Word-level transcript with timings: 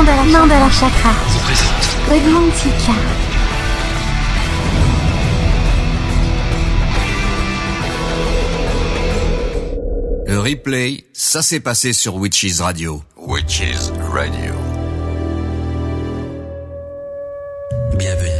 Mandala, 0.00 0.24
Mandala 0.24 0.70
Chakra. 0.70 1.12
Good 2.08 2.24
Mantika. 2.32 2.94
Le 10.26 10.38
replay, 10.38 11.04
ça 11.12 11.42
s'est 11.42 11.60
passé 11.60 11.92
sur 11.92 12.16
Witches 12.16 12.60
Radio. 12.60 13.02
Witches 13.18 13.92
Radio. 14.10 14.54
Bienvenue 17.98 18.39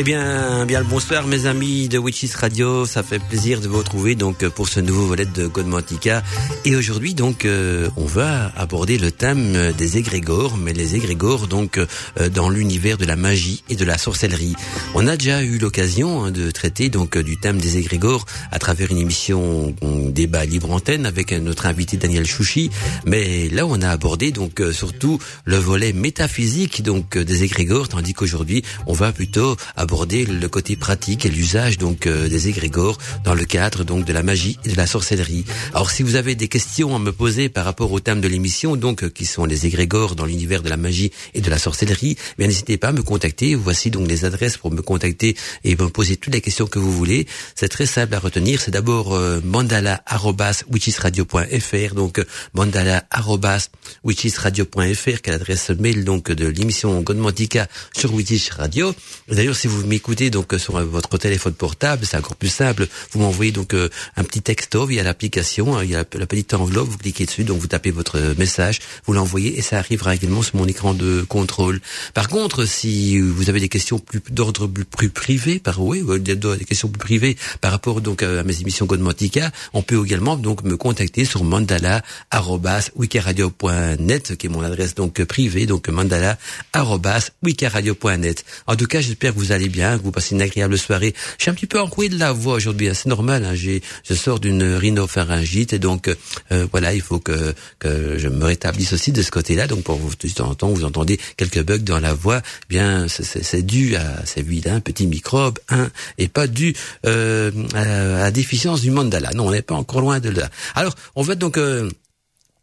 Eh 0.00 0.04
bien, 0.04 0.64
bien 0.64 0.78
le 0.78 0.86
bonsoir 0.86 1.26
mes 1.26 1.46
amis 1.46 1.88
de 1.88 1.98
Witches 1.98 2.36
Radio, 2.36 2.86
ça 2.86 3.02
fait 3.02 3.18
plaisir 3.18 3.60
de 3.60 3.66
vous 3.66 3.78
retrouver 3.78 4.14
donc 4.14 4.46
pour 4.50 4.68
ce 4.68 4.78
nouveau 4.78 5.06
volet 5.06 5.26
de 5.26 5.48
Godmantica. 5.48 6.22
Et 6.64 6.76
aujourd'hui 6.76 7.14
donc 7.14 7.44
euh, 7.44 7.90
on 7.96 8.04
va 8.04 8.52
aborder 8.56 8.96
le 8.96 9.10
thème 9.10 9.72
des 9.72 9.98
égrégores, 9.98 10.56
mais 10.56 10.72
les 10.72 10.94
égrégores 10.94 11.48
donc 11.48 11.78
euh, 11.78 12.28
dans 12.28 12.48
l'univers 12.48 12.96
de 12.96 13.06
la 13.06 13.16
magie 13.16 13.64
et 13.70 13.74
de 13.74 13.84
la 13.84 13.98
sorcellerie. 13.98 14.54
On 14.94 15.08
a 15.08 15.16
déjà 15.16 15.42
eu 15.42 15.58
l'occasion 15.58 16.26
hein, 16.26 16.30
de 16.30 16.52
traiter 16.52 16.90
donc 16.90 17.18
du 17.18 17.36
thème 17.36 17.58
des 17.58 17.78
égrégores 17.78 18.24
à 18.52 18.60
travers 18.60 18.92
une 18.92 18.98
émission 18.98 19.74
on 19.82 20.10
débat 20.10 20.44
libre 20.44 20.70
antenne 20.70 21.06
avec 21.06 21.32
notre 21.32 21.66
invité 21.66 21.96
Daniel 21.96 22.24
Chouchi, 22.24 22.70
mais 23.04 23.48
là 23.48 23.66
on 23.66 23.82
a 23.82 23.88
abordé 23.88 24.30
donc 24.30 24.60
euh, 24.60 24.72
surtout 24.72 25.18
le 25.44 25.56
volet 25.56 25.92
métaphysique 25.92 26.84
donc 26.84 27.18
des 27.18 27.42
égrégores, 27.42 27.88
tandis 27.88 28.14
qu'aujourd'hui 28.14 28.62
on 28.86 28.92
va 28.92 29.10
plutôt 29.10 29.56
aborder 29.74 29.87
le 29.90 30.46
côté 30.48 30.76
pratique 30.76 31.24
et 31.24 31.28
l'usage 31.28 31.78
donc 31.78 32.06
euh, 32.06 32.28
des 32.28 32.48
égrégores 32.48 32.98
dans 33.24 33.34
le 33.34 33.44
cadre 33.44 33.84
donc 33.84 34.04
de 34.04 34.12
la 34.12 34.22
magie 34.22 34.58
et 34.64 34.70
de 34.70 34.76
la 34.76 34.86
sorcellerie. 34.86 35.44
Alors 35.72 35.90
si 35.90 36.02
vous 36.02 36.16
avez 36.16 36.34
des 36.34 36.48
questions 36.48 36.94
à 36.94 36.98
me 36.98 37.10
poser 37.12 37.48
par 37.48 37.64
rapport 37.64 37.90
au 37.92 38.00
thème 38.00 38.20
de 38.20 38.28
l'émission 38.28 38.76
donc 38.76 39.02
euh, 39.02 39.08
qui 39.08 39.24
sont 39.24 39.46
les 39.46 39.64
égrégores 39.66 40.14
dans 40.14 40.26
l'univers 40.26 40.62
de 40.62 40.68
la 40.68 40.76
magie 40.76 41.10
et 41.34 41.40
de 41.40 41.50
la 41.50 41.58
sorcellerie, 41.58 42.16
eh 42.18 42.34
bien 42.38 42.48
n'hésitez 42.48 42.76
pas 42.76 42.88
à 42.88 42.92
me 42.92 43.02
contacter. 43.02 43.54
Voici 43.54 43.90
donc 43.90 44.06
les 44.08 44.24
adresses 44.24 44.58
pour 44.58 44.70
me 44.70 44.82
contacter 44.82 45.36
et 45.64 45.76
me 45.76 45.88
poser 45.88 46.16
toutes 46.16 46.34
les 46.34 46.40
questions 46.40 46.66
que 46.66 46.78
vous 46.78 46.92
voulez. 46.92 47.26
C'est 47.54 47.68
très 47.68 47.86
simple 47.86 48.14
à 48.14 48.18
retenir. 48.18 48.60
C'est 48.60 48.72
d'abord 48.72 49.14
euh, 49.14 49.40
mandala@witchesradio.fr 49.44 51.94
donc 51.94 52.18
euh, 52.18 52.24
mandala@witchesradio.fr 52.54 55.20
qui 55.22 55.30
est 55.30 55.30
l'adresse 55.30 55.70
mail 55.70 56.04
donc 56.04 56.30
de 56.30 56.46
l'émission 56.46 57.00
Godmantica 57.00 57.68
sur 57.96 58.12
Witch 58.12 58.50
Radio. 58.50 58.94
D'ailleurs 59.28 59.56
si 59.56 59.67
vous 59.68 59.86
m'écoutez 59.86 60.30
donc 60.30 60.54
euh, 60.54 60.58
sur 60.58 60.76
euh, 60.76 60.84
votre 60.84 61.18
téléphone 61.18 61.52
portable, 61.52 62.06
c'est 62.06 62.16
encore 62.16 62.36
plus 62.36 62.48
simple. 62.48 62.86
Vous 63.12 63.20
m'envoyez 63.20 63.52
donc 63.52 63.74
euh, 63.74 63.90
un 64.16 64.24
petit 64.24 64.40
texto 64.42 64.86
via 64.86 65.02
l'application, 65.02 65.76
hein, 65.76 65.84
il 65.84 65.90
y 65.90 65.94
a 65.94 66.04
la 66.12 66.26
petite 66.26 66.54
enveloppe, 66.54 66.88
vous 66.88 66.96
cliquez 66.98 67.26
dessus, 67.26 67.44
donc 67.44 67.58
vous 67.58 67.66
tapez 67.66 67.90
votre 67.90 68.18
message, 68.38 68.80
vous 69.06 69.12
l'envoyez 69.12 69.58
et 69.58 69.62
ça 69.62 69.78
arrivera 69.78 70.14
également 70.14 70.42
sur 70.42 70.56
mon 70.56 70.66
écran 70.66 70.94
de 70.94 71.26
contrôle. 71.28 71.80
Par 72.14 72.28
contre, 72.28 72.64
si 72.64 73.20
vous 73.20 73.50
avez 73.50 73.60
des 73.60 73.68
questions 73.68 73.98
plus 73.98 74.22
d'ordre 74.30 74.66
plus 74.66 75.10
privé, 75.10 75.58
par 75.58 75.80
oui, 75.80 76.02
des, 76.20 76.38
questions 76.64 76.88
plus 76.88 76.98
privées 76.98 77.36
par 77.60 77.72
rapport 77.72 78.00
donc 78.00 78.22
à 78.22 78.44
mes 78.44 78.60
émissions 78.60 78.86
Godmantica, 78.86 79.50
on 79.74 79.82
peut 79.82 80.00
également 80.04 80.36
donc 80.36 80.62
me 80.64 80.76
contacter 80.76 81.24
sur 81.24 81.42
mandala@wikiradio.net 81.44 84.36
qui 84.36 84.46
est 84.46 84.50
mon 84.50 84.62
adresse 84.62 84.94
donc 84.94 85.24
privée, 85.24 85.66
donc 85.66 85.88
mandala@wikiradio.net. 85.88 88.44
En 88.66 88.76
tout 88.76 88.86
cas, 88.86 89.00
j'espère 89.00 89.34
que 89.34 89.38
vous 89.38 89.52
allez 89.52 89.57
bien, 89.66 89.98
que 89.98 90.04
vous 90.04 90.12
passez 90.12 90.36
une 90.36 90.42
agréable 90.42 90.78
soirée. 90.78 91.12
Je 91.38 91.42
suis 91.42 91.50
un 91.50 91.54
petit 91.54 91.66
peu 91.66 91.80
encoué 91.80 92.08
de 92.08 92.16
la 92.16 92.30
voix 92.30 92.54
aujourd'hui, 92.54 92.88
hein, 92.88 92.94
c'est 92.94 93.08
normal. 93.08 93.44
Hein, 93.44 93.54
j'ai, 93.56 93.82
je 94.08 94.14
sors 94.14 94.38
d'une 94.38 94.62
rhinopharyngite 94.62 95.72
et 95.72 95.80
donc 95.80 96.08
euh, 96.52 96.66
voilà, 96.70 96.94
il 96.94 97.00
faut 97.00 97.18
que 97.18 97.52
que 97.80 98.16
je 98.18 98.28
me 98.28 98.44
rétablisse 98.44 98.92
aussi 98.92 99.10
de 99.10 99.22
ce 99.22 99.32
côté-là. 99.32 99.66
Donc 99.66 99.82
pour 99.82 99.96
vous 99.96 100.10
de 100.10 100.28
temps 100.28 100.50
en 100.50 100.54
temps, 100.54 100.68
vous 100.68 100.84
entendez 100.84 101.18
quelques 101.36 101.64
bugs 101.64 101.78
dans 101.78 101.98
la 101.98 102.14
voix. 102.14 102.42
Bien, 102.68 103.06
c'est, 103.08 103.62
dû 103.62 103.96
à 103.96 104.24
ces 104.24 104.42
vilains 104.42 104.80
petits 104.80 105.08
microbes, 105.08 105.58
hein, 105.68 105.90
et 106.18 106.28
pas 106.28 106.46
dû 106.46 106.74
euh, 107.06 107.50
à, 107.74 107.80
à 107.80 108.18
la 108.20 108.30
déficience 108.30 108.82
du 108.82 108.90
mandala. 108.90 109.30
Non, 109.34 109.48
on 109.48 109.50
n'est 109.50 109.62
pas 109.62 109.74
encore 109.74 110.00
loin 110.00 110.20
de 110.20 110.28
là. 110.28 110.48
Alors, 110.74 110.94
on 111.16 111.22
va 111.22 111.34
donc 111.34 111.56
euh, 111.56 111.90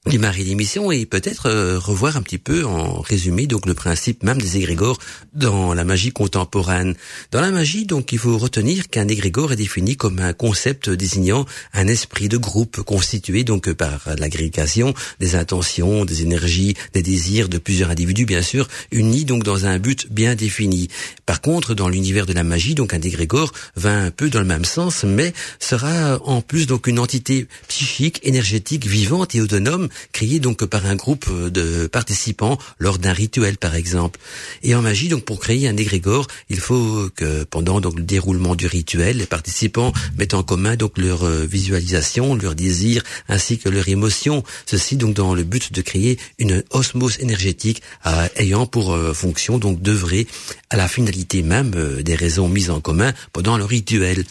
démarrer 0.05 0.43
l'émission 0.43 0.91
et 0.91 1.05
peut-être 1.05 1.47
euh, 1.47 1.79
revoir 1.79 2.15
un 2.15 2.21
petit 2.21 2.37
peu 2.37 2.63
en 2.63 3.01
résumé 3.01 3.47
donc 3.47 3.65
le 3.65 3.73
principe 3.73 4.23
même 4.23 4.39
des 4.39 4.57
égrégores 4.57 4.99
dans 5.33 5.73
la 5.73 5.83
magie 5.83 6.11
contemporaine. 6.11 6.95
Dans 7.31 7.41
la 7.41 7.51
magie, 7.51 7.85
donc, 7.85 8.11
il 8.11 8.19
faut 8.19 8.37
retenir 8.37 8.87
qu'un 8.89 9.07
égrégore 9.07 9.53
est 9.53 9.55
défini 9.55 9.97
comme 9.97 10.19
un 10.19 10.33
concept 10.33 10.89
désignant 10.89 11.45
un 11.73 11.87
esprit 11.87 12.29
de 12.29 12.37
groupe 12.37 12.81
constitué 12.81 13.43
donc 13.43 13.71
par 13.73 14.07
l'agrégation 14.19 14.93
des 15.19 15.35
intentions, 15.35 16.05
des 16.05 16.21
énergies, 16.21 16.75
des 16.93 17.01
désirs 17.01 17.49
de 17.49 17.57
plusieurs 17.57 17.89
individus, 17.89 18.25
bien 18.25 18.43
sûr, 18.43 18.67
unis 18.91 19.25
donc 19.25 19.43
dans 19.43 19.65
un 19.65 19.79
but 19.79 20.11
bien 20.11 20.35
défini. 20.35 20.87
Par 21.25 21.41
contre, 21.41 21.73
dans 21.73 21.89
l'univers 21.89 22.27
de 22.27 22.33
la 22.33 22.43
magie, 22.43 22.75
donc 22.75 22.93
un 22.93 23.01
égrégore 23.01 23.51
va 23.75 23.97
un 23.97 24.11
peu 24.11 24.29
dans 24.29 24.39
le 24.39 24.45
même 24.45 24.65
sens, 24.65 25.03
mais 25.03 25.33
sera 25.59 26.19
en 26.23 26.41
plus 26.41 26.67
donc 26.67 26.87
une 26.87 26.99
entité 26.99 27.47
psychique, 27.67 28.19
énergétique, 28.23 28.85
vivante 28.85 29.33
et 29.33 29.41
autonome 29.41 29.89
créé 30.11 30.39
donc 30.39 30.65
par 30.65 30.85
un 30.85 30.95
groupe 30.95 31.25
de 31.49 31.87
participants 31.87 32.57
lors 32.79 32.97
d'un 32.99 33.13
rituel 33.13 33.57
par 33.57 33.75
exemple. 33.75 34.19
Et 34.63 34.75
en 34.75 34.81
magie, 34.81 35.09
donc 35.09 35.23
pour 35.25 35.39
créer 35.39 35.67
un 35.67 35.77
égrégore, 35.77 36.27
il 36.49 36.59
faut 36.59 37.09
que 37.15 37.43
pendant 37.43 37.79
donc 37.81 37.97
le 37.97 38.03
déroulement 38.03 38.55
du 38.55 38.67
rituel, 38.67 39.17
les 39.17 39.25
participants 39.25 39.93
mettent 40.17 40.33
en 40.33 40.43
commun 40.43 40.75
donc 40.75 40.97
leur 40.97 41.25
visualisation, 41.25 42.35
leurs 42.35 42.55
désirs 42.55 43.03
ainsi 43.27 43.57
que 43.57 43.69
leurs 43.69 43.89
émotions. 43.89 44.43
Ceci 44.65 44.95
donc 44.95 45.13
dans 45.13 45.33
le 45.33 45.43
but 45.43 45.73
de 45.73 45.81
créer 45.81 46.17
une 46.39 46.63
osmose 46.71 47.17
énergétique 47.19 47.81
euh, 48.05 48.27
ayant 48.35 48.65
pour 48.65 48.93
euh, 48.93 49.13
fonction 49.13 49.57
donc 49.57 49.81
d'œuvrer 49.81 50.27
à 50.69 50.77
la 50.77 50.87
finalité 50.87 51.43
même 51.43 51.73
euh, 51.75 52.03
des 52.03 52.15
raisons 52.15 52.47
mises 52.47 52.69
en 52.69 52.81
commun 52.81 53.13
pendant 53.33 53.57
le 53.57 53.65
rituel. 53.65 54.23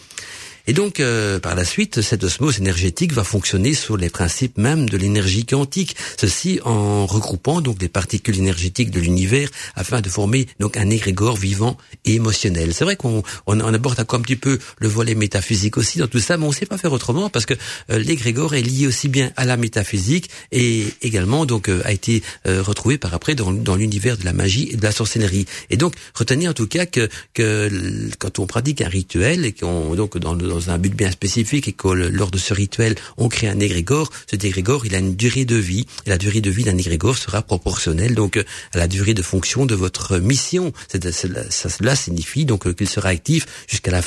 Et 0.66 0.72
donc, 0.72 1.00
euh, 1.00 1.38
par 1.38 1.54
la 1.54 1.64
suite, 1.64 2.00
cette 2.00 2.24
osmose 2.24 2.58
énergétique 2.58 3.12
va 3.12 3.24
fonctionner 3.24 3.74
sur 3.74 3.96
les 3.96 4.08
principes 4.08 4.56
même 4.56 4.88
de 4.88 4.96
l'énergie 4.96 5.44
quantique. 5.44 5.96
Ceci 6.18 6.60
en 6.64 7.06
regroupant 7.06 7.60
donc 7.60 7.82
les 7.82 7.88
particules 7.88 8.38
énergétiques 8.38 8.90
de 8.90 9.00
l'univers 9.00 9.48
afin 9.74 10.00
de 10.00 10.08
former 10.08 10.46
donc 10.60 10.76
un 10.76 10.88
égrégore 10.90 11.36
vivant 11.36 11.76
et 12.04 12.14
émotionnel. 12.14 12.72
C'est 12.72 12.84
vrai 12.84 12.96
qu'on 12.96 13.22
on, 13.46 13.60
on 13.60 13.74
aborde 13.74 14.00
un 14.00 14.04
petit 14.20 14.36
peu 14.36 14.58
le 14.78 14.88
volet 14.88 15.14
métaphysique 15.14 15.76
aussi 15.76 15.98
dans 15.98 16.06
tout 16.06 16.18
ça, 16.18 16.36
mais 16.36 16.44
on 16.44 16.48
ne 16.48 16.54
sait 16.54 16.66
pas 16.66 16.78
faire 16.78 16.92
autrement 16.92 17.28
parce 17.28 17.46
que 17.46 17.54
euh, 17.90 17.98
l'égrégore 17.98 18.54
est 18.54 18.62
lié 18.62 18.86
aussi 18.86 19.08
bien 19.08 19.32
à 19.36 19.44
la 19.44 19.56
métaphysique 19.56 20.30
et 20.52 20.86
également 21.02 21.46
donc 21.46 21.68
euh, 21.68 21.82
a 21.84 21.92
été 21.92 22.22
euh, 22.46 22.62
retrouvé 22.62 22.98
par 22.98 23.12
après 23.14 23.34
dans, 23.34 23.52
dans 23.52 23.76
l'univers 23.76 24.16
de 24.16 24.24
la 24.24 24.32
magie 24.32 24.70
et 24.72 24.76
de 24.76 24.82
la 24.82 24.92
sorcellerie. 24.92 25.46
Et 25.70 25.76
donc 25.76 25.94
retenez 26.14 26.48
en 26.48 26.54
tout 26.54 26.66
cas 26.66 26.86
que, 26.86 27.08
que 27.34 27.70
quand 28.18 28.38
on 28.38 28.46
pratique 28.46 28.80
un 28.80 28.88
rituel 28.88 29.44
et 29.44 29.52
qu'on 29.52 29.94
donc 29.94 30.16
dans 30.18 30.34
dans 30.54 30.70
un 30.70 30.78
but 30.78 30.94
bien 30.94 31.10
spécifique 31.10 31.66
et 31.68 31.72
que 31.72 31.88
lors 31.88 32.30
de 32.30 32.38
ce 32.38 32.54
rituel, 32.54 32.94
on 33.16 33.28
crée 33.28 33.48
un 33.48 33.58
égrégore. 33.58 34.10
Cet 34.30 34.44
égrégore, 34.44 34.86
il 34.86 34.94
a 34.94 34.98
une 34.98 35.16
durée 35.16 35.44
de 35.44 35.56
vie. 35.56 35.86
Et 36.06 36.10
la 36.10 36.18
durée 36.18 36.40
de 36.40 36.50
vie 36.50 36.64
d'un 36.64 36.78
égrégore 36.78 37.18
sera 37.18 37.42
proportionnelle 37.42 38.14
donc 38.14 38.36
à 38.36 38.78
la 38.78 38.86
durée 38.86 39.14
de 39.14 39.22
fonction 39.22 39.66
de 39.66 39.74
votre 39.74 40.18
mission. 40.18 40.72
cela 40.90 41.96
signifie 41.96 42.44
donc 42.44 42.72
qu'il 42.74 42.88
sera 42.88 43.08
actif 43.08 43.46
jusqu'à 43.68 43.90
la 43.90 44.02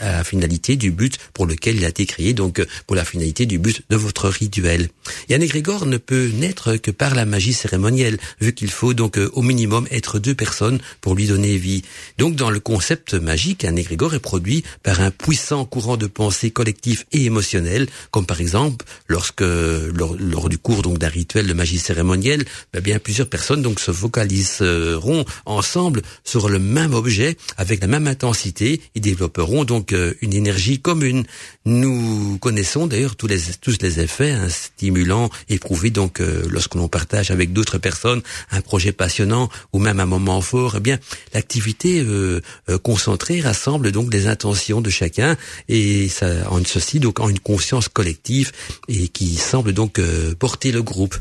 la 0.00 0.24
finalité 0.24 0.76
du 0.76 0.90
but 0.90 1.18
pour 1.34 1.46
lequel 1.46 1.76
il 1.76 1.84
a 1.84 1.88
été 1.88 2.06
créé, 2.06 2.32
donc 2.32 2.64
pour 2.86 2.96
la 2.96 3.04
finalité 3.04 3.46
du 3.46 3.58
but 3.58 3.82
de 3.90 3.96
votre 3.96 4.28
rituel. 4.28 4.88
Et 5.28 5.34
un 5.34 5.40
égrégore 5.40 5.86
ne 5.86 5.98
peut 5.98 6.30
naître 6.34 6.76
que 6.76 6.90
par 6.90 7.14
la 7.14 7.26
magie 7.26 7.52
cérémonielle, 7.52 8.18
vu 8.40 8.54
qu'il 8.54 8.70
faut 8.70 8.94
donc 8.94 9.18
au 9.32 9.42
minimum 9.42 9.86
être 9.90 10.18
deux 10.18 10.34
personnes 10.34 10.78
pour 11.00 11.14
lui 11.14 11.26
donner 11.26 11.56
vie. 11.56 11.82
Donc 12.18 12.36
dans 12.36 12.50
le 12.50 12.60
concept 12.60 13.14
magique, 13.14 13.64
un 13.64 13.76
égrégore 13.76 14.14
est 14.14 14.20
produit 14.20 14.64
par 14.82 15.00
un 15.00 15.10
puissant 15.10 15.64
courant 15.64 15.89
de 15.96 16.06
pensée 16.06 16.50
collectif 16.50 17.06
et 17.12 17.24
émotionnel, 17.24 17.88
comme 18.10 18.26
par 18.26 18.40
exemple 18.40 18.84
lorsque 19.08 19.40
lors, 19.42 20.16
lors 20.18 20.48
du 20.48 20.58
cours 20.58 20.82
donc 20.82 20.98
d'un 20.98 21.08
rituel 21.08 21.46
de 21.46 21.52
magie 21.52 21.78
cérémonielle, 21.78 22.44
eh 22.74 22.80
bien 22.80 22.98
plusieurs 22.98 23.28
personnes 23.28 23.62
donc 23.62 23.80
se 23.80 23.92
focaliseront 23.92 25.24
ensemble 25.46 26.02
sur 26.24 26.48
le 26.48 26.58
même 26.58 26.94
objet 26.94 27.36
avec 27.56 27.80
la 27.80 27.86
même 27.86 28.06
intensité 28.06 28.80
et 28.94 29.00
développeront 29.00 29.64
donc 29.64 29.94
une 30.20 30.32
énergie 30.32 30.80
commune. 30.80 31.24
Nous 31.64 32.38
connaissons 32.38 32.86
d'ailleurs 32.86 33.16
tous 33.16 33.26
les 33.26 33.38
tous 33.60 33.76
les 33.80 34.00
effets 34.00 34.30
hein, 34.30 34.48
stimulants 34.48 35.30
éprouvés 35.48 35.90
donc 35.90 36.20
euh, 36.20 36.42
lorsque 36.50 36.74
l'on 36.74 36.88
partage 36.88 37.30
avec 37.30 37.52
d'autres 37.52 37.78
personnes 37.78 38.22
un 38.50 38.60
projet 38.60 38.92
passionnant 38.92 39.48
ou 39.72 39.78
même 39.78 40.00
un 40.00 40.06
moment 40.06 40.40
fort. 40.40 40.74
Eh 40.76 40.80
bien 40.80 40.98
l'activité 41.34 42.00
euh, 42.00 42.40
euh, 42.68 42.78
concentrée 42.78 43.40
rassemble 43.40 43.92
donc 43.92 44.12
les 44.12 44.26
intentions 44.26 44.80
de 44.80 44.90
chacun 44.90 45.36
et 45.68 45.79
ça 46.08 46.50
en 46.50 46.64
ceci 46.64 47.00
donc 47.00 47.20
en 47.20 47.28
une 47.28 47.40
conscience 47.40 47.88
collective 47.88 48.52
et 48.88 49.08
qui 49.08 49.36
semble 49.36 49.72
donc 49.72 49.98
euh, 49.98 50.34
porter 50.34 50.72
le 50.72 50.82
groupe. 50.82 51.16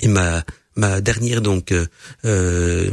Il 0.00 0.10
m'a 0.10 0.44
ma 0.76 1.00
dernière 1.00 1.40
donc 1.40 1.72
euh, 1.72 1.86
euh 2.24 2.90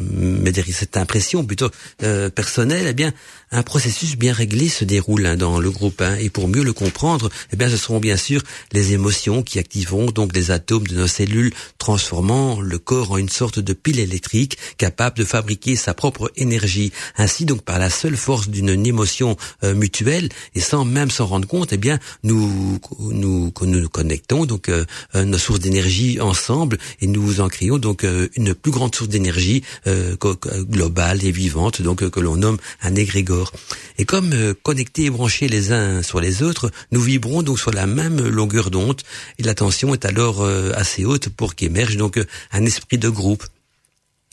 cette 0.71 0.97
impression 0.97 1.43
plutôt 1.45 1.69
euh, 2.03 2.29
personnelle, 2.29 2.87
eh 2.87 2.93
bien 2.93 3.13
un 3.51 3.63
processus 3.63 4.15
bien 4.15 4.33
réglé 4.33 4.69
se 4.69 4.85
déroule 4.85 5.25
hein, 5.25 5.35
dans 5.35 5.59
le 5.59 5.71
groupe 5.71 6.01
1 6.01 6.15
et 6.17 6.29
pour 6.29 6.47
mieux 6.47 6.63
le 6.63 6.73
comprendre, 6.73 7.29
eh 7.51 7.55
bien 7.55 7.69
ce 7.69 7.77
seront 7.77 7.99
bien 7.99 8.17
sûr 8.17 8.41
les 8.71 8.93
émotions 8.93 9.41
qui 9.41 9.57
activeront 9.57 10.07
donc 10.07 10.35
les 10.35 10.51
atomes 10.51 10.85
de 10.85 10.95
nos 10.95 11.07
cellules 11.07 11.51
transformant 11.77 12.61
le 12.61 12.77
corps 12.77 13.11
en 13.11 13.17
une 13.17 13.29
sorte 13.29 13.59
de 13.59 13.73
pile 13.73 13.99
électrique 13.99 14.57
capable 14.77 15.17
de 15.17 15.25
fabriquer 15.25 15.75
sa 15.75 15.93
propre 15.93 16.31
énergie. 16.35 16.91
Ainsi 17.17 17.45
donc 17.45 17.63
par 17.63 17.79
la 17.79 17.89
seule 17.89 18.17
force 18.17 18.49
d'une 18.49 18.85
émotion 18.85 19.35
euh, 19.63 19.73
mutuelle 19.73 20.29
et 20.53 20.59
sans 20.59 20.85
même 20.85 21.09
s'en 21.09 21.25
rendre 21.25 21.47
compte, 21.47 21.73
eh 21.73 21.77
bien 21.77 21.99
nous 22.23 22.79
nous 22.99 23.51
nous 23.61 23.89
connectons 23.89 24.45
donc 24.45 24.69
euh, 24.69 24.85
euh, 25.15 25.25
nos 25.25 25.37
sources 25.37 25.59
d'énergie 25.59 26.19
ensemble 26.19 26.77
et 27.01 27.07
nous 27.07 27.41
en 27.41 27.49
créons 27.49 27.68
donc 27.77 28.05
une 28.35 28.53
plus 28.53 28.71
grande 28.71 28.95
source 28.95 29.09
d'énergie 29.09 29.63
globale 29.85 31.23
et 31.23 31.31
vivante 31.31 31.81
donc 31.81 32.09
que 32.09 32.19
l'on 32.19 32.35
nomme 32.35 32.57
un 32.81 32.95
égrégore 32.95 33.53
et 33.97 34.05
comme 34.05 34.31
euh, 34.33 34.53
connectés 34.63 35.05
et 35.05 35.09
branchés 35.09 35.47
les 35.47 35.71
uns 35.71 36.01
sur 36.01 36.21
les 36.21 36.41
autres, 36.41 36.71
nous 36.91 37.01
vibrons 37.01 37.43
donc 37.43 37.59
sur 37.59 37.71
la 37.71 37.85
même 37.85 38.21
longueur 38.27 38.71
d'onde 38.71 39.01
et 39.37 39.43
la 39.43 39.53
tension 39.53 39.93
est 39.93 40.05
alors 40.05 40.41
euh, 40.41 40.71
assez 40.75 41.05
haute 41.05 41.29
pour 41.29 41.55
qu'émerge 41.55 41.97
donc 41.97 42.17
euh, 42.17 42.25
un 42.51 42.65
esprit 42.65 42.97
de 42.97 43.09
groupe. 43.09 43.45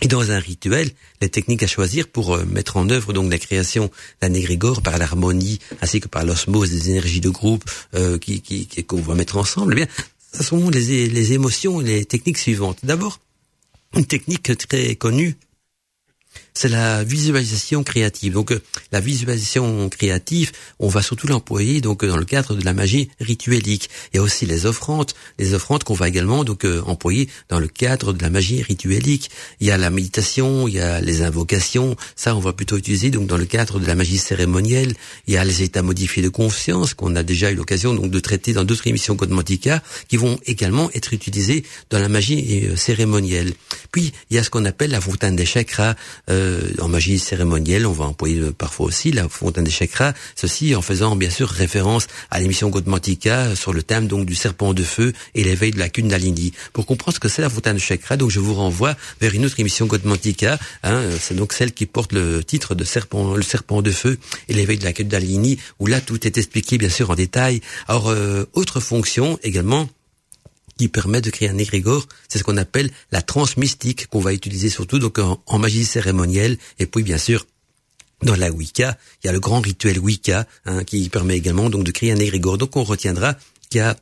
Et 0.02 0.08
dans 0.08 0.30
un 0.30 0.38
rituel, 0.38 0.90
les 1.22 1.30
techniques 1.30 1.62
à 1.62 1.66
choisir 1.66 2.06
pour 2.06 2.36
mettre 2.44 2.76
en 2.76 2.90
œuvre 2.90 3.14
donc 3.14 3.30
la 3.30 3.38
création 3.38 3.90
d'un 4.20 4.34
égrégore 4.34 4.82
par 4.82 4.98
l'harmonie 4.98 5.58
ainsi 5.80 6.00
que 6.00 6.08
par 6.08 6.22
l'osmose 6.22 6.70
des 6.70 6.90
énergies 6.90 7.22
de 7.22 7.30
groupe 7.30 7.64
qui, 8.20 8.42
qui, 8.42 8.66
qu'on 8.84 9.00
va 9.00 9.14
mettre 9.14 9.38
ensemble, 9.38 9.72
eh 9.72 9.76
bien, 9.76 9.86
ce 10.34 10.42
sont 10.42 10.68
les, 10.68 11.08
les 11.08 11.32
émotions 11.32 11.80
et 11.80 11.84
les 11.84 12.04
techniques 12.04 12.36
suivantes. 12.36 12.76
D'abord, 12.82 13.20
une 13.94 14.06
technique 14.06 14.56
très 14.58 14.96
connue 14.96 15.36
c'est 16.56 16.68
la 16.68 17.04
visualisation 17.04 17.84
créative. 17.84 18.32
Donc 18.32 18.50
euh, 18.50 18.62
la 18.90 19.00
visualisation 19.00 19.90
créative, 19.90 20.52
on 20.78 20.88
va 20.88 21.02
surtout 21.02 21.26
l'employer 21.26 21.82
donc 21.82 22.02
dans 22.04 22.16
le 22.16 22.24
cadre 22.24 22.54
de 22.54 22.64
la 22.64 22.72
magie 22.72 23.10
rituelique. 23.20 23.90
Il 24.12 24.16
y 24.16 24.20
a 24.20 24.22
aussi 24.22 24.46
les 24.46 24.64
offrandes, 24.64 25.12
les 25.38 25.52
offrandes 25.52 25.84
qu'on 25.84 25.94
va 25.94 26.08
également 26.08 26.44
donc 26.44 26.64
euh, 26.64 26.80
employer 26.86 27.28
dans 27.50 27.60
le 27.60 27.68
cadre 27.68 28.14
de 28.14 28.22
la 28.22 28.30
magie 28.30 28.62
rituelique. 28.62 29.30
Il 29.60 29.66
y 29.66 29.70
a 29.70 29.76
la 29.76 29.90
méditation, 29.90 30.66
il 30.66 30.74
y 30.74 30.80
a 30.80 31.02
les 31.02 31.20
invocations, 31.20 31.94
ça 32.16 32.34
on 32.34 32.40
va 32.40 32.54
plutôt 32.54 32.78
utiliser 32.78 33.10
donc 33.10 33.26
dans 33.26 33.36
le 33.36 33.44
cadre 33.44 33.78
de 33.78 33.86
la 33.86 33.94
magie 33.94 34.16
cérémonielle. 34.16 34.94
Il 35.26 35.34
y 35.34 35.36
a 35.36 35.44
les 35.44 35.62
états 35.62 35.82
modifiés 35.82 36.22
de 36.22 36.30
conscience 36.30 36.94
qu'on 36.94 37.16
a 37.16 37.22
déjà 37.22 37.50
eu 37.50 37.54
l'occasion 37.54 37.92
donc 37.92 38.10
de 38.10 38.18
traiter 38.18 38.54
dans 38.54 38.64
d'autres 38.64 38.86
émissions 38.86 39.14
Codmantica 39.14 39.82
qui 40.08 40.16
vont 40.16 40.38
également 40.46 40.90
être 40.94 41.12
utilisés 41.12 41.64
dans 41.90 41.98
la 41.98 42.08
magie 42.08 42.66
euh, 42.66 42.76
cérémonielle. 42.76 43.52
Puis 43.92 44.14
il 44.30 44.36
y 44.36 44.38
a 44.38 44.42
ce 44.42 44.48
qu'on 44.48 44.64
appelle 44.64 44.92
la 44.92 45.02
fontaine 45.02 45.36
des 45.36 45.44
chakras. 45.44 45.96
Euh, 46.30 46.45
en 46.80 46.88
magie 46.88 47.18
cérémonielle, 47.18 47.86
on 47.86 47.92
va 47.92 48.04
employer 48.04 48.40
euh, 48.40 48.52
parfois 48.52 48.86
aussi 48.86 49.12
la 49.12 49.28
fontaine 49.28 49.64
des 49.64 49.70
chakras, 49.70 50.12
ceci 50.34 50.74
en 50.74 50.82
faisant 50.82 51.16
bien 51.16 51.30
sûr 51.30 51.48
référence 51.48 52.06
à 52.30 52.40
l'émission 52.40 52.68
Godmantica 52.68 53.54
sur 53.56 53.72
le 53.72 53.82
thème 53.82 54.06
donc 54.06 54.26
du 54.26 54.34
serpent 54.34 54.74
de 54.74 54.82
feu 54.82 55.12
et 55.34 55.44
l'éveil 55.44 55.70
de 55.70 55.78
la 55.78 55.88
Kundalini. 55.88 56.52
Pour 56.72 56.86
comprendre 56.86 57.14
ce 57.14 57.20
que 57.20 57.28
c'est 57.28 57.42
la 57.42 57.50
fontaine 57.50 57.76
des 57.76 57.82
chakras, 57.82 58.16
donc 58.16 58.30
je 58.30 58.40
vous 58.40 58.54
renvoie 58.54 58.94
vers 59.20 59.34
une 59.34 59.44
autre 59.44 59.58
émission 59.60 59.86
Godmantica, 59.86 60.58
hein, 60.82 61.02
c'est 61.20 61.36
donc 61.36 61.52
celle 61.52 61.72
qui 61.72 61.86
porte 61.86 62.12
le 62.12 62.42
titre 62.44 62.74
de 62.74 62.84
serpent, 62.84 63.34
le 63.34 63.42
serpent 63.42 63.82
de 63.82 63.90
feu 63.90 64.18
et 64.48 64.54
l'éveil 64.54 64.78
de 64.78 64.84
la 64.84 64.92
Kundalini, 64.92 65.58
où 65.78 65.86
là 65.86 66.00
tout 66.00 66.26
est 66.26 66.38
expliqué 66.38 66.78
bien 66.78 66.88
sûr 66.88 67.10
en 67.10 67.14
détail. 67.14 67.60
Alors, 67.88 68.08
euh, 68.08 68.44
autre 68.52 68.80
fonction 68.80 69.38
également, 69.42 69.88
qui 70.78 70.88
permet 70.88 71.20
de 71.20 71.30
créer 71.30 71.48
un 71.48 71.58
égrégore. 71.58 72.06
C'est 72.28 72.38
ce 72.38 72.44
qu'on 72.44 72.56
appelle 72.56 72.90
la 73.12 73.22
transmystique 73.22 74.06
qu'on 74.08 74.20
va 74.20 74.32
utiliser 74.32 74.70
surtout 74.70 74.98
donc 74.98 75.18
en, 75.18 75.58
magie 75.58 75.84
cérémonielle. 75.84 76.58
Et 76.78 76.86
puis 76.86 77.02
bien 77.02 77.18
sûr 77.18 77.46
dans 78.22 78.36
la 78.36 78.50
Wicca, 78.50 78.96
il 79.22 79.26
y 79.26 79.30
a 79.30 79.32
le 79.32 79.40
grand 79.40 79.60
rituel 79.60 79.98
Wicca 79.98 80.46
hein, 80.64 80.84
qui 80.84 81.08
permet 81.10 81.36
également 81.36 81.68
donc 81.68 81.84
de 81.84 81.90
créer 81.90 82.12
un 82.12 82.16
égrégore. 82.16 82.56
Donc 82.56 82.76
on 82.76 82.84
retiendra 82.84 83.36
qu'il 83.68 83.80
y 83.80 83.82
a 83.82 83.96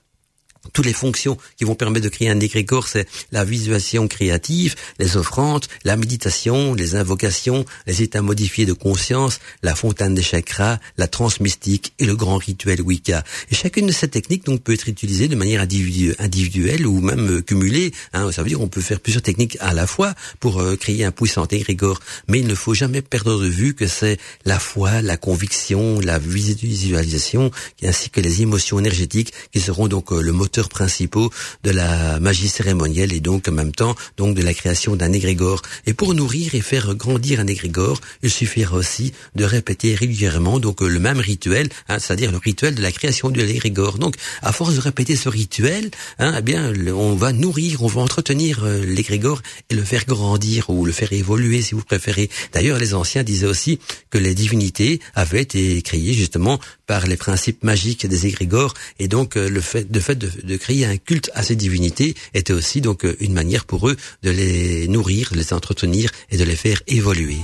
toutes 0.72 0.86
les 0.86 0.92
fonctions 0.92 1.36
qui 1.56 1.64
vont 1.64 1.74
permettre 1.74 2.04
de 2.04 2.08
créer 2.08 2.30
un 2.30 2.40
égrégore, 2.40 2.88
c'est 2.88 3.08
la 3.32 3.44
visualisation 3.44 4.08
créative, 4.08 4.74
les 4.98 5.16
offrandes, 5.16 5.66
la 5.84 5.96
méditation, 5.96 6.74
les 6.74 6.94
invocations, 6.94 7.64
les 7.86 8.02
états 8.02 8.22
modifiés 8.22 8.66
de 8.66 8.72
conscience, 8.72 9.40
la 9.62 9.74
fontaine 9.74 10.14
des 10.14 10.22
chakras, 10.22 10.78
la 10.96 11.08
transmystique 11.08 11.92
et 11.98 12.06
le 12.06 12.16
grand 12.16 12.38
rituel 12.38 12.80
Wicca. 12.80 13.24
Et 13.50 13.54
chacune 13.54 13.86
de 13.86 13.92
ces 13.92 14.08
techniques 14.08 14.44
donc 14.44 14.62
peut 14.62 14.72
être 14.72 14.88
utilisée 14.88 15.28
de 15.28 15.36
manière 15.36 15.60
individuelle 15.60 16.86
ou 16.86 17.00
même 17.00 17.38
euh, 17.38 17.42
cumulée. 17.42 17.92
Hein, 18.12 18.32
ça 18.32 18.42
veut 18.42 18.48
dire 18.48 18.58
qu'on 18.58 18.68
peut 18.68 18.80
faire 18.80 19.00
plusieurs 19.00 19.22
techniques 19.22 19.56
à 19.60 19.74
la 19.74 19.86
fois 19.86 20.14
pour 20.40 20.60
euh, 20.60 20.76
créer 20.76 21.04
un 21.04 21.12
puissant 21.12 21.46
égrégore. 21.46 22.00
Mais 22.28 22.40
il 22.40 22.46
ne 22.46 22.54
faut 22.54 22.74
jamais 22.74 23.02
perdre 23.02 23.40
de 23.40 23.48
vue 23.48 23.74
que 23.74 23.86
c'est 23.86 24.18
la 24.44 24.58
foi, 24.58 25.02
la 25.02 25.16
conviction, 25.16 26.00
la 26.00 26.18
visualisation 26.18 27.50
ainsi 27.82 28.10
que 28.10 28.20
les 28.20 28.42
émotions 28.42 28.78
énergétiques 28.78 29.32
qui 29.52 29.60
seront 29.60 29.88
donc 29.88 30.12
euh, 30.12 30.20
le 30.20 30.32
moteur 30.32 30.53
principaux 30.62 31.30
de 31.62 31.70
la 31.70 32.20
magie 32.20 32.48
cérémonielle 32.48 33.12
et 33.12 33.20
donc 33.20 33.48
en 33.48 33.52
même 33.52 33.72
temps 33.72 33.94
donc 34.16 34.34
de 34.34 34.42
la 34.42 34.54
création 34.54 34.96
d'un 34.96 35.12
égrégore. 35.12 35.62
Et 35.86 35.94
pour 35.94 36.14
nourrir 36.14 36.54
et 36.54 36.60
faire 36.60 36.94
grandir 36.94 37.40
un 37.40 37.46
égrégore, 37.46 38.00
il 38.22 38.30
suffira 38.30 38.76
aussi 38.76 39.12
de 39.34 39.44
répéter 39.44 39.94
régulièrement 39.94 40.58
donc 40.58 40.80
le 40.80 40.98
même 40.98 41.18
rituel, 41.18 41.68
hein, 41.88 41.98
c'est-à-dire 41.98 42.32
le 42.32 42.38
rituel 42.38 42.74
de 42.74 42.82
la 42.82 42.92
création 42.92 43.30
de 43.30 43.42
l'égrégore. 43.42 43.98
Donc 43.98 44.16
à 44.42 44.52
force 44.52 44.74
de 44.74 44.80
répéter 44.80 45.16
ce 45.16 45.28
rituel, 45.28 45.90
hein, 46.18 46.34
eh 46.38 46.42
bien 46.42 46.72
on 46.94 47.14
va 47.14 47.32
nourrir, 47.32 47.82
on 47.82 47.86
va 47.86 48.00
entretenir 48.00 48.64
euh, 48.64 48.84
l'égrégore 48.84 49.42
et 49.70 49.74
le 49.74 49.82
faire 49.82 50.06
grandir 50.06 50.70
ou 50.70 50.84
le 50.84 50.92
faire 50.92 51.12
évoluer 51.12 51.62
si 51.62 51.74
vous 51.74 51.82
préférez. 51.82 52.30
D'ailleurs 52.52 52.78
les 52.78 52.94
anciens 52.94 53.22
disaient 53.22 53.46
aussi 53.46 53.78
que 54.10 54.18
les 54.18 54.34
divinités 54.34 55.00
avaient 55.14 55.42
été 55.42 55.82
créées 55.82 56.14
justement 56.14 56.60
par 56.86 57.06
les 57.06 57.16
principes 57.16 57.64
magiques 57.64 58.06
des 58.06 58.26
égrégores 58.26 58.74
et 58.98 59.08
donc 59.08 59.36
euh, 59.36 59.48
le 59.48 59.60
fait, 59.60 59.90
de 59.90 60.00
fait 60.00 60.16
de, 60.16 60.30
de 60.44 60.56
créer 60.56 60.84
un 60.84 60.96
culte 60.96 61.30
à 61.34 61.42
ces 61.42 61.56
divinités 61.56 62.14
était 62.34 62.52
aussi 62.52 62.80
donc 62.80 63.04
euh, 63.04 63.16
une 63.20 63.32
manière 63.32 63.64
pour 63.64 63.88
eux 63.88 63.96
de 64.22 64.30
les 64.30 64.88
nourrir, 64.88 65.30
de 65.32 65.36
les 65.36 65.52
entretenir 65.52 66.10
et 66.30 66.36
de 66.36 66.44
les 66.44 66.56
faire 66.56 66.80
évoluer. 66.86 67.38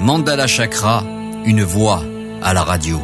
Mandala 0.00 0.46
Chakra, 0.46 1.04
une 1.44 1.64
voix 1.64 2.04
à 2.42 2.54
la 2.54 2.62
radio. 2.62 3.00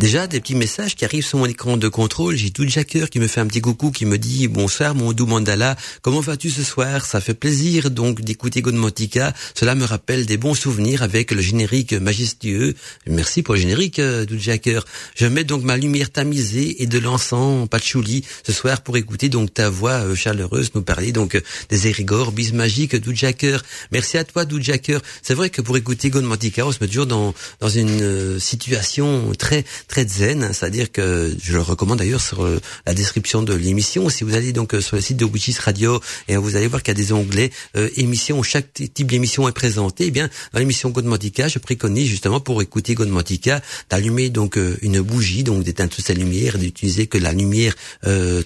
Déjà, 0.00 0.26
des 0.26 0.40
petits 0.40 0.56
messages 0.56 0.96
qui 0.96 1.04
arrivent 1.04 1.24
sur 1.24 1.38
mon 1.38 1.46
écran 1.46 1.76
de 1.76 1.88
contrôle. 1.88 2.34
J'ai 2.34 2.50
tout 2.50 2.68
Jacker 2.68 3.08
qui 3.08 3.20
me 3.20 3.28
fait 3.28 3.40
un 3.40 3.46
petit 3.46 3.60
coucou, 3.60 3.92
qui 3.92 4.06
me 4.06 4.18
dit 4.18 4.48
bonsoir 4.48 4.94
mon 4.94 5.12
doux 5.12 5.24
mandala. 5.24 5.76
Comment 6.02 6.20
vas-tu 6.20 6.50
ce 6.50 6.64
soir? 6.64 7.06
Ça 7.06 7.20
fait 7.20 7.32
plaisir 7.32 7.90
donc 7.92 8.20
d'écouter 8.20 8.60
Godmotica. 8.60 9.32
Cela 9.54 9.76
me 9.76 9.84
rappelle 9.84 10.26
des 10.26 10.36
bons 10.36 10.54
souvenirs 10.54 11.04
avec 11.04 11.30
le 11.30 11.40
générique 11.40 11.92
majestueux. 11.92 12.74
Merci 13.06 13.42
pour 13.42 13.54
le 13.54 13.60
générique, 13.60 14.00
euh, 14.00 14.26
Jacker. 14.36 14.80
Je 15.14 15.26
mets 15.26 15.44
donc 15.44 15.62
ma 15.62 15.76
lumière 15.76 16.10
tamisée 16.10 16.82
et 16.82 16.86
de 16.86 16.98
l'encens 16.98 17.68
patchouli 17.68 18.24
ce 18.44 18.52
soir 18.52 18.82
pour 18.82 18.96
écouter 18.96 19.28
donc 19.28 19.54
ta 19.54 19.70
voix 19.70 19.92
euh, 19.92 20.16
chaleureuse 20.16 20.72
nous 20.74 20.82
parler 20.82 21.12
donc 21.12 21.36
euh, 21.36 21.40
des 21.68 21.86
érigores, 21.86 22.32
bis 22.32 22.52
magiques, 22.52 22.96
Jacker. 23.14 23.58
Merci 23.92 24.18
à 24.18 24.24
toi, 24.24 24.44
Jacker. 24.58 24.98
C'est 25.22 25.34
vrai 25.34 25.50
que 25.50 25.62
pour 25.62 25.76
écouter 25.76 26.10
Godmotica, 26.10 26.66
on 26.66 26.72
se 26.72 26.78
met 26.80 26.88
toujours 26.88 27.06
dans 27.06 27.32
dans 27.60 27.68
une 27.68 28.40
situation 28.40 29.32
très 29.38 29.64
très 29.86 30.06
zen, 30.06 30.50
c'est-à-dire 30.52 30.90
que 30.92 31.34
je 31.42 31.52
le 31.52 31.60
recommande 31.60 31.98
d'ailleurs 31.98 32.20
sur 32.20 32.44
euh, 32.44 32.60
la 32.86 32.94
description 32.94 33.42
de 33.42 33.54
l'émission. 33.54 34.08
Si 34.08 34.24
vous 34.24 34.34
allez 34.34 34.52
donc 34.52 34.74
euh, 34.74 34.80
sur 34.80 34.96
le 34.96 35.02
site 35.02 35.16
de 35.16 35.24
Witches 35.24 35.58
Radio 35.58 36.00
et 36.28 36.36
vous 36.36 36.56
allez 36.56 36.66
voir 36.66 36.82
qu'il 36.82 36.96
y 36.96 37.00
a 37.00 37.02
des 37.02 37.12
onglets 37.12 37.50
euh, 37.76 37.88
émissions 37.96 38.38
où 38.38 38.42
chaque 38.42 38.72
type 38.72 39.06
d'émission 39.06 39.48
est 39.48 39.52
présenté, 39.52 40.06
eh 40.06 40.10
bien 40.10 40.28
dans 40.52 40.58
l'émission 40.58 40.90
Godmantica, 40.90 41.48
je 41.48 41.58
préconise 41.58 42.08
justement 42.08 42.40
pour 42.40 42.62
écouter 42.62 42.94
Godmantica 42.94 43.60
d'allumer 43.90 44.30
donc 44.30 44.58
une 44.82 45.00
bougie, 45.00 45.44
donc 45.44 45.62
d'éteindre 45.64 45.90
toute 45.90 46.04
sa 46.04 46.14
lumière, 46.14 46.58
d'utiliser 46.58 47.06
que 47.06 47.18
la 47.18 47.32
lumière 47.32 47.74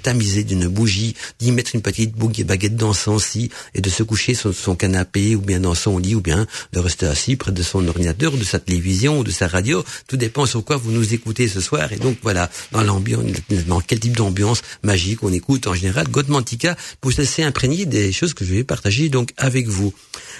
tamisée 0.03 0.45
d'une 0.45 0.69
bougie, 0.69 1.15
d'y 1.39 1.53
mettre 1.53 1.75
une 1.75 1.83
petite 1.83 2.15
baguette 2.17 2.77
d'encens 2.77 3.37
et 3.75 3.81
de 3.81 3.91
se 3.91 4.03
coucher 4.03 4.35
sur 4.35 4.55
son 4.55 4.75
canapé 4.75 5.35
ou 5.35 5.41
bien 5.41 5.61
dans 5.61 5.75
son 5.75 5.99
lit 5.99 6.15
ou 6.15 6.21
bien 6.21 6.47
de 6.73 6.79
rester 6.79 7.07
assis 7.07 7.37
près 7.37 7.53
de 7.53 7.63
son 7.63 7.87
ordinateur 7.87 8.33
de 8.37 8.45
sa 8.45 8.59
télévision 8.59 9.19
ou 9.19 9.25
de 9.25 9.31
sa 9.31 9.49
radio. 9.49 9.85
Tout 10.07 10.17
dépend 10.17 10.47
sur 10.47 10.65
quoi 10.65 10.77
vous 10.77 10.93
nous 10.93 11.15
écoutez 11.15 11.28
ce 11.37 11.61
soir. 11.61 11.93
Et 11.93 11.97
donc 11.97 12.17
voilà, 12.23 12.51
dans 12.73 12.83
l'ambiance, 12.83 13.25
dans 13.67 13.81
quel 13.81 14.01
type 14.01 14.17
d'ambiance 14.17 14.63
magique 14.83 15.23
on 15.23 15.33
écoute 15.33 15.67
en 15.67 15.75
général 15.75 16.09
Godmantica 16.09 16.77
pour 17.01 17.13
se 17.13 17.19
laisser 17.19 17.45
des 17.87 18.13
choses 18.13 18.35
que 18.35 18.45
je 18.45 18.55
vais 18.55 18.65
partager 18.65 19.09
donc 19.09 19.33
avec 19.37 19.69
vous. 19.69 19.93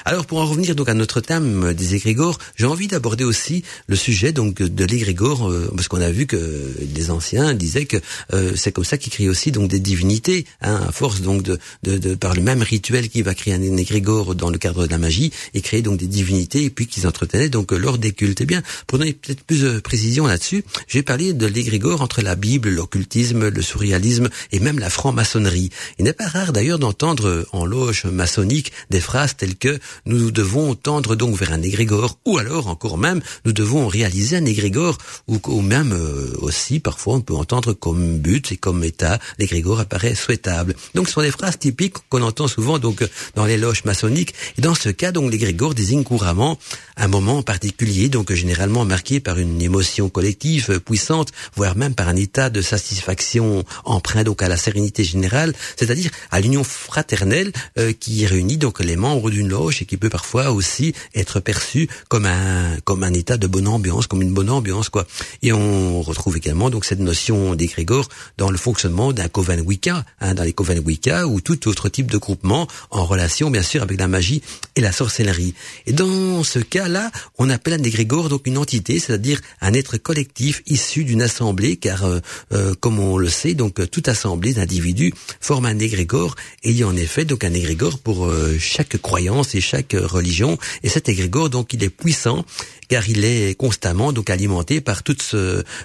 Alors 0.05 0.27
pour 0.27 0.39
en 0.39 0.47
revenir 0.47 0.75
donc 0.75 0.89
à 0.89 0.95
notre 0.95 1.21
thème 1.21 1.75
des 1.75 1.95
égrégores, 1.95 2.39
j'ai 2.57 2.67
envie 2.67 2.87
d'aborder 2.87 3.25
aussi 3.25 3.65
le 3.87 3.97
sujet 3.97 4.33
donc 4.33 4.63
de 4.63 4.85
l'égrégore 4.85 5.51
euh, 5.51 5.71
parce 5.75 5.89
qu'on 5.89 6.01
a 6.01 6.11
vu 6.11 6.27
que 6.27 6.75
les 6.95 7.11
anciens 7.11 7.55
disaient 7.55 7.87
que 7.87 7.99
euh, 8.33 8.53
c'est 8.57 8.73
comme 8.73 8.85
ça 8.85 8.97
qu'ils 8.97 9.13
créent 9.13 9.29
aussi 9.29 9.53
donc 9.53 9.69
des 9.69 9.81
divinités 9.81 10.47
hein, 10.63 10.81
à 10.89 10.93
force 10.93 11.21
donc 11.21 11.43
de, 11.43 11.59
de, 11.83 11.99
de, 11.99 12.15
par 12.15 12.35
le 12.35 12.43
même 12.43 12.63
rituel 12.63 13.09
qui 13.09 13.23
va 13.23 13.35
créer 13.35 13.55
un 13.55 13.63
égrégore 13.77 14.35
dans 14.35 14.51
le 14.51 14.59
cadre 14.59 14.87
de 14.87 14.91
la 14.91 14.99
magie 14.99 15.33
et 15.55 15.61
créer 15.61 15.83
donc 15.83 15.99
des 15.99 16.07
divinités 16.07 16.65
et 16.65 16.71
puis 16.71 16.87
qu'ils 16.87 17.07
entretenaient 17.07 17.49
donc 17.49 17.73
lors 17.73 17.99
des 17.99 18.13
cultes. 18.13 18.41
Eh 18.41 18.47
bien, 18.47 18.63
pour 18.87 18.99
donner 18.99 19.13
peut-être 19.13 19.43
plus 19.43 19.63
de 19.63 19.81
précision 19.81 20.27
là-dessus, 20.27 20.65
j'ai 20.87 21.03
parlé 21.03 21.33
de 21.33 21.47
l'égrégore 21.47 22.03
entre 22.03 22.23
la 22.23 22.37
Bible, 22.37 22.71
l'occultisme, 22.71 23.49
le 23.49 23.63
surréalisme 23.63 24.29
et 24.53 24.61
même 24.61 24.79
la 24.79 24.91
franc-maçonnerie. 24.91 25.71
Il 25.99 26.05
n'est 26.05 26.13
pas 26.13 26.29
rare 26.29 26.53
d'ailleurs 26.53 26.79
d'entendre 26.79 27.47
en 27.53 27.65
loge 27.65 28.05
maçonnique 28.05 28.73
des 28.91 29.01
phrases 29.01 29.37
telles 29.37 29.57
que 29.57 29.79
nous 30.07 30.31
devons 30.31 30.75
tendre 30.75 31.17
donc 31.17 31.37
vers 31.37 31.53
un 31.53 31.63
égrégore 31.63 32.19
ou 32.25 32.39
alors 32.39 32.69
encore 32.69 32.99
même 32.99 33.21
nous 33.45 33.53
devons 33.53 33.89
réaliser 33.89 34.37
un 34.37 34.45
égrégore 34.45 34.99
ou, 35.27 35.61
même 35.61 35.93
euh, 35.93 36.33
aussi 36.41 36.81
parfois 36.81 37.15
on 37.15 37.21
peut 37.21 37.35
entendre 37.35 37.73
comme 37.73 38.19
but 38.19 38.53
et 38.53 38.57
comme 38.57 38.85
état 38.85 39.19
l'égrégore 39.39 39.81
apparaît 39.81 40.15
souhaitable. 40.15 40.75
Donc 40.95 41.09
ce 41.09 41.15
sont 41.15 41.23
des 41.23 41.31
phrases 41.31 41.59
typiques 41.59 41.97
qu'on 42.09 42.23
entend 42.23 42.49
souvent 42.49 42.79
donc 42.79 43.07
dans 43.35 43.45
les 43.45 43.57
loges 43.57 43.85
maçonniques 43.85 44.35
et 44.57 44.61
dans 44.61 44.75
ce 44.75 44.89
cas 44.89 45.13
donc 45.13 45.31
l'égrégore 45.31 45.75
désigne 45.75 46.05
couramment 46.05 46.59
un 46.97 47.09
moment 47.09 47.43
particulier 47.43 48.09
donc 48.09 48.33
généralement 48.33 48.85
marqué 48.85 49.21
par 49.21 49.39
une 49.39 49.61
émotion 49.61 50.09
collective 50.09 50.68
puissante 50.73 51.33
voire 51.55 51.77
même 51.77 51.95
par 51.95 52.09
un 52.09 52.17
état 52.17 52.51
de 52.51 52.61
satisfaction 52.61 53.65
emprunt 53.85 54.25
donc 54.25 54.43
à 54.43 54.49
la 54.49 54.57
sérénité 54.57 55.05
générale, 55.05 55.55
c'est-à-dire 55.77 56.11
à, 56.31 56.41
l'union 56.41 56.65
fraternelle 56.65 57.53
euh, 57.79 57.93
qui 57.93 58.27
réunit 58.27 58.57
donc 58.57 58.81
les 58.81 58.97
membres 58.97 59.31
d'une 59.31 59.49
loge 59.49 59.83
et 59.83 59.85
qui 59.85 59.97
peut 59.97 60.11
parfois 60.11 60.51
aussi 60.53 60.95
être 61.15 61.41
perçu 61.41 61.89
comme 62.09 62.27
un 62.27 62.79
comme 62.85 63.05
un 63.05 63.13
état 63.13 63.37
de 63.37 63.47
bonne 63.47 63.69
ambiance, 63.69 64.07
comme 64.07 64.23
une 64.23 64.33
bonne 64.33 64.51
ambiance 64.51 64.89
quoi. 64.89 65.07
Et 65.43 65.53
on 65.53 66.03
retrouve 66.03 66.37
également 66.37 66.71
donc 66.71 66.85
cette 66.85 67.01
notion 67.01 67.55
d'égrégore 67.55 68.09
dans 68.37 68.51
le 68.51 68.59
fonctionnement 68.59 69.13
d'un 69.13 69.29
coven 69.29 69.61
Wicca, 69.61 70.05
hein, 70.21 70.35
dans 70.35 70.45
les 70.45 70.53
coven 70.53 70.81
Wicca 70.85 71.27
ou 71.27 71.41
tout 71.41 71.69
autre 71.69 71.89
type 71.89 72.11
de 72.11 72.19
groupement 72.19 72.69
en 72.91 73.05
relation 73.05 73.51
bien 73.51 73.63
sûr 73.63 73.83
avec 73.83 73.99
la 73.99 74.09
magie 74.09 74.43
et 74.77 74.81
la 74.81 74.93
sorcellerie. 74.93 75.55
Et 75.87 75.93
dans 75.93 76.43
ce 76.43 76.59
cas-là, 76.59 77.11
on 77.39 77.51
appelle 77.51 77.75
un 77.75 77.83
égrégore 77.83 78.29
donc 78.29 78.47
une 78.47 78.59
entité, 78.59 78.99
c'est-à-dire 78.99 79.41
un 79.61 79.73
être 79.75 79.97
collectif 79.99 80.58
issu 80.67 81.05
d'une 81.05 81.23
assemblée, 81.23 81.77
car 81.77 82.05
euh, 82.05 82.21
euh, 82.53 82.75
comme 82.79 82.99
on 82.99 83.19
le 83.19 83.29
sait, 83.29 83.55
donc 83.55 83.89
toute 83.91 84.09
assemblée 84.09 84.55
d'individus 84.55 85.13
forme 85.41 85.67
un 85.67 85.79
égrégore. 85.79 86.35
Et 86.63 86.71
il 86.71 86.77
y 86.77 86.83
a 86.83 86.89
en 86.89 86.97
effet 86.97 87.25
donc 87.25 87.45
un 87.45 87.55
égrégore 87.55 87.99
pour 87.99 88.27
euh, 88.27 88.57
chaque 88.59 88.97
croyance 88.99 89.55
et 89.55 89.61
chaque 89.61 89.95
religion. 89.99 90.59
Et 90.83 90.89
cet 90.89 91.09
égrégore 91.09 91.51
donc 91.51 91.73
il 91.73 91.83
est 91.85 91.91
puissant 91.91 92.45
car 92.89 93.09
il 93.09 93.25
est 93.25 93.55
constamment 93.57 94.13
donc 94.13 94.31
alimenté 94.31 94.81
par 94.81 95.03
toute 95.03 95.35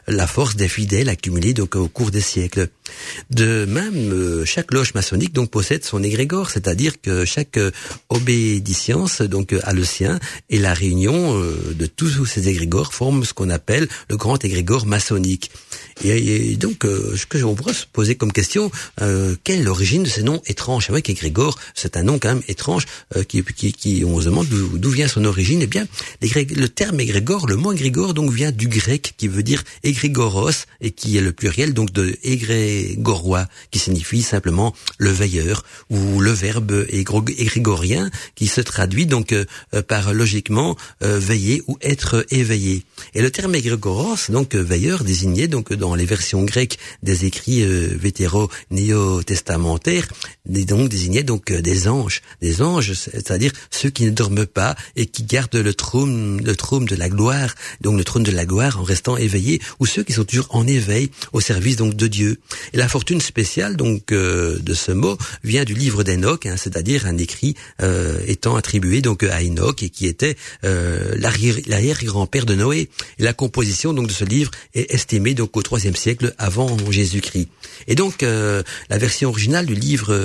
la 0.07 0.27
force 0.27 0.55
des 0.55 0.67
fidèles 0.67 1.09
accumulés 1.09 1.53
donc 1.53 1.75
au 1.75 1.87
cours 1.87 2.11
des 2.11 2.21
siècles. 2.21 2.69
De 3.29 3.65
même, 3.65 4.11
euh, 4.11 4.45
chaque 4.45 4.71
loge 4.71 4.93
maçonnique 4.93 5.33
donc 5.33 5.49
possède 5.49 5.83
son 5.83 6.03
égrégore, 6.03 6.49
c'est-à-dire 6.49 7.01
que 7.01 7.25
chaque 7.25 7.57
euh, 7.57 7.71
obédissance 8.09 9.21
donc 9.21 9.55
a 9.63 9.73
le 9.73 9.83
sien 9.83 10.19
et 10.49 10.59
la 10.59 10.73
réunion 10.73 11.37
euh, 11.37 11.73
de 11.73 11.85
tous 11.85 12.25
ces 12.25 12.49
égrégores 12.49 12.93
forme 12.93 13.23
ce 13.23 13.33
qu'on 13.33 13.49
appelle 13.49 13.87
le 14.09 14.17
grand 14.17 14.43
égrégore 14.43 14.85
maçonnique. 14.85 15.51
Et, 16.03 16.55
donc, 16.55 16.83
ce 16.83 17.25
que 17.25 17.43
on 17.43 17.55
pourrait 17.55 17.73
se 17.73 17.85
poser 17.91 18.15
comme 18.15 18.31
question, 18.31 18.71
quelle 18.97 19.59
est 19.59 19.63
l'origine 19.63 20.03
de 20.03 20.09
ces 20.09 20.23
noms 20.23 20.41
étranges? 20.45 20.85
C'est 20.85 20.91
vrai 20.91 21.01
qu'égrégore, 21.01 21.57
c'est 21.75 21.97
un 21.97 22.03
nom 22.03 22.19
quand 22.19 22.29
même 22.29 22.43
étrange 22.47 22.85
qui, 23.27 23.43
qui, 23.43 23.73
qui, 23.73 24.03
on 24.05 24.19
se 24.19 24.25
demande 24.25 24.47
d'où 24.47 24.89
vient 24.89 25.07
son 25.07 25.25
origine. 25.25 25.61
Eh 25.61 25.67
bien, 25.67 25.85
le 26.21 26.67
terme 26.67 26.99
égrégore, 26.99 27.47
le 27.47 27.55
mot 27.55 27.73
égrégore 27.73 28.13
donc 28.13 28.31
vient 28.31 28.51
du 28.51 28.67
grec 28.67 29.13
qui 29.17 29.27
veut 29.27 29.43
dire 29.43 29.63
égrégoros 29.83 30.65
et 30.81 30.91
qui 30.91 31.17
est 31.17 31.21
le 31.21 31.31
pluriel 31.31 31.73
donc 31.73 31.91
de 31.91 32.17
égrégore 32.23 32.93
gorois, 32.97 33.47
qui 33.71 33.79
signifie 33.79 34.21
simplement 34.21 34.73
le 34.97 35.11
veilleur, 35.11 35.63
ou 35.89 36.19
le 36.19 36.31
verbe 36.31 36.85
égrégorien, 36.89 38.09
qui 38.35 38.47
se 38.47 38.61
traduit 38.61 39.05
donc 39.05 39.33
euh, 39.33 39.45
par 39.87 40.13
logiquement 40.13 40.75
euh, 41.03 41.19
veiller 41.19 41.61
ou 41.67 41.77
être 41.81 42.25
éveillé. 42.31 42.83
Et 43.13 43.21
le 43.21 43.31
terme 43.31 43.55
égrégoros, 43.55 44.29
donc 44.29 44.55
veilleur, 44.55 45.03
désignait 45.03 45.47
donc 45.47 45.71
dans 45.83 45.95
les 45.95 46.05
versions 46.05 46.43
grecques 46.43 46.77
des 47.03 47.25
écrits 47.25 47.61
euh, 47.61 47.89
vétéro-néo-testamentaires, 47.99 50.07
donc 50.45 50.87
désignait 50.87 51.23
donc 51.23 51.51
des 51.51 51.89
anges, 51.89 52.21
des 52.41 52.61
anges, 52.61 52.93
c'est-à-dire 52.93 53.51
ceux 53.69 53.89
qui 53.89 54.05
ne 54.05 54.11
dorment 54.11 54.45
pas 54.45 54.77
et 54.95 55.07
qui 55.07 55.23
gardent 55.23 55.55
le 55.55 55.73
trône, 55.73 56.41
le 56.41 56.55
trône 56.55 56.85
de 56.85 56.95
la 56.95 57.09
gloire, 57.09 57.53
donc 57.81 57.97
le 57.97 58.05
trône 58.05 58.23
de 58.23 58.31
la 58.31 58.45
gloire 58.45 58.79
en 58.79 58.83
restant 58.83 59.17
éveillés, 59.17 59.59
ou 59.79 59.85
ceux 59.85 60.03
qui 60.03 60.13
sont 60.13 60.23
toujours 60.23 60.47
en 60.51 60.65
éveil 60.65 61.11
au 61.33 61.41
service 61.41 61.75
donc 61.75 61.95
de 61.95 62.07
Dieu. 62.07 62.39
Et 62.71 62.77
la 62.77 62.87
fortune 62.87 63.19
spéciale 63.19 63.75
donc 63.75 64.13
euh, 64.13 64.59
de 64.59 64.73
ce 64.73 64.93
mot 64.93 65.17
vient 65.43 65.65
du 65.65 65.73
livre 65.73 66.03
d'Enoch, 66.03 66.45
hein, 66.45 66.55
c'est-à-dire 66.57 67.07
un 67.07 67.17
écrit 67.17 67.55
euh, 67.81 68.21
étant 68.25 68.55
attribué 68.55 69.01
donc 69.01 69.23
à 69.23 69.41
Enoch 69.41 69.83
et 69.83 69.89
qui 69.89 70.07
était 70.07 70.37
euh, 70.63 71.13
l'arrière-grand-père 71.17 72.45
de 72.45 72.55
Noé. 72.55 72.89
Et 73.19 73.23
la 73.23 73.33
composition 73.33 73.91
donc 73.93 74.07
de 74.07 74.13
ce 74.13 74.23
livre 74.23 74.51
est 74.73 74.93
estimée 74.93 75.33
donc 75.33 75.57
au 75.57 75.61
IIIe 75.77 75.95
siècle 75.95 76.33
avant 76.37 76.77
Jésus-Christ. 76.89 77.49
Et 77.87 77.95
donc 77.95 78.21
la 78.21 78.97
version 78.97 79.29
originale 79.29 79.65
du 79.65 79.75
livre 79.75 80.15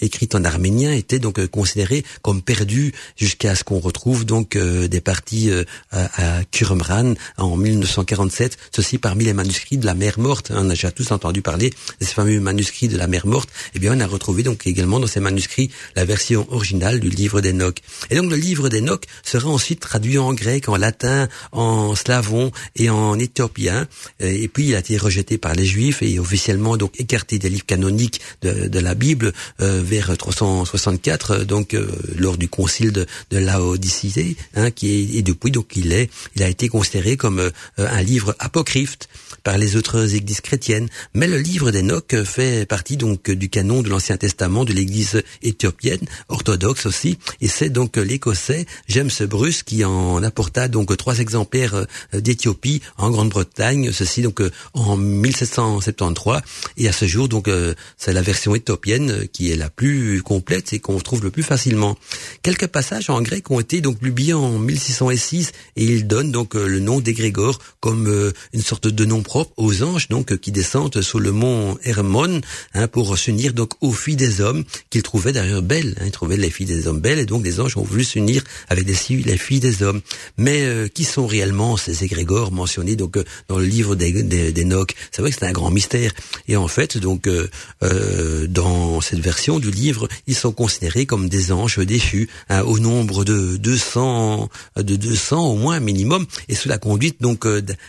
écrit 0.00 0.28
en 0.34 0.44
arménien 0.44 0.92
était 0.92 1.18
donc 1.18 1.44
considérée 1.46 2.04
comme 2.22 2.42
perdue 2.42 2.92
jusqu'à 3.16 3.54
ce 3.54 3.64
qu'on 3.64 3.80
retrouve 3.80 4.24
donc 4.24 4.56
des 4.56 5.00
parties 5.00 5.50
à, 5.90 6.38
à 6.38 6.44
Qumran 6.44 7.14
en 7.38 7.56
1947. 7.56 8.58
Ceci 8.74 8.98
parmi 8.98 9.24
les 9.24 9.32
manuscrits 9.32 9.78
de 9.78 9.86
la 9.86 9.94
mer 9.94 10.18
morte. 10.18 10.52
On 10.54 10.66
a 10.66 10.70
déjà 10.70 10.90
tous 10.90 11.10
entendu 11.10 11.42
parler 11.42 11.70
de 11.70 12.06
ces 12.06 12.12
fameux 12.12 12.40
manuscrits 12.40 12.88
de 12.88 12.96
la 12.96 13.06
mer 13.06 13.26
morte, 13.26 13.48
eh 13.74 13.78
bien 13.78 13.96
on 13.96 14.00
a 14.00 14.06
retrouvé 14.06 14.42
donc 14.42 14.66
également 14.66 15.00
dans 15.00 15.06
ces 15.06 15.20
manuscrits 15.20 15.70
la 15.94 16.04
version 16.04 16.46
originale 16.50 17.00
du 17.00 17.08
livre 17.08 17.40
d'Enoch. 17.40 17.78
Et 18.10 18.16
donc 18.16 18.30
le 18.30 18.36
livre 18.36 18.68
d'Enoch 18.68 19.04
sera 19.22 19.48
ensuite 19.48 19.80
traduit 19.80 20.18
en 20.18 20.34
grec, 20.34 20.68
en 20.68 20.76
latin, 20.76 21.28
en 21.52 21.94
slavon 21.94 22.50
et 22.76 22.90
en 22.90 23.18
éthiopien. 23.18 23.88
Euh, 24.26 24.42
et 24.42 24.48
puis 24.48 24.68
il 24.68 24.74
a 24.74 24.80
été 24.80 24.96
rejeté 24.96 25.38
par 25.38 25.54
les 25.54 25.64
juifs 25.64 26.02
et 26.02 26.18
officiellement 26.18 26.76
donc 26.76 26.98
écarté 27.00 27.38
des 27.38 27.48
livres 27.48 27.66
canoniques 27.66 28.20
de, 28.42 28.78
la 28.78 28.94
Bible 28.94 29.32
euh, 29.60 29.82
vers 29.82 30.16
364, 30.16 31.44
donc 31.44 31.74
euh, 31.74 31.90
lors 32.16 32.36
du 32.36 32.48
concile 32.48 32.92
de, 32.92 33.06
de 33.30 33.38
Laodicée, 33.38 34.36
hein, 34.54 34.70
qui 34.70 34.90
est, 34.90 35.18
et 35.18 35.22
depuis 35.22 35.50
donc 35.50 35.76
il 35.76 35.92
est, 35.92 36.10
il 36.34 36.42
a 36.42 36.48
été 36.48 36.68
considéré 36.68 37.16
comme 37.16 37.50
un 37.78 38.02
livre 38.02 38.36
apocryphe 38.38 38.98
par 39.42 39.58
les 39.58 39.76
autres 39.76 40.14
églises 40.14 40.40
chrétiennes. 40.40 40.88
Mais 41.14 41.26
le 41.26 41.38
livre 41.38 41.70
d'Enoch 41.70 42.14
fait 42.24 42.66
partie 42.66 42.96
donc 42.96 43.30
du 43.30 43.48
canon 43.48 43.82
de 43.82 43.88
l'Ancien 43.88 44.16
Testament 44.16 44.64
de 44.64 44.72
l'Église 44.72 45.22
éthiopienne, 45.42 46.06
orthodoxe 46.28 46.86
aussi, 46.86 47.18
et 47.40 47.48
c'est 47.48 47.70
donc 47.70 47.96
l'Écossais 47.96 48.66
James 48.88 49.10
Bruce 49.28 49.62
qui 49.62 49.84
en 49.84 50.22
apporta 50.22 50.68
donc 50.68 50.96
trois 50.96 51.18
exemplaires 51.18 51.74
euh, 51.74 52.20
d'Éthiopie 52.20 52.82
en 52.98 53.10
Grande-Bretagne, 53.10 53.92
ceci 53.92 54.15
donc 54.22 54.40
euh, 54.40 54.50
en 54.74 54.96
1773, 54.96 56.40
et 56.76 56.88
à 56.88 56.92
ce 56.92 57.06
jour 57.06 57.28
donc 57.28 57.48
euh, 57.48 57.74
c'est 57.96 58.12
la 58.12 58.22
version 58.22 58.54
éthiopienne 58.54 59.26
qui 59.32 59.50
est 59.50 59.56
la 59.56 59.70
plus 59.70 60.22
complète 60.22 60.72
et 60.72 60.78
qu'on 60.78 60.98
trouve 60.98 61.22
le 61.22 61.30
plus 61.30 61.42
facilement. 61.42 61.96
Quelques 62.42 62.66
passages 62.66 63.10
en 63.10 63.20
grec 63.22 63.50
ont 63.50 63.60
été 63.60 63.80
donc 63.80 63.98
publiés 63.98 64.34
en 64.34 64.58
1606 64.58 65.52
et 65.76 65.84
ils 65.84 66.06
donnent 66.06 66.32
donc 66.32 66.54
le 66.54 66.80
nom 66.80 67.00
d'égrégore 67.00 67.58
comme 67.80 68.32
une 68.52 68.62
sorte 68.62 68.88
de 68.88 69.04
nom 69.04 69.22
propre 69.22 69.52
aux 69.56 69.82
anges 69.82 70.08
donc 70.08 70.36
qui 70.38 70.52
descendent 70.52 71.00
sous 71.02 71.18
le 71.18 71.32
mont 71.32 71.78
Hermon 71.84 72.40
hein, 72.74 72.88
pour 72.88 73.16
s'unir 73.16 73.52
donc 73.52 73.72
aux 73.80 73.92
filles 73.92 74.16
des 74.16 74.40
hommes 74.40 74.64
qu'ils 74.90 75.02
trouvaient 75.02 75.32
d'ailleurs 75.32 75.62
belles. 75.62 75.96
Hein, 76.00 76.04
ils 76.06 76.12
trouvaient 76.12 76.36
les 76.36 76.50
filles 76.50 76.66
des 76.66 76.86
hommes 76.86 77.00
belles 77.00 77.18
et 77.18 77.26
donc 77.26 77.44
les 77.44 77.60
anges 77.60 77.76
ont 77.76 77.82
voulu 77.82 78.04
s'unir 78.04 78.42
avec 78.68 78.86
les, 78.86 79.16
les 79.22 79.38
filles 79.38 79.60
des 79.60 79.82
hommes. 79.82 80.00
Mais 80.36 80.62
euh, 80.62 80.88
qui 80.88 81.04
sont 81.04 81.26
réellement 81.26 81.76
ces 81.76 82.04
égrégores 82.04 82.52
mentionnés 82.52 82.96
donc 82.96 83.16
euh, 83.16 83.24
dans 83.48 83.58
le 83.58 83.64
livre 83.64 83.94
d'Enoch 84.12 84.94
C'est 85.10 85.22
vrai 85.22 85.30
que 85.30 85.36
c'est 85.38 85.46
un 85.46 85.52
grand 85.52 85.70
mystère. 85.70 86.12
Et 86.48 86.56
en 86.56 86.68
fait 86.68 86.98
donc 86.98 87.28
euh, 87.28 88.46
dans 88.46 89.00
cette 89.00 89.20
version 89.20 89.58
du 89.58 89.70
livre, 89.70 90.08
ils 90.26 90.34
sont 90.34 90.52
considérés 90.52 91.06
comme 91.06 91.28
des 91.28 91.52
anges 91.52 91.78
déchus 91.78 92.28
hein, 92.48 92.62
au 92.62 92.78
nombre 92.78 93.24
de 93.24 93.56
200 93.56 94.48
de 94.76 94.96
200 94.96 95.46
au 95.46 95.56
moins 95.56 95.80
minimum. 95.80 96.26
Et 96.48 96.54
sous 96.54 96.68
la 96.68 96.78
conduite 96.78 97.20
donc 97.20 97.46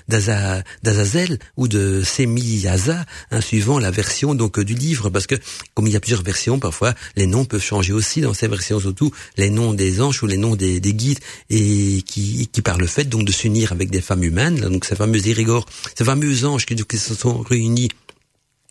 d'Azazel 0.08 1.40
ou 1.58 1.68
de 1.68 2.04
Semiyaza 2.04 3.06
hein, 3.32 3.42
suivant 3.42 3.80
la 3.80 3.92
version 3.92 4.36
donc 4.36 4.60
du 4.60 4.74
livre, 4.74 5.10
parce 5.10 5.28
que 5.28 5.36
comme 5.74 5.88
il 5.88 5.94
y 5.94 5.96
a 5.96 6.00
plusieurs 6.00 6.24
versions, 6.24 6.60
parfois 6.60 6.94
les 7.16 7.28
noms 7.28 7.46
peuvent 7.46 7.62
changer 7.62 7.94
aussi 7.94 8.22
dans 8.22 8.34
ces 8.34 8.48
versions, 8.48 8.80
surtout 8.80 9.12
les 9.38 9.50
noms 9.50 9.74
des 9.74 10.02
anges 10.02 10.22
ou 10.24 10.28
les 10.28 10.38
noms 10.38 10.56
des, 10.56 10.80
guides, 10.80 11.20
et 11.50 12.02
qui, 12.06 12.50
qui 12.52 12.62
par 12.62 12.78
le 12.78 12.88
fait 12.88 13.06
donc 13.06 13.26
de 13.26 13.32
s'unir 13.32 13.72
avec 13.72 13.90
des 13.90 14.02
femmes 14.02 14.24
humaines, 14.24 14.60
donc 14.62 14.86
ces 14.86 14.96
fameux 14.96 15.20
ces 15.20 16.04
fameux 16.08 16.46
anges 16.46 16.66
qui, 16.66 16.76
qui 16.76 16.98
se 16.98 17.14
sont 17.14 17.42
réunis 17.42 17.90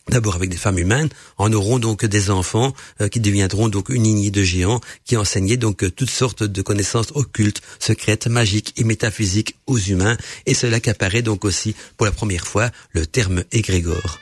D'abord 0.08 0.36
avec 0.36 0.50
des 0.50 0.56
femmes 0.56 0.78
humaines, 0.78 1.08
en 1.36 1.52
auront 1.52 1.80
donc 1.80 2.04
des 2.04 2.30
enfants 2.30 2.72
euh, 3.00 3.08
qui 3.08 3.18
deviendront 3.18 3.68
donc 3.68 3.88
une 3.88 4.04
lignée 4.04 4.30
de 4.30 4.44
géants 4.44 4.80
qui 5.04 5.16
enseignaient 5.16 5.56
donc 5.56 5.82
euh, 5.82 5.90
toutes 5.90 6.10
sortes 6.10 6.44
de 6.44 6.62
connaissances 6.62 7.10
occultes, 7.14 7.60
secrètes, 7.80 8.28
magiques 8.28 8.72
et 8.76 8.84
métaphysiques 8.84 9.56
aux 9.66 9.78
humains, 9.78 10.16
et 10.46 10.54
cela 10.54 10.78
qu'apparaît 10.78 11.22
donc 11.22 11.44
aussi 11.44 11.74
pour 11.96 12.06
la 12.06 12.12
première 12.12 12.46
fois 12.46 12.70
le 12.92 13.04
terme 13.04 13.42
égrégore. 13.50 14.20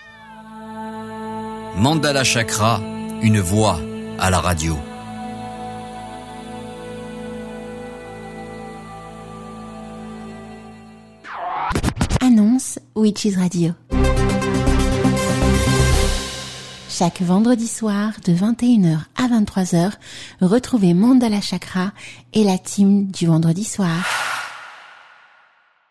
Mandala 1.76 2.24
Chakra, 2.24 2.82
une 3.22 3.40
voix 3.40 3.78
à 4.18 4.30
la 4.30 4.40
radio. 4.40 4.78
Witches 12.94 13.36
Radio. 13.36 13.72
Chaque 16.88 17.22
vendredi 17.22 17.66
soir 17.66 18.12
de 18.24 18.32
21h 18.32 18.98
à 19.16 19.28
23h, 19.28 19.92
retrouvez 20.40 20.94
Mandala 20.94 21.40
Chakra 21.40 21.92
et 22.32 22.44
la 22.44 22.56
team 22.56 23.10
du 23.10 23.26
vendredi 23.26 23.64
soir. 23.64 24.04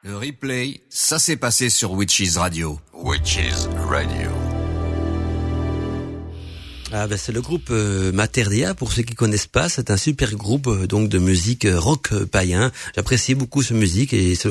Le 0.03 0.17
replay, 0.17 0.81
ça 0.89 1.19
s'est 1.19 1.37
passé 1.37 1.69
sur 1.69 1.91
Witches 1.91 2.37
Radio. 2.37 2.79
Witches 2.93 3.67
Radio. 3.89 4.29
Ah 6.95 7.07
ben 7.07 7.17
c'est 7.17 7.31
le 7.31 7.41
groupe 7.41 7.69
euh, 7.71 8.11
Materdia 8.11 8.75
pour 8.75 8.93
ceux 8.93 9.01
qui 9.01 9.15
connaissent 9.15 9.47
pas, 9.47 9.67
c'est 9.67 9.89
un 9.89 9.97
super 9.97 10.35
groupe 10.35 10.67
euh, 10.67 10.85
donc 10.85 11.09
de 11.09 11.17
musique 11.17 11.65
euh, 11.65 11.79
rock 11.79 12.13
païen. 12.25 12.71
J'apprécie 12.95 13.33
beaucoup 13.33 13.63
ce 13.63 13.73
musique 13.73 14.13
et 14.13 14.35
c'est 14.35 14.47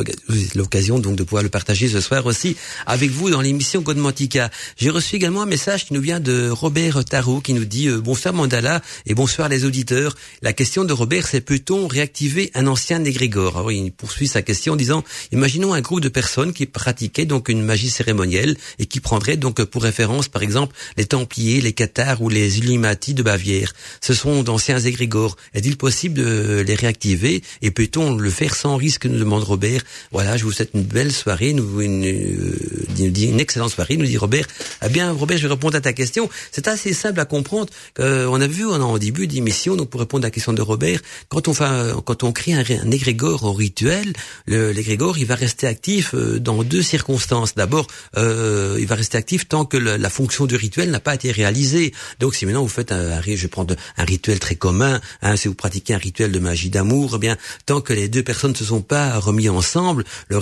l'occasion 0.56 0.98
donc 0.98 1.14
de 1.14 1.22
pouvoir 1.22 1.44
le 1.44 1.50
partager 1.50 1.86
ce 1.86 2.00
soir 2.00 2.26
aussi 2.26 2.56
avec 2.84 3.10
vous 3.10 3.30
dans 3.30 3.40
l'émission 3.40 3.80
Godmantica. 3.80 4.50
J'ai 4.76 4.90
reçu 4.90 5.14
également 5.14 5.42
un 5.42 5.46
message 5.46 5.86
qui 5.86 5.94
nous 5.94 6.00
vient 6.00 6.18
de 6.18 6.50
Robert 6.50 7.04
Tarot 7.04 7.40
qui 7.40 7.54
nous 7.54 7.64
dit 7.64 7.88
bonsoir 7.88 8.34
Mandala 8.34 8.82
et 9.06 9.14
bonsoir 9.14 9.48
les 9.48 9.64
auditeurs. 9.64 10.16
La 10.42 10.52
question 10.52 10.84
de 10.84 10.92
Robert 10.92 11.28
c'est 11.28 11.42
peut-on 11.42 11.86
réactiver 11.86 12.50
un 12.54 12.66
ancien 12.66 13.04
égrégore? 13.04 13.56
Alors 13.56 13.70
il 13.70 13.92
poursuit 13.92 14.26
sa 14.26 14.42
question 14.42 14.72
en 14.72 14.76
disant 14.76 15.04
imaginons 15.30 15.74
un 15.74 15.80
groupe 15.80 16.00
de 16.00 16.08
personnes 16.08 16.52
qui 16.52 16.66
pratiquaient 16.66 17.24
donc 17.24 17.48
une 17.48 17.62
magie 17.62 17.90
cérémonielle 17.90 18.56
et 18.80 18.86
qui 18.86 18.98
prendraient 18.98 19.36
donc 19.36 19.62
pour 19.62 19.84
référence 19.84 20.26
par 20.26 20.42
exemple 20.42 20.74
les 20.96 21.06
Templiers, 21.06 21.60
les 21.60 21.72
Cathares 21.72 22.20
ou 22.20 22.31
les 22.32 22.58
Illuminati 22.58 23.14
de 23.14 23.22
Bavière. 23.22 23.72
Ce 24.00 24.14
sont 24.14 24.42
d'anciens 24.42 24.78
égrégores. 24.78 25.36
Est-il 25.54 25.76
possible 25.76 26.14
de 26.14 26.64
les 26.66 26.74
réactiver 26.74 27.42
et 27.60 27.70
peut-on 27.70 28.14
le 28.16 28.30
faire 28.30 28.54
sans 28.54 28.76
risque 28.76 29.06
nous 29.06 29.18
demande 29.18 29.44
Robert. 29.44 29.82
Voilà, 30.10 30.36
je 30.36 30.44
vous 30.44 30.52
souhaite 30.52 30.70
une 30.74 30.82
belle 30.82 31.12
soirée, 31.12 31.52
nous 31.52 31.80
une, 31.80 32.04
euh, 32.04 32.58
une 32.98 33.40
excellente 33.40 33.70
soirée, 33.70 33.96
nous 33.96 34.06
dit 34.06 34.16
Robert. 34.16 34.46
Eh 34.84 34.88
bien, 34.88 35.12
Robert, 35.12 35.38
je 35.38 35.46
vais 35.46 35.54
répondre 35.54 35.76
à 35.76 35.80
ta 35.80 35.92
question. 35.92 36.28
C'est 36.50 36.68
assez 36.68 36.92
simple 36.92 37.20
à 37.20 37.24
comprendre. 37.24 37.70
Euh, 37.98 38.26
on 38.30 38.40
a 38.40 38.46
vu 38.46 38.66
en, 38.66 38.98
début 38.98 39.26
d'émission, 39.26 39.76
donc 39.76 39.90
pour 39.90 40.00
répondre 40.00 40.24
à 40.24 40.28
la 40.28 40.30
question 40.30 40.52
de 40.52 40.62
Robert, 40.62 41.00
quand 41.28 41.48
on 41.48 41.54
fait, 41.54 41.64
quand 42.04 42.22
on 42.22 42.32
crée 42.32 42.54
un, 42.54 42.62
un 42.62 42.90
égrégore 42.90 43.44
au 43.44 43.52
rituel, 43.52 44.12
l'égrégore 44.46 45.18
il 45.18 45.26
va 45.26 45.34
rester 45.34 45.66
actif 45.66 46.14
euh, 46.14 46.38
dans 46.38 46.62
deux 46.62 46.82
circonstances. 46.82 47.54
D'abord, 47.54 47.86
euh, 48.16 48.76
il 48.78 48.86
va 48.86 48.94
rester 48.94 49.18
actif 49.18 49.48
tant 49.48 49.64
que 49.64 49.76
la 49.76 50.10
fonction 50.10 50.46
du 50.46 50.56
rituel 50.56 50.90
n'a 50.90 51.00
pas 51.00 51.14
été 51.14 51.30
réalisée. 51.30 51.92
Donc 52.22 52.36
si 52.36 52.46
maintenant 52.46 52.62
vous 52.62 52.68
faites 52.68 52.92
un, 52.92 53.20
je 53.20 53.34
vais 53.34 53.48
prendre 53.48 53.74
un 53.96 54.04
rituel 54.04 54.38
très 54.38 54.54
commun, 54.54 55.00
hein, 55.22 55.34
si 55.34 55.48
vous 55.48 55.54
pratiquez 55.54 55.92
un 55.94 55.98
rituel 55.98 56.30
de 56.30 56.38
magie 56.38 56.70
d'amour, 56.70 57.14
eh 57.16 57.18
bien 57.18 57.36
tant 57.66 57.80
que 57.80 57.92
les 57.92 58.08
deux 58.08 58.22
personnes 58.22 58.52
ne 58.52 58.56
se 58.56 58.64
sont 58.64 58.80
pas 58.80 59.18
remis 59.18 59.48
ensemble, 59.48 60.04
le, 60.28 60.38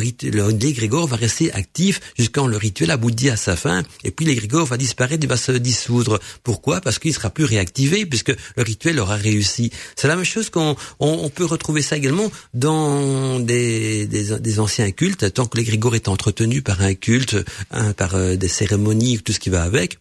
l'égrégore 0.50 1.06
va 1.06 1.16
rester 1.16 1.50
actif 1.54 2.02
jusqu'à 2.18 2.44
le 2.44 2.58
rituel 2.58 2.90
aboutit 2.90 3.30
à 3.30 3.36
sa 3.38 3.56
fin, 3.56 3.82
et 4.04 4.10
puis 4.10 4.26
l'égrégore 4.26 4.66
va 4.66 4.76
disparaître, 4.76 5.24
il 5.24 5.28
va 5.30 5.38
se 5.38 5.52
dissoudre. 5.52 6.20
Pourquoi? 6.42 6.82
Parce 6.82 6.98
qu'il 6.98 7.14
sera 7.14 7.30
plus 7.30 7.46
réactivé 7.46 8.04
puisque 8.04 8.34
le 8.56 8.62
rituel 8.62 9.00
aura 9.00 9.16
réussi. 9.16 9.70
C'est 9.96 10.06
la 10.06 10.16
même 10.16 10.26
chose 10.26 10.50
qu'on 10.50 10.76
on, 10.98 11.30
peut 11.30 11.46
retrouver 11.46 11.80
ça 11.80 11.96
également 11.96 12.30
dans 12.52 13.40
des 13.40 14.58
anciens 14.58 14.90
cultes, 14.90 15.32
tant 15.32 15.46
que 15.46 15.56
l'égrégore 15.56 15.94
est 15.94 16.08
entretenu 16.08 16.60
par 16.60 16.82
un 16.82 16.92
culte, 16.92 17.38
hein, 17.70 17.94
par 17.94 18.16
euh, 18.16 18.36
des 18.36 18.48
cérémonies, 18.48 19.20
tout 19.20 19.32
ce 19.32 19.40
qui 19.40 19.48
va 19.48 19.62
avec 19.62 19.98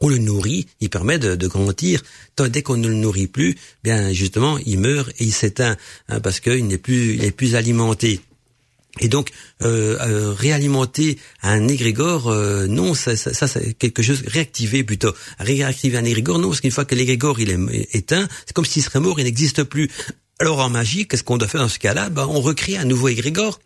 on 0.00 0.08
le 0.08 0.18
nourrit, 0.18 0.66
il 0.80 0.90
permet 0.90 1.18
de, 1.18 1.34
de 1.34 1.46
grandir. 1.46 2.02
Dès 2.36 2.62
qu'on 2.62 2.76
ne 2.76 2.88
le 2.88 2.94
nourrit 2.94 3.26
plus, 3.26 3.56
bien 3.82 4.12
justement, 4.12 4.58
il 4.66 4.78
meurt 4.78 5.08
et 5.18 5.24
il 5.24 5.32
s'éteint 5.32 5.76
hein, 6.08 6.20
parce 6.20 6.40
qu'il 6.40 6.66
n'est 6.66 6.78
plus, 6.78 7.14
il 7.14 7.24
est 7.24 7.30
plus 7.30 7.54
alimenté. 7.54 8.20
Et 9.00 9.08
donc 9.08 9.30
euh, 9.62 9.98
euh, 10.00 10.32
réalimenter 10.32 11.18
un 11.42 11.66
égrégore, 11.66 12.28
euh, 12.28 12.66
non, 12.68 12.94
ça, 12.94 13.16
ça, 13.16 13.34
ça 13.34 13.48
c'est 13.48 13.74
quelque 13.74 14.02
chose 14.02 14.22
réactiver 14.26 14.84
plutôt. 14.84 15.12
Réactiver 15.38 15.98
un 15.98 16.04
égrégore, 16.04 16.38
non, 16.38 16.48
parce 16.48 16.60
qu'une 16.60 16.70
fois 16.70 16.84
que 16.84 16.94
l'égrégore 16.94 17.40
il 17.40 17.50
est 17.50 17.94
éteint, 17.94 18.28
c'est 18.46 18.52
comme 18.52 18.64
s'il 18.64 18.82
serait 18.82 19.00
mort, 19.00 19.18
il 19.18 19.24
n'existe 19.24 19.64
plus. 19.64 19.90
Alors 20.38 20.60
en 20.60 20.70
magie, 20.70 21.08
qu'est-ce 21.08 21.24
qu'on 21.24 21.38
doit 21.38 21.48
faire 21.48 21.62
dans 21.62 21.68
ce 21.68 21.78
cas-là? 21.80 22.08
Ben, 22.08 22.26
on 22.28 22.40
recrée 22.40 22.76
un 22.76 22.84
nouveau 22.84 23.08
égrégore, 23.08 23.60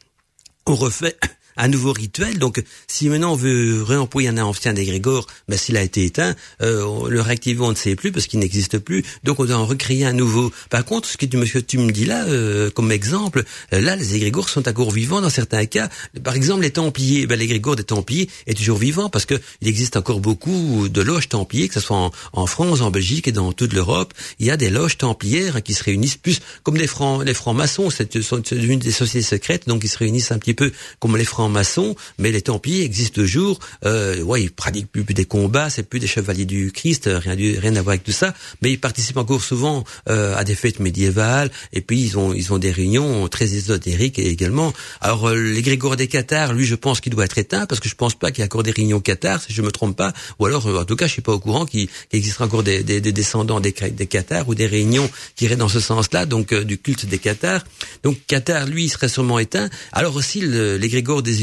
on 0.67 0.75
refait 0.75 1.17
un 1.59 1.69
nouveau 1.69 1.93
rituel. 1.93 2.39
Donc, 2.39 2.63
si 2.87 3.09
maintenant 3.09 3.33
on 3.33 3.37
veut 3.37 3.83
réemployer 3.83 4.29
un 4.29 4.39
ancien 4.39 4.73
d'égrégore, 4.73 5.27
ben, 5.49 5.59
s'il 5.59 5.77
a 5.77 5.83
été 5.83 6.05
éteint, 6.05 6.35
euh, 6.63 7.09
le 7.09 7.21
réactiver, 7.21 7.61
on 7.61 7.71
ne 7.71 7.77
sait 7.77 7.97
plus 7.97 8.13
parce 8.13 8.27
qu'il 8.27 8.39
n'existe 8.39 8.79
plus. 8.79 9.05
Donc, 9.25 9.41
on 9.41 9.45
doit 9.45 9.57
en 9.57 9.67
recréer 9.67 10.07
un 10.07 10.13
nouveau. 10.13 10.53
Par 10.71 10.85
contre, 10.85 11.09
ce 11.09 11.17
que 11.17 11.27
tu, 11.27 11.65
tu 11.65 11.79
me 11.79 11.91
dis 11.91 12.07
là, 12.07 12.25
euh, 12.27 12.71
comme 12.71 12.93
exemple, 12.93 13.45
euh, 13.73 13.81
là, 13.81 13.97
les 13.97 14.15
égrégores 14.15 14.49
sont 14.49 14.69
encore 14.69 14.91
vivants 14.91 15.21
dans 15.21 15.31
certains 15.31 15.67
cas. 15.67 15.89
Par 16.23 16.35
exemple, 16.35 16.63
les 16.63 16.71
Templiers, 16.71 17.27
ben, 17.27 17.39
l'égrégore 17.39 17.77
des 17.77 17.85
Templiers 17.85 18.31
est 18.47 18.55
toujours 18.55 18.79
vivant 18.79 19.11
parce 19.11 19.27
que 19.27 19.35
il 19.61 19.69
existe 19.69 19.97
encore 19.97 20.21
beaucoup 20.21 20.89
de 20.89 21.03
loges 21.03 21.29
Templiers, 21.29 21.69
que 21.69 21.75
ce 21.75 21.81
soit 21.81 22.11
en, 22.33 22.47
France, 22.47 22.81
en 22.81 22.91
Belgique 22.91 23.27
et 23.27 23.33
dans 23.33 23.53
toute 23.53 23.73
l'Europe. 23.73 24.15
Il 24.39 24.47
y 24.47 24.51
a 24.51 24.57
des 24.57 24.71
loges 24.71 24.97
Templières 24.97 25.63
qui 25.63 25.75
se 25.75 25.83
réunissent 25.83 26.17
plus 26.17 26.41
comme 26.63 26.77
les 26.77 26.87
francs, 26.87 27.25
les 27.25 27.35
francs-maçons. 27.35 27.91
C'est 27.91 28.15
une 28.15 28.79
des 28.79 28.93
sociétés 28.93 29.27
secrètes, 29.27 29.67
donc 29.67 29.83
ils 29.83 29.89
se 29.89 29.99
réunissent 29.99 30.31
un 30.31 30.39
petit 30.39 30.55
peu 30.55 30.73
comme 31.01 31.17
les 31.17 31.25
francs 31.25 31.48
maçons 31.49 31.95
mais 32.19 32.31
les 32.31 32.43
Templiers 32.43 32.85
existent 32.85 33.15
toujours. 33.15 33.59
Euh, 33.85 34.23
ouais, 34.23 34.43
ils 34.43 34.51
pratiquent 34.51 34.91
plus, 34.91 35.05
des 35.05 35.25
combats, 35.25 35.71
c'est 35.71 35.83
plus 35.83 36.01
des 36.01 36.07
chevaliers 36.07 36.45
du 36.45 36.73
Christ, 36.73 37.09
rien, 37.13 37.35
rien 37.35 37.77
à 37.77 37.83
voir 37.83 37.91
avec 37.91 38.05
tout 38.05 38.13
ça, 38.13 38.35
mais 38.63 38.73
ils 38.73 38.81
participent 38.81 39.17
encore 39.17 39.43
souvent 39.43 39.85
euh, 40.09 40.37
à 40.37 40.45
des 40.45 40.55
fêtes 40.55 40.81
médiévales, 40.81 41.51
et 41.73 41.81
puis 41.81 42.01
ils 42.01 42.19
ont 42.19 42.33
ils 42.35 42.53
ont 42.53 42.59
des 42.59 42.71
réunions 42.71 43.29
très 43.29 43.55
ésotériques 43.55 44.19
également. 44.19 44.73
Alors 45.01 45.29
euh, 45.29 45.37
l'égrégore 45.37 45.97
des 45.97 46.09
Cathares, 46.09 46.53
lui, 46.53 46.65
je 46.65 46.75
pense 46.75 47.01
qu'il 47.01 47.13
doit 47.13 47.25
être 47.25 47.39
éteint 47.39 47.67
parce 47.67 47.81
que 47.81 47.89
je 47.89 47.95
pense 47.95 48.15
pas 48.15 48.31
qu'il 48.31 48.41
y 48.41 48.43
ait 48.43 48.47
encore 48.47 48.63
des 48.63 48.71
réunions 48.71 49.01
Cathares, 49.01 49.43
si 49.43 49.53
je 49.53 49.63
me 49.63 49.71
trompe 49.71 49.97
pas, 49.97 50.13
ou 50.39 50.47
alors 50.47 50.67
euh, 50.67 50.81
en 50.81 50.85
tout 50.85 50.97
cas, 50.97 51.07
je 51.07 51.13
suis 51.13 51.23
pas 51.23 51.33
au 51.33 51.39
courant 51.39 51.67
qu'il 51.67 51.89
existera 52.13 52.45
encore 52.45 52.63
des, 52.63 52.83
des, 52.83 53.01
des, 53.01 53.13
descendants 53.13 53.61
des, 53.61 53.73
des 53.73 54.07
Cathares 54.07 54.49
ou 54.49 54.55
des 54.55 54.67
réunions 54.67 55.09
qui 55.37 55.45
iraient 55.45 55.57
dans 55.57 55.69
ce 55.69 55.81
sens-là, 55.81 56.27
donc 56.27 56.53
euh, 56.53 56.65
du 56.65 56.79
culte 56.79 57.07
des 57.07 57.19
Cathares. 57.19 57.65
Donc 58.03 58.19
Cathare, 58.27 58.67
lui, 58.67 58.85
il 58.85 58.89
serait 58.89 59.09
sûrement 59.09 59.39
éteint. 59.39 59.69
Alors 59.93 60.17
aussi 60.17 60.41
l'égrégore 60.41 61.23
des 61.23 61.38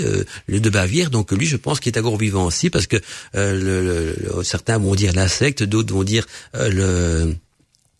Euh, 0.00 0.24
le 0.46 0.60
de 0.60 0.70
Bavière. 0.70 1.10
Donc 1.10 1.32
lui, 1.32 1.46
je 1.46 1.56
pense 1.56 1.80
qu'il 1.80 1.94
est 1.94 1.98
encore 1.98 2.16
vivant 2.16 2.46
aussi 2.46 2.70
parce 2.70 2.86
que 2.86 2.96
euh, 3.34 4.14
certains 4.42 4.78
vont 4.78 4.94
dire 4.94 5.12
la 5.14 5.28
secte, 5.28 5.62
d'autres 5.62 5.92
vont 5.92 6.04
dire 6.04 6.26
euh, 6.54 6.70
le 6.70 7.34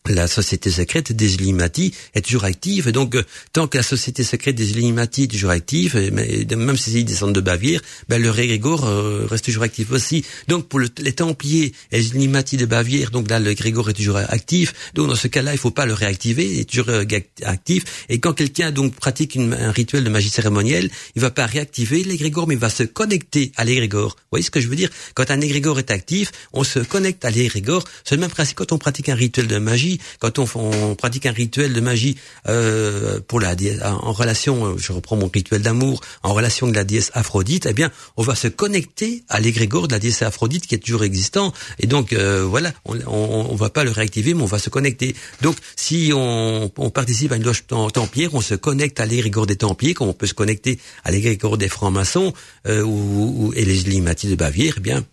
la 0.08 0.26
société 0.26 0.70
secrète 0.70 1.12
des 1.12 1.34
Illuminati 1.34 1.92
est 2.14 2.22
toujours 2.22 2.44
active. 2.44 2.88
Et 2.88 2.92
donc, 2.92 3.14
euh, 3.14 3.24
tant 3.52 3.66
que 3.66 3.76
la 3.76 3.82
société 3.82 4.24
secrète 4.24 4.54
des 4.54 4.70
Illuminati 4.70 5.24
est 5.24 5.28
toujours 5.28 5.50
active, 5.50 5.96
même 5.96 6.76
s'ils 6.76 7.04
descendent 7.04 7.34
de 7.34 7.40
Bavière, 7.40 7.80
ben, 8.08 8.20
le 8.20 8.30
Grégor 8.30 8.86
euh, 8.86 9.26
reste 9.28 9.44
toujours 9.44 9.62
actif 9.62 9.90
aussi. 9.90 10.24
Donc, 10.48 10.68
pour 10.68 10.80
les 10.80 11.12
Templiers 11.12 11.72
et 11.92 11.98
les 11.98 12.08
Illuminati 12.08 12.56
de 12.56 12.66
Bavière, 12.66 13.10
donc 13.10 13.30
là, 13.30 13.40
le 13.40 13.54
Grégor 13.54 13.90
est 13.90 13.94
toujours 13.94 14.16
actif. 14.16 14.74
Donc, 14.94 15.08
dans 15.08 15.16
ce 15.16 15.28
cas-là, 15.28 15.52
il 15.52 15.58
faut 15.58 15.70
pas 15.70 15.86
le 15.86 15.94
réactiver, 15.94 16.44
il 16.44 16.60
est 16.60 16.70
toujours 16.70 16.88
euh, 16.88 17.04
actif. 17.42 17.84
Et 18.08 18.18
quand 18.18 18.32
quelqu'un 18.32 18.70
donc 18.70 18.94
pratique 18.94 19.36
un 19.36 19.70
rituel 19.70 20.04
de 20.04 20.10
magie 20.10 20.30
cérémonielle, 20.30 20.90
il 21.14 21.22
va 21.22 21.30
pas 21.30 21.46
réactiver 21.46 22.04
l'égrégore, 22.04 22.46
mais 22.46 22.54
il 22.54 22.60
va 22.60 22.70
se 22.70 22.82
connecter 22.82 23.52
à 23.56 23.64
l'égrégore. 23.64 24.16
Vous 24.16 24.28
voyez 24.32 24.44
ce 24.44 24.50
que 24.50 24.60
je 24.60 24.68
veux 24.68 24.76
dire? 24.76 24.90
Quand 25.14 25.30
un 25.30 25.40
égrégore 25.40 25.78
est 25.78 25.90
actif, 25.90 26.32
on 26.52 26.64
se 26.64 26.78
connecte 26.78 27.24
à 27.24 27.30
l'égrégore. 27.30 27.84
C'est 28.04 28.14
le 28.14 28.20
même 28.20 28.30
principe 28.30 28.56
quand 28.56 28.72
on 28.72 28.78
pratique 28.78 29.08
un 29.08 29.14
rituel 29.14 29.46
de 29.46 29.58
magie 29.58 29.95
quand 30.18 30.38
on, 30.38 30.94
pratique 30.94 31.26
un 31.26 31.32
rituel 31.32 31.72
de 31.72 31.80
magie 31.80 32.16
euh, 32.48 33.20
pour 33.26 33.40
la 33.40 33.54
en 33.84 34.12
relation, 34.12 34.66
euh, 34.66 34.74
je 34.78 34.92
reprends 34.92 35.16
mon 35.16 35.28
rituel 35.32 35.62
d'amour, 35.62 36.00
en 36.22 36.34
relation 36.34 36.66
avec 36.66 36.76
la 36.76 36.84
déesse 36.84 37.10
Aphrodite, 37.14 37.66
eh 37.68 37.72
bien, 37.72 37.90
on 38.16 38.22
va 38.22 38.34
se 38.34 38.48
connecter 38.48 39.22
à 39.28 39.40
l'égrégore 39.40 39.88
de 39.88 39.92
la 39.92 39.98
déesse 39.98 40.22
Aphrodite 40.22 40.66
qui 40.66 40.74
est 40.74 40.78
toujours 40.78 41.04
existant. 41.04 41.52
Et 41.78 41.86
donc, 41.86 42.12
euh, 42.12 42.44
voilà, 42.44 42.72
on, 42.84 42.96
on, 43.06 43.54
va 43.56 43.70
pas 43.70 43.84
le 43.84 43.90
réactiver, 43.90 44.34
mais 44.34 44.42
on 44.42 44.46
va 44.46 44.58
se 44.58 44.70
connecter. 44.70 45.14
Donc, 45.42 45.56
si 45.76 46.12
on, 46.14 46.70
participe 46.94 47.32
à 47.32 47.36
une 47.36 47.44
loge 47.44 47.64
templière, 47.66 48.34
on 48.34 48.40
se 48.40 48.54
connecte 48.54 49.00
à 49.00 49.06
l'égrégore 49.06 49.46
des 49.46 49.56
Templiers, 49.56 49.94
comme 49.94 50.08
on 50.08 50.12
peut 50.12 50.26
se 50.26 50.34
connecter 50.34 50.78
à 51.04 51.10
l'égrégore 51.10 51.58
des 51.58 51.68
francs-maçons 51.68 52.32
ou, 52.66 53.52
et 53.54 53.64
les 53.64 53.82
Illuminati 53.82 54.28
de 54.28 54.34
Bavière, 54.34 54.74
eh 54.78 54.80
bien, 54.80 55.04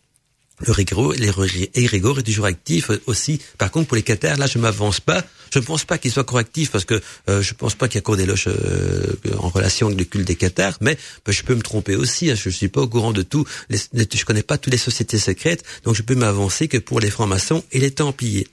le 0.65 1.87
Régor 1.87 2.19
est 2.19 2.23
toujours 2.23 2.45
actif 2.45 2.91
aussi. 3.05 3.39
Par 3.57 3.71
contre, 3.71 3.87
pour 3.87 3.95
les 3.95 4.03
Qatars, 4.03 4.37
là, 4.37 4.47
je 4.47 4.57
m'avance 4.57 4.99
pas. 4.99 5.23
Je 5.53 5.59
ne 5.59 5.63
pense 5.63 5.85
pas 5.85 5.97
qu'il 5.97 6.11
soit 6.11 6.23
correctif 6.23 6.71
parce 6.71 6.85
que 6.85 6.99
euh, 7.29 7.41
je 7.41 7.53
pense 7.53 7.75
pas 7.75 7.87
qu'il 7.87 7.95
y 7.95 7.99
a 7.99 8.01
encore 8.01 8.17
des 8.17 8.25
loges 8.25 8.47
euh, 8.47 9.13
en 9.37 9.49
relation 9.49 9.87
avec 9.87 9.99
le 9.99 10.05
culte 10.05 10.27
des 10.27 10.35
Qatars. 10.35 10.77
Mais 10.81 10.97
ben, 11.25 11.31
je 11.31 11.43
peux 11.43 11.55
me 11.55 11.61
tromper 11.61 11.95
aussi. 11.95 12.31
Hein, 12.31 12.35
je 12.35 12.49
ne 12.49 12.53
suis 12.53 12.69
pas 12.69 12.81
au 12.81 12.87
courant 12.87 13.11
de 13.11 13.21
tout. 13.21 13.45
Je 13.69 14.25
connais 14.25 14.43
pas 14.43 14.57
toutes 14.57 14.73
les 14.73 14.79
sociétés 14.79 15.19
secrètes, 15.19 15.63
donc 15.83 15.95
je 15.95 16.01
peux 16.01 16.15
m'avancer 16.15 16.67
que 16.67 16.77
pour 16.77 16.99
les 16.99 17.11
francs-maçons 17.11 17.63
et 17.71 17.79
les 17.79 17.91
Templiers. 17.91 18.47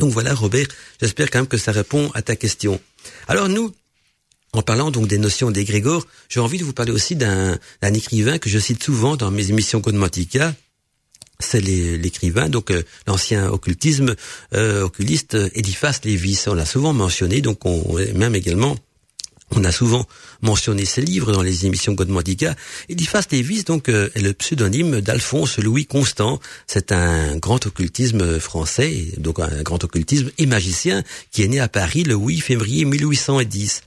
Donc 0.00 0.12
voilà, 0.12 0.34
Robert. 0.34 0.66
J'espère 1.00 1.30
quand 1.30 1.38
même 1.38 1.48
que 1.48 1.56
ça 1.56 1.72
répond 1.72 2.10
à 2.14 2.22
ta 2.22 2.36
question. 2.36 2.80
Alors 3.26 3.48
nous, 3.48 3.72
en 4.52 4.62
parlant 4.62 4.90
donc 4.90 5.08
des 5.08 5.18
notions 5.18 5.50
d'égrégore, 5.50 6.06
j'ai 6.28 6.40
envie 6.40 6.58
de 6.58 6.64
vous 6.64 6.72
parler 6.72 6.92
aussi 6.92 7.16
d'un 7.16 7.58
écrivain 7.82 8.38
que 8.38 8.48
je 8.48 8.58
cite 8.58 8.82
souvent 8.82 9.16
dans 9.16 9.30
mes 9.30 9.50
émissions 9.50 9.80
Codematica, 9.80 10.54
c'est 11.40 11.60
l'écrivain, 11.60 12.48
donc 12.48 12.70
euh, 12.70 12.82
l'ancien 13.06 13.48
occultisme, 13.48 14.16
euh, 14.54 14.82
occuliste 14.82 15.36
Eliphas 15.54 16.00
Lévis. 16.04 16.44
On 16.48 16.54
l'a 16.54 16.66
souvent 16.66 16.92
mentionné, 16.92 17.40
donc 17.40 17.64
on 17.64 17.96
même 18.14 18.34
également 18.34 18.76
On 19.56 19.64
a 19.64 19.72
souvent 19.72 20.06
mentionné 20.42 20.84
ses 20.84 21.00
livres 21.00 21.32
dans 21.32 21.42
les 21.42 21.64
émissions 21.64 21.94
Godmandica. 21.94 22.54
Eliphas 22.88 23.24
Lévis, 23.30 23.62
donc, 23.64 23.88
euh, 23.88 24.10
est 24.14 24.20
le 24.20 24.32
pseudonyme 24.34 25.00
d'Alphonse 25.00 25.58
Louis 25.58 25.86
Constant. 25.86 26.40
C'est 26.66 26.92
un 26.92 27.36
grand 27.36 27.64
occultisme 27.66 28.38
français, 28.40 29.06
donc 29.16 29.38
un 29.40 29.62
grand 29.62 29.82
occultisme 29.84 30.30
et 30.38 30.46
magicien 30.46 31.02
qui 31.30 31.42
est 31.42 31.48
né 31.48 31.60
à 31.60 31.68
Paris 31.68 32.02
le 32.02 32.14
8 32.14 32.40
février 32.40 32.84
1810. 32.84 33.82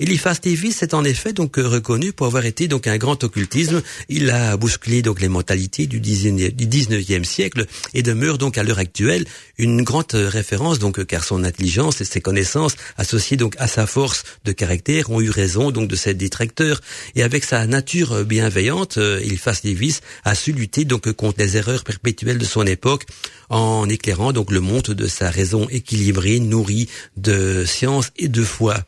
Eliphas 0.00 0.38
Davis 0.42 0.82
est 0.82 0.94
en 0.94 1.04
effet 1.04 1.32
donc 1.32 1.58
euh, 1.58 1.66
reconnu 1.66 2.12
pour 2.12 2.26
avoir 2.26 2.44
été 2.44 2.68
donc 2.68 2.86
un 2.86 2.96
grand 2.96 3.22
occultisme. 3.24 3.82
Il 4.08 4.30
a 4.30 4.56
bousculé 4.56 5.02
donc 5.02 5.20
les 5.20 5.28
mentalités 5.28 5.86
du 5.86 6.00
19e 6.00 7.24
siècle 7.24 7.66
et 7.94 8.02
demeure 8.02 8.38
donc 8.38 8.58
à 8.58 8.62
l'heure 8.62 8.78
actuelle 8.78 9.24
une 9.58 9.82
grande 9.82 10.12
référence 10.12 10.78
donc 10.78 11.04
car 11.06 11.24
son 11.24 11.44
intelligence 11.44 12.00
et 12.00 12.04
ses 12.04 12.20
connaissances 12.20 12.76
associées 12.96 13.36
donc 13.36 13.54
à 13.58 13.68
sa 13.68 13.86
force 13.86 14.24
de 14.44 14.52
caractère 14.52 15.10
ont 15.10 15.20
eu 15.20 15.30
raison 15.30 15.70
donc 15.70 15.88
de 15.88 15.96
ses 15.96 16.14
détracteurs 16.14 16.80
et 17.14 17.22
avec 17.22 17.44
sa 17.44 17.66
nature 17.66 18.24
bienveillante, 18.24 18.98
euh, 18.98 19.20
Eliphas 19.20 19.60
Davis 19.64 20.00
a 20.24 20.34
su 20.34 20.52
lutter 20.52 20.84
donc 20.84 21.10
contre 21.12 21.38
les 21.38 21.56
erreurs 21.56 21.84
perpétuelles 21.84 22.38
de 22.38 22.44
son 22.44 22.66
époque 22.66 23.04
en 23.48 23.88
éclairant 23.88 24.32
donc 24.32 24.50
le 24.50 24.60
monde 24.60 24.82
de 24.82 25.06
sa 25.06 25.30
raison 25.30 25.68
équilibrée, 25.70 26.40
nourrie 26.40 26.88
de 27.16 27.64
science 27.64 28.10
et 28.16 28.28
de 28.28 28.42
foi. 28.42 28.84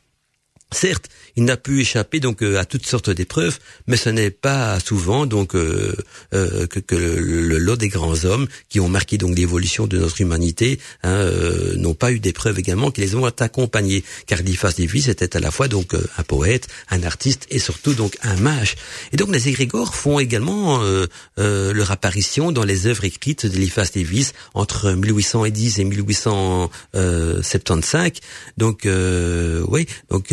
Certes, 0.73 1.09
il 1.37 1.45
n'a 1.45 1.57
pu 1.57 1.81
échapper 1.81 2.19
donc 2.19 2.43
euh, 2.43 2.59
à 2.59 2.65
toutes 2.65 2.87
sortes 2.87 3.09
d'épreuves, 3.09 3.61
mais 3.87 3.97
ce 3.97 4.09
n'est 4.09 4.33
pas 4.33 4.81
souvent 4.81 5.25
donc 5.25 5.55
euh, 5.55 5.95
euh, 6.35 6.67
que, 6.67 6.97
le, 6.97 7.59
lot 7.59 7.77
des 7.77 7.87
grands 7.89 8.25
hommes 8.25 8.49
qui 8.69 8.81
ont 8.81 8.89
marqué 8.89 9.17
donc 9.17 9.39
l'évolution 9.39 9.87
de 9.87 9.97
notre 9.97 10.21
humanité 10.21 10.81
hein, 11.05 11.31
n'ont 11.77 11.95
pas 11.95 12.11
eu 12.11 12.19
d'épreuves 12.19 12.59
également 12.59 12.91
qui 12.91 13.01
les 13.01 13.15
ont 13.15 13.27
accompagnés. 13.27 14.03
Car 14.27 14.41
Eliphas 14.41 14.73
Lévis 14.79 15.09
était 15.09 15.37
à 15.37 15.41
la 15.41 15.53
fois 15.53 15.69
donc 15.69 15.95
un 15.95 16.23
poète, 16.25 16.67
un 16.91 17.05
artiste 17.05 17.47
et 17.51 17.61
surtout 17.61 17.95
donc 17.95 18.19
un 18.23 18.37
mage. 18.37 18.75
Et 19.13 19.17
donc 19.17 19.33
les 19.33 19.49
égrégores 19.49 19.95
font 19.95 20.19
également 20.19 20.83
leur 21.37 21.91
apparition 21.91 22.51
dans 22.51 22.65
les 22.65 22.87
œuvres 22.87 23.05
écrites 23.05 23.45
d'Eliphas 23.47 23.91
Lévis 23.95 24.33
entre 24.55 24.93
1810 24.93 25.79
et 25.79 25.85
1875. 25.85 28.13
Donc 28.57 28.89
oui, 29.69 29.87
donc 30.11 30.33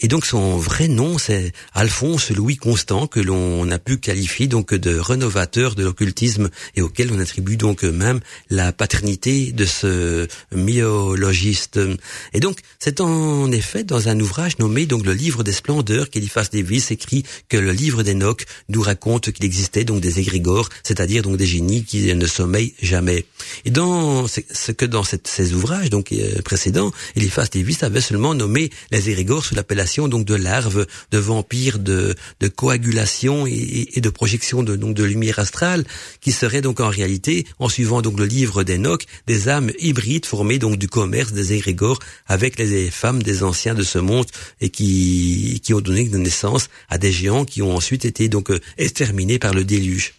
et 0.00 0.08
donc 0.08 0.26
son 0.26 0.56
vrai 0.56 0.88
nom, 0.88 1.18
c'est 1.18 1.52
Alphonse 1.72 2.30
Louis 2.30 2.56
Constant, 2.56 3.06
que 3.06 3.20
l'on 3.20 3.70
a 3.70 3.78
pu 3.78 3.98
qualifier 3.98 4.48
donc 4.48 4.74
de 4.74 4.98
rénovateur 4.98 5.76
de 5.76 5.84
l'occultisme 5.84 6.50
et 6.74 6.82
auquel 6.82 7.12
on 7.12 7.20
attribue 7.20 7.56
donc 7.56 7.84
même 7.84 8.18
la 8.50 8.72
paternité 8.72 9.52
de 9.52 9.64
ce 9.64 10.26
myologiste. 10.52 11.78
Et 12.32 12.40
donc 12.40 12.58
c'est 12.80 13.00
en 13.00 13.52
effet 13.52 13.84
dans 13.84 14.08
un 14.08 14.18
ouvrage 14.18 14.58
nommé 14.58 14.86
donc 14.86 15.06
le 15.06 15.12
Livre 15.12 15.44
des 15.44 15.52
Splendeurs 15.52 16.10
qu'Eliphas 16.10 16.48
Davis 16.52 16.90
écrit 16.90 17.22
que 17.48 17.56
le 17.56 17.70
Livre 17.70 18.02
d'Enoch 18.02 18.46
nous 18.68 18.82
raconte 18.82 19.30
qu'il 19.30 19.44
existait 19.44 19.84
donc 19.84 20.00
des 20.00 20.18
égrégores, 20.18 20.70
c'est-à-dire 20.82 21.22
donc 21.22 21.36
des 21.36 21.46
génies 21.46 21.84
qui 21.84 22.12
ne 22.12 22.26
sommeillent 22.26 22.74
jamais. 22.82 23.26
Et 23.64 23.70
dans 23.70 24.26
ce 24.26 24.72
que 24.72 24.86
dans 24.86 25.04
ces 25.04 25.54
ouvrages 25.54 25.90
donc 25.90 26.10
euh, 26.10 26.42
précédents, 26.42 26.90
Eliphas 27.14 27.46
Davis 27.52 27.84
avait 27.84 28.00
seulement 28.00 28.34
nommé 28.34 28.70
les 28.90 29.08
égrégores 29.08 29.44
sous 29.44 29.54
l'appellation 29.54 29.83
donc 30.08 30.24
de 30.24 30.34
larves, 30.34 30.86
de 31.10 31.18
vampires, 31.18 31.78
de, 31.78 32.14
de 32.40 32.48
coagulation 32.48 33.46
et, 33.46 34.00
de 34.00 34.08
projection 34.08 34.62
de, 34.62 34.76
donc 34.76 34.94
de 34.94 35.04
lumière 35.04 35.38
astrale, 35.38 35.84
qui 36.20 36.32
seraient 36.32 36.62
donc 36.62 36.80
en 36.80 36.88
réalité, 36.88 37.46
en 37.58 37.68
suivant 37.68 38.02
donc 38.02 38.18
le 38.18 38.26
livre 38.26 38.64
d'Enoch, 38.64 39.04
des 39.26 39.48
âmes 39.48 39.70
hybrides 39.78 40.26
formées 40.26 40.58
donc 40.58 40.76
du 40.76 40.88
commerce 40.88 41.32
des 41.32 41.52
égrégores 41.52 41.98
avec 42.26 42.58
les 42.58 42.90
femmes 42.90 43.22
des 43.22 43.42
anciens 43.42 43.74
de 43.74 43.82
ce 43.82 43.98
monde 43.98 44.26
et 44.60 44.70
qui, 44.70 45.60
qui 45.62 45.74
ont 45.74 45.80
donné 45.80 46.08
naissance 46.18 46.68
à 46.88 46.98
des 46.98 47.12
géants 47.12 47.44
qui 47.44 47.62
ont 47.62 47.74
ensuite 47.74 48.04
été 48.04 48.28
donc 48.28 48.50
euh, 48.50 48.60
exterminés 48.78 49.38
par 49.38 49.54
le 49.54 49.64
déluge. 49.64 50.14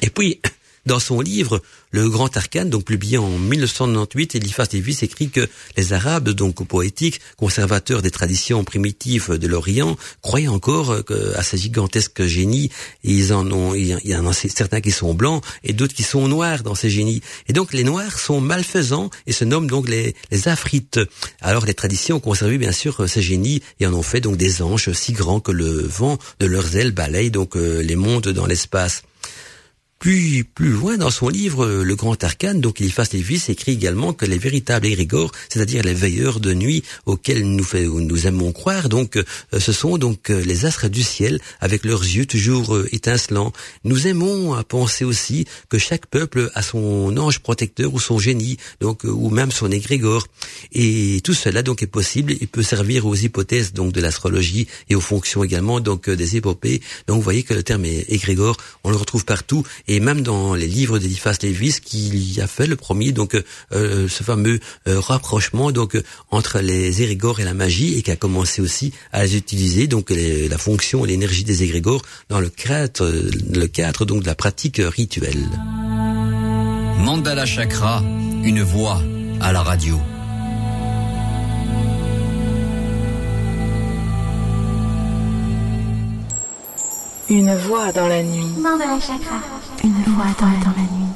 Et 0.00 0.10
puis, 0.10 0.40
dans 0.86 0.98
son 0.98 1.20
livre, 1.20 1.62
le 1.90 2.08
Grand 2.08 2.36
Arcane, 2.36 2.70
donc 2.70 2.84
publié 2.84 3.18
en 3.18 3.38
1998, 3.38 4.34
Eliphas 4.36 4.66
Davis 4.72 5.02
écrit 5.02 5.30
que 5.30 5.48
les 5.76 5.92
Arabes, 5.92 6.30
donc 6.30 6.66
poétiques, 6.66 7.20
conservateurs 7.36 8.02
des 8.02 8.10
traditions 8.10 8.64
primitives 8.64 9.38
de 9.38 9.46
l'Orient, 9.46 9.96
croyaient 10.22 10.48
encore 10.48 10.96
à 11.36 11.42
ces 11.42 11.58
gigantesques 11.58 12.24
génies. 12.24 12.70
ils 13.04 13.32
en 13.32 13.50
ont, 13.52 13.74
il 13.74 13.98
y 14.04 14.16
en 14.16 14.26
a 14.26 14.32
certains 14.32 14.80
qui 14.80 14.90
sont 14.90 15.14
blancs 15.14 15.44
et 15.62 15.72
d'autres 15.72 15.94
qui 15.94 16.02
sont 16.02 16.28
noirs 16.28 16.62
dans 16.62 16.74
ces 16.74 16.90
génies. 16.90 17.22
Et 17.48 17.52
donc 17.52 17.72
les 17.72 17.84
noirs 17.84 18.18
sont 18.18 18.40
malfaisants 18.40 19.10
et 19.26 19.32
se 19.32 19.44
nomment 19.44 19.68
donc 19.68 19.88
les, 19.88 20.14
afrites. 20.46 20.98
Alors 21.40 21.66
les 21.66 21.74
traditions 21.74 22.16
ont 22.16 22.20
conservé 22.20 22.58
bien 22.58 22.72
sûr 22.72 23.08
ces 23.08 23.22
génies 23.22 23.62
et 23.78 23.86
en 23.86 23.94
ont 23.94 24.02
fait 24.02 24.20
donc 24.20 24.36
des 24.36 24.62
anges 24.62 24.92
si 24.92 25.12
grands 25.12 25.40
que 25.40 25.52
le 25.52 25.86
vent 25.86 26.18
de 26.40 26.46
leurs 26.46 26.76
ailes 26.76 26.92
balaye 26.92 27.30
donc 27.30 27.56
euh, 27.56 27.80
les 27.82 27.96
mondes 27.96 28.28
dans 28.28 28.46
l'espace. 28.46 29.02
Plus, 30.02 30.42
plus 30.42 30.70
loin 30.70 30.96
dans 30.96 31.12
son 31.12 31.28
livre 31.28 31.64
Le 31.64 31.94
Grand 31.94 32.24
Arcane, 32.24 32.60
donc 32.60 32.80
Eliphas 32.80 33.10
Lévis 33.12 33.44
écrit 33.46 33.70
également 33.70 34.12
que 34.12 34.26
les 34.26 34.36
véritables 34.36 34.86
égrégores, 34.86 35.30
c'est-à-dire 35.48 35.84
les 35.84 35.94
veilleurs 35.94 36.40
de 36.40 36.52
nuit 36.54 36.82
auxquels 37.06 37.46
nous, 37.46 37.64
nous 38.00 38.26
aimons 38.26 38.50
croire, 38.50 38.88
donc 38.88 39.16
euh, 39.16 39.22
ce 39.60 39.70
sont 39.70 39.98
donc 39.98 40.30
euh, 40.30 40.42
les 40.44 40.64
astres 40.66 40.88
du 40.88 41.04
ciel 41.04 41.38
avec 41.60 41.84
leurs 41.84 42.02
yeux 42.02 42.26
toujours 42.26 42.74
euh, 42.74 42.88
étincelants. 42.90 43.52
Nous 43.84 44.08
aimons 44.08 44.54
à 44.54 44.64
penser 44.64 45.04
aussi 45.04 45.46
que 45.68 45.78
chaque 45.78 46.06
peuple 46.06 46.50
a 46.56 46.62
son 46.62 47.16
ange 47.16 47.38
protecteur 47.38 47.94
ou 47.94 48.00
son 48.00 48.18
génie, 48.18 48.56
donc 48.80 49.04
ou 49.04 49.30
même 49.30 49.52
son 49.52 49.70
égrégore. 49.70 50.26
Et 50.72 51.20
tout 51.22 51.34
cela 51.34 51.62
donc 51.62 51.80
est 51.80 51.86
possible 51.86 52.32
et 52.32 52.48
peut 52.48 52.64
servir 52.64 53.06
aux 53.06 53.14
hypothèses 53.14 53.72
donc 53.72 53.92
de 53.92 54.00
l'astrologie 54.00 54.66
et 54.90 54.96
aux 54.96 55.00
fonctions 55.00 55.44
également 55.44 55.78
donc 55.78 56.10
des 56.10 56.36
épopées. 56.36 56.80
Donc 57.06 57.18
vous 57.18 57.22
voyez 57.22 57.44
que 57.44 57.54
le 57.54 57.62
terme 57.62 57.84
égrégore, 57.84 58.56
on 58.82 58.90
le 58.90 58.96
retrouve 58.96 59.24
partout 59.24 59.62
même 60.00 60.22
dans 60.22 60.54
les 60.54 60.66
livres 60.66 60.98
d'Eliphas 60.98 61.38
Lévis 61.42 61.80
qui 61.82 62.38
a 62.40 62.46
fait 62.46 62.66
le 62.66 62.76
premier 62.76 63.12
donc 63.12 63.34
euh, 63.72 64.08
ce 64.08 64.22
fameux 64.22 64.60
euh, 64.88 65.00
rapprochement 65.00 65.72
donc 65.72 66.00
entre 66.30 66.60
les 66.60 67.02
égrégores 67.02 67.40
et 67.40 67.44
la 67.44 67.54
magie 67.54 67.98
et 67.98 68.02
qui 68.02 68.10
a 68.10 68.16
commencé 68.16 68.62
aussi 68.62 68.92
à 69.12 69.24
les 69.24 69.36
utiliser 69.36 69.86
donc 69.86 70.10
la 70.10 70.58
fonction 70.58 71.04
et 71.04 71.08
l'énergie 71.08 71.44
des 71.44 71.62
égrégores 71.62 72.02
dans 72.28 72.40
le 72.40 72.48
cadre 72.48 73.10
le 73.50 73.66
cadre 73.66 74.04
donc 74.04 74.22
de 74.22 74.26
la 74.26 74.34
pratique 74.34 74.80
rituelle. 74.80 75.48
Mandala 76.98 77.46
Chakra, 77.46 78.02
une 78.44 78.62
voix 78.62 79.02
à 79.40 79.52
la 79.52 79.62
radio. 79.62 80.00
Une 87.32 87.54
voix 87.54 87.90
dans 87.92 88.08
la 88.08 88.22
nuit. 88.22 88.44
Une 89.82 90.02
voix 90.06 90.26
dans 90.38 90.46
la 90.46 90.82
nuit. 90.82 91.11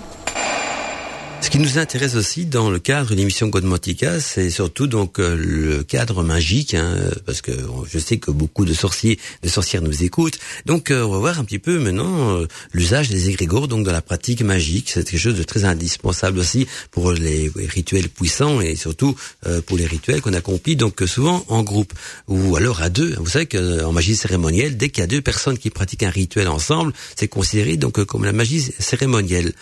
Qui 1.57 1.63
nous 1.63 1.79
intéresse 1.79 2.17
aussi 2.17 2.45
dans 2.45 2.69
le 2.69 2.79
cadre 2.79 3.09
de 3.09 3.15
l'émission 3.15 3.49
Godmotica, 3.49 4.21
c'est 4.21 4.51
surtout 4.51 4.87
donc 4.87 5.19
euh, 5.19 5.35
le 5.35 5.83
cadre 5.83 6.23
magique, 6.23 6.75
hein, 6.75 6.99
parce 7.25 7.41
que 7.41 7.51
je 7.91 7.99
sais 7.99 8.19
que 8.19 8.31
beaucoup 8.31 8.67
de 8.67 8.75
sorciers, 8.75 9.19
de 9.43 9.49
sorcières 9.49 9.81
nous 9.81 10.03
écoutent. 10.03 10.39
Donc 10.67 10.91
euh, 10.91 11.03
on 11.03 11.13
va 11.13 11.19
voir 11.19 11.41
un 11.41 11.45
petit 11.45 11.59
peu 11.59 11.79
maintenant 11.79 12.37
euh, 12.37 12.47
l'usage 12.75 13.09
des 13.09 13.31
égrégores 13.31 13.69
donc 13.69 13.87
dans 13.87 13.93
la 13.93 14.03
pratique 14.03 14.43
magique. 14.43 14.91
C'est 14.91 15.09
quelque 15.09 15.19
chose 15.19 15.39
de 15.39 15.45
très 15.45 15.65
indispensable 15.65 16.41
aussi 16.41 16.67
pour 16.91 17.13
les 17.13 17.51
rituels 17.57 18.11
puissants 18.11 18.61
et 18.61 18.77
surtout 18.77 19.17
pour 19.65 19.79
les 19.79 19.87
rituels 19.87 20.21
qu'on 20.21 20.35
accomplit 20.35 20.77
donc 20.77 21.03
souvent 21.07 21.43
en 21.49 21.63
groupe 21.63 21.95
ou 22.29 22.57
alors 22.57 22.83
à 22.83 22.91
deux. 22.91 23.15
Vous 23.19 23.31
savez 23.31 23.47
qu'en 23.47 23.93
magie 23.93 24.15
cérémonielle, 24.15 24.77
dès 24.77 24.91
qu'il 24.91 25.01
y 25.01 25.05
a 25.05 25.07
deux 25.07 25.23
personnes 25.23 25.57
qui 25.57 25.71
pratiquent 25.71 26.03
un 26.03 26.11
rituel 26.11 26.49
ensemble, 26.49 26.93
c'est 27.19 27.29
considéré 27.29 27.79
donc 27.79 28.05
comme 28.05 28.27
la 28.27 28.35
magie 28.35 28.61
cérémonielle. 28.79 29.55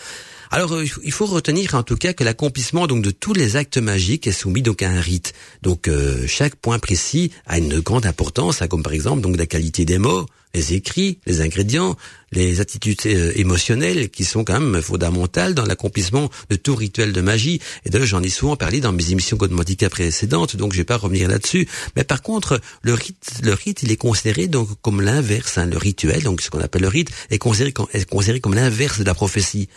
Alors, 0.51 0.73
euh, 0.73 0.85
il 1.03 1.11
faut 1.11 1.25
retenir 1.25 1.75
en 1.75 1.83
tout 1.83 1.95
cas 1.95 2.13
que 2.13 2.23
l'accomplissement 2.23 2.87
donc 2.87 3.03
de 3.03 3.11
tous 3.11 3.33
les 3.33 3.55
actes 3.55 3.77
magiques 3.77 4.27
est 4.27 4.31
soumis 4.31 4.61
donc 4.61 4.81
à 4.81 4.89
un 4.89 5.01
rite. 5.01 5.33
Donc, 5.61 5.87
euh, 5.87 6.25
chaque 6.27 6.55
point 6.55 6.79
précis 6.79 7.31
a 7.47 7.57
une 7.57 7.79
grande 7.79 8.05
importance, 8.05 8.61
hein, 8.61 8.67
comme 8.67 8.83
par 8.83 8.93
exemple 8.93 9.21
donc 9.21 9.37
la 9.37 9.45
qualité 9.45 9.85
des 9.85 9.97
mots, 9.97 10.25
les 10.53 10.73
écrits, 10.73 11.19
les 11.25 11.41
ingrédients, 11.41 11.97
les 12.31 12.59
attitudes 12.59 12.99
euh, 13.05 13.31
émotionnelles 13.35 14.09
qui 14.09 14.25
sont 14.25 14.43
quand 14.43 14.59
même 14.59 14.81
fondamentales 14.81 15.53
dans 15.53 15.65
l'accomplissement 15.65 16.29
de 16.49 16.55
tout 16.55 16.75
rituel 16.75 17.13
de 17.13 17.21
magie. 17.21 17.59
Et 17.85 17.89
d'ailleurs, 17.89 18.07
j'en 18.07 18.23
ai 18.23 18.29
souvent 18.29 18.55
parlé 18.55 18.79
dans 18.79 18.91
mes 18.91 19.11
émissions 19.11 19.37
Godmotica 19.37 19.89
précédentes, 19.89 20.55
donc 20.55 20.73
je 20.73 20.77
vais 20.77 20.83
pas 20.83 20.97
revenir 20.97 21.27
là-dessus. 21.27 21.67
Mais 21.95 22.03
par 22.03 22.21
contre, 22.21 22.59
le 22.81 22.93
rite, 22.93 23.39
le 23.43 23.53
rite, 23.53 23.83
il 23.83 23.91
est 23.91 23.97
considéré 23.97 24.47
donc 24.47 24.69
comme 24.81 25.01
l'inverse. 25.01 25.57
Hein, 25.57 25.65
le 25.65 25.77
rituel, 25.77 26.23
donc 26.23 26.41
ce 26.41 26.49
qu'on 26.49 26.61
appelle 26.61 26.81
le 26.81 26.87
rite, 26.87 27.09
est 27.29 27.37
considéré 27.37 27.71
comme, 27.71 27.87
est 27.93 28.09
considéré 28.09 28.39
comme 28.39 28.55
l'inverse 28.55 28.99
de 28.99 29.05
la 29.05 29.13
prophétie, 29.13 29.69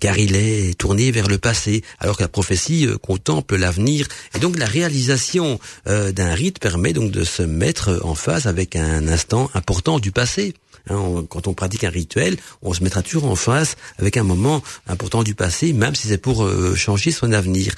car 0.00 0.18
il 0.18 0.36
est 0.36 0.78
tourné 0.78 1.10
vers 1.10 1.28
le 1.28 1.38
passé, 1.38 1.82
alors 1.98 2.16
que 2.16 2.22
la 2.22 2.28
prophétie 2.28 2.86
euh, 2.86 2.98
contemple 2.98 3.56
l'avenir. 3.56 4.08
Et 4.34 4.38
donc 4.38 4.58
la 4.58 4.66
réalisation 4.66 5.58
euh, 5.86 6.12
d'un 6.12 6.34
rite 6.34 6.58
permet 6.58 6.92
donc 6.92 7.10
de 7.10 7.24
se 7.24 7.42
mettre 7.42 8.00
en 8.02 8.14
phase 8.14 8.46
avec 8.46 8.76
un 8.76 9.08
instant 9.08 9.50
important 9.54 9.98
du 9.98 10.12
passé. 10.12 10.54
Hein, 10.88 11.24
quand 11.28 11.48
on 11.48 11.54
pratique 11.54 11.84
un 11.84 11.90
rituel, 11.90 12.36
on 12.62 12.72
se 12.72 12.82
mettra 12.82 13.02
toujours 13.02 13.24
en 13.24 13.36
face 13.36 13.76
avec 13.98 14.16
un 14.16 14.22
moment 14.22 14.62
important 14.86 15.22
du 15.22 15.34
passé, 15.34 15.72
même 15.72 15.94
si 15.94 16.08
c'est 16.08 16.18
pour 16.18 16.44
euh, 16.44 16.74
changer 16.74 17.10
son 17.10 17.32
avenir. 17.32 17.74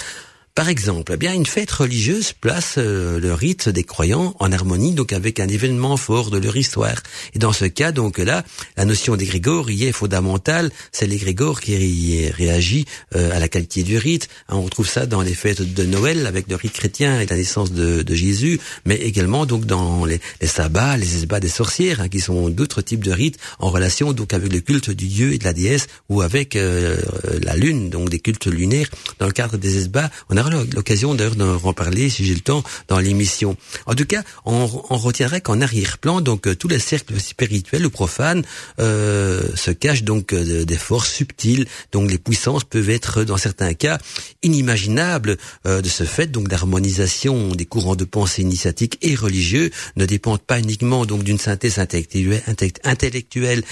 Par 0.58 0.68
exemple, 0.68 1.12
eh 1.14 1.16
bien 1.16 1.34
une 1.34 1.46
fête 1.46 1.70
religieuse 1.70 2.32
place 2.32 2.74
euh, 2.78 3.20
le 3.20 3.32
rite 3.32 3.68
des 3.68 3.84
croyants 3.84 4.34
en 4.40 4.50
harmonie 4.50 4.92
donc 4.92 5.12
avec 5.12 5.38
un 5.38 5.46
événement 5.46 5.96
fort 5.96 6.30
de 6.30 6.38
leur 6.38 6.56
histoire. 6.56 6.96
Et 7.32 7.38
dans 7.38 7.52
ce 7.52 7.66
cas, 7.66 7.92
donc 7.92 8.18
là, 8.18 8.42
la 8.76 8.84
notion 8.84 9.14
d'égrégore 9.14 9.70
y 9.70 9.84
est 9.84 9.92
fondamentale. 9.92 10.72
C'est 10.90 11.06
l'égrégore 11.06 11.60
qui 11.60 12.28
réagit 12.30 12.86
euh, 13.14 13.30
à 13.36 13.38
la 13.38 13.46
qualité 13.46 13.84
du 13.84 13.98
rite. 13.98 14.26
Hein, 14.48 14.56
on 14.56 14.62
retrouve 14.62 14.88
ça 14.88 15.06
dans 15.06 15.22
les 15.22 15.34
fêtes 15.34 15.62
de 15.62 15.84
Noël 15.84 16.26
avec 16.26 16.48
le 16.48 16.56
rite 16.56 16.72
chrétien 16.72 17.20
et 17.20 17.26
la 17.26 17.36
naissance 17.36 17.70
de, 17.70 18.02
de 18.02 18.14
Jésus, 18.16 18.58
mais 18.84 18.96
également 18.96 19.46
donc 19.46 19.64
dans 19.64 20.06
les, 20.06 20.20
les 20.40 20.48
sabbats, 20.48 20.96
les 20.96 21.18
esbats 21.18 21.38
des 21.38 21.48
sorcières, 21.48 22.00
hein, 22.00 22.08
qui 22.08 22.18
sont 22.18 22.48
d'autres 22.48 22.82
types 22.82 23.04
de 23.04 23.12
rites 23.12 23.38
en 23.60 23.70
relation 23.70 24.12
donc 24.12 24.32
avec 24.32 24.52
le 24.52 24.58
culte 24.58 24.90
du 24.90 25.06
dieu 25.06 25.34
et 25.34 25.38
de 25.38 25.44
la 25.44 25.52
déesse 25.52 25.86
ou 26.08 26.20
avec 26.20 26.56
euh, 26.56 27.00
la 27.44 27.54
lune, 27.54 27.90
donc 27.90 28.08
des 28.08 28.18
cultes 28.18 28.48
lunaires. 28.48 28.90
Dans 29.20 29.26
le 29.26 29.32
cadre 29.32 29.56
des 29.56 29.76
esbats, 29.76 30.10
aura 30.54 30.64
l'occasion 30.74 31.14
d'ailleurs 31.14 31.36
d'en 31.36 31.58
reparler 31.58 32.10
si 32.10 32.24
j'ai 32.24 32.34
le 32.34 32.40
temps 32.40 32.62
dans 32.88 32.98
l'émission. 32.98 33.56
En 33.86 33.94
tout 33.94 34.06
cas, 34.06 34.22
on, 34.44 34.66
retiendrait 34.66 35.40
qu'en 35.40 35.60
arrière-plan, 35.60 36.20
donc 36.20 36.46
euh, 36.46 36.54
tous 36.54 36.68
les 36.68 36.78
cercles 36.78 37.20
spirituels 37.20 37.86
ou 37.86 37.90
profanes 37.90 38.42
euh, 38.80 39.42
se 39.54 39.70
cachent 39.70 40.02
donc 40.02 40.32
euh, 40.32 40.64
des 40.64 40.76
forces 40.76 41.12
subtiles, 41.12 41.66
donc 41.92 42.10
les 42.10 42.18
puissances 42.18 42.64
peuvent 42.64 42.90
être 42.90 43.24
dans 43.24 43.36
certains 43.36 43.74
cas 43.74 43.98
inimaginables. 44.42 45.36
Euh, 45.66 45.82
de 45.82 45.88
ce 45.88 46.04
fait, 46.04 46.26
donc 46.26 46.50
l'harmonisation 46.50 47.54
des 47.54 47.64
courants 47.64 47.96
de 47.96 48.04
pensée 48.04 48.42
initiatiques 48.42 48.98
et 49.02 49.14
religieux 49.14 49.70
ne 49.96 50.06
dépendent 50.06 50.42
pas 50.42 50.58
uniquement 50.58 51.06
donc 51.06 51.22
d'une 51.22 51.38
synthèse 51.38 51.78
intellectuelle, 51.78 52.42
intellectuelle 52.84 53.62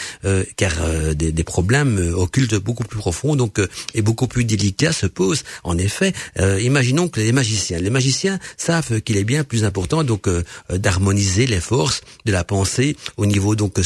car 0.56 0.72
des, 1.14 1.32
des, 1.32 1.44
problèmes 1.44 2.14
occultes 2.14 2.54
beaucoup 2.54 2.84
plus 2.84 2.98
profonds 2.98 3.36
donc 3.36 3.60
et 3.94 4.02
beaucoup 4.02 4.26
plus 4.26 4.44
délicats 4.44 4.92
se 4.92 5.06
posent. 5.06 5.44
En 5.64 5.78
effet, 5.78 6.12
imaginons 6.66 7.08
que 7.08 7.20
les 7.20 7.32
magiciens, 7.32 7.78
les 7.78 7.90
magiciens 7.90 8.38
savent 8.56 9.00
qu'il 9.00 9.16
est 9.16 9.24
bien 9.24 9.44
plus 9.44 9.64
important 9.64 10.04
donc 10.04 10.28
d'harmoniser 10.70 11.46
les 11.46 11.60
forces 11.60 12.00
de 12.24 12.32
la 12.32 12.44
pensée 12.44 12.96
au 13.16 13.26
niveau 13.26 13.54
donc 13.54 13.78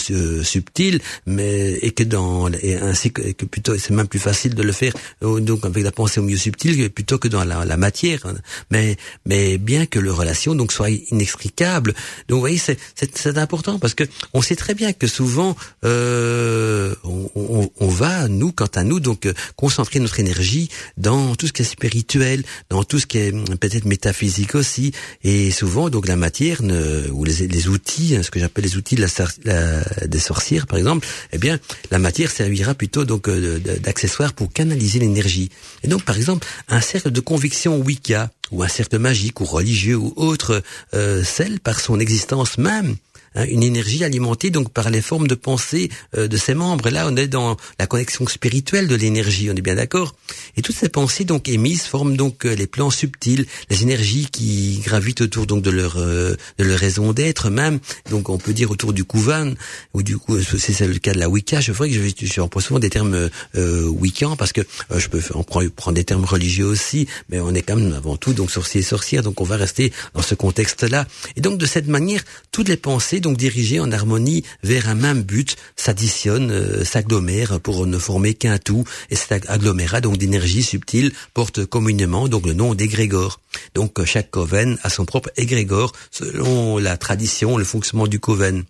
subtil, 0.42 1.00
mais 1.26 1.78
et 1.82 1.92
que 1.92 2.04
dans 2.04 2.48
et 2.48 2.76
ainsi 2.76 3.12
que, 3.12 3.22
que 3.32 3.44
plutôt 3.44 3.76
c'est 3.78 3.90
même 3.90 4.08
plus 4.08 4.18
facile 4.18 4.54
de 4.54 4.62
le 4.62 4.72
faire 4.72 4.92
donc 5.20 5.64
avec 5.64 5.84
la 5.84 5.92
pensée 5.92 6.20
au 6.20 6.22
milieu 6.22 6.38
subtil 6.38 6.90
plutôt 6.90 7.18
que 7.18 7.28
dans 7.28 7.44
la, 7.44 7.64
la 7.64 7.76
matière. 7.76 8.26
Mais 8.70 8.96
mais 9.26 9.58
bien 9.58 9.86
que 9.86 9.98
le 9.98 10.12
relation 10.12 10.54
donc 10.54 10.72
soit 10.72 10.90
inextricable. 10.90 11.94
Donc 12.28 12.36
vous 12.36 12.40
voyez 12.40 12.58
c'est 12.58 12.78
c'est 12.96 13.38
important 13.38 13.78
parce 13.78 13.94
que 13.94 14.04
on 14.34 14.42
sait 14.42 14.56
très 14.56 14.74
bien 14.74 14.92
que 14.92 15.06
souvent 15.06 15.56
euh, 15.84 16.94
on, 17.04 17.30
on, 17.34 17.70
on, 17.78 17.88
va 17.88 18.28
nous 18.28 18.52
quant 18.52 18.70
à 18.74 18.84
nous 18.84 19.00
donc 19.00 19.28
concentrer 19.56 20.00
notre 20.00 20.20
énergie 20.20 20.68
dans 20.96 21.34
tout 21.36 21.46
ce 21.46 21.52
qui 21.52 21.62
est 21.62 21.64
spirituel, 21.64 22.44
dans 22.70 22.84
tout 22.84 22.98
ce 22.98 23.06
qui 23.06 23.18
est 23.18 23.32
peut-être 23.56 23.84
métaphysique 23.84 24.54
aussi 24.54 24.92
et 25.22 25.50
souvent 25.50 25.90
donc 25.90 26.08
la 26.08 26.16
matière 26.16 26.60
ou 27.12 27.24
les, 27.24 27.48
les 27.48 27.68
outils, 27.68 28.16
hein, 28.16 28.22
ce 28.22 28.30
que 28.30 28.40
j'appelle 28.40 28.64
les 28.64 28.76
outils 28.76 28.94
de 28.94 29.02
la, 29.02 29.08
la, 29.44 30.06
des 30.06 30.18
sorcières 30.18 30.66
par 30.66 30.78
exemple, 30.78 31.06
eh 31.32 31.38
bien 31.38 31.58
la 31.90 31.98
matière 31.98 32.30
servira 32.30 32.74
plutôt 32.74 33.04
donc 33.04 33.28
euh, 33.28 33.58
d'accessoire 33.58 34.32
pour 34.32 34.52
canaliser 34.52 35.00
l'énergie. 35.00 35.50
Et 35.82 35.88
donc 35.88 36.04
par 36.04 36.16
exemple 36.16 36.46
un 36.68 36.80
cercle 36.80 37.10
de 37.10 37.20
conviction 37.20 37.78
Wicca 37.78 38.30
ou 38.52 38.62
un 38.62 38.68
cercle 38.68 38.98
magique 38.98 39.40
ou 39.40 39.44
religieux 39.44 39.96
ou 39.96 40.12
autre 40.16 40.62
euh, 40.94 41.22
par 41.62 41.80
son 41.80 41.98
existence 42.00 42.58
même 42.58 42.96
Hein, 43.36 43.44
une 43.48 43.62
énergie 43.62 44.02
alimentée 44.02 44.50
donc 44.50 44.72
par 44.72 44.90
les 44.90 45.00
formes 45.00 45.28
de 45.28 45.36
pensée 45.36 45.88
euh, 46.16 46.26
de 46.26 46.36
ses 46.36 46.54
membres. 46.54 46.88
Et 46.88 46.90
là, 46.90 47.06
on 47.08 47.14
est 47.14 47.28
dans 47.28 47.56
la 47.78 47.86
connexion 47.86 48.26
spirituelle 48.26 48.88
de 48.88 48.96
l'énergie, 48.96 49.48
on 49.50 49.54
est 49.54 49.62
bien 49.62 49.76
d'accord. 49.76 50.16
Et 50.56 50.62
toutes 50.62 50.74
ces 50.74 50.88
pensées 50.88 51.24
donc 51.24 51.48
émises 51.48 51.82
forment 51.82 52.16
donc 52.16 52.44
euh, 52.44 52.56
les 52.56 52.66
plans 52.66 52.90
subtils, 52.90 53.46
les 53.68 53.82
énergies 53.82 54.26
qui 54.32 54.80
gravitent 54.84 55.20
autour 55.20 55.46
donc 55.46 55.62
de 55.62 55.70
leur 55.70 55.96
euh, 55.98 56.34
de 56.58 56.64
leur 56.64 56.76
raison 56.76 57.12
d'être 57.12 57.50
même. 57.50 57.78
Donc 58.10 58.30
on 58.30 58.38
peut 58.38 58.52
dire 58.52 58.72
autour 58.72 58.92
du 58.92 59.04
Kouvan 59.04 59.54
ou 59.94 60.02
du 60.02 60.18
coup 60.18 60.36
c'est 60.42 60.86
le 60.86 60.98
cas 60.98 61.12
de 61.12 61.20
la 61.20 61.28
Wicca. 61.28 61.60
Je 61.60 61.72
ferais 61.72 61.88
que 61.88 61.94
je, 61.94 62.26
je 62.26 62.60
souvent 62.60 62.80
des 62.80 62.90
termes 62.90 63.30
euh, 63.54 63.86
Wiccans 63.86 64.34
parce 64.34 64.52
que 64.52 64.62
je 64.96 65.06
peux 65.06 65.22
en 65.34 65.44
prendre, 65.44 65.70
prendre 65.70 65.94
des 65.94 66.04
termes 66.04 66.24
religieux 66.24 66.66
aussi, 66.66 67.06
mais 67.28 67.38
on 67.38 67.54
est 67.54 67.62
quand 67.62 67.76
même 67.76 67.92
avant 67.92 68.16
tout 68.16 68.32
donc 68.32 68.50
sorcier 68.50 68.80
et 68.80 68.84
sorcière, 68.84 69.22
donc 69.22 69.40
on 69.40 69.44
va 69.44 69.56
rester 69.56 69.92
dans 70.14 70.22
ce 70.22 70.34
contexte-là. 70.34 71.06
Et 71.36 71.40
donc 71.40 71.58
de 71.58 71.66
cette 71.66 71.86
manière, 71.86 72.22
toutes 72.50 72.68
les 72.68 72.76
pensées 72.76 73.19
donc 73.20 73.36
dirigés 73.36 73.80
en 73.80 73.92
harmonie 73.92 74.44
vers 74.62 74.88
un 74.88 74.94
même 74.94 75.22
but, 75.22 75.56
s'additionnent, 75.76 76.50
euh, 76.50 76.84
s'agglomèrent 76.84 77.60
pour 77.60 77.86
ne 77.86 77.98
former 77.98 78.34
qu'un 78.34 78.58
tout, 78.58 78.84
et 79.10 79.16
cet 79.16 79.48
agglomérat 79.48 80.00
donc 80.00 80.16
d'énergie 80.16 80.62
subtile 80.62 81.12
porte 81.34 81.64
communément 81.66 82.28
donc 82.28 82.46
le 82.46 82.54
nom 82.54 82.74
d'égrégore. 82.74 83.40
Donc 83.74 84.04
chaque 84.04 84.30
coven 84.30 84.78
a 84.82 84.90
son 84.90 85.04
propre 85.04 85.30
égrégore 85.36 85.92
selon 86.10 86.78
la 86.78 86.96
tradition, 86.96 87.56
le 87.56 87.64
fonctionnement 87.64 88.06
du 88.06 88.20
coven. 88.20 88.64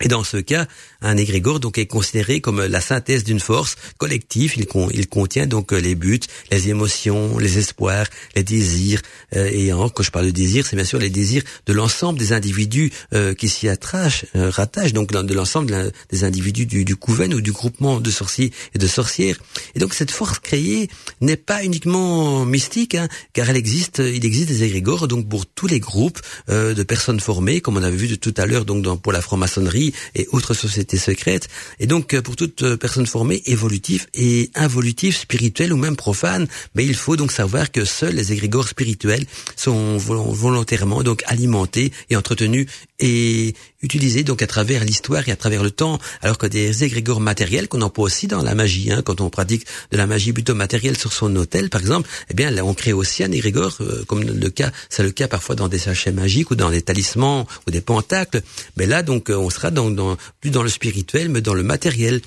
Et 0.00 0.06
dans 0.06 0.22
ce 0.22 0.36
cas, 0.36 0.66
un 1.00 1.16
égrégore 1.16 1.60
donc 1.60 1.78
est 1.78 1.86
considéré 1.86 2.40
comme 2.40 2.64
la 2.64 2.80
synthèse 2.80 3.24
d'une 3.24 3.40
force 3.40 3.76
collective. 3.98 4.54
Il, 4.56 5.06
contient 5.08 5.46
donc 5.46 5.72
les 5.72 5.94
buts, 5.94 6.20
les 6.50 6.68
émotions, 6.68 7.38
les 7.38 7.58
espoirs, 7.58 8.06
les 8.34 8.42
désirs. 8.42 9.00
Euh, 9.36 9.48
et 9.52 9.72
en, 9.72 9.88
quand 9.88 10.02
je 10.02 10.10
parle 10.10 10.26
de 10.26 10.30
désir, 10.30 10.66
c'est 10.66 10.76
bien 10.76 10.84
sûr 10.84 10.98
les 10.98 11.10
désirs 11.10 11.42
de 11.66 11.72
l'ensemble 11.72 12.18
des 12.18 12.32
individus 12.32 12.92
euh, 13.14 13.34
qui 13.34 13.48
s'y 13.48 13.68
attachent, 13.68 14.26
euh, 14.34 14.50
rattachent, 14.50 14.92
donc 14.92 15.12
de 15.12 15.34
l'ensemble 15.34 15.92
des 16.10 16.24
individus 16.24 16.66
du, 16.66 16.84
du 16.84 16.96
couven 16.96 17.32
ou 17.32 17.40
du 17.40 17.52
groupement 17.52 18.00
de 18.00 18.10
sorciers 18.10 18.52
et 18.74 18.78
de 18.78 18.86
sorcières. 18.86 19.38
Et 19.74 19.78
donc 19.78 19.94
cette 19.94 20.10
force 20.10 20.38
créée 20.40 20.88
n'est 21.20 21.36
pas 21.36 21.62
uniquement 21.62 22.44
mystique, 22.44 22.94
hein, 22.94 23.08
car 23.32 23.48
elle 23.50 23.56
existe. 23.56 23.98
Il 23.98 24.24
existe 24.24 24.48
des 24.48 24.64
égrégores 24.64 25.06
donc 25.06 25.28
pour 25.28 25.46
tous 25.46 25.66
les 25.66 25.80
groupes 25.80 26.20
euh, 26.48 26.74
de 26.74 26.82
personnes 26.82 27.20
formées, 27.20 27.60
comme 27.60 27.76
on 27.76 27.82
avait 27.82 27.96
vu 27.96 28.08
de 28.08 28.16
tout 28.16 28.34
à 28.36 28.46
l'heure 28.46 28.64
donc 28.64 28.82
dans, 28.82 28.96
pour 28.96 29.12
la 29.12 29.20
franc-maçonnerie 29.20 29.92
et 30.14 30.26
autres 30.32 30.54
sociétés 30.54 30.87
secrètes. 30.96 31.48
Et 31.78 31.86
donc, 31.86 32.14
euh, 32.14 32.22
pour 32.22 32.36
toute 32.36 32.62
euh, 32.62 32.76
personne 32.76 33.06
formée, 33.06 33.42
évolutive 33.46 34.06
et 34.14 34.50
involutive, 34.54 35.16
spirituelle 35.16 35.72
ou 35.72 35.76
même 35.76 35.96
profane, 35.96 36.46
mais 36.74 36.84
il 36.84 36.94
faut 36.94 37.16
donc 37.16 37.32
savoir 37.32 37.70
que 37.70 37.84
seuls 37.84 38.14
les 38.14 38.32
égrégores 38.32 38.68
spirituels 38.68 39.24
sont 39.56 39.96
volontairement 39.98 41.02
donc 41.02 41.22
alimentés 41.26 41.92
et 42.10 42.16
entretenus 42.16 42.66
et 43.00 43.54
utilisés 43.82 44.24
donc 44.24 44.42
à 44.42 44.46
travers 44.46 44.84
l'histoire 44.84 45.28
et 45.28 45.32
à 45.32 45.36
travers 45.36 45.62
le 45.62 45.70
temps, 45.70 45.98
alors 46.22 46.38
que 46.38 46.46
des 46.46 46.84
égrégores 46.84 47.20
matériels 47.20 47.68
qu'on 47.68 47.82
emploie 47.82 48.06
aussi 48.06 48.26
dans 48.26 48.42
la 48.42 48.54
magie, 48.54 48.90
hein, 48.90 49.02
quand 49.04 49.20
on 49.20 49.30
pratique 49.30 49.66
de 49.92 49.96
la 49.96 50.06
magie 50.06 50.32
plutôt 50.32 50.54
matérielle 50.54 50.98
sur 50.98 51.12
son 51.12 51.34
hôtel, 51.36 51.70
par 51.70 51.80
exemple, 51.80 52.08
eh 52.30 52.34
bien 52.34 52.50
là 52.50 52.64
on 52.64 52.74
crée 52.74 52.92
aussi 52.92 53.22
un 53.22 53.30
égrégore, 53.30 53.76
euh, 53.80 54.04
comme 54.06 54.24
le 54.24 54.50
cas, 54.50 54.72
c'est 54.88 55.02
le 55.02 55.12
cas 55.12 55.28
parfois 55.28 55.54
dans 55.54 55.68
des 55.68 55.78
sachets 55.78 56.12
magiques 56.12 56.50
ou 56.50 56.56
dans 56.56 56.70
des 56.70 56.82
talismans 56.82 57.46
ou 57.66 57.70
des 57.70 57.80
pentacles. 57.80 58.42
Mais 58.76 58.86
là 58.86 59.02
donc 59.02 59.30
on 59.30 59.50
sera 59.50 59.70
dans, 59.70 60.16
plus 60.40 60.50
dans 60.50 60.62
le 60.62 60.68
spirituel, 60.78 61.28
mais 61.28 61.40
dans 61.40 61.54
le 61.54 61.64
matériel. 61.64 62.20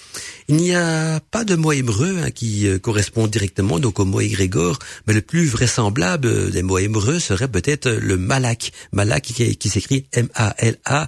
Il 0.52 0.58
n'y 0.58 0.76
a 0.76 1.22
pas 1.32 1.46
de 1.46 1.56
mot 1.56 1.72
hébreu 1.72 2.18
hein, 2.22 2.30
qui 2.30 2.68
euh, 2.68 2.78
correspond 2.78 3.26
directement 3.28 3.80
donc 3.80 4.02
au 4.02 4.06
mot 4.06 4.20
égrégore, 4.20 4.80
mais 5.08 5.14
le 5.14 5.22
plus 5.22 5.46
vraisemblable 5.46 6.52
des 6.52 6.62
mots 6.62 6.78
hébreux 6.78 7.20
serait 7.20 7.48
peut-être 7.48 7.90
le 7.90 8.18
malak. 8.18 8.74
Malak 8.92 9.24
qui, 9.24 9.56
qui 9.56 9.70
s'écrit 9.70 10.08
M-A-L-A-K-H. 10.12 11.08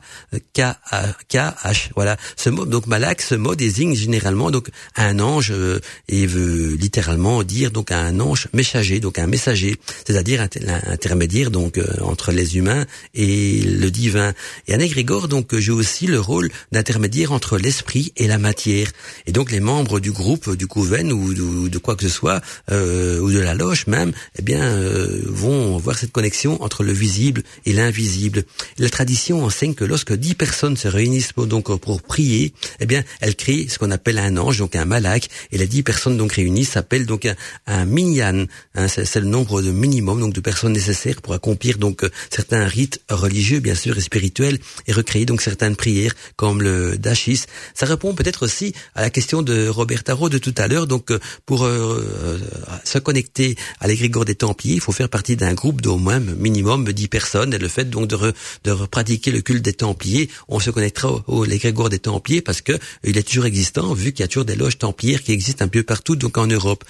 Voilà. 1.93 2.15
Ce 2.37 2.49
mot, 2.49 2.65
donc 2.65 2.87
malak, 2.87 3.21
ce 3.21 3.35
mot 3.35 3.53
désigne 3.53 3.95
généralement 3.95 4.49
donc 4.49 4.69
un 4.95 5.19
ange 5.19 5.51
euh, 5.51 5.81
et 6.07 6.25
veut 6.25 6.75
littéralement 6.75 7.43
dire 7.43 7.71
donc 7.71 7.91
un 7.91 8.21
ange 8.21 8.47
messager, 8.53 9.01
donc 9.01 9.19
un 9.19 9.27
messager, 9.27 9.75
c'est-à-dire 10.07 10.39
un, 10.39 10.47
intermédiaire 10.89 11.51
donc 11.51 11.77
euh, 11.77 11.85
entre 12.03 12.31
les 12.31 12.55
humains 12.55 12.85
et 13.13 13.59
le 13.59 13.91
divin. 13.91 14.31
Et 14.69 14.73
un 14.73 14.79
égrégore 14.79 15.27
donc 15.27 15.53
joue 15.53 15.77
aussi 15.77 16.07
le 16.07 16.21
rôle 16.21 16.49
d'intermédiaire 16.71 17.33
entre 17.33 17.57
l'esprit 17.57 18.13
et 18.15 18.27
la 18.27 18.37
matière. 18.37 18.87
Donc 19.33 19.51
les 19.51 19.59
membres 19.59 19.99
du 19.99 20.11
groupe, 20.11 20.55
du 20.55 20.67
couven 20.67 21.11
ou 21.11 21.33
de, 21.69 21.77
quoi 21.79 21.95
que 21.95 22.03
ce 22.03 22.09
soit, 22.09 22.39
euh, 22.71 23.19
ou 23.19 23.31
de 23.31 23.39
la 23.39 23.55
loge 23.55 23.87
même, 23.87 24.11
eh 24.37 24.43
bien, 24.43 24.63
euh, 24.63 25.21
vont 25.25 25.77
voir 25.77 25.97
cette 25.97 26.11
connexion 26.11 26.61
entre 26.61 26.83
le 26.83 26.93
visible 26.93 27.41
et 27.65 27.73
l'invisible. 27.73 28.43
La 28.77 28.89
tradition 28.89 29.43
enseigne 29.43 29.73
que 29.73 29.85
lorsque 29.85 30.13
dix 30.13 30.35
personnes 30.35 30.77
se 30.77 30.87
réunissent 30.87 31.33
pour, 31.33 31.47
donc 31.47 31.75
pour 31.79 32.03
prier, 32.03 32.53
eh 32.79 32.85
bien, 32.85 33.03
elles 33.21 33.35
créent 33.35 33.67
ce 33.67 33.79
qu'on 33.79 33.89
appelle 33.89 34.19
un 34.19 34.37
ange, 34.37 34.59
donc 34.59 34.75
un 34.75 34.85
malak, 34.85 35.29
et 35.51 35.57
les 35.57 35.67
dix 35.67 35.81
personnes 35.81 36.15
donc 36.15 36.33
réunies 36.33 36.65
s'appellent 36.65 37.07
donc 37.07 37.27
un, 37.65 37.85
minyan. 37.85 38.45
Hein, 38.75 38.87
c'est 38.87 39.19
le 39.19 39.25
nombre 39.25 39.63
de 39.63 39.71
minimum 39.71 40.19
donc 40.19 40.33
de 40.33 40.41
personnes 40.41 40.73
nécessaires 40.73 41.23
pour 41.23 41.33
accomplir 41.33 41.79
donc 41.79 42.05
certains 42.29 42.65
rites 42.65 43.01
religieux, 43.09 43.61
bien 43.61 43.75
sûr, 43.75 43.97
et 43.97 44.01
spirituels, 44.01 44.59
et 44.85 44.93
recréer 44.93 45.25
donc 45.25 45.41
certaines 45.41 45.75
prières 45.75 46.13
comme 46.35 46.61
le 46.61 46.99
dachis. 46.99 47.45
Ça 47.73 47.87
répond 47.87 48.13
peut-être 48.13 48.43
aussi 48.43 48.75
à 48.93 49.01
la 49.01 49.09
question 49.09 49.22
de 49.31 49.67
Robert 49.67 50.03
Tarot 50.03 50.29
de 50.29 50.37
tout 50.37 50.53
à 50.57 50.67
l'heure. 50.67 50.87
Donc, 50.87 51.11
euh, 51.11 51.19
pour 51.45 51.63
euh, 51.63 52.05
euh, 52.23 52.37
se 52.83 52.99
connecter 52.99 53.55
à 53.79 53.87
l'égrégore 53.87 54.25
des 54.25 54.35
Templiers, 54.35 54.75
il 54.75 54.81
faut 54.81 54.91
faire 54.91 55.09
partie 55.09 55.35
d'un 55.35 55.53
groupe 55.53 55.81
d'au 55.81 55.97
moins 55.97 56.19
minimum 56.19 56.91
10 56.91 57.07
personnes. 57.07 57.53
Et 57.53 57.57
le 57.57 57.67
fait 57.67 57.89
donc 57.89 58.07
de, 58.07 58.33
de 58.63 58.73
pratiquer 58.85 59.31
le 59.31 59.41
culte 59.41 59.63
des 59.63 59.73
Templiers, 59.73 60.29
on 60.47 60.59
se 60.59 60.69
connectera 60.71 61.11
au, 61.27 61.45
au 61.45 61.45
des 61.45 61.99
Templiers 61.99 62.41
parce 62.41 62.61
que 62.61 62.73
il 63.03 63.17
est 63.17 63.23
toujours 63.23 63.45
existant, 63.45 63.93
vu 63.93 64.11
qu'il 64.11 64.21
y 64.21 64.25
a 64.25 64.27
toujours 64.27 64.45
des 64.45 64.55
loges 64.55 64.77
templières 64.77 65.23
qui 65.23 65.31
existent 65.31 65.63
un 65.63 65.69
peu 65.69 65.83
partout, 65.83 66.15
donc 66.15 66.37
en 66.37 66.47
Europe. 66.47 66.83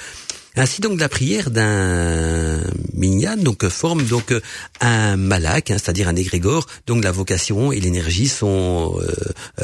Ainsi 0.55 0.81
donc 0.81 0.99
la 0.99 1.09
prière 1.09 1.49
d'un 1.49 2.61
minyan, 2.93 3.37
donc 3.37 3.67
forme 3.69 4.03
donc 4.03 4.33
un 4.81 5.17
malak, 5.17 5.71
hein, 5.71 5.77
c'est-à-dire 5.81 6.07
un 6.07 6.15
égrégore. 6.15 6.67
Donc 6.85 7.03
la 7.03 7.11
vocation 7.11 7.71
et 7.71 7.79
l'énergie 7.79 8.27
sont 8.27 8.99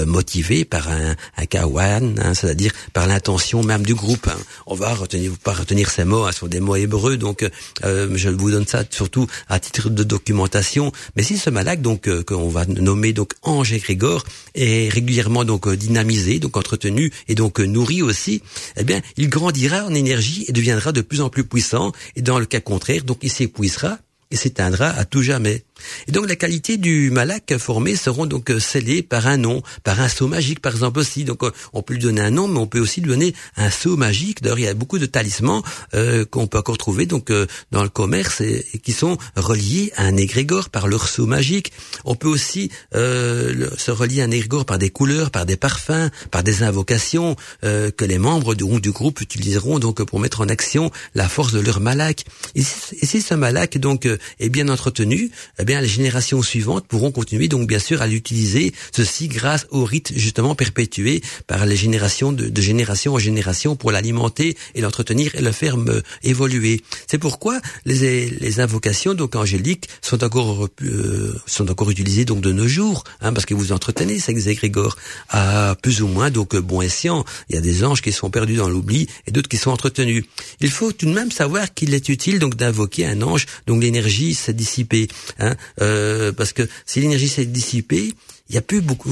motivées 0.06 0.66
par 0.66 0.90
un, 0.90 1.16
un 1.38 1.46
kawan, 1.46 2.20
hein, 2.20 2.34
c'est-à-dire 2.34 2.72
par 2.94 3.06
l'intention 3.06 3.64
même 3.64 3.86
du 3.86 3.94
groupe. 3.94 4.28
Hein. 4.28 4.38
On 4.66 4.76
va 4.76 4.94
retenir, 4.96 5.32
pas 5.44 5.54
retenir 5.54 5.92
ces 5.92 6.06
mots, 6.06 6.26
hein, 6.26 6.32
ce 6.32 6.40
sont 6.40 6.48
des 6.48 6.60
mots 6.60 6.76
hébreux, 6.76 7.18
donc 7.18 7.48
je 7.84 8.30
vous 8.30 8.52
donne 8.52 8.66
ça 8.66 8.84
surtout 8.90 9.28
à 9.48 9.60
titre 9.60 9.90
de 9.90 10.04
documentation. 10.04 10.92
Mais 11.16 11.24
si 11.24 11.38
ce 11.38 11.52
malak, 11.52 11.82
donc 11.82 12.10
qu'on 12.26 12.50
va 12.50 12.66
nommer 12.66 13.14
donc 13.14 13.34
ange 13.44 13.74
égrégore, 13.74 14.24
est 14.56 14.92
régulièrement 14.92 15.46
donc 15.46 15.70
dynamisé, 15.70 16.40
donc 16.40 16.58
entretenu 16.58 17.12
et 17.28 17.36
donc 17.36 17.60
nourri 17.60 18.02
aussi, 18.02 18.42
eh 18.76 18.84
bien, 18.84 19.02
il 19.18 19.30
grandira 19.30 19.86
en 19.86 19.94
énergie 19.94 20.46
et 20.48 20.52
deviendra 20.52 20.79
de 20.92 21.02
plus 21.02 21.22
en 21.22 21.30
plus 21.30 21.44
puissant. 21.44 21.92
Et 22.16 22.22
dans 22.22 22.40
le 22.40 22.46
cas 22.46 22.62
contraire, 22.62 23.04
donc 23.04 23.20
il 23.22 23.32
s'épuisera 23.32 23.98
et 24.32 24.36
s'éteindra 24.36 24.90
à 24.90 25.06
tout 25.06 25.22
jamais. 25.22 25.64
Et 26.08 26.12
donc 26.12 26.28
la 26.28 26.36
qualité 26.36 26.78
du 26.78 27.12
malak 27.12 27.58
formé 27.58 27.96
seront 27.96 28.26
donc 28.26 28.50
euh, 28.52 28.60
scellées 28.60 29.04
par 29.04 29.28
un 29.28 29.38
nom, 29.38 29.62
par 29.84 30.02
un 30.02 30.08
sceau 30.08 30.28
magique 30.28 30.62
par 30.62 30.74
exemple 30.74 31.00
aussi. 31.00 31.24
Donc 31.24 31.44
euh, 31.44 31.52
on 31.74 31.82
peut 31.82 31.94
lui 31.94 32.02
donner 32.02 32.22
un 32.22 32.32
nom, 32.32 32.48
mais 32.48 32.60
on 32.60 32.68
peut 32.68 32.80
aussi 32.80 33.02
lui 33.02 33.10
donner 33.10 33.34
un 33.58 33.70
sceau 33.70 33.98
magique. 33.98 34.42
D'ailleurs 34.42 34.60
il 34.60 34.66
y 34.66 34.68
a 34.68 34.74
beaucoup 34.74 35.00
de 35.00 35.06
talismans 35.06 35.64
euh, 35.94 36.26
qu'on 36.26 36.48
peut 36.48 36.58
encore 36.58 36.78
trouver 36.78 37.06
donc 37.06 37.32
dans 37.72 37.84
le 37.84 37.90
commerce 37.90 38.42
et, 38.42 38.66
qui 38.84 38.94
sont 38.94 39.18
reliés 39.36 39.92
à 39.96 40.04
un 40.04 40.18
égrégore 40.18 40.70
par 40.70 40.88
leur 40.88 41.08
sceau 41.08 41.26
magique. 41.26 41.72
On 42.06 42.16
peut 42.16 42.28
aussi 42.28 42.72
se 42.94 43.92
relier 43.92 44.22
à 44.22 44.26
un 44.26 44.32
égrégore 44.32 44.66
par 44.66 44.78
des 44.78 44.90
couleurs, 44.90 45.32
par 45.32 45.46
des 45.46 45.58
parfums, 45.58 46.10
par 46.32 46.44
des 46.44 46.64
invocations 46.64 47.36
que 47.62 48.06
les 48.06 48.18
membres 48.18 48.56
du, 48.56 48.92
groupe 48.92 49.22
utiliseront 49.22 49.80
donc 49.80 50.04
pour 50.04 50.20
mettre 50.20 50.42
en 50.42 50.50
action 50.50 50.92
la 51.16 51.30
force 51.30 51.52
de 51.52 51.60
leur 51.60 51.80
malak. 51.80 52.26
Et 52.56 52.64
si, 52.64 53.22
ce 53.22 53.34
malak 53.34 53.78
donc 53.78 54.08
est 54.40 54.50
bien 54.50 54.70
entretenu, 54.70 55.32
eh 55.60 55.66
les 55.82 55.88
générations 55.88 56.42
suivantes 56.42 56.86
pourront 56.88 57.12
continuer 57.12 57.48
donc 57.48 57.68
bien 57.68 57.80
sûr 57.80 58.02
à 58.02 58.08
l'utiliser, 58.08 58.74
ceci 58.96 59.28
grâce 59.28 59.68
au 59.70 59.86
rite 59.86 60.12
justement 60.16 60.56
perpétué 60.56 61.22
par 61.48 61.66
les 61.66 61.76
générations 61.76 62.32
de, 62.32 62.50
de 62.50 62.62
génération 62.62 63.14
en 63.14 63.20
génération 63.20 63.76
pour 63.76 63.92
l'alimenter 63.92 64.58
et 64.76 64.82
l'entretenir 64.82 65.36
et 65.36 65.42
le 65.42 65.52
faire 65.52 65.76
évoluer. 66.24 66.82
C'est 67.08 67.18
pourquoi 67.18 67.60
les, 67.86 68.30
les 68.30 68.60
invocations 68.60 69.14
donc 69.14 69.36
angéliques 69.36 69.88
sont 70.02 70.24
encore 70.24 70.68
euh, 70.82 71.36
sont 71.46 71.70
encore 71.70 71.90
utilisées 71.92 72.26
donc 72.26 72.42
de 72.42 72.52
nos 72.52 72.68
jours, 72.68 73.04
hein, 73.22 73.32
parce 73.34 73.46
que 73.46 73.54
vous 73.54 73.72
entretenez 73.72 74.20
ces 74.20 74.50
égrégores 74.50 74.98
à 75.30 75.76
plus 75.82 76.02
ou 76.02 76.08
moins 76.08 76.30
donc 76.30 76.56
bon 76.56 76.82
escient. 76.82 77.24
Il 77.50 77.56
y 77.56 77.58
a 77.58 77.62
des 77.62 77.84
anges 77.84 78.02
qui 78.02 78.12
sont 78.12 78.30
perdus 78.30 78.56
dans 78.56 78.70
l'oubli 78.70 79.08
et 79.28 79.32
d'autres 79.32 79.50
qui 79.50 79.58
sont 79.58 79.72
entretenus. 79.72 80.26
Il 80.62 80.72
faut 80.72 80.92
tout 80.92 81.06
de 81.06 81.14
même 81.14 81.32
savoir 81.32 81.74
qu'il 81.74 81.94
est 81.94 82.10
utile 82.10 82.40
donc 82.40 82.56
d'invoquer 82.56 83.06
un 83.06 83.22
ange 83.22 83.46
dont 83.68 83.78
l'énergie 83.78 84.34
s'est 84.34 84.54
dissipée. 84.54 85.08
Hein, 85.40 85.56
euh, 85.82 86.32
parce 86.32 86.54
que 86.54 86.68
si 86.86 87.02
l'énergie 87.02 87.28
s'est 87.28 87.46
dissipée, 87.46 88.14
il 88.50 88.56
y 88.56 88.58
a 88.58 88.62
plus 88.62 88.82
beaucoup 88.82 89.12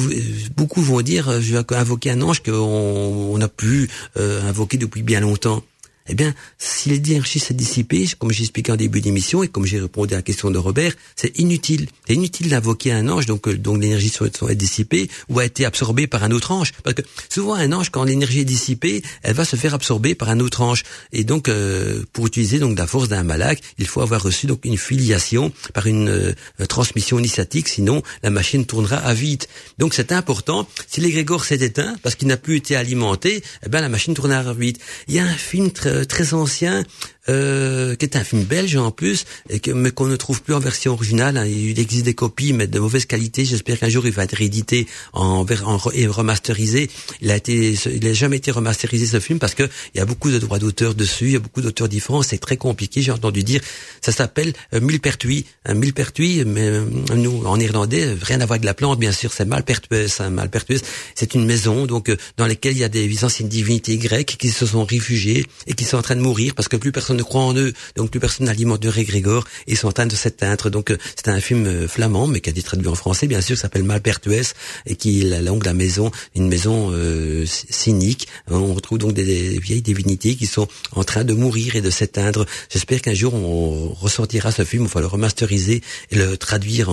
beaucoup 0.55 0.81
vont 0.81 1.01
dire 1.01 1.29
euh, 1.29 1.41
je 1.41 1.55
vais 1.55 1.75
invoquer 1.75 2.11
un 2.11 2.21
ange 2.21 2.41
qu'on 2.41 2.53
on 2.53 3.41
a 3.41 3.47
pu 3.47 3.89
euh, 4.17 4.41
invoquer 4.49 4.77
depuis 4.77 5.03
bien 5.03 5.19
longtemps 5.19 5.63
eh 6.09 6.15
bien, 6.15 6.33
si 6.57 6.89
l'énergie 6.89 7.39
s'est 7.39 7.53
dissipée, 7.53 8.07
comme 8.17 8.31
j'ai 8.31 8.43
expliqué 8.43 8.71
en 8.71 8.75
début 8.75 9.01
d'émission 9.01 9.43
et 9.43 9.47
comme 9.47 9.65
j'ai 9.65 9.79
répondu 9.79 10.13
à 10.13 10.17
la 10.17 10.23
question 10.23 10.51
de 10.51 10.57
Robert, 10.57 10.93
c'est 11.15 11.37
inutile. 11.37 11.87
C'est 12.07 12.13
inutile 12.13 12.49
d'invoquer 12.49 12.93
un 12.93 13.09
ange 13.09 13.25
donc 13.25 13.47
euh, 13.47 13.57
dont 13.57 13.75
l'énergie 13.75 14.09
soit, 14.09 14.29
dissipée 14.53 15.09
ou 15.29 15.39
a 15.39 15.45
été 15.45 15.65
absorbée 15.65 16.07
par 16.07 16.23
un 16.23 16.31
autre 16.31 16.51
ange. 16.51 16.73
Parce 16.83 16.95
que 16.95 17.01
souvent 17.29 17.55
un 17.55 17.71
ange, 17.73 17.89
quand 17.89 18.03
l'énergie 18.03 18.41
est 18.41 18.45
dissipée, 18.45 19.01
elle 19.23 19.33
va 19.33 19.45
se 19.45 19.55
faire 19.55 19.73
absorber 19.73 20.15
par 20.15 20.29
un 20.29 20.39
autre 20.39 20.61
ange. 20.61 20.83
Et 21.11 21.23
donc, 21.23 21.49
euh, 21.49 22.03
pour 22.13 22.27
utiliser 22.27 22.59
donc 22.59 22.77
la 22.77 22.87
force 22.87 23.09
d'un 23.09 23.23
malak, 23.23 23.61
il 23.77 23.87
faut 23.87 24.01
avoir 24.01 24.23
reçu 24.23 24.47
donc 24.47 24.63
une 24.63 24.77
filiation 24.77 25.51
par 25.73 25.87
une 25.87 26.09
euh, 26.09 26.33
transmission 26.67 27.19
initiatique, 27.19 27.67
sinon 27.67 28.01
la 28.23 28.29
machine 28.29 28.65
tournera 28.65 28.97
à 28.97 29.13
vide. 29.13 29.43
Donc 29.77 29.93
c'est 29.93 30.11
important. 30.11 30.67
Si 30.87 31.01
l'égrégore 31.01 31.43
s'est 31.43 31.55
éteint 31.55 31.95
parce 32.01 32.15
qu'il 32.15 32.27
n'a 32.27 32.37
plus 32.37 32.57
été 32.57 32.75
alimenté, 32.75 33.43
eh 33.65 33.69
bien 33.69 33.81
la 33.81 33.89
machine 33.89 34.13
tournera 34.13 34.49
à 34.49 34.53
vide. 34.53 34.77
Il 35.07 35.15
y 35.15 35.19
a 35.19 35.25
un 35.25 35.33
film 35.33 35.71
très 35.71 35.96
euh, 35.97 36.05
très 36.05 36.33
ancien 36.33 36.83
euh, 37.29 37.95
qui 37.95 38.05
est 38.05 38.15
un 38.15 38.23
film 38.23 38.43
belge 38.43 38.75
en 38.77 38.91
plus, 38.91 39.25
et 39.49 39.59
que, 39.59 39.71
mais 39.71 39.91
qu'on 39.91 40.05
ne 40.05 40.15
trouve 40.15 40.41
plus 40.41 40.53
en 40.53 40.59
version 40.59 40.93
originale. 40.93 41.37
Hein. 41.37 41.45
Il 41.45 41.79
existe 41.79 42.05
des 42.05 42.13
copies, 42.13 42.53
mais 42.53 42.67
de 42.67 42.79
mauvaise 42.79 43.05
qualité. 43.05 43.43
J'espère 43.45 43.79
qu'un 43.79 43.89
jour 43.89 44.05
il 44.05 44.13
va 44.13 44.23
être 44.23 44.35
réédité 44.35 44.87
en, 45.13 45.45
en, 45.65 45.91
et 45.93 46.07
remasterisé. 46.07 46.89
Il 47.21 47.31
a 47.31 47.35
été, 47.35 47.73
il 47.73 48.05
n'a 48.05 48.13
jamais 48.13 48.37
été 48.37 48.51
remasterisé 48.51 49.05
ce 49.05 49.19
film 49.19 49.39
parce 49.39 49.55
que 49.55 49.63
il 49.93 49.97
y 49.97 50.01
a 50.01 50.05
beaucoup 50.05 50.31
de 50.31 50.39
droits 50.39 50.59
d'auteur 50.59 50.95
dessus, 50.95 51.25
il 51.25 51.31
y 51.31 51.35
a 51.35 51.39
beaucoup 51.39 51.61
d'auteurs 51.61 51.89
différents. 51.89 52.21
C'est 52.21 52.37
très 52.37 52.57
compliqué. 52.57 53.01
J'ai 53.01 53.11
entendu 53.11 53.43
dire, 53.43 53.61
ça 54.01 54.11
s'appelle 54.11 54.53
euh, 54.73 54.79
Milpertuis. 54.79 55.45
Un 55.65 55.73
Milpertuis, 55.73 56.45
mais 56.45 56.67
euh, 56.67 56.85
nous 57.15 57.45
en 57.45 57.59
irlandais, 57.59 58.15
rien 58.21 58.39
à 58.39 58.45
voir 58.45 58.55
avec 58.55 58.63
la 58.63 58.73
plante, 58.73 58.99
bien 58.99 59.11
sûr. 59.11 59.33
C'est 59.33 59.45
Malpertues. 59.45 60.05
Hein. 60.19 60.29
Malpertues, 60.29 60.79
c'est 61.15 61.33
une 61.33 61.45
maison 61.45 61.85
donc 61.85 62.09
euh, 62.09 62.17
dans 62.37 62.47
laquelle 62.47 62.73
il 62.73 62.79
y 62.79 62.83
a 62.83 62.89
des 62.89 63.25
anciennes 63.25 63.49
divinités 63.49 63.97
grecques 63.97 64.37
qui 64.39 64.49
se 64.49 64.65
sont 64.65 64.85
réfugiées 64.85 65.45
et 65.65 65.73
qui 65.73 65.83
sont 65.87 65.97
en 65.97 66.01
train 66.01 66.15
de 66.15 66.21
mourir 66.21 66.53
parce 66.55 66.67
que 66.67 66.77
plus 66.77 66.91
personne 66.91 67.17
ne 67.17 67.23
croient 67.23 67.41
en 67.41 67.55
eux, 67.55 67.73
donc 67.95 68.11
plus 68.11 68.19
personne 68.19 68.45
n'alimente 68.45 68.81
de 68.81 68.89
Grégor, 68.89 69.45
et 69.67 69.71
ils 69.73 69.77
sont 69.77 69.87
en 69.87 69.91
train 69.91 70.05
de 70.05 70.15
s'éteindre. 70.15 70.69
Donc 70.69 70.91
euh, 70.91 70.97
c'est 71.15 71.29
un 71.29 71.39
film 71.39 71.65
euh, 71.65 71.87
flamand, 71.87 72.27
mais 72.27 72.41
qui 72.41 72.49
a 72.49 72.51
été 72.51 72.61
traduit 72.61 72.87
en 72.87 72.95
français, 72.95 73.27
bien 73.27 73.41
sûr, 73.41 73.55
qui 73.55 73.61
s'appelle 73.61 73.83
Malpertues, 73.83 74.53
et 74.85 74.95
qui 74.95 75.21
la 75.21 75.41
langue 75.41 75.65
la 75.65 75.73
maison, 75.73 76.11
une 76.35 76.47
maison 76.47 76.91
euh, 76.91 77.45
cynique. 77.47 78.27
On 78.49 78.73
retrouve 78.73 78.97
donc 78.97 79.13
des, 79.13 79.59
vieilles 79.59 79.81
divinités 79.81 80.35
qui 80.35 80.45
sont 80.45 80.67
en 80.93 81.03
train 81.03 81.23
de 81.23 81.33
mourir 81.33 81.75
et 81.75 81.81
de 81.81 81.89
s'éteindre. 81.89 82.45
J'espère 82.69 83.01
qu'un 83.01 83.13
jour 83.13 83.33
on 83.33 83.93
ressortira 83.93 84.51
ce 84.51 84.63
film, 84.63 84.83
il 84.83 84.89
va 84.89 85.01
le 85.01 85.07
remasteriser 85.07 85.81
et 86.11 86.15
le 86.15 86.37
traduire 86.37 86.89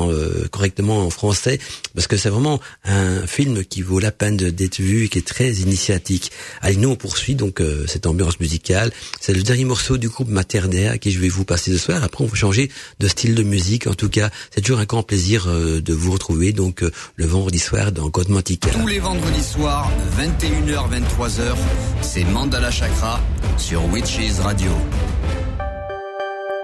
correctement 0.51 1.01
en 1.07 1.11
français, 1.11 1.59
parce 1.95 2.07
que 2.07 2.17
c'est 2.17 2.29
vraiment 2.29 2.61
un 2.85 3.27
film 3.27 3.65
qui 3.65 3.83
vaut 3.83 4.01
la 4.01 4.11
peine 4.11 4.37
d'être 4.37 4.81
vu 4.81 5.05
et 5.05 5.09
qui 5.09 5.19
est 5.19 5.27
très 5.27 5.53
initiatique. 5.53 6.33
Allez, 6.61 6.77
nous 6.77 6.91
on 6.91 6.97
poursuit 6.97 7.35
donc 7.35 7.63
cette 7.87 8.07
ambiance 8.07 8.41
musicale. 8.41 8.84
C'est 9.21 9.35
le 9.35 9.43
dernier 9.43 9.65
morceau 9.65 9.97
du 9.97 10.09
groupe 10.09 10.29
Maternaire 10.29 10.93
à 10.93 10.99
qui 10.99 11.11
je 11.11 11.21
vais 11.21 11.29
vous 11.29 11.45
passer 11.45 11.73
ce 11.73 11.79
soir. 11.79 12.03
Après, 12.03 12.25
on 12.25 12.27
va 12.27 12.35
changer 12.35 12.71
de 13.01 13.09
style 13.09 13.35
de 13.35 13.43
musique. 13.43 13.87
En 13.87 13.95
tout 13.95 14.09
cas, 14.09 14.31
c'est 14.55 14.61
toujours 14.61 14.81
un 14.81 14.85
grand 14.85 15.03
plaisir 15.03 15.47
euh, 15.49 15.81
de 15.81 15.95
vous 15.95 16.13
retrouver 16.13 16.53
donc 16.53 16.83
euh, 16.83 16.91
le 17.17 17.27
vendredi 17.27 17.59
soir 17.59 17.93
dans 17.93 18.09
Godmantica. 18.09 18.71
Tous 18.71 18.87
les 18.87 18.99
vendredis 18.99 19.43
soirs, 19.43 19.91
21h, 20.19 20.91
23h, 20.91 21.55
c'est 22.03 22.25
Mandala 22.25 22.71
Chakra 22.71 23.21
sur 23.59 23.85
Witches 23.93 24.39
Radio. 24.43 24.71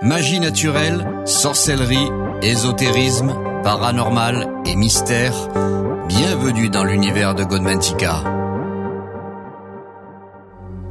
Magie 0.02 0.40
naturelle, 0.40 1.06
sorcellerie, 1.26 2.08
ésotérisme, 2.42 3.34
paranormal 3.62 4.48
et 4.64 4.74
mystère. 4.74 5.34
Bienvenue 6.08 6.70
dans 6.70 6.84
l'univers 6.84 7.34
de 7.34 7.44
Godmantica. 7.44 8.24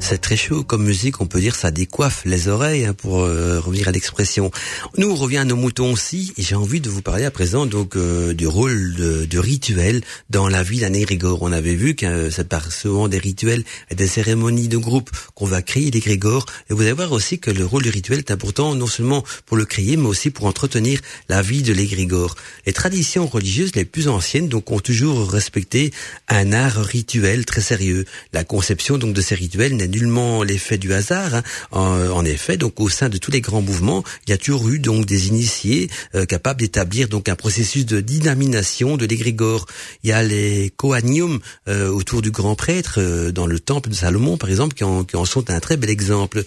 C'est 0.01 0.21
très 0.21 0.37
chaud 0.37 0.63
comme 0.63 0.85
musique, 0.85 1.21
on 1.21 1.27
peut 1.27 1.41
dire 1.41 1.55
ça 1.55 1.71
décoiffe 1.71 2.23
les 2.25 2.47
oreilles 2.47 2.85
hein, 2.85 2.93
pour 2.93 3.19
euh, 3.19 3.59
revenir 3.59 3.89
à 3.89 3.91
l'expression. 3.91 4.49
Nous 4.97 5.09
on 5.09 5.15
revient 5.15 5.37
à 5.37 5.45
nos 5.45 5.55
moutons 5.55 5.91
aussi 5.91 6.33
et 6.37 6.41
j'ai 6.41 6.55
envie 6.55 6.79
de 6.79 6.89
vous 6.89 7.01
parler 7.01 7.25
à 7.25 7.31
présent 7.31 7.65
donc 7.65 7.95
euh, 7.95 8.33
du 8.33 8.47
rôle 8.47 8.95
de, 8.95 9.25
de, 9.25 9.39
rituel 9.39 10.01
dans 10.29 10.47
la 10.47 10.63
vie 10.63 10.79
d'un 10.79 10.93
égrégore. 10.93 11.41
On 11.41 11.51
avait 11.51 11.75
vu 11.75 11.95
que 11.95 12.29
ça 12.29 12.43
part 12.43 12.71
souvent 12.71 13.07
des 13.07 13.19
rituels 13.19 13.63
et 13.91 13.95
des 13.95 14.07
cérémonies 14.07 14.67
de 14.67 14.77
groupe 14.77 15.11
qu'on 15.35 15.45
va 15.45 15.61
créer 15.61 15.91
l'égrégore 15.91 16.45
et 16.69 16.73
vous 16.73 16.81
allez 16.81 16.93
voir 16.93 17.11
aussi 17.11 17.37
que 17.37 17.51
le 17.51 17.65
rôle 17.65 17.83
du 17.83 17.89
rituel 17.89 18.19
est 18.19 18.31
important 18.31 18.73
non 18.75 18.87
seulement 18.87 19.23
pour 19.45 19.57
le 19.57 19.65
créer 19.65 19.97
mais 19.97 20.07
aussi 20.07 20.31
pour 20.31 20.45
entretenir 20.45 21.01
la 21.27 21.41
vie 21.41 21.61
de 21.61 21.73
l'égrégore. 21.73 22.35
Les 22.65 22.73
traditions 22.73 23.27
religieuses 23.27 23.75
les 23.75 23.85
plus 23.85 24.07
anciennes 24.07 24.47
donc 24.47 24.71
ont 24.71 24.79
toujours 24.79 25.29
respecté 25.29 25.91
un 26.29 26.53
art 26.53 26.77
rituel 26.77 27.45
très 27.45 27.61
sérieux. 27.61 28.05
La 28.33 28.43
conception 28.43 28.97
donc 28.97 29.13
de 29.13 29.21
ces 29.21 29.35
rituels 29.35 29.75
nullement 29.89 30.43
l'effet 30.43 30.77
du 30.77 30.93
hasard. 30.93 31.35
Hein. 31.35 31.43
En, 31.71 32.25
effet, 32.25 32.57
donc 32.57 32.79
au 32.79 32.89
sein 32.89 33.09
de 33.09 33.17
tous 33.17 33.31
les 33.31 33.41
grands 33.41 33.61
mouvements, 33.61 34.03
il 34.25 34.31
y 34.31 34.33
a 34.33 34.37
toujours 34.37 34.69
eu 34.69 34.79
donc 34.79 35.05
des 35.05 35.27
initiés 35.27 35.89
euh, 36.15 36.25
capables 36.25 36.59
d'établir 36.59 37.07
donc 37.07 37.29
un 37.29 37.35
processus 37.35 37.85
de 37.85 37.99
dynamisation 38.01 38.97
de 38.97 39.05
l'égrégore. 39.05 39.65
Il 40.03 40.09
y 40.09 40.13
a 40.13 40.23
les 40.23 40.71
coaniums 40.77 41.39
euh, 41.67 41.89
autour 41.89 42.21
du 42.21 42.31
grand 42.31 42.55
prêtre 42.55 42.95
euh, 42.97 43.31
dans 43.31 43.47
le 43.47 43.59
temple 43.59 43.89
de 43.89 43.95
Salomon, 43.95 44.37
par 44.37 44.49
exemple, 44.49 44.75
qui 44.75 44.83
en, 44.83 45.25
sont 45.25 45.49
un 45.49 45.59
très 45.59 45.77
bel 45.77 45.89
exemple. 45.89 46.43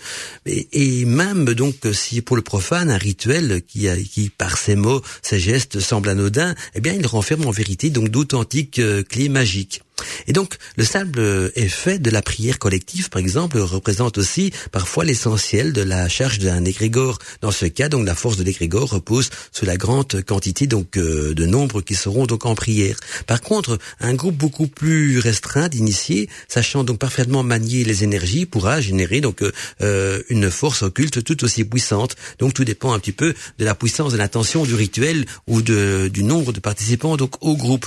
Et, 0.47 1.05
même 1.05 1.45
donc 1.55 1.77
si 1.93 2.23
pour 2.23 2.37
le 2.37 2.43
profane 2.43 2.91
un 2.91 2.97
rituel 2.97 3.63
qui, 3.67 3.89
qui 4.11 4.31
par 4.31 4.57
ses 4.57 4.77
mots, 4.77 5.03
ses 5.23 5.39
gestes 5.39 5.81
semble 5.81 6.09
anodin, 6.09 6.55
eh 6.75 6.81
bien 6.81 6.95
il 6.95 7.07
renferme 7.07 7.47
en 7.47 7.51
vérité 7.51 7.91
donc 7.91 8.09
d'authentiques 8.09 8.81
clés 9.09 9.29
magiques. 9.29 9.83
Et 10.27 10.33
donc, 10.33 10.57
le 10.77 10.85
simple 10.85 11.53
effet 11.55 11.99
de 11.99 12.11
la 12.11 12.23
prière 12.23 12.59
collective, 12.59 13.11
par 13.11 13.21
exemple, 13.21 13.59
représente 13.59 14.19
aussi 14.19 14.53
parfois 14.71 15.05
l'essentiel 15.05 15.73
de 15.73 15.83
la 15.83 16.09
charge 16.09 16.39
d'un 16.39 16.65
égrégore. 16.65 17.19
Dans 17.41 17.51
ce 17.51 17.67
cas, 17.67 17.89
donc, 17.89 18.07
la 18.07 18.15
force 18.15 18.37
de 18.37 18.45
l'égrégore 18.45 18.91
repose 18.91 19.31
sur 19.53 19.67
la 19.67 19.77
grande 19.77 20.23
quantité 20.23 20.67
donc 20.67 20.97
euh, 20.97 21.35
de 21.35 21.47
nombres 21.47 21.81
qui 21.83 21.95
seront 21.95 22.27
donc 22.27 22.47
en 22.47 22.55
prière. 22.55 22.97
Par 23.27 23.41
contre, 23.41 23.79
un 24.01 24.15
groupe 24.15 24.37
beaucoup 24.37 24.67
plus 24.67 25.19
restreint 25.19 25.69
d'initiés, 25.69 26.29
sachant 26.49 26.85
donc 26.85 26.99
parfaitement 26.99 27.43
manier 27.43 27.85
les 27.85 28.05
énergies, 28.05 28.47
pourra 28.47 28.81
générer 28.81 29.21
donc 29.21 29.43
euh, 29.83 30.23
une 30.29 30.51
force 30.51 30.83
occulte 30.83 31.23
tout 31.23 31.45
aussi 31.45 31.65
puissante. 31.65 32.17
Donc, 32.39 32.55
tout 32.55 32.65
dépend 32.65 32.93
un 32.93 32.99
petit 32.99 33.13
peu 33.13 33.35
de 33.59 33.65
la 33.65 33.75
puissance 33.75 34.13
de 34.13 34.19
l'intention 34.19 34.65
du 34.65 34.75
rituel 34.75 35.27
ou 35.47 35.63
de, 35.63 36.09
du 36.09 36.23
nombre 36.23 36.53
de 36.53 36.61
participants 36.61 37.17
donc 37.17 37.35
au 37.41 37.57
groupe. 37.57 37.87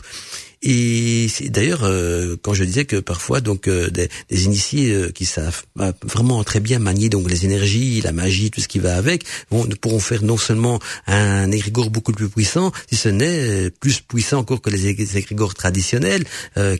Et 0.67 1.27
d'ailleurs, 1.49 1.83
euh, 1.83 2.37
quand 2.41 2.55
je 2.55 2.63
disais 2.63 2.85
que 2.85 2.95
parfois, 2.95 3.39
donc 3.39 3.67
euh, 3.67 3.91
des, 3.91 4.09
initiés 4.31 4.91
euh, 4.91 5.11
qui 5.11 5.25
savent 5.25 5.61
vraiment 6.03 6.43
très 6.43 6.59
bien 6.59 6.79
manier 6.79 7.07
donc 7.07 7.29
les 7.29 7.45
énergies, 7.45 8.01
la 8.01 8.11
magie, 8.11 8.49
tout 8.49 8.61
ce 8.61 8.67
qui 8.67 8.79
va 8.79 8.97
avec, 8.97 9.25
vont, 9.51 9.67
pourront 9.79 9.99
faire 9.99 10.23
non 10.23 10.37
seulement 10.37 10.79
un 11.05 11.51
égrégore 11.51 11.91
beaucoup 11.91 12.13
plus 12.13 12.29
puissant, 12.29 12.71
si 12.89 12.95
ce 12.95 13.09
n'est 13.09 13.69
plus 13.69 14.01
puissant 14.01 14.39
encore 14.39 14.59
que 14.59 14.71
les 14.71 14.87
égrégores 14.87 15.53
traditionnels, 15.53 16.23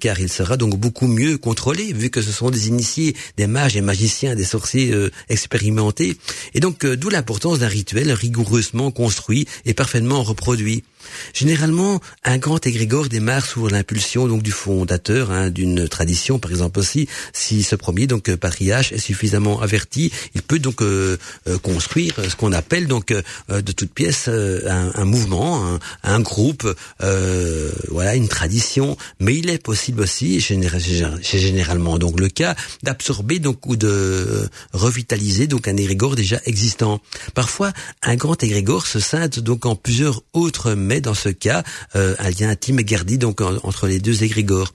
car 0.02 0.20
il 0.20 0.32
sera 0.32 0.58
donc 0.58 0.78
beaucoup 0.78 1.08
mieux 1.08 1.38
contrôlé, 1.38 1.94
vu 1.94 2.10
que 2.10 2.22
ce 2.22 2.32
sont 2.32 2.50
des 2.50 2.68
initiés, 2.68 3.16
des 3.38 3.48
mages, 3.48 3.74
des 3.74 3.82
magiciens, 3.82 4.36
des 4.36 4.46
sorciers 4.46 4.94
expérimentés. 5.30 6.18
Et 6.54 6.60
donc, 6.60 6.86
d'où 6.86 7.10
l'importance 7.10 7.60
d'un 7.60 7.68
rituel 7.68 8.12
rigoureusement 8.12 8.92
construit 8.92 9.48
et 9.66 9.74
parfaitement 9.74 10.24
reproduit. 10.24 10.84
Généralement, 11.34 12.02
un 12.24 12.38
grand 12.38 12.66
égrégore 12.66 13.08
démarre 13.08 13.46
sous 13.46 13.68
l'impulsion 13.68 14.28
donc 14.28 14.44
du 14.44 14.52
fondateur 14.52 15.32
hein, 15.32 15.50
d'une 15.50 15.88
tradition, 15.88 16.40
par 16.40 16.52
exemple 16.52 16.80
aussi, 16.80 17.08
si 17.34 17.64
ce 17.64 17.76
premier 17.76 18.08
donc 18.08 18.30
euh, 18.30 18.38
patriarche 18.38 18.92
est 18.92 19.00
suffisamment 19.00 19.62
averti, 19.62 20.12
il 20.34 20.42
peut 20.42 20.60
donc 20.60 20.82
euh, 20.82 21.18
euh, 21.48 21.58
construire 21.58 22.14
ce 22.30 22.36
qu'on 22.36 22.52
appelle 22.52 22.88
donc 22.88 23.14
de 23.50 23.72
toute 23.72 23.92
pièce 23.92 24.28
un, 24.28 25.06
mouvement, 25.06 25.80
un, 26.04 26.20
groupe, 26.20 26.68
voilà 27.00 28.16
une 28.16 28.28
tradition. 28.28 28.98
Mais 29.20 29.36
il 29.36 29.50
est 29.50 29.58
possible 29.58 30.02
aussi, 30.02 30.42
c'est 30.42 31.40
généralement 31.40 31.98
donc 31.98 32.20
le 32.20 32.30
cas, 32.30 32.56
d'absorber 32.84 33.40
donc 33.40 33.66
ou 33.66 33.76
de 33.76 34.50
revitaliser 34.74 35.48
donc 35.48 35.68
un 35.68 35.78
égrégore 35.78 36.16
déjà 36.16 36.40
existant. 36.46 37.00
Parfois, 37.34 37.72
un 38.04 38.16
grand 38.16 38.42
égrégore 38.44 38.88
se 38.88 39.00
scinde 39.00 39.40
donc 39.40 39.66
en 39.66 39.76
plusieurs 39.76 40.22
autres 40.34 40.74
dans 41.02 41.14
ce 41.14 41.30
cas 41.30 41.64
euh, 41.96 42.16
un 42.20 42.30
lien 42.30 42.50
intime 42.50 42.80
est 42.80 42.84
gardé 42.84 43.18
donc 43.18 43.42
entre 43.42 43.88
les 43.88 44.00
deux 44.00 44.24
égrégores. 44.24 44.74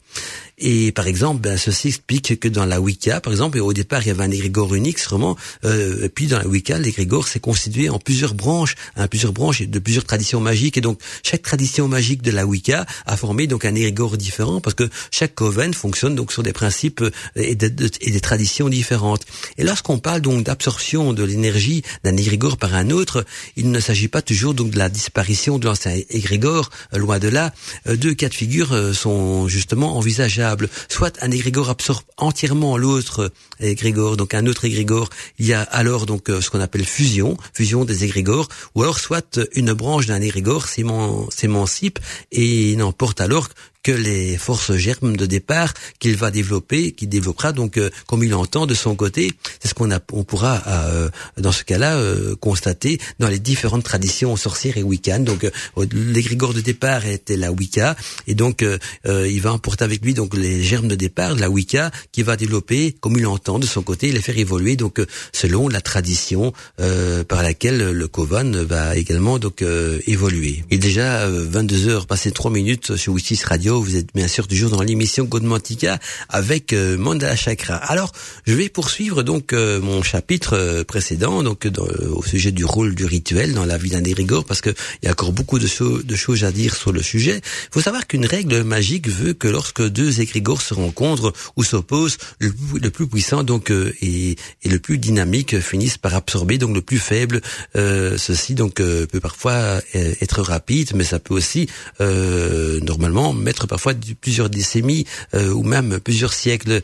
Et 0.61 0.92
par 0.92 1.06
exemple, 1.06 1.40
ben, 1.40 1.56
ceci 1.56 1.88
explique 1.88 2.38
que 2.38 2.48
dans 2.48 2.66
la 2.66 2.80
Wicca, 2.80 3.20
par 3.22 3.32
exemple, 3.32 3.58
au 3.58 3.72
départ, 3.72 4.02
il 4.02 4.08
y 4.08 4.11
avait 4.11 4.24
un 4.24 4.30
égrégore 4.30 4.74
unique, 4.74 5.00
vraiment. 5.00 5.36
Euh, 5.64 6.08
puis 6.14 6.26
dans 6.26 6.38
la 6.38 6.46
Wicca, 6.46 6.78
l'égrégore 6.78 7.28
s'est 7.28 7.40
constitué 7.40 7.88
en 7.88 7.98
plusieurs 7.98 8.34
branches, 8.34 8.74
hein, 8.96 9.08
plusieurs 9.08 9.32
branches 9.32 9.62
de 9.62 9.78
plusieurs 9.78 10.04
traditions 10.04 10.40
magiques. 10.40 10.76
Et 10.76 10.82
donc, 10.82 11.00
chaque 11.22 11.40
tradition 11.40 11.88
magique 11.88 12.20
de 12.20 12.30
la 12.30 12.44
Wicca 12.44 12.84
a 13.06 13.16
formé 13.16 13.46
donc 13.46 13.64
un 13.64 13.74
égrégore 13.74 14.18
différent, 14.18 14.61
parce 14.61 14.74
que 14.74 14.88
chaque 15.11 15.34
coven 15.34 15.72
fonctionne 15.72 16.14
donc 16.14 16.30
sur 16.30 16.42
des 16.42 16.52
principes 16.52 17.00
euh, 17.00 17.11
et, 17.36 17.54
des 17.54 18.20
traditions 18.20 18.68
différentes. 18.68 19.24
Et 19.56 19.64
lorsqu'on 19.64 19.98
parle 19.98 20.20
donc 20.20 20.44
d'absorption 20.44 21.14
de 21.14 21.24
l'énergie 21.24 21.82
d'un 22.04 22.16
égrégore 22.18 22.58
par 22.58 22.74
un 22.74 22.90
autre, 22.90 23.24
il 23.56 23.70
ne 23.70 23.80
s'agit 23.80 24.08
pas 24.08 24.20
toujours 24.20 24.52
donc 24.52 24.70
de 24.70 24.78
la 24.78 24.90
disparition 24.90 25.58
de 25.58 25.64
l'ancien 25.64 25.98
égrégore. 26.11 26.68
Euh, 26.92 26.98
loin 26.98 27.18
de 27.18 27.28
là, 27.28 27.54
euh, 27.86 27.96
deux 27.96 28.12
cas 28.12 28.28
de 28.28 28.34
figure 28.34 28.94
sont 28.94 29.48
justement 29.48 29.96
envisageables 29.96 30.49
Soit 30.88 31.22
un 31.22 31.30
égrégore 31.30 31.70
absorbe 31.70 32.05
entièrement 32.16 32.76
l'autre 32.76 33.32
égrégore, 33.61 34.16
donc 34.16 34.34
un 34.34 34.46
autre 34.46 34.64
égrégore. 34.64 35.11
Il 35.38 35.46
y 35.46 35.52
a 35.52 35.62
alors 35.62 36.06
donc 36.06 36.28
euh, 36.30 36.40
ce 36.40 36.50
qu'on 36.50 36.61
appelle 36.61 36.84
fusion, 36.84 37.36
fusion 37.52 37.84
des 37.84 38.04
égrégores, 38.04 38.48
ou 38.74 38.82
alors 38.82 38.98
soit 38.98 39.40
une 39.54 39.72
branche 39.72 40.06
d'un 40.06 40.20
égrégore 40.20 40.66
s'émancipe 40.66 41.98
et 42.32 42.76
n'emporte 42.76 43.20
alors 43.20 43.48
que 43.82 43.92
les 43.92 44.36
forces 44.36 44.74
germes 44.74 45.16
de 45.16 45.26
départ 45.26 45.72
qu'il 45.98 46.16
va 46.16 46.30
développer, 46.30 46.92
qu'il 46.92 47.08
développera 47.08 47.52
donc 47.52 47.78
euh, 47.78 47.90
comme 48.06 48.22
il 48.22 48.34
entend 48.34 48.66
de 48.66 48.74
son 48.74 48.94
côté. 48.94 49.32
C'est 49.61 49.68
ce 49.68 49.74
qu'on 49.74 49.90
on 50.12 50.24
pourra 50.24 50.62
euh, 50.66 51.08
dans 51.38 51.52
ce 51.52 51.64
cas-là 51.64 51.96
euh, 51.96 52.36
constater 52.36 53.00
dans 53.18 53.28
les 53.28 53.38
différentes 53.38 53.84
traditions 53.84 54.36
sorcières 54.36 54.76
et 54.76 54.82
wiccan. 54.82 55.20
Donc 55.20 55.50
l'égrégore 55.92 56.54
de 56.54 56.61
départ 56.61 57.06
était 57.06 57.36
la 57.36 57.52
Wicca 57.52 57.96
et 58.26 58.34
donc 58.34 58.64
il 59.04 59.40
va 59.40 59.52
emporter 59.52 59.84
avec 59.84 60.04
lui 60.04 60.14
donc 60.14 60.36
les 60.36 60.62
germes 60.62 60.88
de 60.88 60.94
départ 60.94 61.34
de 61.34 61.40
la 61.40 61.50
Wicca 61.50 61.90
qui 62.12 62.22
va 62.22 62.36
développer 62.36 62.96
comme 63.00 63.16
il 63.16 63.26
entend 63.26 63.49
de 63.59 63.66
son 63.66 63.82
côté 63.82 64.09
et 64.09 64.12
les 64.12 64.20
faire 64.20 64.38
évoluer 64.38 64.76
donc 64.76 65.01
selon 65.32 65.68
la 65.68 65.80
tradition 65.80 66.53
par 66.76 67.42
laquelle 67.42 67.90
le 67.90 68.09
Coven 68.09 68.62
va 68.62 68.96
également 68.96 69.38
donc 69.38 69.62
évoluer. 70.07 70.64
Il 70.70 70.76
est 70.76 70.78
déjà 70.78 71.28
22 71.28 71.88
heures 71.88 72.07
passé 72.07 72.32
3 72.32 72.51
minutes 72.51 72.96
sur 72.96 73.12
Witches 73.12 73.44
Radio 73.44 73.80
vous 73.80 73.96
êtes 73.96 74.14
bien 74.14 74.28
sûr 74.28 74.46
toujours 74.46 74.70
dans 74.70 74.82
l'émission 74.82 75.24
Godmantica 75.24 75.98
avec 76.28 76.72
euh, 76.72 76.96
Mandala 76.96 77.36
Chakra. 77.36 77.76
Alors, 77.76 78.12
je 78.46 78.55
vais 78.55 78.68
poursuivre 78.68 79.22
donc 79.22 79.53
euh, 79.53 79.80
mon 79.80 80.03
chapitre 80.03 80.57
euh, 80.57 80.84
précédent, 80.84 81.42
donc 81.42 81.68
au 82.11 82.22
sujet 82.22 82.53
du 82.53 82.64
rôle 82.64 82.94
du 82.94 83.05
rituel 83.05 83.55
dans 83.55 83.64
la 83.64 83.78
vie 83.78 83.90
d'un 83.90 84.05
érigore, 84.05 84.44
parce 84.44 84.61
que 84.61 84.70
il 85.03 85.07
y 85.07 85.09
a 85.09 85.12
encore 85.12 85.32
beaucoup 85.32 85.59
de, 85.59 85.66
de, 86.03 86.16
choses 86.16 86.44
à 86.44 86.53
dire 86.53 86.74
sur 86.74 86.92
le 86.92 87.03
sujet. 87.03 87.40
Il 87.42 87.72
faut 87.72 87.80
savoir 87.80 88.07
qu'une 88.07 88.26
règle 88.26 88.62
magique 88.62 89.09
veut 89.09 89.34
que 89.34 89.48
lorsque 89.48 89.82
deux 89.82 90.20
égrégores 90.20 90.62
se 90.62 90.74
rencontrent 90.74 91.32
ou 91.57 91.64
s'opposent, 91.64 92.18
le, 92.38 92.90
plus 92.90 93.07
puissant 93.07 93.39
donc 93.45 93.70
et, 93.70 94.36
et, 94.62 94.68
le 94.68 94.78
plus 94.78 94.99
dynamique 94.99 95.61
finissent 95.61 95.99
par 95.99 96.14
absorber 96.14 96.59
donc 96.59 96.74
le 96.74 96.82
plus 96.82 96.99
faible. 96.99 97.41
ceci 97.74 98.55
donc 98.55 98.74
peut 98.74 99.20
parfois 99.20 99.80
être 99.95 100.43
rapide, 100.43 100.93
mais 100.95 101.05
ça 101.05 101.18
peut 101.18 101.34
aussi 101.34 101.68
normalement 101.99 103.32
mettre 103.32 103.66
parfois 103.66 103.95
plusieurs 104.20 104.51
décennies 104.51 105.07
euh, 105.34 105.53
ou 105.53 105.62
même 105.62 106.01
plusieurs 106.01 106.32
siècles. 106.32 106.82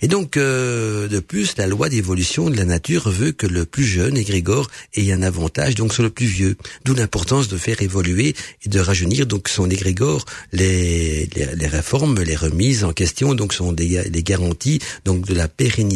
Et 0.00 0.08
donc, 0.08 0.36
euh, 0.36 1.08
de 1.08 1.20
plus, 1.20 1.56
la 1.56 1.66
loi 1.66 1.88
d'évolution 1.88 2.50
de 2.50 2.56
la 2.56 2.64
nature 2.64 3.08
veut 3.08 3.32
que 3.32 3.46
le 3.46 3.64
plus 3.64 3.84
jeune 3.84 4.16
égrégore 4.16 4.70
ait 4.94 5.12
un 5.12 5.22
avantage 5.22 5.74
donc 5.74 5.92
sur 5.92 6.02
le 6.02 6.10
plus 6.10 6.26
vieux. 6.26 6.56
D'où 6.84 6.94
l'importance 6.94 7.48
de 7.48 7.56
faire 7.56 7.82
évoluer 7.82 8.34
et 8.64 8.68
de 8.68 8.80
rajeunir 8.80 9.26
donc 9.26 9.48
son 9.48 9.70
égrégore. 9.70 10.24
Les, 10.52 11.28
les, 11.34 11.66
réformes, 11.66 12.20
les 12.20 12.36
remises 12.36 12.84
en 12.84 12.92
question 12.92 13.34
donc 13.34 13.52
sont 13.52 13.72
des, 13.72 14.10
des 14.10 14.22
garanties 14.22 14.80
donc 15.04 15.26
de 15.26 15.34
la 15.34 15.48
pérennité 15.48 15.93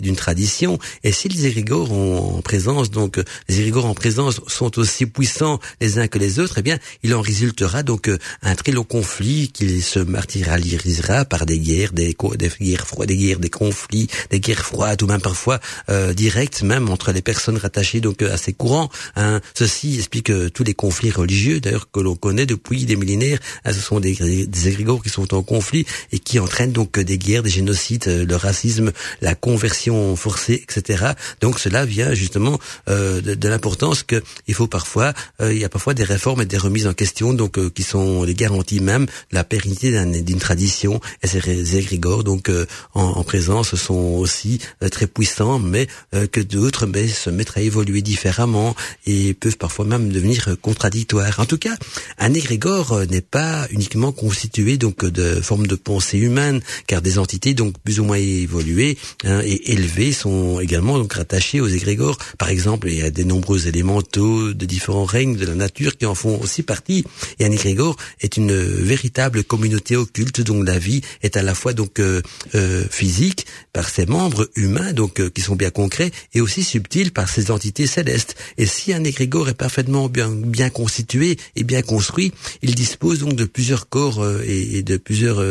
d'une 0.00 0.16
tradition. 0.16 0.78
Et 1.02 1.12
si 1.12 1.28
les 1.28 1.46
égrégores 1.46 1.92
ont 1.92 2.38
en 2.38 2.42
présence 2.42 2.90
donc 2.90 3.20
les 3.48 3.60
égrégores 3.60 3.86
en 3.86 3.94
présence 3.94 4.40
sont 4.46 4.78
aussi 4.78 5.06
puissants 5.06 5.60
les 5.80 5.98
uns 5.98 6.08
que 6.08 6.18
les 6.18 6.38
autres, 6.38 6.58
eh 6.58 6.62
bien, 6.62 6.78
il 7.02 7.14
en 7.14 7.20
résultera 7.20 7.82
donc 7.82 8.10
un 8.42 8.54
très 8.54 8.72
long 8.72 8.84
conflit 8.84 9.48
qui 9.48 9.80
se 9.80 9.98
martyrisera 9.98 11.24
par 11.24 11.46
des 11.46 11.58
guerres, 11.58 11.92
des, 11.92 12.16
des 12.36 12.50
guerres 12.60 12.86
froides, 12.86 13.08
des 13.08 13.16
guerres, 13.16 13.38
des 13.38 13.50
conflits, 13.50 14.08
des 14.30 14.40
guerres 14.40 14.64
froides 14.64 15.02
ou 15.02 15.06
même 15.06 15.20
parfois 15.20 15.60
euh, 15.90 16.12
directes, 16.12 16.62
même 16.62 16.88
entre 16.90 17.12
les 17.12 17.22
personnes 17.22 17.56
rattachées 17.56 18.00
donc 18.00 18.22
à 18.22 18.36
ces 18.36 18.52
courants. 18.52 18.90
Hein. 19.16 19.40
Ceci 19.54 19.96
explique 19.96 20.30
euh, 20.30 20.50
tous 20.50 20.64
les 20.64 20.74
conflits 20.74 21.10
religieux, 21.10 21.60
d'ailleurs 21.60 21.90
que 21.90 22.00
l'on 22.00 22.16
connaît 22.16 22.46
depuis 22.46 22.84
des 22.84 22.96
millénaires. 22.96 23.38
Hein, 23.64 23.72
ce 23.72 23.80
sont 23.80 24.00
des, 24.00 24.14
des 24.46 24.74
qui 25.02 25.08
sont 25.08 25.34
en 25.34 25.42
conflit 25.42 25.86
et 26.12 26.18
qui 26.18 26.38
entraînent 26.38 26.72
donc 26.72 26.98
des 26.98 27.18
guerres, 27.18 27.42
des 27.42 27.50
génocides, 27.50 28.08
euh, 28.08 28.24
le 28.24 28.36
racisme, 28.36 28.92
la 29.20 29.33
conversion 29.34 30.16
forcée, 30.16 30.62
etc. 30.62 31.12
Donc 31.40 31.58
cela 31.58 31.84
vient 31.84 32.14
justement 32.14 32.58
euh, 32.88 33.20
de, 33.20 33.34
de 33.34 33.48
l'importance 33.48 34.02
que 34.02 34.22
il 34.46 34.54
faut 34.54 34.66
parfois, 34.66 35.12
euh, 35.40 35.52
il 35.52 35.58
y 35.60 35.64
a 35.64 35.68
parfois 35.68 35.94
des 35.94 36.04
réformes 36.04 36.42
et 36.42 36.46
des 36.46 36.58
remises 36.58 36.86
en 36.86 36.94
question, 36.94 37.32
donc 37.32 37.72
qui 37.72 37.82
sont 37.82 38.24
les 38.24 38.34
garanties 38.34 38.80
même 38.80 39.06
la 39.32 39.44
pérennité 39.44 39.92
d'une 40.22 40.38
tradition 40.38 41.00
et 41.22 41.26
ces 41.26 41.76
égrégores 41.76 42.24
donc 42.24 42.48
euh, 42.48 42.66
en, 42.94 43.22
présence 43.24 43.74
sont 43.74 43.94
aussi 43.94 44.60
euh, 44.82 44.88
très 44.88 45.06
puissants 45.06 45.58
mais 45.58 45.86
euh, 46.14 46.26
que 46.26 46.40
d'autres 46.40 46.86
mais 46.86 47.08
se 47.08 47.30
mettent 47.30 47.56
à 47.56 47.60
évoluer 47.60 48.02
différemment 48.02 48.74
et 49.06 49.34
peuvent 49.34 49.56
parfois 49.56 49.84
même 49.84 50.10
devenir 50.10 50.56
contradictoires. 50.60 51.38
En 51.40 51.46
tout 51.46 51.58
cas, 51.58 51.76
un 52.18 52.34
égrégore 52.34 53.00
n'est 53.10 53.20
pas 53.20 53.66
uniquement 53.70 54.12
constitué 54.12 54.76
donc 54.76 55.04
de 55.04 55.40
formes 55.40 55.66
de 55.66 55.74
pensée 55.74 56.18
humaine 56.18 56.60
car 56.86 57.02
des 57.02 57.18
entités 57.18 57.54
donc 57.54 57.74
plus 57.82 58.00
ou 58.00 58.04
moins 58.04 58.16
évoluées 58.16 58.98
hein, 59.24 59.40
et 59.44 59.72
élevés 59.72 60.12
sont 60.12 60.60
également 60.60 60.98
donc 60.98 61.12
rattachés 61.12 61.60
aux 61.60 61.68
égrégores. 61.68 62.18
Par 62.38 62.48
exemple, 62.48 62.88
il 62.88 62.98
y 62.98 63.02
a 63.02 63.10
des 63.10 63.24
nombreux 63.24 63.66
élémentaux 63.66 64.52
de 64.52 64.66
différents 64.66 65.04
règnes 65.04 65.36
de 65.36 65.46
la 65.46 65.54
nature 65.54 65.96
qui 65.96 66.06
en 66.06 66.14
font 66.14 66.40
aussi 66.40 66.62
partie. 66.62 67.04
Et 67.38 67.44
un 67.44 67.52
égrégore 67.52 67.96
est 68.20 68.36
une 68.36 68.54
véritable 68.54 69.44
communauté 69.44 69.96
occulte 69.96 70.40
dont 70.40 70.62
la 70.62 70.78
vie 70.78 71.00
est 71.22 71.36
à 71.36 71.42
la 71.42 71.54
fois 71.54 71.72
donc 71.72 72.00
euh, 72.00 72.22
euh, 72.54 72.84
physique 72.90 73.46
par 73.72 73.88
ses 73.88 74.06
membres 74.06 74.48
humains 74.56 74.92
donc 74.92 75.20
euh, 75.20 75.30
qui 75.30 75.40
sont 75.40 75.56
bien 75.56 75.70
concrets 75.70 76.10
et 76.32 76.40
aussi 76.40 76.62
subtile 76.62 77.12
par 77.12 77.28
ses 77.28 77.50
entités 77.50 77.86
célestes. 77.86 78.34
Et 78.58 78.66
si 78.66 78.92
un 78.92 79.04
égrégore 79.04 79.48
est 79.48 79.54
parfaitement 79.54 80.08
bien 80.08 80.30
bien 80.30 80.70
constitué 80.70 81.36
et 81.56 81.64
bien 81.64 81.82
construit, 81.82 82.32
il 82.62 82.74
dispose 82.74 83.20
donc 83.20 83.34
de 83.34 83.44
plusieurs 83.44 83.88
corps 83.88 84.24
et, 84.44 84.82
de 84.82 84.96
plusieurs 84.96 85.42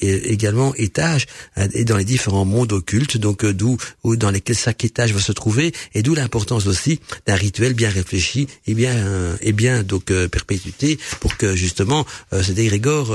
également 0.00 0.74
étages 0.76 1.26
et 1.72 1.84
dans 1.84 1.96
les 1.96 2.04
différents 2.04 2.44
mondes 2.44 2.72
occultes 2.72 3.03
donc 3.18 3.44
d'où 3.44 3.76
dans 4.04 4.30
lesquels 4.30 4.56
chaque 4.56 4.84
étage 4.84 5.12
va 5.12 5.20
se 5.20 5.32
trouver 5.32 5.72
et 5.94 6.02
d'où 6.02 6.14
l'importance 6.14 6.66
aussi 6.66 7.00
d'un 7.26 7.34
rituel 7.34 7.74
bien 7.74 7.90
réfléchi 7.90 8.48
et 8.66 8.74
bien 8.74 9.36
et 9.40 9.52
bien 9.52 9.82
donc 9.82 10.06
perpétuité 10.28 10.98
pour 11.20 11.36
que 11.36 11.54
justement 11.54 12.06
cet 12.32 12.58
égrégore 12.58 13.14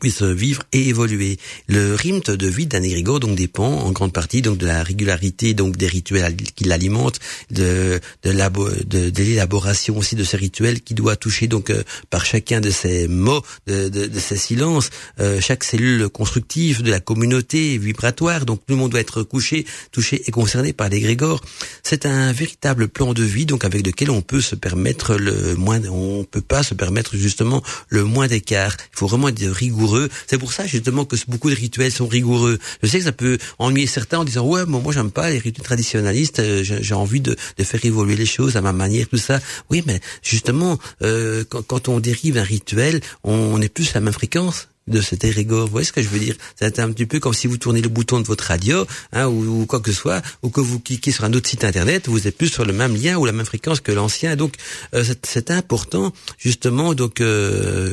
puisse 0.00 0.22
vivre 0.22 0.62
et 0.72 0.88
évoluer. 0.88 1.38
Le 1.68 1.94
rythme 1.94 2.36
de 2.36 2.46
vie 2.46 2.66
d'un 2.66 2.82
égrégore 2.82 3.20
donc 3.20 3.36
dépend 3.36 3.64
en 3.66 3.92
grande 3.92 4.12
partie 4.12 4.42
donc 4.42 4.58
de 4.58 4.66
la 4.66 4.82
régularité 4.82 5.54
donc 5.54 5.76
des 5.76 5.86
rituels 5.86 6.36
qui 6.36 6.64
l'alimentent, 6.64 7.20
de 7.50 8.00
de 8.24 9.22
l'élaboration 9.22 9.96
aussi 9.96 10.16
de 10.16 10.24
ces 10.24 10.36
rituels 10.36 10.80
qui 10.80 10.94
doit 10.94 11.16
toucher 11.16 11.46
donc 11.46 11.70
euh, 11.70 11.82
par 12.10 12.24
chacun 12.24 12.60
de 12.60 12.70
ces 12.70 13.08
mots, 13.08 13.42
de, 13.66 13.88
de, 13.88 14.06
de 14.06 14.18
ces 14.18 14.36
silences, 14.36 14.90
euh, 15.20 15.40
chaque 15.40 15.64
cellule 15.64 16.08
constructive 16.08 16.82
de 16.82 16.90
la 16.90 17.00
communauté 17.00 17.78
vibratoire. 17.78 18.44
Donc 18.46 18.60
tout 18.66 18.74
le 18.74 18.76
monde 18.76 18.90
doit 18.90 19.00
être 19.00 19.22
couché, 19.22 19.64
touché 19.92 20.22
et 20.26 20.30
concerné 20.30 20.72
par 20.72 20.88
l'égrégore. 20.88 21.40
C'est 21.82 22.06
un 22.06 22.32
véritable 22.32 22.88
plan 22.88 23.14
de 23.14 23.22
vie 23.22 23.46
donc 23.46 23.64
avec 23.64 23.86
lequel 23.86 24.10
on 24.10 24.22
peut 24.22 24.40
se 24.40 24.54
permettre 24.54 25.16
le 25.16 25.54
moins, 25.54 25.80
on 25.88 26.24
peut 26.24 26.40
pas 26.40 26.62
se 26.62 26.74
permettre 26.74 27.16
justement 27.16 27.62
le 27.88 28.04
moins 28.04 28.26
d'écart. 28.26 28.76
Il 28.92 28.98
faut 28.98 29.06
vraiment 29.06 29.28
être 29.28 29.44
rigoureux 29.44 29.83
c'est 30.26 30.38
pour 30.38 30.52
ça 30.52 30.66
justement 30.66 31.04
que 31.04 31.16
beaucoup 31.28 31.50
de 31.50 31.54
rituels 31.54 31.92
sont 31.92 32.06
rigoureux. 32.06 32.58
Je 32.82 32.88
sais 32.88 32.98
que 32.98 33.04
ça 33.04 33.12
peut 33.12 33.38
ennuyer 33.58 33.86
certains 33.86 34.18
en 34.18 34.24
disant 34.24 34.46
ouais, 34.46 34.64
moi, 34.66 34.80
moi 34.80 34.92
j'aime 34.92 35.10
pas 35.10 35.30
les 35.30 35.38
rituels 35.38 35.64
traditionnalistes, 35.64 36.40
euh, 36.40 36.62
j'ai 36.62 36.94
envie 36.94 37.20
de, 37.20 37.36
faire 37.62 37.84
évoluer 37.84 38.16
les 38.16 38.26
choses 38.26 38.56
à 38.56 38.60
ma 38.60 38.72
manière, 38.72 39.08
tout 39.08 39.16
ça. 39.16 39.40
Oui, 39.70 39.82
mais 39.86 40.00
justement, 40.22 40.78
euh, 41.02 41.44
quand, 41.48 41.62
quand, 41.62 41.88
on 41.88 42.00
dérive 42.00 42.36
un 42.36 42.42
rituel, 42.42 43.00
on, 43.22 43.32
on 43.32 43.60
est 43.60 43.68
plus 43.68 43.90
à 43.90 43.94
la 43.94 44.00
même 44.00 44.12
fréquence 44.12 44.68
de 44.86 45.00
cet 45.00 45.24
érégore. 45.24 45.66
Vous 45.66 45.72
voyez 45.72 45.86
ce 45.86 45.92
que 45.92 46.02
je 46.02 46.08
veux 46.08 46.18
dire? 46.18 46.36
C'est 46.56 46.78
un 46.78 46.92
petit 46.92 47.06
peu 47.06 47.20
comme 47.20 47.32
si 47.32 47.46
vous 47.46 47.56
tournez 47.56 47.80
le 47.80 47.88
bouton 47.88 48.20
de 48.20 48.26
votre 48.26 48.44
radio, 48.44 48.86
hein, 49.12 49.26
ou, 49.26 49.66
quoi 49.66 49.80
que 49.80 49.90
ce 49.90 49.96
soit, 49.96 50.22
ou 50.42 50.50
que 50.50 50.60
vous 50.60 50.80
cliquez 50.80 51.10
sur 51.10 51.24
un 51.24 51.32
autre 51.32 51.48
site 51.48 51.64
internet, 51.64 52.08
vous 52.08 52.26
êtes 52.26 52.36
plus 52.36 52.48
sur 52.48 52.64
le 52.64 52.72
même 52.72 52.94
lien 52.94 53.16
ou 53.16 53.24
la 53.24 53.32
même 53.32 53.46
fréquence 53.46 53.80
que 53.80 53.92
l'ancien. 53.92 54.36
Donc, 54.36 54.54
euh, 54.94 55.04
c'est 55.22 55.50
important 55.50 56.12
justement 56.38 56.94
donc 56.94 57.20
euh, 57.20 57.92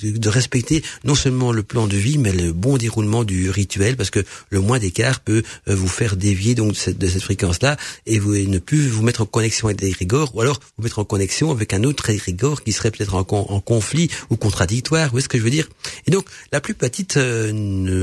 de 0.00 0.28
respecter 0.28 0.82
non 1.04 1.14
seulement 1.14 1.52
le 1.52 1.62
plan 1.62 1.86
de 1.86 1.96
vie, 1.96 2.18
mais 2.18 2.32
le 2.32 2.52
bon 2.52 2.76
déroulement 2.76 3.24
du 3.24 3.50
rituel, 3.50 3.96
parce 3.96 4.10
que 4.10 4.24
le 4.50 4.60
moins 4.60 4.78
d'écart 4.78 5.20
peut 5.20 5.42
euh, 5.68 5.74
vous 5.74 5.88
faire 5.88 6.16
dévier 6.16 6.54
donc 6.54 6.72
de 6.72 6.76
cette, 6.76 7.04
cette 7.04 7.22
fréquence-là 7.22 7.76
et 8.06 8.18
vous 8.18 8.34
ne 8.34 8.58
plus 8.58 8.88
vous 8.88 9.02
mettre 9.02 9.22
en 9.22 9.26
connexion 9.26 9.68
avec 9.68 9.80
l'égrégore, 9.80 10.34
ou 10.34 10.40
alors 10.40 10.60
vous 10.76 10.84
mettre 10.84 10.98
en 10.98 11.04
connexion 11.04 11.50
avec 11.50 11.74
un 11.74 11.82
autre 11.84 12.10
égrégore 12.10 12.62
qui 12.62 12.72
serait 12.72 12.90
peut-être 12.90 13.14
en 13.14 13.24
conflit 13.24 14.10
ou 14.30 14.36
contradictoire. 14.36 15.06
Vous 15.06 15.12
voyez 15.12 15.24
ce 15.24 15.28
que 15.28 15.38
je 15.38 15.42
veux 15.42 15.50
dire? 15.50 15.68
Et 16.06 16.10
donc, 16.10 16.26
la 16.52 16.60
plus 16.60 16.74
petite 16.74 17.16
euh, 17.16 17.52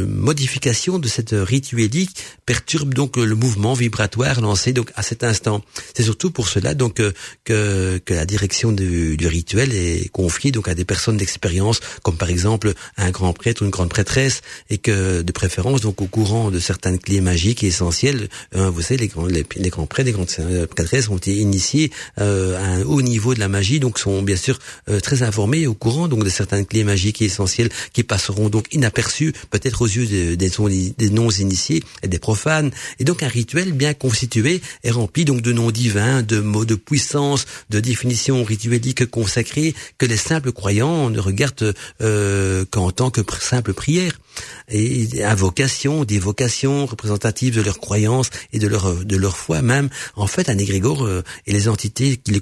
modification 0.08 1.00
de 1.00 1.08
cette 1.08 1.32
rituelique 1.34 2.12
perturbe 2.46 2.94
donc 2.94 3.18
le 3.18 3.36
mouvement 3.36 3.74
vibratoire 3.74 4.42
lancé 4.42 4.74
donc 4.74 4.92
à 4.96 5.04
cet 5.04 5.24
instant. 5.24 5.62
C'est 5.96 6.04
surtout 6.04 6.32
pour 6.32 6.48
cela 6.48 6.74
donc 6.74 7.00
euh, 7.00 7.12
que, 7.44 8.00
que 8.04 8.14
la 8.14 8.26
direction 8.26 8.72
du, 8.72 9.18
du, 9.18 9.28
rituel 9.28 9.74
est 9.74 10.10
confiée 10.10 10.52
donc 10.52 10.68
à 10.68 10.76
des 10.76 10.86
personnes 10.86 11.18
d'expérience, 11.18 11.80
comme 12.04 12.18
par 12.18 12.30
exemple 12.30 12.74
un 12.98 13.12
grand 13.12 13.34
prêtre 13.34 13.62
ou 13.62 13.66
une 13.66 13.72
grande 13.72 13.90
prêtresse, 13.90 14.42
et 14.70 14.78
que 14.78 15.22
de 15.22 15.32
préférence 15.32 15.82
donc 15.82 16.02
au 16.02 16.08
courant 16.08 16.52
de 16.52 16.60
certaines 16.60 17.00
clés 17.00 17.22
magiques 17.22 17.64
et 17.64 17.68
essentielles, 17.68 18.30
euh, 18.56 18.70
vous 18.70 18.82
savez 18.82 18.98
les 18.98 19.08
grands 19.08 19.26
les, 19.26 19.44
grands 19.70 19.86
prêtres, 19.86 20.08
les 20.08 20.14
grandes 20.14 20.68
prêtresses 20.68 21.10
ont 21.10 21.18
été 21.18 21.36
initiés 21.36 21.92
à 22.18 22.24
un 22.24 22.84
haut 22.84 23.02
niveau 23.02 23.34
de 23.34 23.40
la 23.40 23.48
magie, 23.48 23.80
donc 23.80 24.00
sont 24.00 24.22
bien 24.22 24.36
sûr 24.36 24.60
très 25.04 25.24
informés 25.24 25.68
au 25.68 25.74
courant 25.74 26.08
donc 26.08 26.24
de 26.24 26.30
certaines 26.30 26.66
clés 26.66 26.84
magiques 26.84 27.22
et 27.22 27.26
essentielles 27.26 27.67
qui 27.94 28.04
passeront 28.04 28.50
donc 28.50 28.68
inaperçus 28.74 29.34
peut-être 29.50 29.82
aux 29.82 29.88
yeux 29.88 30.36
des, 30.36 31.10
non-initiés 31.10 31.84
et 32.04 32.08
des 32.08 32.20
profanes. 32.20 32.72
Et 33.00 33.04
donc 33.04 33.24
un 33.24 33.28
rituel 33.28 33.74
bien 33.74 33.94
constitué 33.94 34.62
est 34.84 34.92
rempli 34.92 35.26
donc 35.26 35.42
de 35.42 35.54
noms 35.54 35.72
divins, 35.72 36.22
de 36.22 36.40
mots 36.40 36.66
de 36.66 36.76
puissance, 36.76 37.46
de 37.70 37.80
définitions 37.80 38.44
ritueliques 38.44 39.06
consacrées 39.06 39.74
que 39.98 40.06
les 40.06 40.18
simples 40.18 40.52
croyants 40.52 41.10
ne 41.10 41.20
regardent 41.20 41.74
euh, 42.02 42.66
qu'en 42.70 42.92
tant 42.92 43.10
que 43.10 43.22
simple 43.40 43.74
prière 43.74 44.20
et 44.70 45.24
invocations, 45.24 46.04
des 46.04 46.20
vocations 46.20 46.86
représentatives 46.86 47.56
de 47.56 47.62
leurs 47.62 47.80
croyances 47.80 48.30
et 48.54 48.60
de 48.60 48.68
leur 48.68 48.94
de 48.94 49.16
leur 49.16 49.38
foi 49.38 49.62
même. 49.62 49.90
En 50.16 50.28
fait, 50.28 50.50
un 50.50 50.58
égrégore 50.58 51.06
euh, 51.06 51.24
et 51.46 51.54
les 51.54 51.68
entités 51.68 52.18
qui 52.18 52.32
les, 52.32 52.42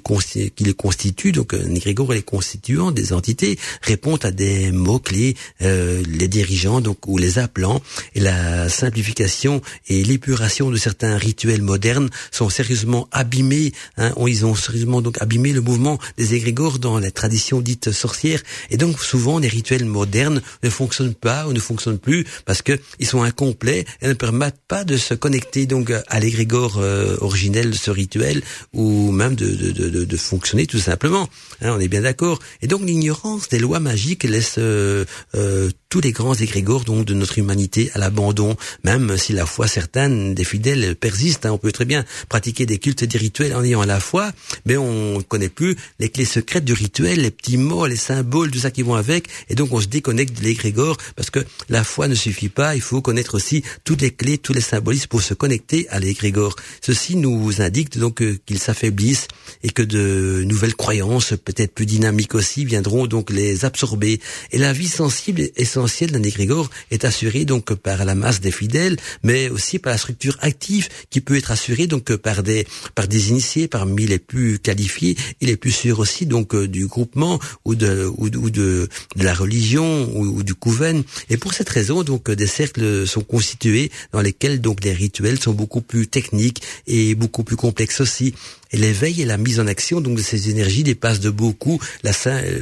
qui 0.50 0.64
les 0.64 0.74
constituent, 0.74 1.32
donc 1.32 1.54
un 1.54 1.74
égrégore 1.74 2.12
et 2.12 2.16
les 2.16 2.22
constituants 2.22 2.90
des 2.90 3.12
entités 3.12 3.58
répondent 3.82 4.24
à 4.24 4.30
des 4.30 4.72
mots 4.72 4.98
clés, 4.98 5.15
euh, 5.62 6.02
les 6.06 6.28
dirigeants 6.28 6.80
donc 6.80 7.06
ou 7.06 7.18
les 7.18 7.38
appelant 7.38 7.80
et 8.14 8.20
la 8.20 8.68
simplification 8.68 9.60
et 9.88 10.02
l'épuration 10.04 10.70
de 10.70 10.76
certains 10.76 11.16
rituels 11.16 11.62
modernes 11.62 12.10
sont 12.30 12.48
sérieusement 12.48 13.08
abîmés. 13.12 13.72
Hein, 13.96 14.12
ils 14.26 14.44
ont 14.46 14.54
sérieusement 14.54 15.02
donc 15.02 15.20
abîmé 15.20 15.52
le 15.52 15.60
mouvement 15.60 15.98
des 16.16 16.34
égrégores 16.34 16.78
dans 16.78 16.98
la 16.98 17.10
tradition 17.10 17.60
dite 17.60 17.92
sorcière 17.92 18.40
et 18.70 18.76
donc 18.76 19.00
souvent 19.00 19.38
les 19.38 19.48
rituels 19.48 19.84
modernes 19.84 20.42
ne 20.62 20.70
fonctionnent 20.70 21.14
pas 21.14 21.46
ou 21.46 21.52
ne 21.52 21.60
fonctionnent 21.60 21.98
plus 21.98 22.24
parce 22.44 22.62
que 22.62 22.78
ils 22.98 23.06
sont 23.06 23.22
incomplets 23.22 23.84
et 24.02 24.08
ne 24.08 24.14
permettent 24.14 24.60
pas 24.68 24.84
de 24.84 24.96
se 24.96 25.14
connecter 25.14 25.66
donc 25.66 25.90
à 25.90 26.20
l'égrégore 26.20 26.78
euh, 26.78 27.16
originel 27.20 27.70
de 27.70 27.76
ce 27.76 27.90
rituel 27.90 28.42
ou 28.72 29.10
même 29.12 29.34
de, 29.34 29.48
de, 29.48 29.70
de, 29.70 30.04
de 30.04 30.16
fonctionner 30.16 30.66
tout 30.66 30.78
simplement. 30.78 31.28
Hein, 31.62 31.72
on 31.76 31.80
est 31.80 31.88
bien 31.88 32.02
d'accord. 32.02 32.38
Et 32.62 32.66
donc 32.66 32.82
l'ignorance 32.82 33.48
des 33.48 33.58
lois 33.58 33.80
magiques 33.80 34.24
laisse 34.24 34.56
euh, 34.58 35.04
euh, 35.34 35.70
tous 35.88 36.00
les 36.00 36.12
grands 36.12 36.34
égrégores 36.34 36.84
donc 36.84 37.04
de 37.04 37.14
notre 37.14 37.38
humanité 37.38 37.90
à 37.94 37.98
l'abandon, 37.98 38.56
même 38.84 39.16
si 39.16 39.32
la 39.32 39.46
foi 39.46 39.66
certaine 39.66 40.34
des 40.34 40.44
fidèles 40.44 40.96
persiste. 40.96 41.46
Hein, 41.46 41.52
on 41.52 41.58
peut 41.58 41.72
très 41.72 41.84
bien 41.84 42.04
pratiquer 42.28 42.66
des 42.66 42.78
cultes 42.78 43.02
et 43.02 43.06
des 43.06 43.18
rituels 43.18 43.54
en 43.54 43.62
ayant 43.62 43.84
la 43.84 44.00
foi, 44.00 44.32
mais 44.66 44.76
on 44.76 45.18
ne 45.18 45.22
connaît 45.22 45.48
plus 45.48 45.76
les 45.98 46.08
clés 46.08 46.24
secrètes 46.24 46.64
du 46.64 46.72
rituel, 46.72 47.20
les 47.20 47.30
petits 47.30 47.56
mots, 47.56 47.86
les 47.86 47.96
symboles, 47.96 48.50
tout 48.50 48.58
ça 48.58 48.70
qui 48.70 48.82
vont 48.82 48.94
avec, 48.94 49.28
et 49.48 49.54
donc 49.54 49.72
on 49.72 49.80
se 49.80 49.86
déconnecte 49.86 50.38
de 50.38 50.44
l'égrégore 50.44 50.96
parce 51.14 51.30
que 51.30 51.40
la 51.68 51.84
foi 51.84 52.08
ne 52.08 52.14
suffit 52.14 52.48
pas, 52.48 52.74
il 52.74 52.82
faut 52.82 53.00
connaître 53.00 53.34
aussi 53.34 53.62
toutes 53.84 54.02
les 54.02 54.10
clés, 54.10 54.38
tous 54.38 54.52
les 54.52 54.60
symbolismes 54.60 55.08
pour 55.08 55.22
se 55.22 55.34
connecter 55.34 55.88
à 55.88 56.00
l'égrégore. 56.00 56.56
Ceci 56.80 57.16
nous 57.16 57.62
indique 57.62 57.96
donc 57.98 58.22
euh, 58.22 58.38
qu'ils 58.46 58.58
s'affaiblissent 58.58 59.28
et 59.62 59.70
que 59.70 59.82
de 59.82 60.44
nouvelles 60.46 60.74
croyances, 60.74 61.34
peut-être 61.46 61.72
plus 61.72 61.86
dynamiques 61.86 62.34
aussi, 62.34 62.66
viendront 62.66 63.06
donc 63.06 63.30
les 63.30 63.64
absorber. 63.64 64.20
Et 64.52 64.58
la 64.58 64.74
vie 64.74 64.88
sensible 64.88 65.48
essentielle 65.56 66.10
d'un 66.10 66.22
égrégore 66.22 66.68
est 66.90 67.06
assurée 67.06 67.46
donc 67.46 67.72
par 67.74 68.04
la 68.04 68.14
masse 68.14 68.40
des 68.40 68.50
fidèles, 68.50 68.98
mais 69.22 69.48
aussi 69.48 69.78
par 69.78 69.92
la 69.92 69.98
structure 69.98 70.36
active 70.42 70.88
qui 71.08 71.22
peut 71.22 71.36
être 71.36 71.52
assurée 71.52 71.86
donc 71.86 72.14
par 72.16 72.42
des 72.42 72.66
par 72.94 73.08
des 73.08 73.30
initiés 73.30 73.68
parmi 73.68 74.06
les 74.06 74.18
plus 74.18 74.58
qualifiés 74.58 75.16
et 75.40 75.46
les 75.46 75.56
plus 75.56 75.72
sûrs 75.72 76.00
aussi 76.00 76.26
donc 76.26 76.54
euh, 76.54 76.68
du 76.68 76.86
groupement 76.86 77.38
ou 77.64 77.74
de 77.74 78.04
ou 78.18 78.28
de, 78.28 78.50
de, 78.50 79.24
la 79.24 79.34
religion 79.34 80.10
ou, 80.14 80.38
ou 80.38 80.42
du 80.42 80.54
couven. 80.54 81.04
Et 81.30 81.36
pour 81.36 81.54
cette 81.54 81.68
raison, 81.68 82.02
donc, 82.02 82.30
des 82.30 82.46
cercles 82.46 83.06
sont 83.06 83.22
constitués 83.22 83.90
dans 84.12 84.20
lesquels 84.20 84.60
donc 84.60 84.84
les 84.84 84.92
rituels 84.92 85.38
sont 85.38 85.52
beaucoup 85.52 85.80
plus 85.80 86.06
techniques 86.08 86.62
et 86.86 87.14
beaucoup 87.14 87.44
plus 87.44 87.56
complexes 87.56 88.00
aussi. 88.00 88.34
Et 88.72 88.78
l'éveil 88.78 89.22
et 89.22 89.24
la 89.24 89.38
mise 89.38 89.60
en 89.60 89.66
action 89.66 90.00
donc 90.00 90.16
de 90.16 90.22
ces 90.22 90.50
énergies 90.50 90.82
dépassent 90.82 91.20
de 91.20 91.30
beaucoup 91.36 91.80
la, 92.02 92.12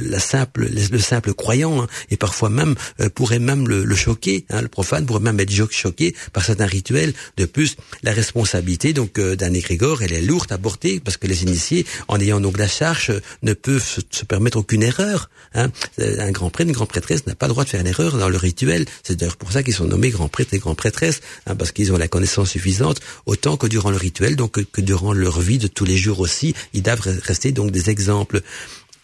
la 0.01 0.19
simple, 0.19 0.69
le 0.69 0.99
simple 0.99 1.33
croyant 1.33 1.81
hein, 1.81 1.87
et 2.09 2.17
parfois 2.17 2.49
même 2.49 2.75
euh, 2.99 3.09
pourrait 3.09 3.39
même 3.39 3.67
le, 3.67 3.95
choquer. 3.95 4.45
Hein, 4.49 4.61
le 4.61 4.67
profane 4.67 5.05
pourrait 5.05 5.21
même 5.21 5.39
être 5.39 5.51
choqué 5.71 6.15
par 6.33 6.43
certains 6.43 6.65
rituels. 6.65 7.13
De 7.37 7.45
plus, 7.45 7.77
la 8.03 8.11
responsabilité 8.11 8.93
donc 8.93 9.17
euh, 9.17 9.35
d'un 9.35 9.53
égrégore, 9.53 10.03
elle 10.03 10.13
est 10.13 10.21
lourde 10.21 10.51
à 10.51 10.57
porter 10.57 10.99
parce 10.99 11.17
que 11.17 11.27
les 11.27 11.43
initiés, 11.43 11.85
en 12.07 12.19
ayant 12.19 12.39
donc 12.39 12.57
la 12.57 12.67
charge, 12.67 13.13
ne 13.41 13.53
peuvent 13.53 13.83
se, 13.83 14.25
permettre 14.25 14.57
aucune 14.57 14.83
erreur. 14.83 15.29
Hein. 15.53 15.69
Un 15.97 16.31
grand 16.31 16.49
prêtre, 16.49 16.69
une 16.69 16.75
grande 16.75 16.89
prêtresse 16.89 17.25
n'a 17.27 17.35
pas 17.35 17.47
le 17.47 17.53
droit 17.53 17.63
de 17.63 17.69
faire 17.69 17.81
une 17.81 17.87
erreur 17.87 18.17
dans 18.17 18.29
le 18.29 18.37
rituel. 18.37 18.85
C'est 19.03 19.15
d'ailleurs 19.15 19.37
pour 19.37 19.51
ça 19.51 19.63
qu'ils 19.63 19.73
sont 19.73 19.85
nommés 19.85 20.09
grands 20.09 20.27
prêtres 20.27 20.53
et 20.53 20.59
grands 20.59 20.75
prêtresses, 20.75 21.21
hein, 21.47 21.55
parce 21.55 21.71
qu'ils 21.71 21.93
ont 21.93 21.97
la 21.97 22.07
connaissance 22.07 22.49
suffisante 22.49 22.99
autant 23.25 23.57
que 23.57 23.67
durant 23.67 23.91
le 23.91 23.97
rituel, 23.97 24.35
donc 24.35 24.51
que, 24.51 24.61
que 24.61 24.81
durant 24.81 25.13
leur 25.13 25.39
vie 25.39 25.57
de 25.57 25.67
tous 25.67 25.85
les 25.85 25.97
jours 25.97 26.19
aussi, 26.19 26.53
ils 26.73 26.81
doivent 26.81 27.01
rester 27.23 27.51
donc 27.51 27.71
des 27.71 27.89
exemples. 27.89 28.41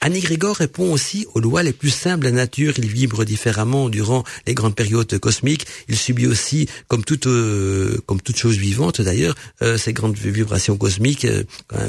Un 0.03 0.13
égrégore 0.13 0.55
répond 0.55 0.91
aussi 0.91 1.27
aux 1.35 1.39
lois 1.39 1.61
les 1.61 1.73
plus 1.73 1.91
simples 1.91 2.21
de 2.21 2.29
la 2.29 2.35
nature. 2.35 2.73
Il 2.77 2.87
vibre 2.87 3.23
différemment 3.23 3.87
durant 3.87 4.23
les 4.47 4.55
grandes 4.55 4.75
périodes 4.75 5.19
cosmiques. 5.19 5.67
Il 5.89 5.95
subit 5.95 6.25
aussi, 6.25 6.67
comme 6.87 7.03
toute 7.03 7.27
euh, 7.27 7.99
comme 8.07 8.19
toute 8.19 8.35
chose 8.35 8.57
vivante 8.57 8.99
d'ailleurs, 8.99 9.35
euh, 9.61 9.77
ces 9.77 9.93
grandes 9.93 10.17
vibrations 10.17 10.75
cosmiques 10.75 11.25
euh, 11.25 11.43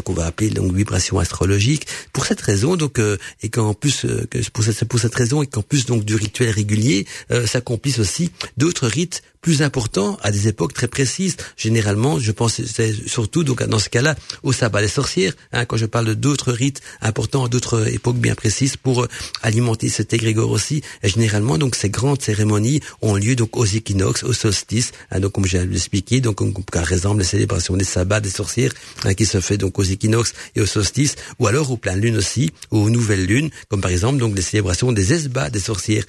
qu'on 0.05 0.13
va 0.13 0.27
appeler 0.27 0.51
donc 0.51 0.75
vibrations 0.75 1.19
astrologiques. 1.19 1.87
Pour 2.13 2.27
cette 2.27 2.43
raison, 2.43 2.77
donc 2.77 3.01
et 3.43 3.49
qu'en 3.49 3.73
plus 3.73 4.07
que 4.31 4.51
pour 4.51 4.63
cette 4.63 4.85
pour 4.85 5.01
cette 5.01 5.15
raison 5.15 5.43
et 5.43 5.47
qu'en 5.47 5.63
plus 5.63 5.87
donc 5.87 6.05
du 6.05 6.15
rituel 6.15 6.51
régulier, 6.51 7.07
s'accomplissent 7.47 7.99
aussi 7.99 8.31
d'autres 8.59 8.89
rites 8.89 9.23
plus 9.43 9.61
important 9.61 10.17
à 10.23 10.31
des 10.31 10.49
époques 10.49 10.73
très 10.73 10.89
précises. 10.89 11.37
Généralement, 11.57 12.19
je 12.19 12.31
pense 12.33 12.63
surtout 13.07 13.43
donc 13.43 13.63
dans 13.65 13.81
ce 13.81 13.91
cas-là 13.91 14.15
au 14.45 14.53
sabbat 14.53 14.81
des 14.81 14.89
sorcières. 14.89 15.35
Hein, 15.53 15.67
quand 15.67 15.77
je 15.77 15.87
parle 15.87 16.15
d'autres 16.15 16.53
rites 16.53 16.81
importants, 17.03 17.49
d'autres 17.49 17.93
époques 17.93 18.17
bien 18.17 18.37
précises 18.37 18.77
pour 18.77 19.03
euh, 19.03 19.09
alimenter 19.43 19.89
cet 19.89 20.15
égrégore 20.15 20.51
aussi. 20.51 20.83
Et 21.03 21.09
généralement, 21.09 21.59
donc 21.59 21.75
ces 21.75 21.91
grandes 21.91 22.23
cérémonies 22.23 22.81
ont 23.03 23.17
lieu 23.17 23.35
donc 23.35 23.57
aux 23.57 23.65
équinoxes, 23.65 24.23
aux 24.23 24.33
solstices. 24.33 24.93
Hein, 25.11 25.19
donc 25.19 25.33
comme 25.33 25.45
j'ai 25.45 25.61
expliqué, 25.61 26.21
donc 26.21 26.41
par 26.71 26.93
exemple 26.93 27.19
les 27.19 27.25
célébrations 27.25 27.77
des 27.77 27.85
sabbats 27.85 28.21
des 28.21 28.31
sorcières 28.31 28.73
hein, 29.05 29.15
qui 29.15 29.27
se 29.27 29.41
fait 29.41 29.59
donc 29.59 29.77
aux 29.79 29.83
équinoxes 29.83 30.35
et 30.55 30.61
aux 30.61 30.67
solstices, 30.67 31.17
ou 31.41 31.49
alors 31.49 31.73
aux 31.73 31.77
pleines 31.77 32.01
lunes 32.01 32.17
aussi, 32.17 32.53
ou 32.71 32.79
aux 32.79 32.91
nouvelles 32.91 33.27
lunes, 33.27 33.51
comme 33.69 33.81
par 33.81 33.91
exemple 33.91 34.19
donc 34.19 34.37
les 34.37 34.43
célébrations 34.43 34.93
des 34.93 35.13
esbats 35.13 35.51
des 35.51 35.61
sorcières. 35.61 36.05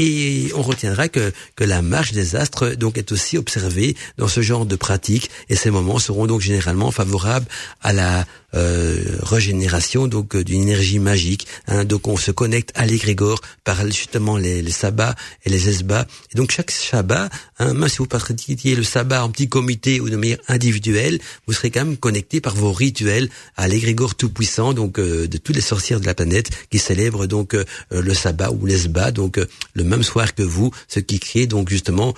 Et 0.00 0.52
on 0.54 0.62
retiendra 0.62 1.08
que, 1.08 1.32
que 1.56 1.64
la 1.64 1.82
marche 1.82 2.12
des 2.12 2.36
astres 2.36 2.76
donc 2.76 2.96
est 2.98 3.10
aussi 3.10 3.36
observée 3.36 3.96
dans 4.16 4.28
ce 4.28 4.42
genre 4.42 4.64
de 4.64 4.76
pratique. 4.76 5.28
Et 5.48 5.56
ces 5.56 5.72
moments 5.72 5.98
seront 5.98 6.26
donc 6.26 6.40
généralement 6.40 6.92
favorables 6.92 7.46
à 7.82 7.92
la 7.92 8.24
régénération 8.54 10.06
donc 10.06 10.34
euh, 10.34 10.42
d'une 10.42 10.62
énergie 10.62 10.98
manique. 10.98 11.46
Hein, 11.66 11.84
donc 11.84 12.08
on 12.08 12.16
se 12.16 12.30
connecte 12.30 12.72
à 12.74 12.86
l'égrégore 12.86 13.40
par 13.64 13.84
justement 13.86 14.36
les, 14.36 14.62
les 14.62 14.70
sabbats 14.70 15.14
et 15.44 15.50
les 15.50 15.68
esbats. 15.68 16.06
Et 16.32 16.36
donc 16.36 16.50
chaque 16.50 16.70
sabbat, 16.70 17.28
hein, 17.58 17.74
même 17.74 17.88
si 17.88 17.98
vous 17.98 18.06
pratiquiez 18.06 18.74
le 18.74 18.82
sabbat 18.82 19.24
en 19.24 19.30
petit 19.30 19.48
comité 19.48 20.00
ou 20.00 20.08
de 20.08 20.16
manière 20.16 20.38
individuelle, 20.48 21.18
vous 21.46 21.52
serez 21.52 21.70
quand 21.70 21.84
même 21.84 21.96
connecté 21.96 22.40
par 22.40 22.54
vos 22.54 22.72
rituels 22.72 23.28
à 23.56 23.68
l'égrégore 23.68 24.14
tout 24.14 24.30
puissant 24.30 24.72
donc 24.72 24.98
euh, 24.98 25.28
de 25.28 25.36
toutes 25.36 25.56
les 25.56 25.62
sorcières 25.62 26.00
de 26.00 26.06
la 26.06 26.14
planète 26.14 26.50
qui 26.70 26.78
célèbrent 26.78 27.26
donc 27.26 27.56
le 27.90 28.14
sabbat 28.14 28.50
ou 28.50 28.66
l'esba 28.66 29.10
donc 29.10 29.38
le 29.74 29.84
même 29.84 30.02
soir 30.02 30.34
que 30.34 30.42
vous, 30.42 30.70
ce 30.88 31.00
qui 31.00 31.18
crée 31.18 31.46
donc 31.46 31.68
justement 31.68 32.14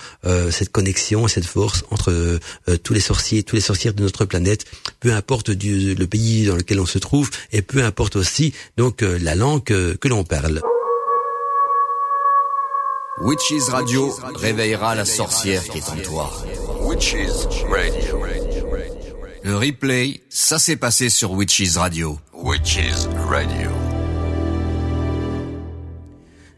cette 0.51 0.71
connexion, 0.71 1.27
cette 1.27 1.45
force 1.45 1.83
entre 1.89 2.39
tous 2.83 2.93
les 2.93 2.99
sorciers, 2.99 3.43
tous 3.43 3.55
les 3.55 3.61
sorcières 3.61 3.93
de 3.93 4.03
notre 4.03 4.25
planète, 4.25 4.65
peu 5.01 5.13
importe 5.13 5.51
du, 5.51 5.95
le 5.95 6.07
pays 6.07 6.45
dans 6.45 6.55
lequel 6.55 6.79
on 6.79 6.85
se 6.85 6.99
trouve 6.99 7.29
et 7.51 7.61
peu 7.61 7.83
importe 7.83 8.15
aussi 8.15 8.53
donc 8.77 9.03
euh, 9.03 9.19
la 9.21 9.35
langue 9.35 9.63
que 9.63 10.07
l'on 10.07 10.23
parle. 10.23 10.61
Witches 13.21 13.69
Radio 13.69 14.11
réveillera 14.35 14.95
la 14.95 15.05
sorcière 15.05 15.63
qui 15.65 15.77
est 15.77 15.89
en 15.89 15.97
toi. 15.97 16.31
Witches 16.81 17.45
Radio. 17.69 18.23
Le 19.43 19.57
replay, 19.57 20.21
ça 20.29 20.57
s'est 20.57 20.75
passé 20.75 21.09
sur 21.09 21.31
Witches 21.31 21.75
Radio. 21.75 22.19
Witches 22.33 23.07
Radio. 23.29 23.80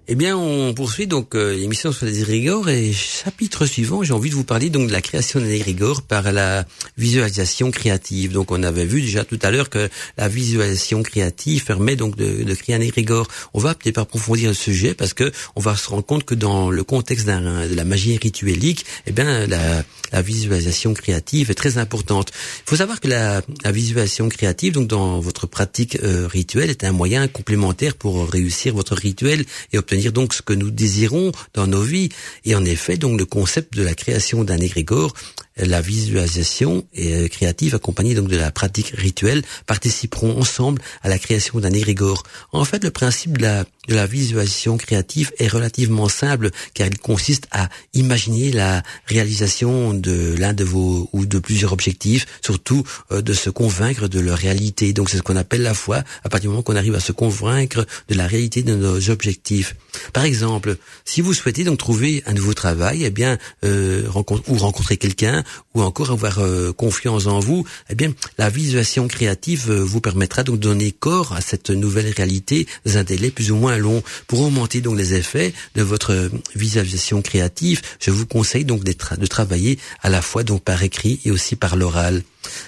Eh 0.09 0.15
bien, 0.15 0.35
on 0.37 0.73
poursuit 0.73 1.07
donc 1.07 1.33
euh, 1.33 1.55
l'émission 1.55 1.93
sur 1.93 2.05
les 2.05 2.19
égrégores 2.23 2.67
et 2.67 2.91
chapitre 2.91 3.65
suivant, 3.65 4.03
j'ai 4.03 4.11
envie 4.11 4.29
de 4.29 4.35
vous 4.35 4.43
parler 4.43 4.69
donc 4.69 4.89
de 4.89 4.91
la 4.91 5.01
création 5.01 5.39
d'un 5.39 5.47
égrégore 5.47 6.01
par 6.01 6.33
la 6.33 6.65
visualisation 6.97 7.71
créative. 7.71 8.33
Donc, 8.33 8.51
on 8.51 8.63
avait 8.63 8.83
vu 8.83 9.01
déjà 9.01 9.23
tout 9.23 9.39
à 9.41 9.49
l'heure 9.49 9.69
que 9.69 9.87
la 10.17 10.27
visualisation 10.27 11.03
créative 11.03 11.63
permet 11.63 11.95
donc 11.95 12.17
de, 12.17 12.43
de 12.43 12.53
créer 12.53 12.75
un 12.75 12.81
égrégore. 12.81 13.29
On 13.53 13.59
va 13.59 13.75
peut-être 13.75 13.97
approfondir 13.97 14.49
le 14.49 14.55
sujet 14.55 14.93
parce 14.93 15.13
que 15.13 15.31
on 15.55 15.61
va 15.61 15.77
se 15.77 15.87
rendre 15.87 16.05
compte 16.05 16.25
que 16.25 16.35
dans 16.35 16.69
le 16.69 16.83
contexte 16.83 17.25
de 17.25 17.73
la 17.73 17.85
magie 17.85 18.17
rituelique, 18.17 18.85
eh 19.07 19.13
bien, 19.13 19.47
la, 19.47 19.85
la, 20.11 20.21
visualisation 20.21 20.93
créative 20.93 21.49
est 21.49 21.55
très 21.55 21.77
importante. 21.77 22.33
Il 22.65 22.69
faut 22.69 22.75
savoir 22.75 22.99
que 22.99 23.07
la, 23.07 23.41
la 23.63 23.71
visualisation 23.71 24.27
créative, 24.27 24.73
donc 24.73 24.89
dans 24.89 25.21
votre 25.21 25.47
pratique 25.47 25.97
euh, 26.03 26.27
rituelle, 26.27 26.69
est 26.69 26.83
un 26.83 26.91
moyen 26.91 27.29
complémentaire 27.29 27.95
pour 27.95 28.29
réussir 28.29 28.73
votre 28.75 28.95
rituel 28.95 29.45
et 29.71 29.77
obtenir 29.77 29.92
donc 30.11 30.33
ce 30.33 30.41
que 30.41 30.53
nous 30.53 30.71
désirons 30.71 31.31
dans 31.53 31.67
nos 31.67 31.81
vies. 31.81 32.09
Et 32.45 32.55
en 32.55 32.65
effet, 32.65 32.97
donc 32.97 33.19
le 33.19 33.25
concept 33.25 33.75
de 33.75 33.83
la 33.83 33.93
création 33.93 34.43
d'un 34.43 34.59
égrégore 34.59 35.13
la 35.57 35.81
visualisation 35.81 36.85
euh, 36.97 37.27
créative 37.27 37.75
accompagnée 37.75 38.15
donc 38.15 38.27
de 38.27 38.37
la 38.37 38.51
pratique 38.51 38.93
rituelle 38.95 39.43
participeront 39.65 40.39
ensemble 40.39 40.81
à 41.01 41.09
la 41.09 41.19
création 41.19 41.59
d'un 41.59 41.71
égrégore. 41.71 42.23
En 42.51 42.65
fait, 42.65 42.83
le 42.83 42.91
principe 42.91 43.37
de 43.37 43.43
la, 43.43 43.63
de 43.87 43.95
la 43.95 44.07
visualisation 44.07 44.77
créative 44.77 45.31
est 45.37 45.47
relativement 45.47 46.09
simple 46.09 46.49
car 46.73 46.87
il 46.87 46.97
consiste 46.97 47.47
à 47.51 47.69
imaginer 47.93 48.51
la 48.51 48.83
réalisation 49.05 49.93
de 49.93 50.35
l'un 50.37 50.53
de 50.53 50.63
vos 50.63 51.09
ou 51.13 51.25
de 51.25 51.39
plusieurs 51.39 51.73
objectifs, 51.73 52.25
surtout 52.43 52.83
euh, 53.11 53.21
de 53.21 53.33
se 53.33 53.49
convaincre 53.49 54.07
de 54.07 54.19
leur 54.19 54.37
réalité. 54.37 54.93
Donc 54.93 55.09
c'est 55.09 55.17
ce 55.17 55.23
qu'on 55.23 55.35
appelle 55.35 55.61
la 55.61 55.73
foi 55.73 56.03
à 56.23 56.29
partir 56.29 56.41
du 56.41 56.47
moment 56.49 56.63
qu'on 56.63 56.75
arrive 56.75 56.95
à 56.95 56.99
se 56.99 57.11
convaincre 57.11 57.85
de 58.09 58.15
la 58.15 58.27
réalité 58.27 58.63
de 58.63 58.75
nos 58.75 59.09
objectifs. 59.09 59.75
Par 60.13 60.23
exemple, 60.23 60.77
si 61.05 61.21
vous 61.21 61.33
souhaitez 61.33 61.63
donc 61.63 61.77
trouver 61.77 62.23
un 62.25 62.33
nouveau 62.33 62.53
travail, 62.53 63.03
eh 63.03 63.11
bien 63.11 63.37
euh, 63.63 64.03
rencontre, 64.07 64.49
ou 64.49 64.57
rencontrer 64.57 64.97
quelqu'un 64.97 65.42
ou 65.73 65.81
encore 65.81 66.11
avoir 66.11 66.39
euh, 66.39 66.71
confiance 66.73 67.27
en 67.27 67.39
vous, 67.39 67.65
eh 67.89 67.95
bien, 67.95 68.13
la 68.37 68.49
visualisation 68.49 69.07
créative 69.07 69.69
euh, 69.69 69.83
vous 69.83 70.01
permettra 70.01 70.43
donc 70.43 70.55
de 70.55 70.61
donner 70.61 70.91
corps 70.91 71.33
à 71.33 71.41
cette 71.41 71.69
nouvelle 71.69 72.11
réalité 72.15 72.67
dans 72.85 72.97
un 72.97 73.03
délai 73.03 73.31
plus 73.31 73.51
ou 73.51 73.55
moins 73.55 73.77
long. 73.77 74.03
Pour 74.27 74.41
augmenter 74.41 74.81
donc 74.81 74.97
les 74.97 75.13
effets 75.13 75.53
de 75.75 75.81
votre 75.81 76.11
euh, 76.11 76.29
visualisation 76.55 77.21
créative, 77.21 77.81
je 77.99 78.11
vous 78.11 78.25
conseille 78.25 78.65
donc 78.65 78.83
de, 78.83 78.93
de 79.17 79.25
travailler 79.25 79.79
à 80.01 80.09
la 80.09 80.21
fois 80.21 80.43
donc 80.43 80.63
par 80.63 80.81
écrit 80.83 81.19
et 81.25 81.31
aussi 81.31 81.55
par 81.55 81.75
l'oral. 81.75 82.23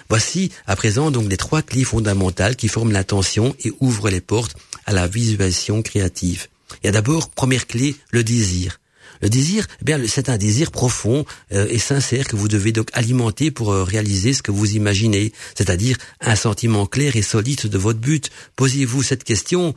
Voici 0.09 0.51
à 0.67 0.75
présent 0.75 1.11
donc 1.11 1.29
les 1.29 1.37
trois 1.37 1.61
clés 1.61 1.83
fondamentales 1.83 2.55
qui 2.55 2.67
forment 2.67 2.91
l'attention 2.91 3.55
et 3.63 3.71
ouvrent 3.79 4.09
les 4.09 4.21
portes 4.21 4.55
à 4.85 4.93
la 4.93 5.07
visualisation 5.07 5.81
créative. 5.81 6.47
Il 6.83 6.87
y 6.87 6.89
a 6.89 6.91
d'abord, 6.91 7.29
première 7.29 7.67
clé, 7.67 7.95
le 8.11 8.23
désir. 8.23 8.79
Le 9.25 9.29
désir, 9.29 9.65
eh 9.81 9.85
bien, 9.85 9.99
c'est 10.07 10.29
un 10.29 10.37
désir 10.37 10.69
profond 10.69 11.25
euh, 11.51 11.65
et 11.71 11.79
sincère 11.79 12.27
que 12.27 12.35
vous 12.35 12.47
devez 12.47 12.71
donc 12.71 12.89
alimenter 12.93 13.49
pour 13.49 13.73
euh, 13.73 13.83
réaliser 13.83 14.33
ce 14.33 14.43
que 14.43 14.51
vous 14.51 14.75
imaginez, 14.75 15.33
c'est-à-dire 15.55 15.97
un 16.21 16.35
sentiment 16.35 16.85
clair 16.85 17.15
et 17.15 17.23
solide 17.23 17.65
de 17.65 17.77
votre 17.79 17.97
but. 17.97 18.29
Posez-vous 18.55 19.01
cette 19.01 19.23
question. 19.23 19.73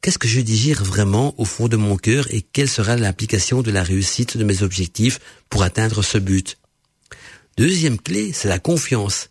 Qu'est-ce 0.00 0.18
que 0.18 0.28
je 0.28 0.40
désire 0.40 0.84
vraiment 0.84 1.34
au 1.38 1.44
fond 1.44 1.66
de 1.66 1.76
mon 1.76 1.96
cœur 1.96 2.28
et 2.30 2.40
quelle 2.40 2.68
sera 2.68 2.94
l'implication 2.94 3.62
de 3.62 3.72
la 3.72 3.82
réussite 3.82 4.36
de 4.36 4.44
mes 4.44 4.62
objectifs 4.62 5.18
pour 5.50 5.64
atteindre 5.64 6.04
ce 6.04 6.18
but? 6.18 6.56
Deuxième 7.56 7.98
clé, 7.98 8.30
c'est 8.32 8.46
la 8.46 8.60
confiance. 8.60 9.30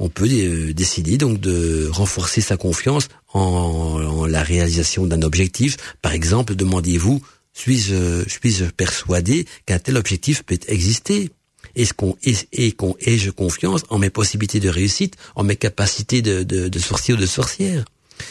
On 0.00 0.10
peut 0.10 0.28
euh, 0.30 0.74
décider 0.74 1.16
donc 1.16 1.40
de 1.40 1.88
renforcer 1.90 2.42
sa 2.42 2.58
confiance 2.58 3.08
en 3.32 4.26
la 4.26 4.42
réalisation 4.42 5.06
d'un 5.06 5.22
objectif. 5.22 5.78
Par 6.02 6.12
exemple, 6.12 6.54
demandez-vous 6.56 7.22
suis-je 7.52 8.28
suis 8.28 8.64
persuadé 8.76 9.46
qu'un 9.66 9.78
tel 9.78 9.96
objectif 9.96 10.42
peut 10.42 10.58
exister? 10.68 11.30
Est-ce 11.74 11.94
qu'on 11.94 12.16
est, 12.22 12.76
qu'on 12.76 12.96
ai-je 13.00 13.30
confiance 13.30 13.82
en 13.88 13.98
mes 13.98 14.10
possibilités 14.10 14.60
de 14.60 14.68
réussite, 14.68 15.16
en 15.36 15.44
mes 15.44 15.56
capacités 15.56 16.22
de, 16.22 16.42
de, 16.42 16.68
de 16.68 16.78
sorcier 16.78 17.14
ou 17.14 17.16
de 17.16 17.26
sorcière? 17.26 17.84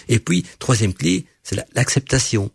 Et 0.09 0.19
puis, 0.19 0.45
troisième 0.59 0.93
clé, 0.93 1.26
c'est 1.43 1.57
l'acceptation. 1.74 2.51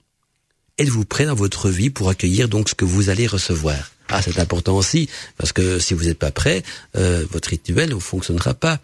Êtes-vous 0.79 1.05
prêt 1.05 1.25
dans 1.25 1.35
votre 1.35 1.71
vie 1.71 1.91
pour 1.91 2.09
accueillir 2.09 2.49
donc 2.49 2.69
ce 2.69 2.75
que 2.75 2.85
vous 2.85 3.09
allez 3.09 3.27
recevoir? 3.27 3.93
Ah, 4.09 4.23
c'est 4.23 4.39
important 4.39 4.77
aussi, 4.77 5.09
parce 5.37 5.53
que 5.53 5.79
si 5.81 5.95
vous 5.95 6.05
n'êtes 6.05 6.19
pas 6.19 6.31
prêt, 6.31 6.63
euh, 6.97 7.27
votre 7.31 7.49
rituel 7.49 7.91
ne 7.91 7.99
fonctionnera 7.99 8.55
pas 8.55 8.81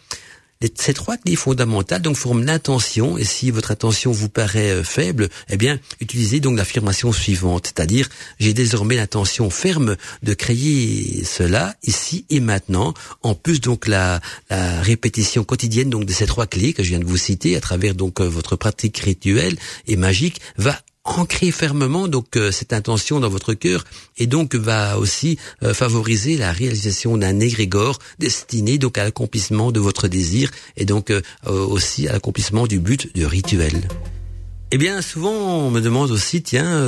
ces 0.75 0.95
trois 0.95 1.17
clés 1.17 1.37
fondamentales 1.37 2.03
donc 2.03 2.17
forment 2.17 2.45
l'intention 2.45 3.19
et 3.19 3.25
si 3.25 3.51
votre 3.51 3.71
intention 3.71 4.13
vous 4.13 4.29
paraît 4.29 4.71
euh, 4.71 4.85
faible, 4.85 5.29
eh 5.49 5.57
bien 5.57 5.79
utilisez 6.01 6.41
donc 6.41 6.57
l'affirmation 6.57 7.13
suivante, 7.13 7.67
c'est-à-dire 7.67 8.09
j'ai 8.39 8.55
désormais 8.55 8.97
l'intention 8.97 9.51
ferme 9.51 9.97
de 10.23 10.35
créer 10.35 11.25
cela 11.25 11.75
ici 11.83 12.25
et 12.31 12.41
maintenant. 12.41 12.95
En 13.23 13.35
plus 13.35 13.61
donc 13.61 13.87
la, 13.87 14.21
la 14.51 14.81
répétition 14.83 15.45
quotidienne 15.45 15.91
donc 15.91 16.05
de 16.05 16.13
ces 16.13 16.27
trois 16.27 16.47
clés 16.47 16.73
que 16.73 16.83
je 16.83 16.91
viens 16.91 17.01
de 17.01 17.05
vous 17.05 17.17
citer 17.17 17.57
à 17.57 17.61
travers 17.61 17.95
donc 17.95 18.21
euh, 18.21 18.29
votre 18.29 18.57
pratique 18.57 18.99
rituelle 18.99 19.57
et 19.87 19.97
magique 19.97 20.41
va 20.57 20.79
ancrer 21.05 21.51
fermement 21.51 22.09
donc 22.09 22.37
euh, 22.37 22.53
cette 22.53 22.73
intention 22.73 23.21
dans 23.21 23.29
votre 23.29 23.55
cœur 23.55 23.85
et 24.19 24.27
donc 24.27 24.55
va 24.55 24.99
aussi 24.99 25.39
euh, 25.63 25.75
favoriser 25.75 26.37
la 26.37 26.53
réalisation 26.53 27.17
d'un 27.17 27.41
égrégore 27.41 27.99
destiné 28.19 28.79
donc 28.79 28.99
à 28.99 29.05
l'accomplissement 29.05 29.73
de 29.73 29.81
votre 29.81 30.07
désir 30.09 30.51
et 30.77 30.85
donc 30.85 31.11
euh, 31.11 31.21
aussi 31.47 32.07
à 32.07 32.13
l'accomplissement 32.13 32.67
du 32.67 32.79
but 32.79 33.15
du 33.15 33.27
rituel. 33.27 33.89
Eh 34.75 34.79
bien, 34.79 35.03
souvent, 35.03 35.67
on 35.67 35.71
me 35.71 35.83
demande 35.83 36.11
aussi, 36.11 36.41
tiens, 36.43 36.83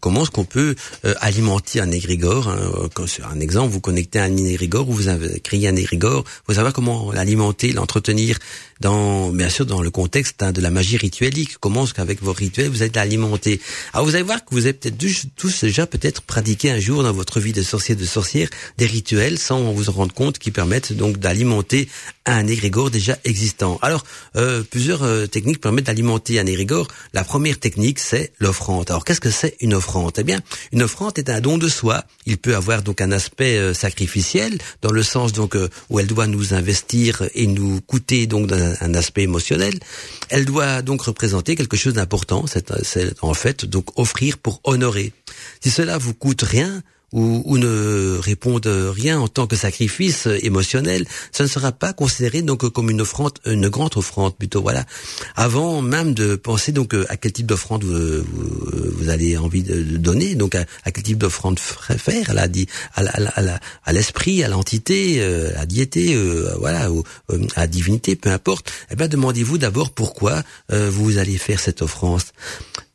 comment 0.00 0.22
est-ce 0.22 0.30
qu'on 0.30 0.46
peut 0.46 0.74
alimenter 1.20 1.78
un 1.78 1.90
égrégore 1.90 2.48
hein, 2.48 2.88
Un 3.30 3.38
exemple, 3.38 3.70
vous 3.70 3.82
connectez 3.82 4.18
un 4.18 4.34
égrégore 4.34 4.88
ou 4.88 4.94
vous 4.94 5.10
créé 5.44 5.68
un 5.68 5.76
égrégore, 5.76 6.24
vous 6.48 6.54
savez 6.54 6.70
comment 6.72 7.12
l'alimenter, 7.12 7.72
l'entretenir 7.72 8.38
dans 8.82 9.30
bien 9.30 9.48
sûr 9.48 9.64
dans 9.64 9.80
le 9.80 9.90
contexte 9.90 10.42
hein, 10.42 10.52
de 10.52 10.60
la 10.60 10.70
magie 10.70 10.98
rituelique. 10.98 11.56
Comment 11.58 11.86
qu'avec 11.86 12.22
vos 12.22 12.32
rituels 12.32 12.68
vous 12.68 12.82
êtes 12.82 12.96
alimenté. 12.96 13.60
Alors 13.92 14.06
vous 14.06 14.14
allez 14.14 14.24
voir 14.24 14.44
que 14.44 14.54
vous 14.54 14.66
avez 14.66 14.72
peut-être 14.74 14.98
tous 15.36 15.64
déjà 15.64 15.86
peut-être 15.86 16.20
pratiqué 16.22 16.70
un 16.70 16.80
jour 16.80 17.02
dans 17.02 17.12
votre 17.12 17.40
vie 17.40 17.52
de 17.52 17.62
sorcier 17.62 17.94
de 17.94 18.04
sorcière 18.04 18.48
des 18.78 18.86
rituels 18.86 19.38
sans 19.38 19.72
vous 19.72 19.88
en 19.88 19.92
rendre 19.92 20.12
compte 20.12 20.38
qui 20.38 20.50
permettent 20.50 20.92
donc 20.92 21.18
d'alimenter 21.18 21.88
un 22.26 22.46
égrégore 22.46 22.90
déjà 22.90 23.16
existant. 23.24 23.78
Alors 23.82 24.04
euh, 24.36 24.62
plusieurs 24.62 25.02
euh, 25.02 25.26
techniques 25.26 25.60
permettent 25.60 25.86
d'alimenter 25.86 26.38
un 26.40 26.46
égrégore. 26.46 26.88
La 27.14 27.24
première 27.24 27.58
technique 27.58 28.00
c'est 28.00 28.32
l'offrande. 28.40 28.90
Alors 28.90 29.04
qu'est-ce 29.04 29.20
que 29.20 29.30
c'est 29.30 29.56
une 29.60 29.74
offrande? 29.74 30.12
Eh 30.18 30.24
bien 30.24 30.40
une 30.72 30.82
offrande 30.82 31.18
est 31.18 31.30
un 31.30 31.40
don 31.40 31.56
de 31.56 31.68
soi. 31.68 32.04
Il 32.26 32.38
peut 32.38 32.56
avoir 32.56 32.82
donc 32.82 33.00
un 33.00 33.12
aspect 33.12 33.56
euh, 33.56 33.74
sacrificiel 33.74 34.58
dans 34.82 34.92
le 34.92 35.02
sens 35.02 35.32
donc 35.32 35.56
où 35.90 36.00
elle 36.00 36.08
doit 36.08 36.26
nous 36.26 36.54
investir 36.54 37.22
et 37.34 37.46
nous 37.46 37.80
coûter 37.80 38.26
donc 38.26 38.48
dans 38.48 38.56
un 38.56 38.71
aspect 38.94 39.22
émotionnel. 39.22 39.74
Elle 40.28 40.44
doit 40.44 40.82
donc 40.82 41.02
représenter 41.02 41.56
quelque 41.56 41.76
chose 41.76 41.94
d'important, 41.94 42.44
c'est 42.46 43.14
en 43.22 43.34
fait 43.34 43.64
donc 43.64 43.98
offrir 43.98 44.38
pour 44.38 44.60
honorer. 44.64 45.12
Si 45.60 45.70
cela 45.70 45.98
vous 45.98 46.14
coûte 46.14 46.42
rien, 46.42 46.82
ou, 47.12 47.42
ou, 47.44 47.58
ne 47.58 48.18
répondent 48.18 48.66
rien 48.66 49.20
en 49.20 49.28
tant 49.28 49.46
que 49.46 49.56
sacrifice 49.56 50.26
émotionnel, 50.42 51.06
ça 51.30 51.44
ne 51.44 51.48
sera 51.48 51.72
pas 51.72 51.92
considéré 51.92 52.42
donc 52.42 52.68
comme 52.70 52.90
une 52.90 53.00
offrande, 53.00 53.32
une 53.46 53.68
grande 53.68 53.96
offrande 53.96 54.36
plutôt. 54.36 54.62
Voilà. 54.62 54.84
Avant 55.36 55.82
même 55.82 56.14
de 56.14 56.36
penser 56.36 56.72
donc 56.72 56.94
à 57.08 57.16
quel 57.16 57.32
type 57.32 57.46
d'offrande 57.46 57.84
vous, 57.84 58.22
vous, 58.96 59.08
avez 59.08 59.36
envie 59.36 59.62
de 59.62 59.96
donner, 59.96 60.34
donc 60.34 60.54
à, 60.54 60.64
quel 60.92 61.02
type 61.02 61.18
d'offrande 61.18 61.58
faire, 61.58 62.30
à 62.30 62.34
la, 62.34 63.60
à 63.84 63.92
l'esprit, 63.92 64.42
à 64.44 64.48
l'entité, 64.48 65.16
euh, 65.18 65.50
à 65.54 65.60
la 65.60 65.66
diété, 65.66 66.14
euh, 66.14 66.54
voilà, 66.58 66.90
ou, 66.90 67.04
euh, 67.30 67.46
à 67.56 67.60
la 67.60 67.66
divinité, 67.66 68.16
peu 68.16 68.30
importe. 68.30 68.72
Eh 68.90 68.96
bien, 68.96 69.08
demandez-vous 69.08 69.58
d'abord 69.58 69.90
pourquoi 69.90 70.42
vous 70.68 71.18
allez 71.18 71.36
faire 71.38 71.60
cette 71.60 71.82
offrande 71.82 72.22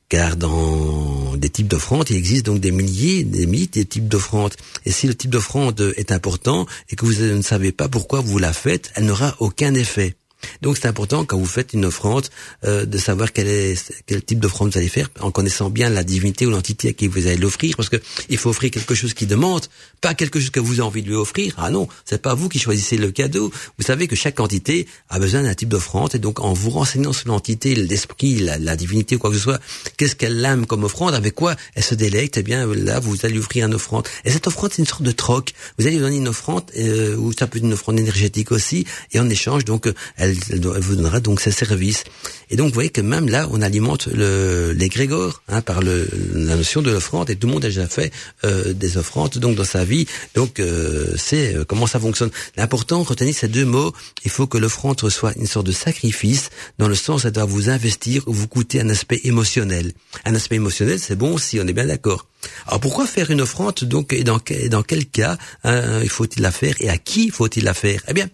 car 0.09 0.37
dans 0.37 1.35
des 1.35 1.49
types 1.49 1.67
d'offrandes, 1.67 2.09
il 2.09 2.15
existe 2.15 2.45
donc 2.45 2.59
des 2.59 2.71
milliers, 2.71 3.23
des 3.23 3.45
milliers 3.45 3.67
de 3.67 3.83
types 3.83 4.07
d'offrandes. 4.07 4.53
Et 4.85 4.91
si 4.91 5.07
le 5.07 5.15
type 5.15 5.31
d'offrande 5.31 5.93
est 5.97 6.11
important 6.11 6.65
et 6.89 6.95
que 6.95 7.05
vous 7.05 7.21
ne 7.21 7.41
savez 7.41 7.71
pas 7.71 7.89
pourquoi 7.89 8.21
vous 8.21 8.39
la 8.39 8.53
faites, 8.53 8.91
elle 8.95 9.05
n'aura 9.05 9.35
aucun 9.39 9.73
effet. 9.73 10.15
Donc 10.61 10.77
c'est 10.77 10.87
important 10.87 11.25
quand 11.25 11.37
vous 11.37 11.45
faites 11.45 11.73
une 11.73 11.85
offrande 11.85 12.27
euh, 12.65 12.85
de 12.85 12.97
savoir 12.97 13.33
quel 13.33 13.47
est 13.47 13.93
quel 14.05 14.23
type 14.23 14.39
d'offrande 14.39 14.71
vous 14.71 14.77
allez 14.77 14.89
faire 14.89 15.09
en 15.19 15.31
connaissant 15.31 15.69
bien 15.69 15.89
la 15.89 16.03
divinité 16.03 16.45
ou 16.45 16.49
l'entité 16.49 16.89
à 16.89 16.93
qui 16.93 17.07
vous 17.07 17.27
allez 17.27 17.37
l'offrir 17.37 17.75
parce 17.75 17.89
que 17.89 17.97
il 18.29 18.37
faut 18.37 18.49
offrir 18.49 18.71
quelque 18.71 18.95
chose 18.95 19.13
qui 19.13 19.25
demande, 19.25 19.65
pas 20.01 20.13
quelque 20.13 20.39
chose 20.39 20.49
que 20.49 20.59
vous 20.59 20.73
avez 20.73 20.81
envie 20.81 21.01
de 21.01 21.07
lui 21.07 21.15
offrir. 21.15 21.55
Ah 21.57 21.69
non, 21.69 21.87
c'est 22.05 22.21
pas 22.21 22.33
vous 22.33 22.49
qui 22.49 22.59
choisissez 22.59 22.97
le 22.97 23.11
cadeau. 23.11 23.51
Vous 23.77 23.83
savez 23.83 24.07
que 24.07 24.15
chaque 24.15 24.39
entité 24.39 24.87
a 25.09 25.19
besoin 25.19 25.43
d'un 25.43 25.53
type 25.53 25.69
d'offrande 25.69 26.13
et 26.13 26.19
donc 26.19 26.39
en 26.39 26.53
vous 26.53 26.69
renseignant 26.69 27.13
sur 27.13 27.29
l'entité, 27.29 27.75
l'esprit, 27.75 28.35
la, 28.35 28.75
divinité 28.75 29.15
ou 29.15 29.19
quoi 29.19 29.29
que 29.31 29.37
ce 29.37 29.41
soit, 29.41 29.59
qu'est-ce 29.97 30.15
qu'elle 30.15 30.43
aime 30.45 30.65
comme 30.65 30.83
offrande, 30.83 31.13
avec 31.13 31.33
quoi 31.35 31.55
elle 31.75 31.83
se 31.83 31.95
délecte, 31.95 32.37
eh 32.37 32.43
bien 32.43 32.67
là 32.67 32.99
vous 32.99 33.17
allez 33.23 33.33
lui 33.33 33.39
offrir 33.39 33.65
une 33.65 33.73
offrande. 33.73 34.07
Et 34.25 34.31
cette 34.31 34.47
offrande 34.47 34.71
c'est 34.73 34.81
une 34.81 34.87
sorte 34.87 35.03
de 35.03 35.11
troc. 35.11 35.53
Vous 35.77 35.87
allez 35.87 35.95
lui 35.95 36.01
donner 36.01 36.17
une 36.17 36.27
offrande 36.27 36.63
euh, 36.77 37.15
ou 37.15 37.33
ça 37.33 37.47
peut 37.47 37.57
être 37.57 37.65
une 37.65 37.73
offrande 37.73 37.99
énergétique 37.99 38.51
aussi 38.51 38.85
et 39.13 39.19
en 39.19 39.29
échange 39.29 39.65
donc 39.65 39.91
elle 40.15 40.26
elle, 40.27 40.59
vous 40.59 40.95
donnera 40.95 41.19
donc 41.19 41.39
ses 41.39 41.51
services. 41.51 42.03
Et 42.49 42.55
donc, 42.55 42.69
vous 42.69 42.73
voyez 42.73 42.89
que 42.89 43.01
même 43.01 43.27
là, 43.27 43.47
on 43.51 43.61
alimente 43.61 44.07
le, 44.07 44.71
les 44.71 44.89
grégores 44.89 45.41
hein, 45.47 45.61
par 45.61 45.81
le, 45.81 46.07
la 46.33 46.55
notion 46.55 46.81
de 46.81 46.91
l'offrande. 46.91 47.29
Et 47.29 47.35
tout 47.35 47.47
le 47.47 47.53
monde 47.53 47.65
a 47.65 47.67
déjà 47.67 47.87
fait 47.87 48.11
euh, 48.43 48.73
des 48.73 48.97
offrandes 48.97 49.37
donc 49.37 49.55
dans 49.55 49.63
sa 49.63 49.83
vie. 49.83 50.05
Donc, 50.35 50.59
euh, 50.59 51.13
c'est 51.17 51.55
euh, 51.55 51.65
comment 51.65 51.87
ça 51.87 51.99
fonctionne. 51.99 52.29
L'important, 52.55 53.03
retenez 53.03 53.33
ces 53.33 53.47
deux 53.47 53.65
mots. 53.65 53.93
Il 54.23 54.31
faut 54.31 54.47
que 54.47 54.57
l'offrande 54.57 55.09
soit 55.09 55.33
une 55.35 55.47
sorte 55.47 55.67
de 55.67 55.71
sacrifice, 55.71 56.49
dans 56.77 56.87
le 56.87 56.95
sens 56.95 57.23
ça 57.23 57.31
doit 57.31 57.45
vous 57.45 57.69
investir 57.69 58.23
ou 58.27 58.33
vous 58.33 58.47
coûter 58.47 58.81
un 58.81 58.89
aspect 58.89 59.21
émotionnel. 59.23 59.93
Un 60.25 60.35
aspect 60.35 60.55
émotionnel, 60.55 60.99
c'est 60.99 61.15
bon 61.15 61.37
si 61.37 61.59
on 61.59 61.67
est 61.67 61.73
bien 61.73 61.85
d'accord. 61.85 62.27
Alors 62.67 62.79
pourquoi 62.79 63.07
faire 63.07 63.31
une 63.31 63.41
offrande 63.41 63.75
donc 63.83 64.13
et 64.13 64.23
dans, 64.23 64.39
dans 64.69 64.83
quel 64.83 65.05
cas 65.05 65.37
hein, 65.63 66.01
il 66.03 66.09
faut-il 66.09 66.41
la 66.41 66.51
faire 66.51 66.75
et 66.79 66.89
à 66.89 66.97
qui 66.97 67.29
faut-il 67.29 67.63
la 67.63 67.73
faire? 67.73 68.01
Eh 68.07 68.13
bien, 68.13 68.29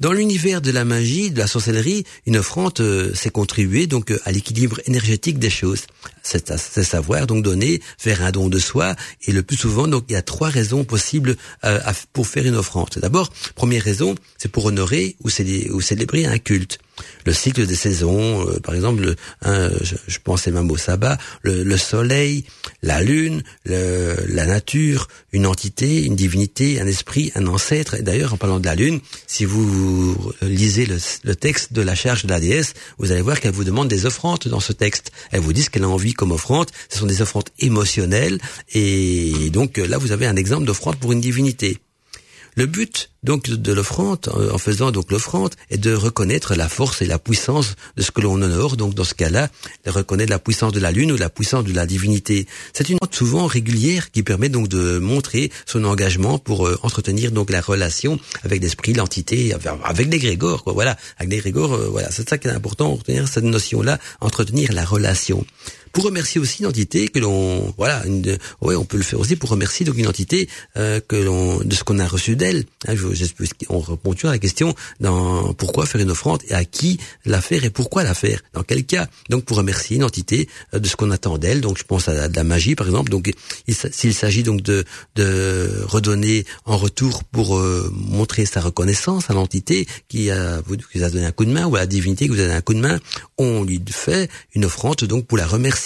dans 0.00 0.12
l'univers 0.12 0.60
de 0.60 0.70
la 0.70 0.84
magie, 0.84 1.30
de 1.30 1.38
la 1.38 1.46
sorcellerie, 1.46 2.04
une 2.26 2.36
offrande 2.36 2.78
euh, 2.80 3.12
c'est 3.14 3.30
contribuer 3.30 3.86
donc 3.86 4.10
euh, 4.10 4.20
à 4.24 4.32
l'équilibre 4.32 4.80
énergétique 4.86 5.38
des 5.38 5.50
choses. 5.50 5.86
C'est 6.28 6.84
savoir 6.84 7.26
donc 7.26 7.42
donner, 7.42 7.80
faire 7.96 8.22
un 8.22 8.30
don 8.30 8.48
de 8.48 8.58
soi. 8.58 8.94
Et 9.26 9.32
le 9.32 9.42
plus 9.42 9.56
souvent, 9.56 9.88
donc 9.88 10.04
il 10.08 10.12
y 10.12 10.16
a 10.16 10.22
trois 10.22 10.48
raisons 10.48 10.84
possibles 10.84 11.36
euh, 11.64 11.80
pour 12.12 12.26
faire 12.26 12.46
une 12.46 12.56
offrande. 12.56 12.90
D'abord, 12.96 13.30
première 13.54 13.82
raison, 13.82 14.14
c'est 14.36 14.50
pour 14.50 14.66
honorer 14.66 15.16
ou 15.22 15.30
célébrer 15.80 16.26
un 16.26 16.38
culte 16.38 16.78
le 17.24 17.32
cycle 17.32 17.66
des 17.66 17.74
saisons, 17.74 18.48
euh, 18.48 18.60
par 18.60 18.74
exemple, 18.74 19.14
hein, 19.42 19.70
je, 19.82 20.18
pensais 20.18 20.50
même 20.50 20.70
au 20.70 20.76
sabbat, 20.76 21.18
le, 21.42 21.76
soleil, 21.76 22.44
la 22.82 23.02
lune, 23.02 23.42
la 23.64 24.46
nature, 24.46 25.08
une 25.32 25.46
entité, 25.46 26.04
une 26.04 26.16
divinité, 26.16 26.80
un 26.80 26.86
esprit, 26.86 27.32
un 27.34 27.46
ancêtre. 27.46 27.94
Et 27.94 28.02
d'ailleurs, 28.02 28.34
en 28.34 28.36
parlant 28.36 28.60
de 28.60 28.66
la 28.66 28.74
lune, 28.74 29.00
si 29.26 29.44
vous 29.44 30.32
lisez 30.42 30.86
le, 30.86 31.36
texte 31.36 31.72
de 31.72 31.82
la 31.82 31.94
charge 31.94 32.24
de 32.24 32.28
la 32.28 32.40
déesse, 32.40 32.74
vous 32.98 33.12
allez 33.12 33.22
voir 33.22 33.40
qu'elle 33.40 33.52
vous 33.52 33.64
demande 33.64 33.88
des 33.88 34.06
offrandes 34.06 34.46
dans 34.46 34.60
ce 34.60 34.72
texte. 34.72 35.12
Elle 35.30 35.40
vous 35.40 35.52
dit 35.52 35.62
ce 35.62 35.70
qu'elle 35.70 35.84
a 35.84 35.88
envie 35.88 36.14
comme 36.18 36.32
offrande. 36.32 36.66
Ce 36.90 36.98
sont 36.98 37.06
des 37.06 37.22
offrandes 37.22 37.48
émotionnelles. 37.60 38.38
Et 38.74 39.48
donc 39.50 39.78
là, 39.78 39.96
vous 39.96 40.12
avez 40.12 40.26
un 40.26 40.36
exemple 40.36 40.66
d'offrande 40.66 40.96
pour 40.96 41.12
une 41.12 41.20
divinité. 41.20 41.78
Le 42.58 42.66
but 42.66 43.10
donc 43.22 43.48
de 43.48 43.72
l'offrande, 43.72 44.28
euh, 44.34 44.50
en 44.52 44.58
faisant 44.58 44.90
donc 44.90 45.12
l'offrande, 45.12 45.54
est 45.70 45.78
de 45.78 45.94
reconnaître 45.94 46.56
la 46.56 46.68
force 46.68 47.02
et 47.02 47.04
la 47.04 47.20
puissance 47.20 47.76
de 47.96 48.02
ce 48.02 48.10
que 48.10 48.20
l'on 48.20 48.40
honore. 48.42 48.76
Donc 48.76 48.94
dans 48.94 49.04
ce 49.04 49.14
cas-là, 49.14 49.48
de 49.84 49.90
reconnaître 49.90 50.30
la 50.30 50.40
puissance 50.40 50.72
de 50.72 50.80
la 50.80 50.90
lune 50.90 51.12
ou 51.12 51.16
la 51.16 51.30
puissance 51.30 51.62
de 51.62 51.72
la 51.72 51.86
divinité. 51.86 52.48
C'est 52.72 52.88
une 52.88 52.98
souvent 53.12 53.46
régulière 53.46 54.10
qui 54.10 54.24
permet 54.24 54.48
donc 54.48 54.66
de 54.66 54.98
montrer 54.98 55.52
son 55.66 55.84
engagement 55.84 56.38
pour 56.38 56.66
euh, 56.66 56.78
entretenir 56.82 57.30
donc 57.30 57.50
la 57.50 57.60
relation 57.60 58.18
avec 58.42 58.60
l'esprit, 58.60 58.92
l'entité, 58.92 59.54
avec 59.84 60.08
l'égrégore. 60.08 60.64
Quoi. 60.64 60.72
Voilà, 60.72 60.96
avec 61.18 61.30
l'égrégore, 61.30 61.74
euh, 61.74 61.88
voilà, 61.88 62.10
c'est 62.10 62.28
ça 62.28 62.38
qui 62.38 62.48
est 62.48 62.52
important, 62.52 62.94
retenir 62.94 63.28
cette 63.28 63.44
notion-là, 63.44 64.00
entretenir 64.20 64.72
la 64.72 64.84
relation 64.84 65.44
pour 65.92 66.04
remercier 66.04 66.40
aussi 66.40 66.62
une 66.62 66.68
entité 66.68 67.08
que 67.08 67.18
l'on 67.18 67.74
voilà 67.76 68.04
une, 68.06 68.38
ouais 68.60 68.76
on 68.76 68.84
peut 68.84 68.96
le 68.96 69.02
faire 69.02 69.20
aussi 69.20 69.36
pour 69.36 69.50
remercier 69.50 69.84
donc 69.86 69.96
une 69.96 70.06
entité 70.06 70.48
euh, 70.76 71.00
que 71.06 71.16
l'on 71.16 71.58
de 71.58 71.74
ce 71.74 71.84
qu'on 71.84 71.98
a 71.98 72.06
reçu 72.06 72.36
d'elle. 72.36 72.64
Hein, 72.86 72.94
on 73.68 73.80
répond 73.80 74.14
toujours 74.14 74.30
à 74.30 74.34
la 74.34 74.38
question 74.38 74.74
dans 75.00 75.52
pourquoi 75.54 75.86
faire 75.86 76.00
une 76.00 76.10
offrande 76.10 76.42
et 76.48 76.54
à 76.54 76.64
qui 76.64 76.98
la 77.24 77.40
faire 77.40 77.64
et 77.64 77.70
pourquoi 77.70 78.02
la 78.04 78.14
faire. 78.14 78.40
Dans 78.52 78.62
quel 78.62 78.84
cas? 78.84 79.08
Donc 79.28 79.44
pour 79.44 79.56
remercier 79.56 79.96
une 79.96 80.04
entité 80.04 80.48
euh, 80.74 80.78
de 80.78 80.86
ce 80.88 80.96
qu'on 80.96 81.10
attend 81.10 81.38
d'elle. 81.38 81.60
Donc 81.60 81.78
je 81.78 81.84
pense 81.84 82.08
à, 82.08 82.28
de 82.28 82.36
la 82.36 82.44
magie 82.44 82.74
par 82.74 82.86
exemple. 82.86 83.10
Donc 83.10 83.32
s'il 83.68 84.14
s'agit 84.14 84.42
donc 84.42 84.62
de 84.62 84.84
de 85.16 85.82
redonner 85.86 86.44
en 86.64 86.76
retour 86.76 87.24
pour 87.24 87.58
euh, 87.58 87.90
montrer 87.92 88.46
sa 88.46 88.60
reconnaissance 88.60 89.30
à 89.30 89.34
l'entité 89.34 89.86
qui 90.08 90.30
a 90.30 90.60
vous 90.60 90.76
qui 90.76 91.02
a 91.02 91.10
donné 91.10 91.26
un 91.26 91.32
coup 91.32 91.44
de 91.44 91.52
main 91.52 91.66
ou 91.66 91.76
à 91.76 91.80
la 91.80 91.86
divinité 91.86 92.26
qui 92.26 92.34
vous 92.34 92.40
a 92.40 92.44
donné 92.44 92.54
un 92.54 92.60
coup 92.60 92.74
de 92.74 92.80
main 92.80 92.98
on 93.38 93.64
lui 93.64 93.82
fait 93.90 94.30
une 94.54 94.64
offrande 94.64 94.96
donc 94.96 95.26
pour 95.26 95.38
la 95.38 95.46
remercier 95.46 95.77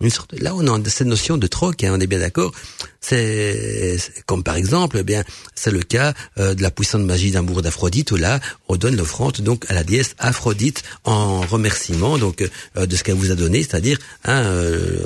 une 0.00 0.10
sorte, 0.10 0.34
là, 0.38 0.54
on 0.54 0.66
a 0.66 0.88
cette 0.90 1.06
notion 1.06 1.38
de 1.38 1.46
troc, 1.46 1.82
hein, 1.82 1.92
on 1.94 2.00
est 2.00 2.06
bien 2.06 2.18
d'accord. 2.18 2.52
C'est 3.00 3.98
comme 4.26 4.42
par 4.42 4.56
exemple, 4.56 4.98
eh 5.00 5.02
bien, 5.02 5.24
c'est 5.54 5.70
le 5.70 5.82
cas 5.82 6.12
euh, 6.38 6.54
de 6.54 6.60
la 6.60 6.70
puissante 6.70 7.02
magie 7.02 7.30
d'amour 7.30 7.62
d'Aphrodite 7.62 8.10
où 8.10 8.16
là, 8.16 8.40
on 8.68 8.76
donne 8.76 8.96
l'offrande 8.96 9.40
donc 9.40 9.64
à 9.70 9.74
la 9.74 9.84
déesse 9.84 10.14
Aphrodite 10.18 10.82
en 11.04 11.40
remerciement 11.40 12.18
donc 12.18 12.42
euh, 12.76 12.84
de 12.84 12.94
ce 12.94 13.04
qu'elle 13.04 13.14
vous 13.14 13.30
a 13.30 13.36
donné, 13.36 13.62
c'est-à-dire 13.62 13.98
hein, 14.24 14.42
euh, 14.44 14.98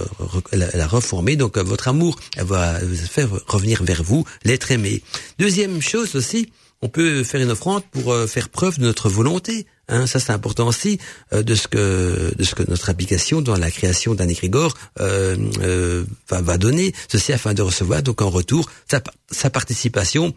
elle, 0.50 0.80
a 0.80 0.86
reformé 0.88 1.36
donc 1.36 1.56
votre 1.58 1.86
amour, 1.86 2.18
elle 2.36 2.46
va 2.46 2.80
faire 2.80 3.28
revenir 3.46 3.84
vers 3.84 4.02
vous 4.02 4.24
l'être 4.44 4.72
aimé. 4.72 5.02
Deuxième 5.38 5.80
chose 5.80 6.16
aussi, 6.16 6.50
on 6.82 6.88
peut 6.88 7.22
faire 7.22 7.40
une 7.40 7.50
offrande 7.50 7.84
pour 7.92 8.16
faire 8.26 8.48
preuve 8.48 8.78
de 8.78 8.84
notre 8.84 9.08
volonté. 9.08 9.66
Hein, 9.90 10.06
ça 10.06 10.20
c'est 10.20 10.32
important 10.32 10.68
aussi 10.68 10.98
euh, 11.32 11.42
de 11.42 11.54
ce 11.54 11.68
que 11.68 12.32
de 12.36 12.44
ce 12.44 12.54
que 12.54 12.62
notre 12.68 12.90
application 12.90 13.42
dans 13.42 13.56
la 13.56 13.70
création 13.70 14.14
d'un 14.14 14.28
égrégore 14.28 14.74
euh, 15.00 15.36
euh, 15.62 16.04
va, 16.28 16.58
donner. 16.58 16.94
Ceci 17.08 17.32
afin 17.32 17.54
de 17.54 17.62
recevoir 17.62 18.02
donc 18.02 18.22
en 18.22 18.30
retour 18.30 18.70
sa 19.30 19.50
participation 19.50 20.34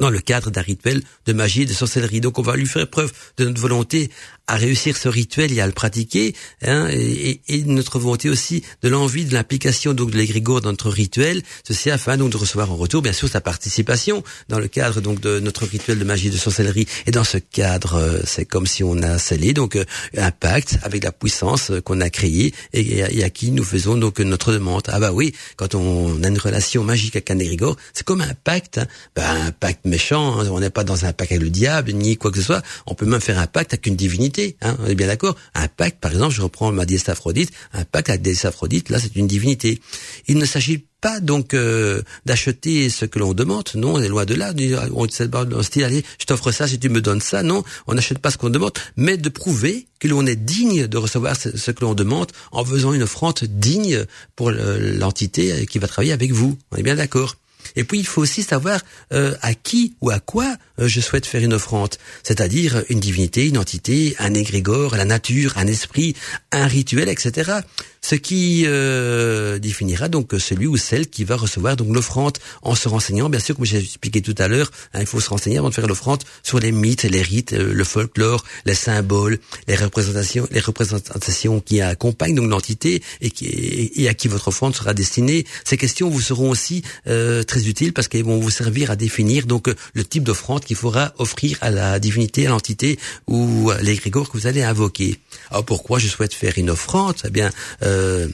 dans 0.00 0.10
le 0.10 0.20
cadre 0.20 0.50
d'un 0.50 0.62
rituel 0.62 1.02
de 1.26 1.32
magie 1.32 1.62
et 1.62 1.66
de 1.66 1.72
sorcellerie. 1.72 2.20
Donc 2.20 2.38
on 2.38 2.42
va 2.42 2.56
lui 2.56 2.66
faire 2.66 2.88
preuve 2.88 3.12
de 3.36 3.44
notre 3.44 3.60
volonté 3.60 4.10
à 4.46 4.56
réussir 4.56 4.96
ce 4.96 5.08
rituel 5.08 5.52
et 5.52 5.60
à 5.60 5.66
le 5.66 5.72
pratiquer, 5.72 6.34
hein, 6.62 6.88
et, 6.90 7.40
et, 7.48 7.64
notre 7.64 7.98
volonté 7.98 8.28
aussi 8.28 8.62
de 8.82 8.88
l'envie 8.90 9.24
de 9.24 9.32
l'implication 9.32 9.94
donc 9.94 10.10
de 10.10 10.18
l'égrégore 10.18 10.60
dans 10.60 10.70
notre 10.70 10.90
rituel, 10.90 11.42
ceci 11.66 11.90
afin 11.90 12.18
donc 12.18 12.30
de 12.30 12.36
recevoir 12.36 12.70
en 12.70 12.76
retour 12.76 13.00
bien 13.00 13.14
sûr 13.14 13.28
sa 13.28 13.40
participation 13.40 14.22
dans 14.48 14.58
le 14.58 14.68
cadre 14.68 15.00
donc 15.00 15.20
de 15.20 15.40
notre 15.40 15.64
rituel 15.64 15.98
de 15.98 16.04
magie 16.04 16.28
et 16.28 16.30
de 16.30 16.36
sorcellerie. 16.36 16.86
Et 17.06 17.10
dans 17.10 17.24
ce 17.24 17.38
cadre, 17.38 17.94
euh, 17.94 18.20
c'est 18.24 18.44
comme 18.44 18.66
si 18.66 18.84
on 18.84 19.02
a 19.02 19.18
scellé 19.18 19.54
donc 19.54 19.76
euh, 19.76 19.84
un 20.16 20.30
pacte 20.30 20.78
avec 20.82 21.04
la 21.04 21.12
puissance 21.12 21.70
euh, 21.70 21.80
qu'on 21.80 22.00
a 22.00 22.10
créée 22.10 22.52
et, 22.74 23.22
à 23.24 23.30
qui 23.30 23.50
nous 23.50 23.64
faisons 23.64 23.96
donc 23.96 24.18
notre 24.20 24.52
demande. 24.52 24.82
Ah 24.88 25.00
bah 25.00 25.12
oui, 25.12 25.34
quand 25.56 25.74
on 25.74 26.22
a 26.22 26.28
une 26.28 26.38
relation 26.38 26.84
magique 26.84 27.16
avec 27.16 27.30
un 27.30 27.38
égrégore, 27.38 27.76
c'est 27.94 28.04
comme 28.04 28.20
un 28.20 28.34
pacte, 28.44 28.78
hein. 28.78 28.86
bah, 29.16 29.30
un 29.30 29.52
pacte 29.52 29.83
méchant, 29.84 30.40
hein. 30.40 30.48
on 30.50 30.60
n'est 30.60 30.70
pas 30.70 30.84
dans 30.84 31.04
un 31.04 31.12
pacte 31.12 31.32
avec 31.32 31.42
le 31.42 31.50
diable, 31.50 31.92
ni 31.92 32.16
quoi 32.16 32.30
que 32.30 32.38
ce 32.38 32.44
soit. 32.44 32.62
On 32.86 32.94
peut 32.94 33.06
même 33.06 33.20
faire 33.20 33.38
un 33.38 33.46
pacte 33.46 33.72
avec 33.72 33.86
une 33.86 33.96
divinité, 33.96 34.56
hein, 34.62 34.76
on 34.80 34.86
est 34.86 34.94
bien 34.94 35.06
d'accord. 35.06 35.36
Un 35.54 35.68
pacte, 35.68 36.00
par 36.00 36.12
exemple, 36.12 36.34
je 36.34 36.42
reprends 36.42 36.72
ma 36.72 36.86
déesse 36.86 37.08
Aphrodite, 37.08 37.50
un 37.72 37.84
pacte 37.84 38.10
avec 38.10 38.22
déesse 38.22 38.44
Aphrodite, 38.44 38.88
là 38.88 38.98
c'est 38.98 39.14
une 39.16 39.26
divinité. 39.26 39.80
Il 40.26 40.38
ne 40.38 40.46
s'agit 40.46 40.84
pas 41.04 41.20
donc 41.20 41.52
euh, 41.52 42.00
d'acheter 42.24 42.88
ce 42.88 43.04
que 43.04 43.18
l'on 43.18 43.34
demande. 43.34 43.68
Non, 43.74 43.96
on 43.96 44.00
est 44.00 44.08
loin 44.08 44.24
de 44.24 44.34
là. 44.34 44.54
On 44.94 45.06
se 45.06 45.84
allez, 45.84 46.02
je 46.18 46.24
t'offre 46.24 46.50
ça 46.50 46.66
si 46.66 46.78
tu 46.78 46.88
me 46.88 47.02
donnes 47.02 47.20
ça. 47.20 47.42
Non, 47.42 47.62
on 47.86 47.92
n'achète 47.92 48.20
pas 48.20 48.30
ce 48.30 48.38
qu'on 48.38 48.48
demande, 48.48 48.72
mais 48.96 49.18
de 49.18 49.28
prouver 49.28 49.86
que 50.00 50.08
l'on 50.08 50.24
est 50.24 50.36
digne 50.36 50.86
de 50.86 50.96
recevoir 50.96 51.36
ce, 51.36 51.70
que 51.70 51.84
l'on 51.84 51.92
demande 51.92 52.32
en 52.52 52.64
faisant 52.64 52.94
une 52.94 53.02
offrande 53.02 53.38
digne 53.44 54.06
pour 54.34 54.50
l'entité 54.50 55.66
qui 55.66 55.78
va 55.78 55.88
travailler 55.88 56.12
avec 56.12 56.32
vous. 56.32 56.56
On 56.72 56.76
est 56.76 56.82
bien 56.82 56.96
d'accord. 56.96 57.36
Et 57.76 57.84
puis 57.84 57.98
il 57.98 58.06
faut 58.06 58.22
aussi 58.22 58.42
savoir 58.42 58.80
euh, 59.12 59.34
à 59.42 59.54
qui 59.54 59.96
ou 60.00 60.10
à 60.10 60.20
quoi 60.20 60.56
je 60.78 61.00
souhaite 61.00 61.26
faire 61.26 61.42
une 61.42 61.54
offrande, 61.54 61.94
c'est-à-dire 62.22 62.82
une 62.88 63.00
divinité, 63.00 63.46
une 63.46 63.58
entité, 63.58 64.16
un 64.18 64.34
égrégore, 64.34 64.96
la 64.96 65.04
nature, 65.04 65.54
un 65.56 65.66
esprit, 65.66 66.14
un 66.52 66.66
rituel, 66.66 67.08
etc. 67.08 67.52
Ce 68.00 68.16
qui 68.16 68.64
euh, 68.66 69.58
définira 69.58 70.08
donc 70.08 70.34
celui 70.38 70.66
ou 70.66 70.76
celle 70.76 71.08
qui 71.08 71.24
va 71.24 71.36
recevoir 71.36 71.76
donc 71.76 71.94
l'offrande 71.94 72.36
en 72.62 72.74
se 72.74 72.88
renseignant, 72.88 73.30
bien 73.30 73.40
sûr, 73.40 73.56
comme 73.56 73.64
j'ai 73.64 73.78
expliqué 73.78 74.20
tout 74.20 74.34
à 74.38 74.48
l'heure, 74.48 74.70
hein, 74.92 75.00
il 75.00 75.06
faut 75.06 75.20
se 75.20 75.30
renseigner 75.30 75.58
avant 75.58 75.70
de 75.70 75.74
faire 75.74 75.86
l'offrande 75.86 76.22
sur 76.42 76.58
les 76.58 76.72
mythes, 76.72 77.04
les 77.04 77.22
rites, 77.22 77.52
le 77.52 77.84
folklore, 77.84 78.44
les 78.66 78.74
symboles, 78.74 79.38
les 79.68 79.76
représentations, 79.76 80.46
les 80.50 80.60
représentations 80.60 81.60
qui 81.60 81.80
accompagnent 81.80 82.34
donc 82.34 82.50
l'entité 82.50 83.02
et, 83.22 84.02
et 84.02 84.08
à 84.08 84.14
qui 84.14 84.28
votre 84.28 84.48
offrande 84.48 84.74
sera 84.74 84.92
destinée. 84.92 85.46
Ces 85.64 85.76
questions 85.76 86.10
vous 86.10 86.20
seront 86.20 86.50
aussi 86.50 86.82
très 87.04 87.66
utiles 87.66 87.92
parce 87.92 88.08
qu'elles 88.08 88.24
vont 88.24 88.38
vous 88.38 88.50
servir 88.50 88.90
à 88.90 88.96
définir 88.96 89.46
donc 89.46 89.72
le 89.94 90.04
type 90.04 90.24
d'offrande 90.24 90.63
qu'il 90.64 90.76
faudra 90.76 91.12
offrir 91.18 91.58
à 91.60 91.70
la 91.70 91.98
divinité, 91.98 92.46
à 92.46 92.50
l'entité 92.50 92.98
ou 93.26 93.70
à 93.70 93.80
l'égrégore 93.80 94.30
que 94.30 94.36
vous 94.36 94.46
allez 94.46 94.62
invoquer. 94.62 95.18
Alors 95.50 95.64
pourquoi 95.64 95.98
je 95.98 96.08
souhaite 96.08 96.34
faire 96.34 96.54
une 96.56 96.70
offrande? 96.70 97.16
Eh 97.24 97.30
bien, 97.30 97.50
euh, 97.82 98.28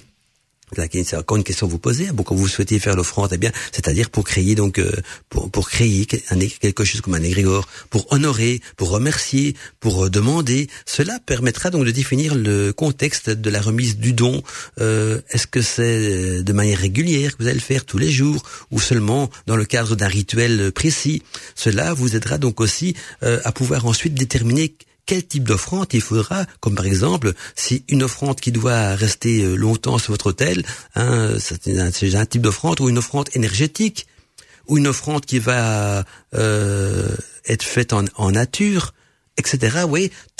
c'est 0.76 1.16
encore 1.16 1.36
une 1.36 1.44
question 1.44 1.66
à 1.66 1.70
vous 1.70 1.78
poser. 1.78 2.10
Bon, 2.12 2.22
quand 2.22 2.34
vous 2.34 2.48
souhaitez 2.48 2.78
faire 2.78 2.96
l'offrande, 2.96 3.30
eh 3.32 3.38
bien, 3.38 3.52
c'est-à-dire 3.72 4.10
pour 4.10 4.24
créer 4.24 4.54
donc 4.54 4.78
euh, 4.78 4.92
pour, 5.28 5.50
pour 5.50 5.68
créer 5.68 6.06
quelque 6.06 6.84
chose 6.84 7.00
comme 7.00 7.14
un 7.14 7.22
égrégore, 7.22 7.68
pour 7.90 8.12
honorer, 8.12 8.60
pour 8.76 8.90
remercier, 8.90 9.54
pour 9.80 10.06
euh, 10.06 10.10
demander. 10.10 10.68
Cela 10.86 11.18
permettra 11.24 11.70
donc 11.70 11.84
de 11.84 11.90
définir 11.90 12.34
le 12.34 12.72
contexte 12.72 13.30
de 13.30 13.50
la 13.50 13.60
remise 13.60 13.98
du 13.98 14.12
don. 14.12 14.42
Euh, 14.80 15.20
est-ce 15.30 15.46
que 15.46 15.62
c'est 15.62 16.42
de 16.42 16.52
manière 16.52 16.78
régulière 16.78 17.36
que 17.36 17.42
vous 17.42 17.48
allez 17.48 17.58
le 17.58 17.60
faire 17.60 17.84
tous 17.84 17.98
les 17.98 18.10
jours 18.10 18.42
ou 18.70 18.80
seulement 18.80 19.30
dans 19.46 19.56
le 19.56 19.64
cadre 19.64 19.96
d'un 19.96 20.08
rituel 20.08 20.72
précis? 20.72 21.22
Cela 21.54 21.94
vous 21.94 22.16
aidera 22.16 22.38
donc 22.38 22.60
aussi 22.60 22.94
à 23.22 23.52
pouvoir 23.52 23.86
ensuite 23.86 24.14
déterminer 24.14 24.74
quel 25.10 25.26
type 25.26 25.42
d'offrande 25.42 25.88
il 25.92 26.00
faudra, 26.00 26.46
comme 26.60 26.76
par 26.76 26.86
exemple, 26.86 27.32
si 27.56 27.82
une 27.88 28.04
offrande 28.04 28.38
qui 28.38 28.52
doit 28.52 28.94
rester 28.94 29.42
euh, 29.42 29.56
longtemps 29.56 29.98
sur 29.98 30.12
votre 30.12 30.26
hôtel, 30.26 30.64
hein, 30.94 31.30
c'est 31.40 31.66
un, 31.80 32.26
type 32.26 32.42
d'offrande 32.42 32.80
ou 32.80 32.88
une 32.88 32.98
offrande 32.98 33.28
énergétique, 33.34 34.06
ou 34.68 34.78
une 34.78 34.86
offrande 34.86 35.26
qui 35.26 35.40
va 35.40 36.04
euh, 36.34 37.08
être 37.44 37.64
faite 37.64 37.92
en, 37.92 38.30
nature, 38.30 38.94
etc. 39.36 39.78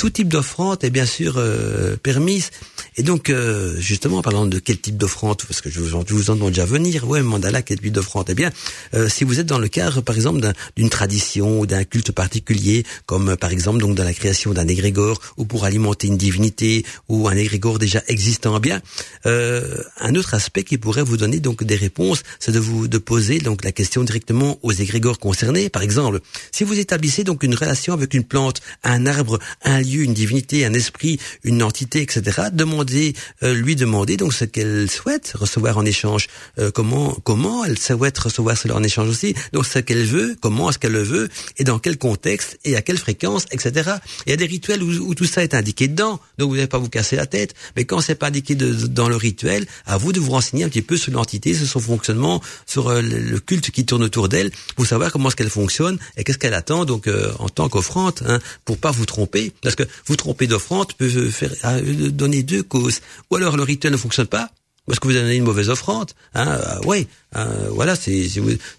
tout 0.01 0.09
type 0.09 0.29
d'offrande 0.29 0.83
est 0.83 0.89
bien 0.89 1.05
sûr 1.05 1.35
euh, 1.37 1.95
permise. 1.95 2.49
Et 2.97 3.03
donc, 3.03 3.29
euh, 3.29 3.79
justement, 3.79 4.17
en 4.17 4.23
parlant 4.23 4.47
de 4.47 4.59
quel 4.59 4.79
type 4.79 4.97
d'offrande, 4.97 5.37
parce 5.47 5.61
que 5.61 5.69
je 5.69 5.79
vous, 5.79 5.95
en, 5.95 6.03
je 6.07 6.15
vous 6.15 6.49
déjà 6.49 6.65
venir, 6.65 7.07
ouais, 7.07 7.21
mandala, 7.21 7.61
quel 7.61 7.79
type 7.79 7.93
d'offrande? 7.93 8.25
Eh 8.31 8.35
bien, 8.35 8.51
euh, 8.95 9.11
si 9.11 9.25
vous 9.25 9.41
êtes 9.41 9.47
dans 9.47 9.59
le 9.59 9.69
cadre, 9.69 10.01
par 10.01 10.17
exemple, 10.17 10.41
d'une 10.75 10.89
tradition 10.89 11.61
ou 11.61 11.67
d'un 11.67 11.85
culte 11.85 12.13
particulier, 12.13 12.87
comme 13.05 13.37
par 13.37 13.51
exemple 13.51 13.79
donc 13.79 13.95
dans 13.95 14.05
la 14.05 14.15
création 14.15 14.55
d'un 14.55 14.69
égrégore, 14.69 15.21
ou 15.37 15.45
pour 15.45 15.67
alimenter 15.67 16.07
une 16.07 16.17
divinité, 16.17 16.87
ou 17.11 17.29
un 17.29 17.37
égrégore 17.37 17.79
déjà 17.79 18.03
existant, 18.09 18.57
eh 18.57 18.61
bien, 18.61 18.81
un 19.27 20.15
autre 20.15 20.33
aspect 20.33 20.65
qui 20.65 20.79
pourrait 20.79 21.03
vous 21.03 21.19
donner 21.19 21.41
donc 21.41 21.63
des 21.63 21.77
réponses, 21.77 22.23
c'est 22.39 22.53
de 22.53 22.59
vous 22.59 22.89
de 22.89 22.97
poser 22.97 23.39
donc 23.39 23.65
la 23.65 23.73
question 23.73 24.03
directement 24.03 24.59
aux 24.63 24.73
égrégores 24.73 25.19
concernés. 25.19 25.69
Par 25.69 25.83
exemple, 25.83 26.21
si 26.53 26.65
vous 26.65 26.79
établissez 26.79 27.23
donc 27.23 27.43
une 27.43 27.55
relation 27.55 27.93
avec 27.93 28.15
une 28.15 28.25
plante, 28.25 28.63
un 28.83 29.05
arbre, 29.05 29.39
un 29.63 29.81
lieu, 29.81 29.90
une 29.99 30.15
divinité, 30.15 30.65
un 30.65 30.75
esprit, 30.75 31.19
une 31.45 31.63
entité, 31.63 32.03
etc. 32.03 32.49
Demandez, 32.53 33.15
euh, 33.43 33.55
lui 33.55 33.77
demander 33.77 34.17
donc 34.17 34.33
ce 34.33 34.45
qu'elle 34.45 34.91
souhaite 34.91 35.33
recevoir 35.35 35.79
en 35.79 35.85
échange. 35.85 36.29
Euh, 36.59 36.71
comment 36.71 37.17
comment 37.25 37.65
elle 37.65 37.79
souhaite 37.79 38.19
recevoir 38.19 38.57
cela 38.57 38.77
en 38.77 38.83
échange 38.83 39.09
aussi? 39.09 39.35
Donc 39.53 39.67
ce 39.67 39.79
qu'elle 39.79 40.05
veut, 40.05 40.37
comment 40.41 40.71
est-ce 40.71 40.79
qu'elle 40.79 40.93
le 40.93 41.03
veut 41.03 41.29
et 41.59 41.65
dans 41.65 41.79
quel 41.79 41.99
contexte 41.99 42.59
et 42.65 42.77
à 42.77 42.83
quelle 42.83 42.99
fréquence, 42.99 43.47
etc. 43.51 43.93
Il 44.27 44.31
y 44.31 44.33
a 44.33 44.37
des 44.37 44.47
rituels 44.47 44.83
où, 44.83 45.15
tout 45.15 45.25
ça 45.25 45.43
est 45.43 45.55
indiqué 45.55 45.89
dedans, 45.89 46.21
donc 46.39 46.51
vous 46.51 46.57
n'allez 46.57 46.67
pas 46.67 46.79
vous 46.79 46.89
casser 46.89 47.17
la 47.17 47.27
tête. 47.27 47.55
Mais 47.77 47.85
quand 47.85 48.01
c'est 48.01 48.15
pas 48.15 48.29
indiqué 48.29 48.55
dans 48.55 49.09
le 49.09 49.17
rituel, 49.17 49.67
à 49.87 49.97
vous 49.97 50.13
de 50.13 50.21
vous 50.21 50.31
renseigner 50.31 50.65
un 50.65 50.69
petit 50.69 50.83
peu 50.83 50.97
sur 50.97 51.13
l'entité, 51.13 51.55
sur 51.55 51.67
son 51.67 51.81
fonctionnement, 51.81 52.43
sur 52.67 52.89
euh, 52.89 53.03
le 53.03 53.41
culte 53.41 53.71
qui 53.71 53.85
tourne 53.85 54.03
autour 54.03 54.29
d'elle, 54.29 54.51
pour 54.77 54.87
savoir 54.87 55.13
comment 55.13 55.29
est-ce 55.29 55.37
qu'elle 55.37 55.51
fonctionne 55.51 55.99
et 56.17 56.25
qu'est-ce 56.25 56.39
qu'elle 56.39 56.55
attend 56.55 56.85
donc 56.85 57.09
en 57.39 57.49
tant 57.49 57.69
qu'offrande, 57.69 58.21
hein, 58.27 58.39
pour 58.65 58.79
pas 58.79 58.91
vous 58.91 59.07
tromper, 59.07 59.53
parce 59.63 59.75
que 59.75 59.80
vous 60.07 60.17
tromper 60.17 60.47
d'offrande 60.47 60.93
peut 60.95 61.31
faire 61.31 61.53
euh, 61.65 62.11
donner 62.11 62.43
deux 62.43 62.63
causes. 62.63 63.01
Ou 63.31 63.37
alors 63.37 63.57
le 63.57 63.63
rituel 63.63 63.93
ne 63.93 63.97
fonctionne 63.97 64.27
pas, 64.27 64.51
parce 64.87 64.99
que 64.99 65.09
vous 65.09 65.15
donnez 65.15 65.37
une 65.37 65.45
mauvaise 65.45 65.71
offrande. 65.71 66.11
Hein, 66.35 66.49
euh, 66.49 66.79
oui, 66.85 67.07
hein, 67.35 67.49
voilà, 67.71 67.95
c'est 67.97 68.29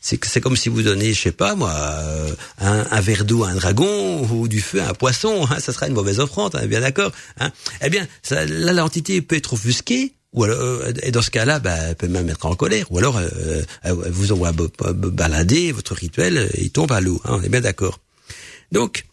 c'est 0.01 0.41
comme 0.41 0.57
si 0.57 0.69
vous 0.69 0.81
donnez, 0.81 1.13
je 1.13 1.21
sais 1.21 1.31
pas 1.31 1.55
moi, 1.55 1.71
euh, 1.71 2.33
un, 2.59 3.01
verre 3.01 3.25
d'eau 3.25 3.43
à 3.43 3.49
un 3.49 3.55
dragon 3.55 4.27
ou 4.29 4.47
du 4.47 4.61
feu 4.61 4.81
à 4.81 4.89
un 4.89 4.93
poisson. 4.93 5.47
Hein, 5.49 5.59
ça 5.59 5.73
sera 5.73 5.87
une 5.87 5.93
mauvaise 5.93 6.19
offrande, 6.19 6.55
hein, 6.55 6.65
bien 6.67 6.81
d'accord. 6.81 7.11
Hein. 7.39 7.51
Eh 7.81 7.89
bien, 7.89 8.07
ça, 8.23 8.45
là, 8.45 8.73
l'entité 8.73 9.21
peut 9.21 9.35
être 9.35 9.53
offusquée. 9.53 10.13
Ou 10.33 10.45
alors, 10.45 10.83
et 11.03 11.11
dans 11.11 11.21
ce 11.21 11.29
cas-là, 11.29 11.59
bah, 11.59 11.75
elle 11.89 11.95
peut 11.97 12.07
même 12.07 12.29
être 12.29 12.45
en 12.45 12.55
colère. 12.55 12.89
Ou 12.89 12.99
alors, 12.99 13.19
elle 13.83 13.93
vous 13.93 14.31
envoie 14.31 14.53
balader, 14.53 15.73
votre 15.73 15.93
rituel, 15.93 16.49
il 16.57 16.71
tombe 16.71 16.93
à 16.93 17.01
l'eau. 17.01 17.19
Hein, 17.25 17.39
on 17.39 17.43
est 17.43 17.49
bien 17.49 17.59
d'accord. 17.59 17.99
Donc, 18.71 19.05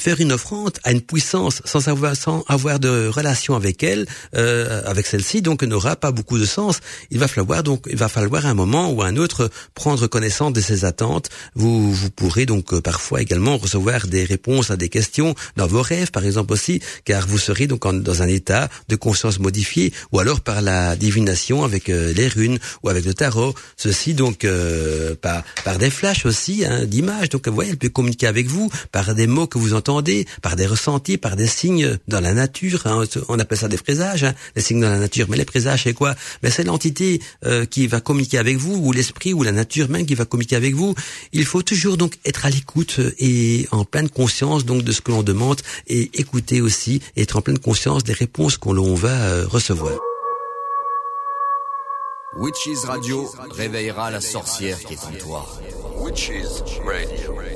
faire 0.00 0.20
une 0.20 0.32
offrande 0.32 0.78
à 0.84 0.92
une 0.92 1.00
puissance 1.00 1.60
sans 1.64 1.88
avoir 1.88 2.16
sans 2.16 2.44
avoir 2.48 2.78
de 2.78 3.08
relation 3.08 3.54
avec 3.54 3.82
elle, 3.82 4.06
euh, 4.36 4.82
avec 4.86 5.06
celle-ci, 5.06 5.42
donc 5.42 5.62
n'aura 5.62 5.96
pas 5.96 6.12
beaucoup 6.12 6.38
de 6.38 6.44
sens. 6.44 6.80
Il 7.10 7.18
va 7.18 7.28
falloir 7.28 7.62
donc 7.62 7.86
il 7.90 7.96
va 7.96 8.08
falloir 8.08 8.46
un 8.46 8.54
moment 8.54 8.90
ou 8.92 9.02
un 9.02 9.16
autre 9.16 9.50
prendre 9.74 10.06
connaissance 10.06 10.52
de 10.52 10.60
ses 10.60 10.84
attentes. 10.84 11.28
Vous 11.54 11.92
vous 11.92 12.10
pourrez 12.10 12.46
donc 12.46 12.72
euh, 12.72 12.80
parfois 12.80 13.20
également 13.20 13.56
recevoir 13.56 14.06
des 14.06 14.24
réponses 14.24 14.70
à 14.70 14.76
des 14.76 14.88
questions 14.88 15.34
dans 15.56 15.66
vos 15.66 15.82
rêves, 15.82 16.10
par 16.10 16.24
exemple 16.24 16.52
aussi, 16.52 16.80
car 17.04 17.26
vous 17.26 17.38
serez 17.38 17.66
donc 17.66 17.82
dans 18.02 18.22
un 18.22 18.28
état 18.28 18.68
de 18.88 18.96
conscience 18.96 19.38
modifié, 19.38 19.92
ou 20.12 20.20
alors 20.20 20.40
par 20.40 20.62
la 20.62 20.96
divination 20.96 21.64
avec 21.64 21.88
euh, 21.88 22.12
les 22.12 22.28
runes 22.28 22.58
ou 22.82 22.88
avec 22.88 23.04
le 23.04 23.14
tarot. 23.14 23.54
Ceci 23.76 24.14
donc 24.14 24.46
par 25.20 25.42
par 25.64 25.78
des 25.78 25.90
flashs 25.90 26.26
aussi 26.26 26.64
hein, 26.64 26.84
d'images. 26.84 27.28
Donc 27.30 27.48
vous 27.48 27.54
voyez, 27.54 27.70
elle 27.70 27.76
peut 27.76 27.88
communiquer 27.88 28.26
avec 28.26 28.46
vous 28.46 28.70
par 28.92 29.14
des 29.14 29.26
mots 29.26 29.46
que 29.46 29.58
vous 29.58 29.74
entendez 29.74 29.87
par 30.42 30.56
des 30.56 30.66
ressentis, 30.66 31.18
par 31.18 31.36
des 31.36 31.46
signes 31.46 31.98
dans 32.08 32.20
la 32.20 32.34
nature. 32.34 32.86
Hein, 32.86 33.04
on 33.28 33.38
appelle 33.38 33.58
ça 33.58 33.68
des 33.68 33.76
présages, 33.76 34.24
hein, 34.24 34.34
les 34.54 34.62
signes 34.62 34.80
dans 34.80 34.90
la 34.90 34.98
nature. 34.98 35.26
Mais 35.28 35.36
les 35.36 35.44
présages, 35.44 35.84
c'est 35.84 35.94
quoi? 35.94 36.14
Mais 36.42 36.50
c'est 36.50 36.64
l'entité 36.64 37.20
euh, 37.46 37.64
qui 37.64 37.86
va 37.86 38.00
communiquer 38.00 38.38
avec 38.38 38.56
vous, 38.56 38.74
ou 38.74 38.92
l'esprit, 38.92 39.32
ou 39.32 39.42
la 39.42 39.52
nature 39.52 39.88
même 39.88 40.06
qui 40.06 40.14
va 40.14 40.24
communiquer 40.24 40.56
avec 40.56 40.74
vous. 40.74 40.94
Il 41.32 41.44
faut 41.44 41.62
toujours 41.62 41.96
donc 41.96 42.18
être 42.24 42.46
à 42.46 42.50
l'écoute 42.50 43.00
et 43.18 43.66
en 43.70 43.84
pleine 43.84 44.08
conscience 44.08 44.64
donc 44.64 44.82
de 44.82 44.92
ce 44.92 45.00
que 45.00 45.10
l'on 45.10 45.22
demande 45.22 45.60
et 45.86 46.10
écouter 46.20 46.60
aussi, 46.60 47.00
être 47.16 47.36
en 47.36 47.40
pleine 47.40 47.58
conscience 47.58 48.04
des 48.04 48.12
réponses 48.12 48.56
qu'on 48.56 48.72
l'on 48.72 48.94
va 48.94 49.10
euh, 49.10 49.46
recevoir. 49.46 49.98
Witches 52.36 52.84
Radio 52.84 53.28
réveillera 53.50 54.10
la 54.10 54.20
sorcière 54.20 54.78
qui 54.80 54.94
est 54.94 55.04
en 55.04 55.12
toi. 55.18 55.46
Witches 55.98 56.62
Radio. 56.84 57.47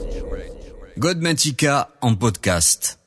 Godmatica 0.99 1.89
en 2.03 2.17
podcast. 2.17 2.99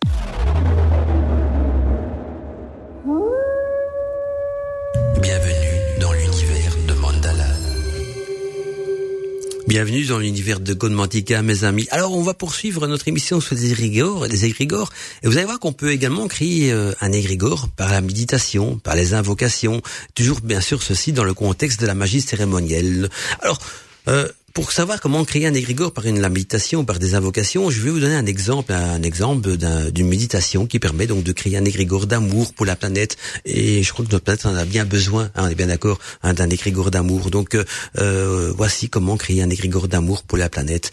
Bienvenue 5.22 6.00
dans 6.02 6.12
l'univers 6.14 6.76
de 6.88 6.94
Mandala. 6.94 7.46
Bienvenue 9.68 10.06
dans 10.06 10.18
l'univers 10.18 10.60
de 10.60 10.74
Godmantica, 10.74 11.44
mes 11.44 11.64
amis. 11.64 11.88
Alors, 11.92 12.14
on 12.14 12.24
va 12.24 12.34
poursuivre 12.34 12.88
notre 12.88 13.08
émission 13.08 13.40
sur 13.40 13.54
les 13.54 13.72
égrégores, 13.72 14.26
les 14.26 14.46
égrégores. 14.46 14.92
Et 15.22 15.28
vous 15.28 15.38
allez 15.38 15.46
voir 15.46 15.60
qu'on 15.60 15.74
peut 15.74 15.92
également 15.92 16.28
créer 16.28 16.72
euh, 16.72 16.92
un 17.02 17.12
égrégore 17.12 17.70
par 17.70 17.92
la 17.92 18.02
méditation, 18.02 18.80
par 18.80 18.96
les 18.96 19.14
invocations. 19.14 19.84
Toujours, 20.16 20.42
bien 20.42 20.62
sûr, 20.62 20.82
ceci 20.82 21.14
dans 21.14 21.24
le 21.24 21.36
contexte 21.36 21.80
de 21.82 21.86
la 21.86 21.94
magie 21.94 22.22
cérémonielle. 22.22 23.10
Alors, 23.42 23.60
euh, 24.08 24.28
pour 24.56 24.72
savoir 24.72 25.02
comment 25.02 25.26
créer 25.26 25.48
un 25.48 25.54
égrégore 25.54 25.92
par 25.92 26.06
une 26.06 26.26
méditation 26.30 26.80
ou 26.80 26.84
par 26.86 26.98
des 26.98 27.14
invocations, 27.14 27.70
je 27.70 27.82
vais 27.82 27.90
vous 27.90 28.00
donner 28.00 28.16
un 28.16 28.26
exemple, 28.26 28.72
un 28.72 29.04
exemple 29.04 29.58
d'une 29.92 30.08
méditation 30.08 30.66
qui 30.66 30.80
permet 30.80 31.08
donc 31.08 31.24
de 31.24 31.34
créer 31.34 31.58
un 31.58 31.66
égrégore 31.66 32.08
d'amour 32.08 32.54
pour 32.54 32.66
la 32.66 32.78
planète. 32.78 33.18
Et 33.44 33.84
je 33.84 33.92
crois 33.92 34.06
que 34.06 34.12
notre 34.14 34.24
planète 34.24 34.46
en 34.46 34.56
a 34.56 34.64
bien 34.64 34.86
besoin, 34.86 35.26
hein, 35.36 35.44
on 35.44 35.50
est 35.50 35.56
bien 35.56 35.68
d'accord, 35.68 36.00
hein, 36.24 36.34
d'un 36.34 36.50
égrégore 36.50 36.90
d'amour. 36.90 37.32
Donc 37.32 37.54
euh, 37.54 37.66
euh, 37.98 38.54
voici 38.56 38.88
comment 38.88 39.18
créer 39.18 39.44
un 39.44 39.50
égrégore 39.50 39.90
d'amour 39.90 40.24
pour 40.24 40.38
la 40.38 40.48
planète. 40.48 40.92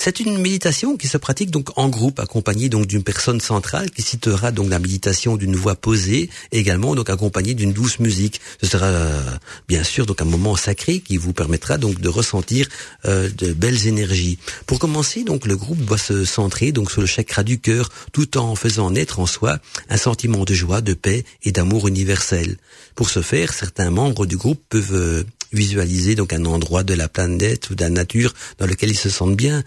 C'est 0.00 0.20
une 0.20 0.38
méditation 0.38 0.96
qui 0.96 1.08
se 1.08 1.18
pratique 1.18 1.50
donc 1.50 1.76
en 1.76 1.88
groupe, 1.88 2.20
accompagnée 2.20 2.68
donc 2.68 2.86
d'une 2.86 3.02
personne 3.02 3.40
centrale 3.40 3.90
qui 3.90 4.02
citera 4.02 4.52
donc 4.52 4.70
la 4.70 4.78
méditation 4.78 5.36
d'une 5.36 5.56
voix 5.56 5.74
posée, 5.74 6.30
également 6.52 6.94
donc 6.94 7.10
accompagnée 7.10 7.54
d'une 7.54 7.72
douce 7.72 7.98
musique. 7.98 8.40
Ce 8.62 8.68
sera 8.68 8.86
euh, 8.86 9.20
bien 9.66 9.82
sûr 9.82 10.06
donc 10.06 10.22
un 10.22 10.24
moment 10.24 10.54
sacré 10.54 11.00
qui 11.00 11.16
vous 11.16 11.32
permettra 11.32 11.78
donc 11.78 12.00
de 12.00 12.08
ressentir 12.08 12.68
euh, 13.06 13.28
de 13.28 13.52
belles 13.52 13.88
énergies. 13.88 14.38
Pour 14.66 14.78
commencer, 14.78 15.24
donc 15.24 15.46
le 15.46 15.56
groupe 15.56 15.84
doit 15.84 15.98
se 15.98 16.24
centrer 16.24 16.70
donc 16.70 16.92
sur 16.92 17.00
le 17.00 17.08
chakra 17.08 17.42
du 17.42 17.58
cœur, 17.58 17.90
tout 18.12 18.38
en 18.38 18.54
faisant 18.54 18.92
naître 18.92 19.18
en 19.18 19.26
soi 19.26 19.58
un 19.90 19.96
sentiment 19.96 20.44
de 20.44 20.54
joie, 20.54 20.80
de 20.80 20.94
paix 20.94 21.24
et 21.42 21.50
d'amour 21.50 21.88
universel. 21.88 22.56
Pour 22.94 23.10
ce 23.10 23.20
faire, 23.20 23.52
certains 23.52 23.90
membres 23.90 24.26
du 24.26 24.36
groupe 24.36 24.62
peuvent 24.68 24.94
euh, 24.94 25.24
visualiser 25.52 26.14
donc 26.14 26.32
un 26.32 26.44
endroit 26.44 26.84
de 26.84 26.94
la 26.94 27.08
planète 27.08 27.70
ou 27.70 27.74
de 27.74 27.82
la 27.82 27.90
nature 27.90 28.34
dans 28.58 28.66
lequel 28.66 28.90
ils 28.90 28.98
se 28.98 29.10
sentent 29.10 29.36
bien, 29.36 29.64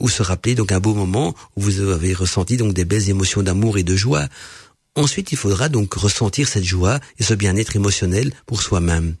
ou 0.00 0.08
se 0.08 0.22
rappeler 0.22 0.54
donc 0.54 0.72
un 0.72 0.80
beau 0.80 0.94
moment 0.94 1.34
où 1.56 1.62
vous 1.62 1.80
avez 1.80 2.14
ressenti 2.14 2.56
donc 2.56 2.72
des 2.72 2.84
belles 2.84 3.10
émotions 3.10 3.42
d'amour 3.42 3.78
et 3.78 3.82
de 3.82 3.96
joie. 3.96 4.28
Ensuite, 4.94 5.32
il 5.32 5.38
faudra 5.38 5.68
donc 5.68 5.94
ressentir 5.94 6.48
cette 6.48 6.64
joie 6.64 7.00
et 7.18 7.22
ce 7.22 7.34
bien-être 7.34 7.76
émotionnel 7.76 8.32
pour 8.46 8.62
soi-même. 8.62 9.16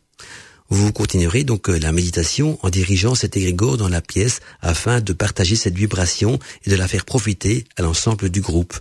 Vous 0.68 0.92
continuerez 0.92 1.44
donc 1.44 1.68
euh, 1.68 1.78
la 1.78 1.92
méditation 1.92 2.58
en 2.62 2.70
dirigeant 2.70 3.14
cet 3.14 3.36
égrégore 3.36 3.76
dans 3.76 3.88
la 3.88 4.00
pièce 4.00 4.40
afin 4.62 5.00
de 5.00 5.12
partager 5.12 5.54
cette 5.54 5.76
vibration 5.76 6.38
et 6.64 6.70
de 6.70 6.76
la 6.76 6.88
faire 6.88 7.04
profiter 7.04 7.64
à 7.76 7.82
l'ensemble 7.82 8.30
du 8.30 8.40
groupe. 8.40 8.74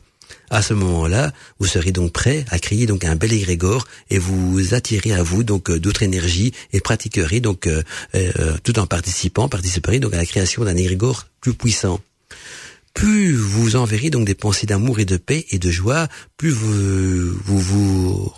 À 0.49 0.61
ce 0.61 0.73
moment-là, 0.73 1.31
vous 1.59 1.67
serez 1.67 1.91
donc 1.91 2.11
prêt 2.11 2.45
à 2.49 2.59
créer 2.59 2.85
donc 2.85 3.03
un 3.03 3.15
bel 3.15 3.33
égrégore 3.33 3.87
et 4.09 4.19
vous 4.19 4.73
attirez 4.73 5.13
à 5.13 5.23
vous 5.23 5.43
donc 5.43 5.69
euh, 5.69 5.79
d'autres 5.79 6.03
énergies 6.03 6.53
et 6.73 6.81
pratiquerez 6.81 7.39
donc 7.39 7.67
euh, 7.67 7.83
euh, 8.15 8.55
tout 8.63 8.77
en 8.79 8.85
participant, 8.85 9.49
participerez 9.49 9.99
donc 9.99 10.13
à 10.13 10.17
la 10.17 10.25
création 10.25 10.63
d'un 10.63 10.77
égrégore 10.77 11.25
plus 11.41 11.53
puissant 11.53 11.99
plus 12.95 13.35
vous 13.35 13.75
enverrez 13.75 14.09
donc 14.09 14.25
des 14.25 14.33
pensées 14.33 14.65
d'amour 14.65 14.99
et 14.99 15.05
de 15.05 15.17
paix 15.17 15.45
et 15.51 15.59
de 15.59 15.69
joie, 15.69 16.07
plus 16.37 16.49
vous 16.49 17.33
vous, 17.43 17.59
vous 17.59 18.33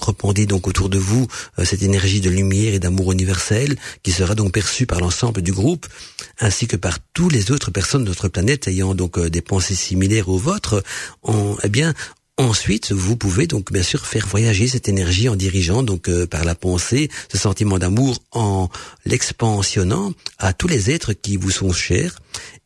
répandez 0.00 0.44
donc 0.46 0.68
autour 0.68 0.90
de 0.90 0.98
vous 0.98 1.26
euh, 1.58 1.64
cette 1.64 1.82
énergie 1.82 2.20
de 2.20 2.28
lumière 2.28 2.74
et 2.74 2.78
d'amour 2.78 3.12
universel 3.12 3.76
qui 4.02 4.12
sera 4.12 4.34
donc 4.34 4.52
perçue 4.52 4.84
par 4.86 5.00
l'ensemble 5.00 5.40
du 5.40 5.52
groupe 5.52 5.86
ainsi 6.38 6.66
que 6.66 6.76
par 6.76 6.98
tous 7.14 7.30
les 7.30 7.50
autres 7.50 7.70
personnes 7.70 8.04
de 8.04 8.08
notre 8.08 8.28
planète 8.28 8.68
ayant 8.68 8.94
donc 8.94 9.18
euh, 9.18 9.30
des 9.30 9.40
pensées 9.40 9.74
similaires 9.74 10.28
aux 10.28 10.38
vôtres. 10.38 10.84
eh 11.62 11.68
bien, 11.70 11.94
Ensuite, 12.36 12.90
vous 12.90 13.16
pouvez 13.16 13.46
donc 13.46 13.70
bien 13.70 13.84
sûr 13.84 14.04
faire 14.04 14.26
voyager 14.26 14.66
cette 14.66 14.88
énergie 14.88 15.28
en 15.28 15.36
dirigeant 15.36 15.84
donc 15.84 16.08
euh, 16.08 16.26
par 16.26 16.44
la 16.44 16.56
pensée 16.56 17.08
ce 17.30 17.38
sentiment 17.38 17.78
d'amour 17.78 18.24
en 18.32 18.68
l'expansionnant 19.04 20.12
à 20.38 20.52
tous 20.52 20.66
les 20.66 20.90
êtres 20.90 21.12
qui 21.12 21.36
vous 21.36 21.52
sont 21.52 21.72
chers 21.72 22.18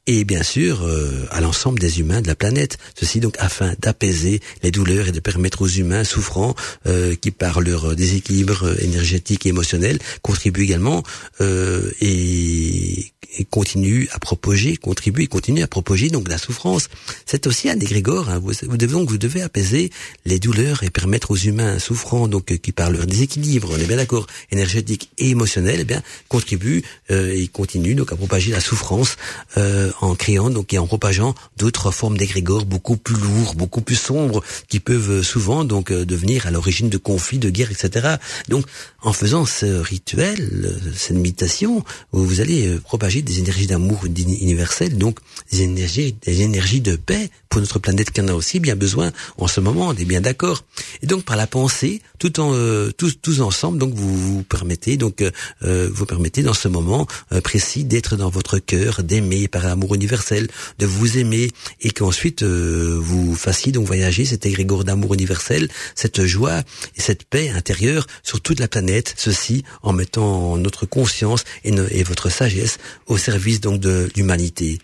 et 0.09 0.24
bien 0.24 0.42
sûr 0.42 0.82
euh, 0.82 1.26
à 1.30 1.40
l'ensemble 1.40 1.78
des 1.78 2.00
humains 2.00 2.22
de 2.22 2.26
la 2.26 2.34
planète. 2.34 2.78
Ceci 2.98 3.20
donc 3.20 3.34
afin 3.38 3.74
d'apaiser 3.78 4.40
les 4.62 4.70
douleurs 4.70 5.06
et 5.06 5.12
de 5.12 5.20
permettre 5.20 5.62
aux 5.62 5.68
humains 5.68 6.02
souffrants 6.02 6.54
euh, 6.86 7.14
qui 7.14 7.30
par 7.30 7.61
leur 7.61 7.94
déséquilibre 7.94 8.82
énergétique 8.82 9.44
et 9.44 9.50
émotionnel 9.50 9.98
contribuent 10.22 10.64
également 10.64 11.02
euh, 11.42 11.90
et, 12.00 13.12
et, 13.37 13.45
continuent 13.45 14.07
à 14.12 14.18
propager, 14.18 14.76
contribuent 14.76 15.24
et 15.24 15.26
continuent 15.26 15.62
à 15.62 15.66
propager 15.66 16.11
donc 16.11 16.29
la 16.29 16.39
souffrance. 16.39 16.89
C'est 17.26 17.47
aussi 17.47 17.68
un 17.68 17.79
égrégore. 17.79 18.29
Hein. 18.29 18.39
Vous, 18.39 18.53
vous, 18.62 18.76
devez 18.76 18.93
donc 18.93 19.11
vous 19.11 19.18
devez 19.18 19.43
apaiser 19.43 19.91
les 20.24 20.39
douleurs 20.39 20.83
et 20.83 20.91
permettre 20.91 21.31
aux 21.31 21.37
humains 21.37 21.79
souffrants 21.79 22.29
donc 22.29 22.57
qui 22.59 22.72
par 22.72 22.91
leur 22.91 23.07
déséquilibre, 23.07 23.70
on 23.72 23.79
est 23.79 23.87
bien 23.87 23.97
d'accord, 23.97 24.26
énergétique 24.51 25.11
et 25.18 25.31
émotionnel, 25.31 25.79
eh 25.81 25.85
bien 25.85 26.03
contribuent 26.29 26.83
et 27.11 27.49
continuent 27.49 27.97
donc 27.97 28.12
à 28.12 28.16
propager 28.16 28.53
la 28.53 28.61
souffrance 28.61 29.16
en 29.57 30.14
créant 30.14 30.51
donc 30.51 30.72
et 30.72 30.79
en 30.79 30.87
propageant 30.87 31.35
d'autres 31.57 31.91
formes 31.91 32.16
d'égrégores 32.16 32.64
beaucoup 32.64 32.97
plus 32.97 33.16
lourds, 33.16 33.55
beaucoup 33.55 33.81
plus 33.81 33.97
sombres, 33.97 34.43
qui 34.68 34.81
peuvent 34.81 35.22
souvent 35.22 35.64
donc 35.64 35.91
euh, 35.91 36.05
devenir 36.05 36.47
à 36.47 36.51
l'origine 36.51 36.89
de 36.89 36.97
conflits, 36.97 37.39
de 37.39 37.51
guerres, 37.51 37.70
etc. 37.70 38.16
Donc 38.49 38.66
en 39.03 39.12
faisant 39.12 39.45
ce 39.45 39.66
rituel, 39.66 40.37
euh, 40.64 40.93
cette 40.97 41.16
méditation, 41.16 41.85
vous 42.12 42.41
allez 42.41 42.66
euh, 42.66 42.81
des 43.22 43.38
énergies 43.38 43.66
d'amour 43.66 44.04
universel, 44.06 44.96
donc 44.96 45.18
des 45.52 45.62
énergies 45.62 46.80
de 46.80 46.96
paix 46.96 47.30
pour 47.49 47.61
notre 47.61 47.78
planète 47.78 48.11
qui 48.11 48.20
en 48.20 48.28
a 48.28 48.34
aussi 48.34 48.61
bien 48.61 48.76
besoin 48.76 49.12
en 49.38 49.49
ce 49.49 49.61
moment, 49.61 49.88
on 49.88 49.94
est 49.94 50.05
bien 50.05 50.20
d'accord. 50.20 50.64
Et 51.03 51.07
donc 51.07 51.24
par 51.24 51.36
la 51.36 51.46
pensée, 51.46 52.03
tout 52.18 52.40
en 52.40 52.53
tous, 52.96 53.20
tous 53.20 53.40
ensemble, 53.40 53.78
donc 53.78 53.94
vous 53.94 54.16
vous 54.16 54.42
permettez 54.42 54.96
donc 54.96 55.22
vous 55.61 56.07
permettez 56.07 56.42
dans 56.42 56.55
ce 56.55 56.68
moment 56.68 57.07
précis 57.42 57.84
d'être 57.84 58.16
dans 58.16 58.30
votre 58.30 58.59
cœur, 58.59 59.03
d'aimer 59.03 59.49
par 59.49 59.66
amour 59.66 59.94
universel, 59.94 60.49
de 60.78 60.86
vous 60.86 61.18
aimer, 61.18 61.51
et 61.80 61.90
qu'ensuite 61.90 62.42
euh, 62.42 62.99
vous 63.01 63.34
fassiez 63.34 63.72
donc 63.72 63.86
voyager 63.86 64.24
cet 64.24 64.46
égrégore 64.46 64.84
d'amour 64.84 65.14
universel, 65.14 65.68
cette 65.94 66.24
joie 66.24 66.61
et 66.96 67.01
cette 67.01 67.24
paix 67.24 67.51
intérieure 67.51 68.07
sur 68.22 68.40
toute 68.40 68.61
la 68.61 68.68
planète, 68.68 69.14
ceci 69.16 69.64
en 69.82 69.92
mettant 69.92 70.57
notre 70.57 70.86
conscience 70.86 71.44
et, 71.64 71.72
et 71.90 72.03
votre 72.03 72.30
sagesse 72.30 72.78
au 73.07 73.18
service 73.18 73.61
donc 73.61 73.80
de 73.80 74.09
l'humanité. 74.16 74.78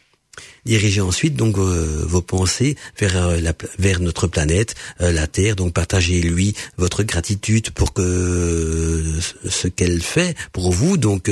Dirigez 0.67 1.03
ensuite 1.03 1.37
donc 1.37 1.59
euh, 1.59 2.05
vos 2.07 2.23
pensées 2.23 2.77
vers 2.99 3.17
euh, 3.17 3.41
la, 3.41 3.53
vers 3.79 4.01
notre 4.01 4.27
planète, 4.27 4.75
euh, 5.03 5.13
la 5.13 5.27
Terre. 5.27 5.57
Donc 5.57 5.75
partagez 5.75 6.23
lui 6.23 6.55
votre 6.79 7.03
gratitude 7.03 7.71
pour 7.71 7.93
que 7.93 9.03
ce 9.47 9.69
qu'elle 9.69 10.01
fait 10.01 10.35
pour 10.53 10.73
vous 10.73 10.97
donc 10.97 11.31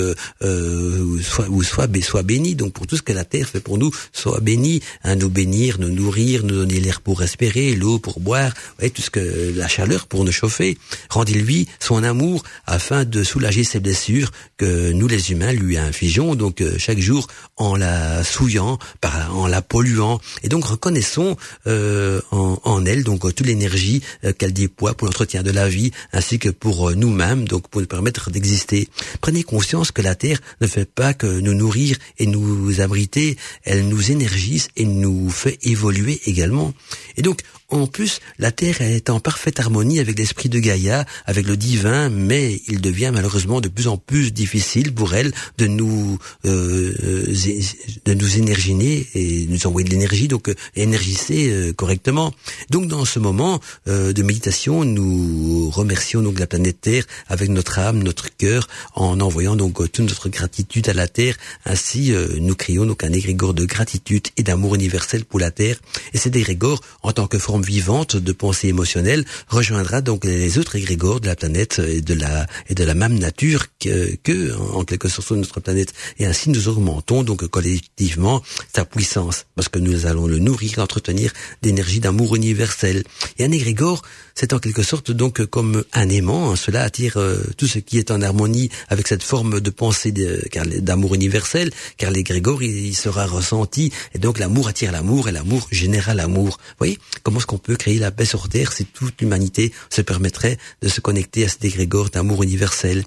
soit 1.22 1.48
ou 1.48 1.62
soit 1.62 1.88
soit 2.02 2.22
béni. 2.22 2.54
Donc 2.54 2.74
pour 2.74 2.86
tout 2.86 2.96
ce 2.96 3.02
que 3.02 3.12
la 3.12 3.24
Terre 3.24 3.48
fait 3.48 3.60
pour 3.60 3.78
nous, 3.78 3.90
soit 4.12 4.40
béni, 4.40 4.82
hein, 5.02 5.16
nous 5.16 5.30
bénir, 5.30 5.78
nous 5.78 5.88
nourrir, 5.88 6.42
nous 6.42 6.56
donner 6.56 6.80
l'air 6.80 7.00
pour 7.00 7.20
respirer, 7.20 7.74
l'eau 7.74 7.98
pour 7.98 8.20
boire, 8.20 8.52
ouais, 8.80 8.90
tout 8.90 9.02
ce 9.02 9.10
que 9.10 9.52
la 9.56 9.68
chaleur 9.68 10.06
pour 10.06 10.24
nous 10.24 10.32
chauffer. 10.32 10.76
Rendez-lui 11.08 11.68
son 11.80 12.02
amour 12.04 12.42
afin 12.66 13.04
de 13.04 13.22
soulager 13.22 13.64
ses 13.64 13.80
blessures 13.80 14.30
que 14.58 14.92
nous 14.92 15.08
les 15.08 15.32
humains 15.32 15.52
lui 15.52 15.78
infligeons 15.78 16.34
donc 16.34 16.62
chaque 16.78 17.00
jour 17.00 17.28
en 17.56 17.76
la 17.76 18.24
souillant 18.24 18.78
par 19.00 19.21
en 19.30 19.46
la 19.46 19.62
polluant. 19.62 20.20
Et 20.42 20.48
donc 20.48 20.64
reconnaissons 20.64 21.36
euh, 21.66 22.20
en, 22.30 22.58
en, 22.64 22.84
elle 22.86 23.04
donc 23.04 23.22
toute 23.34 23.46
l'énergie 23.46 24.02
euh, 24.24 24.32
qu'elle 24.32 24.52
déploie 24.52 24.94
pour 24.94 25.06
l'entretien 25.06 25.42
de 25.42 25.50
la 25.50 25.68
vie 25.68 25.90
ainsi 26.12 26.38
que 26.38 26.48
pour 26.48 26.90
euh, 26.90 26.94
nous-mêmes, 26.94 27.46
donc 27.46 27.68
pour 27.68 27.80
nous 27.80 27.86
permettre 27.86 28.30
d'exister. 28.30 28.88
Prenez 29.20 29.42
conscience 29.42 29.90
que 29.90 30.02
la 30.02 30.14
Terre 30.14 30.40
ne 30.60 30.66
fait 30.66 30.88
pas 30.88 31.14
que 31.14 31.26
nous 31.26 31.54
nourrir 31.54 31.96
et 32.18 32.26
nous 32.26 32.80
abriter, 32.80 33.36
elle 33.64 33.88
nous 33.88 34.10
énergise 34.10 34.68
et 34.76 34.84
nous 34.84 35.30
fait 35.30 35.58
évoluer 35.62 36.20
également. 36.26 36.72
Et 37.16 37.22
donc 37.22 37.40
en 37.72 37.86
plus, 37.86 38.20
la 38.38 38.52
Terre 38.52 38.82
est 38.82 39.10
en 39.10 39.18
parfaite 39.18 39.58
harmonie 39.58 39.98
avec 39.98 40.18
l'esprit 40.18 40.48
de 40.48 40.58
Gaïa, 40.58 41.04
avec 41.26 41.46
le 41.46 41.56
divin, 41.56 42.10
mais 42.10 42.60
il 42.68 42.80
devient 42.80 43.10
malheureusement 43.12 43.60
de 43.60 43.68
plus 43.68 43.88
en 43.88 43.96
plus 43.96 44.32
difficile 44.32 44.94
pour 44.94 45.14
elle 45.14 45.32
de 45.58 45.66
nous 45.66 46.18
euh, 46.44 46.92
de 48.04 48.14
nous 48.14 48.36
énerginer 48.36 49.06
et 49.14 49.46
nous 49.48 49.66
envoyer 49.66 49.86
de 49.86 49.90
l'énergie, 49.90 50.28
donc 50.28 50.48
euh, 50.48 50.54
énergiser 50.76 51.50
euh, 51.50 51.72
correctement. 51.72 52.32
Donc 52.70 52.88
dans 52.88 53.04
ce 53.04 53.18
moment 53.18 53.60
euh, 53.88 54.12
de 54.12 54.22
méditation, 54.22 54.84
nous 54.84 55.70
remercions 55.70 56.22
donc 56.22 56.38
la 56.38 56.46
planète 56.46 56.80
Terre 56.80 57.04
avec 57.28 57.48
notre 57.48 57.78
âme, 57.78 58.02
notre 58.02 58.34
cœur, 58.36 58.68
en 58.94 59.20
envoyant 59.20 59.56
donc 59.56 59.74
toute 59.92 60.00
notre 60.00 60.28
gratitude 60.28 60.88
à 60.88 60.94
la 60.94 61.08
Terre. 61.08 61.36
Ainsi, 61.64 62.12
nous 62.40 62.54
créons 62.54 62.86
donc 62.86 63.04
un 63.04 63.12
égrégore 63.12 63.54
de 63.54 63.64
gratitude 63.64 64.28
et 64.36 64.42
d'amour 64.42 64.74
universel 64.74 65.24
pour 65.24 65.40
la 65.40 65.50
Terre. 65.50 65.76
Et 66.12 66.18
cet 66.18 66.36
égrégore, 66.36 66.80
en 67.02 67.12
tant 67.12 67.26
que 67.26 67.38
forme 67.38 67.61
vivante 67.62 68.16
de 68.16 68.32
pensée 68.32 68.68
émotionnelle 68.68 69.24
rejoindra 69.48 70.00
donc 70.00 70.24
les 70.24 70.58
autres 70.58 70.76
égrégores 70.76 71.20
de 71.20 71.26
la 71.26 71.36
planète 71.36 71.78
et 71.78 72.00
de 72.00 72.14
la 72.14 72.46
et 72.68 72.74
de 72.74 72.84
la 72.84 72.94
même 72.94 73.18
nature 73.18 73.66
que, 73.78 74.16
que 74.16 74.54
en 74.74 74.84
quelque 74.84 75.08
sorte 75.08 75.32
notre 75.32 75.60
planète. 75.60 75.92
Et 76.18 76.26
ainsi 76.26 76.50
nous 76.50 76.68
augmentons 76.68 77.22
donc 77.22 77.46
collectivement 77.46 78.42
sa 78.74 78.84
puissance 78.84 79.46
parce 79.54 79.68
que 79.68 79.78
nous 79.78 80.06
allons 80.06 80.26
le 80.26 80.38
nourrir 80.38 80.74
l'entretenir 80.76 81.32
d'énergie 81.62 82.00
d'amour 82.00 82.36
universel. 82.36 83.04
Et 83.38 83.44
un 83.44 83.52
égrégore 83.52 84.02
c'est 84.34 84.52
en 84.52 84.58
quelque 84.58 84.82
sorte 84.82 85.10
donc 85.10 85.44
comme 85.46 85.84
un 85.92 86.08
aimant. 86.08 86.50
Hein. 86.50 86.56
Cela 86.56 86.82
attire 86.82 87.16
euh, 87.16 87.42
tout 87.56 87.66
ce 87.66 87.78
qui 87.78 87.98
est 87.98 88.10
en 88.10 88.22
harmonie 88.22 88.70
avec 88.88 89.08
cette 89.08 89.22
forme 89.22 89.60
de 89.60 89.70
pensée 89.70 90.12
d'amour 90.12 91.14
universel, 91.14 91.70
car 91.96 92.10
l'égrégore 92.10 92.62
il, 92.62 92.94
sera 92.96 93.26
ressenti 93.26 93.92
et 94.14 94.18
donc 94.18 94.38
l'amour 94.38 94.68
attire 94.68 94.92
l'amour 94.92 95.28
et 95.28 95.32
l'amour 95.32 95.66
génère 95.70 96.14
l'amour. 96.14 96.58
Vous 96.58 96.74
voyez 96.78 96.98
comment 97.22 97.38
est-ce 97.38 97.46
qu'on 97.46 97.58
peut 97.58 97.76
créer 97.76 97.98
la 97.98 98.10
paix 98.10 98.24
sur 98.24 98.48
terre 98.48 98.72
si 98.72 98.84
toute 98.84 99.20
l'humanité 99.20 99.72
se 99.90 100.02
permettrait 100.02 100.58
de 100.82 100.88
se 100.88 101.00
connecter 101.00 101.44
à 101.44 101.48
cet 101.48 101.64
égrégore 101.64 102.10
d'amour 102.10 102.42
universel? 102.42 103.04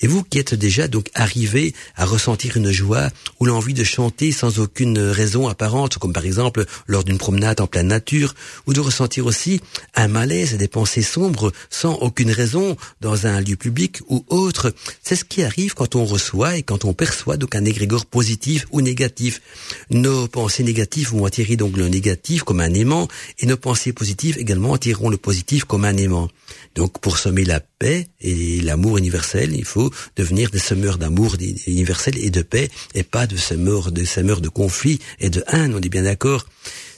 Et 0.00 0.06
vous 0.06 0.22
qui 0.22 0.38
êtes 0.38 0.54
déjà 0.54 0.88
donc 0.88 1.10
arrivé 1.14 1.74
à 1.96 2.04
ressentir 2.04 2.56
une 2.56 2.70
joie 2.70 3.10
ou 3.40 3.46
l'envie 3.46 3.74
de 3.74 3.84
chanter 3.84 4.32
sans 4.32 4.58
aucune 4.58 4.98
raison 4.98 5.48
apparente, 5.48 5.98
comme 5.98 6.12
par 6.12 6.24
exemple 6.24 6.64
lors 6.86 7.04
d'une 7.04 7.18
promenade 7.18 7.60
en 7.60 7.66
pleine 7.66 7.88
nature, 7.88 8.34
ou 8.66 8.72
de 8.72 8.80
ressentir 8.80 9.26
aussi 9.26 9.60
un 9.94 10.08
malaise 10.08 10.56
des 10.64 10.68
pensées 10.68 11.02
sombres 11.02 11.52
sans 11.68 11.92
aucune 11.96 12.30
raison 12.30 12.74
dans 13.02 13.26
un 13.26 13.38
lieu 13.42 13.54
public 13.54 14.00
ou 14.08 14.24
autre. 14.30 14.72
C'est 15.02 15.14
ce 15.14 15.26
qui 15.26 15.42
arrive 15.42 15.74
quand 15.74 15.94
on 15.94 16.06
reçoit 16.06 16.56
et 16.56 16.62
quand 16.62 16.86
on 16.86 16.94
perçoit 16.94 17.36
donc 17.36 17.54
un 17.54 17.66
égrégore 17.66 18.06
positif 18.06 18.64
ou 18.72 18.80
négatif. 18.80 19.42
Nos 19.90 20.26
pensées 20.26 20.64
négatives 20.64 21.10
vont 21.10 21.26
attirer 21.26 21.56
donc 21.56 21.76
le 21.76 21.88
négatif 21.88 22.44
comme 22.44 22.60
un 22.60 22.72
aimant 22.72 23.08
et 23.40 23.46
nos 23.46 23.58
pensées 23.58 23.92
positives 23.92 24.38
également 24.38 24.72
attireront 24.72 25.10
le 25.10 25.18
positif 25.18 25.64
comme 25.64 25.84
un 25.84 25.98
aimant. 25.98 26.30
Donc 26.74 26.98
pour 26.98 27.18
sommer 27.18 27.44
la 27.44 27.60
paix 27.84 28.08
et 28.22 28.62
l'amour 28.62 28.96
universel, 28.96 29.52
il 29.54 29.66
faut 29.66 29.90
devenir 30.16 30.48
des 30.48 30.58
semeurs 30.58 30.96
d'amour 30.96 31.36
universel 31.66 32.14
et 32.16 32.30
de 32.30 32.40
paix 32.40 32.70
et 32.94 33.02
pas 33.02 33.26
de 33.26 33.36
semeurs 33.36 33.92
de 33.92 34.04
semeurs 34.06 34.40
de 34.40 34.48
conflit 34.48 35.00
et 35.20 35.28
de 35.28 35.44
haine, 35.52 35.74
on 35.74 35.82
est 35.82 35.90
bien 35.90 36.04
d'accord. 36.04 36.46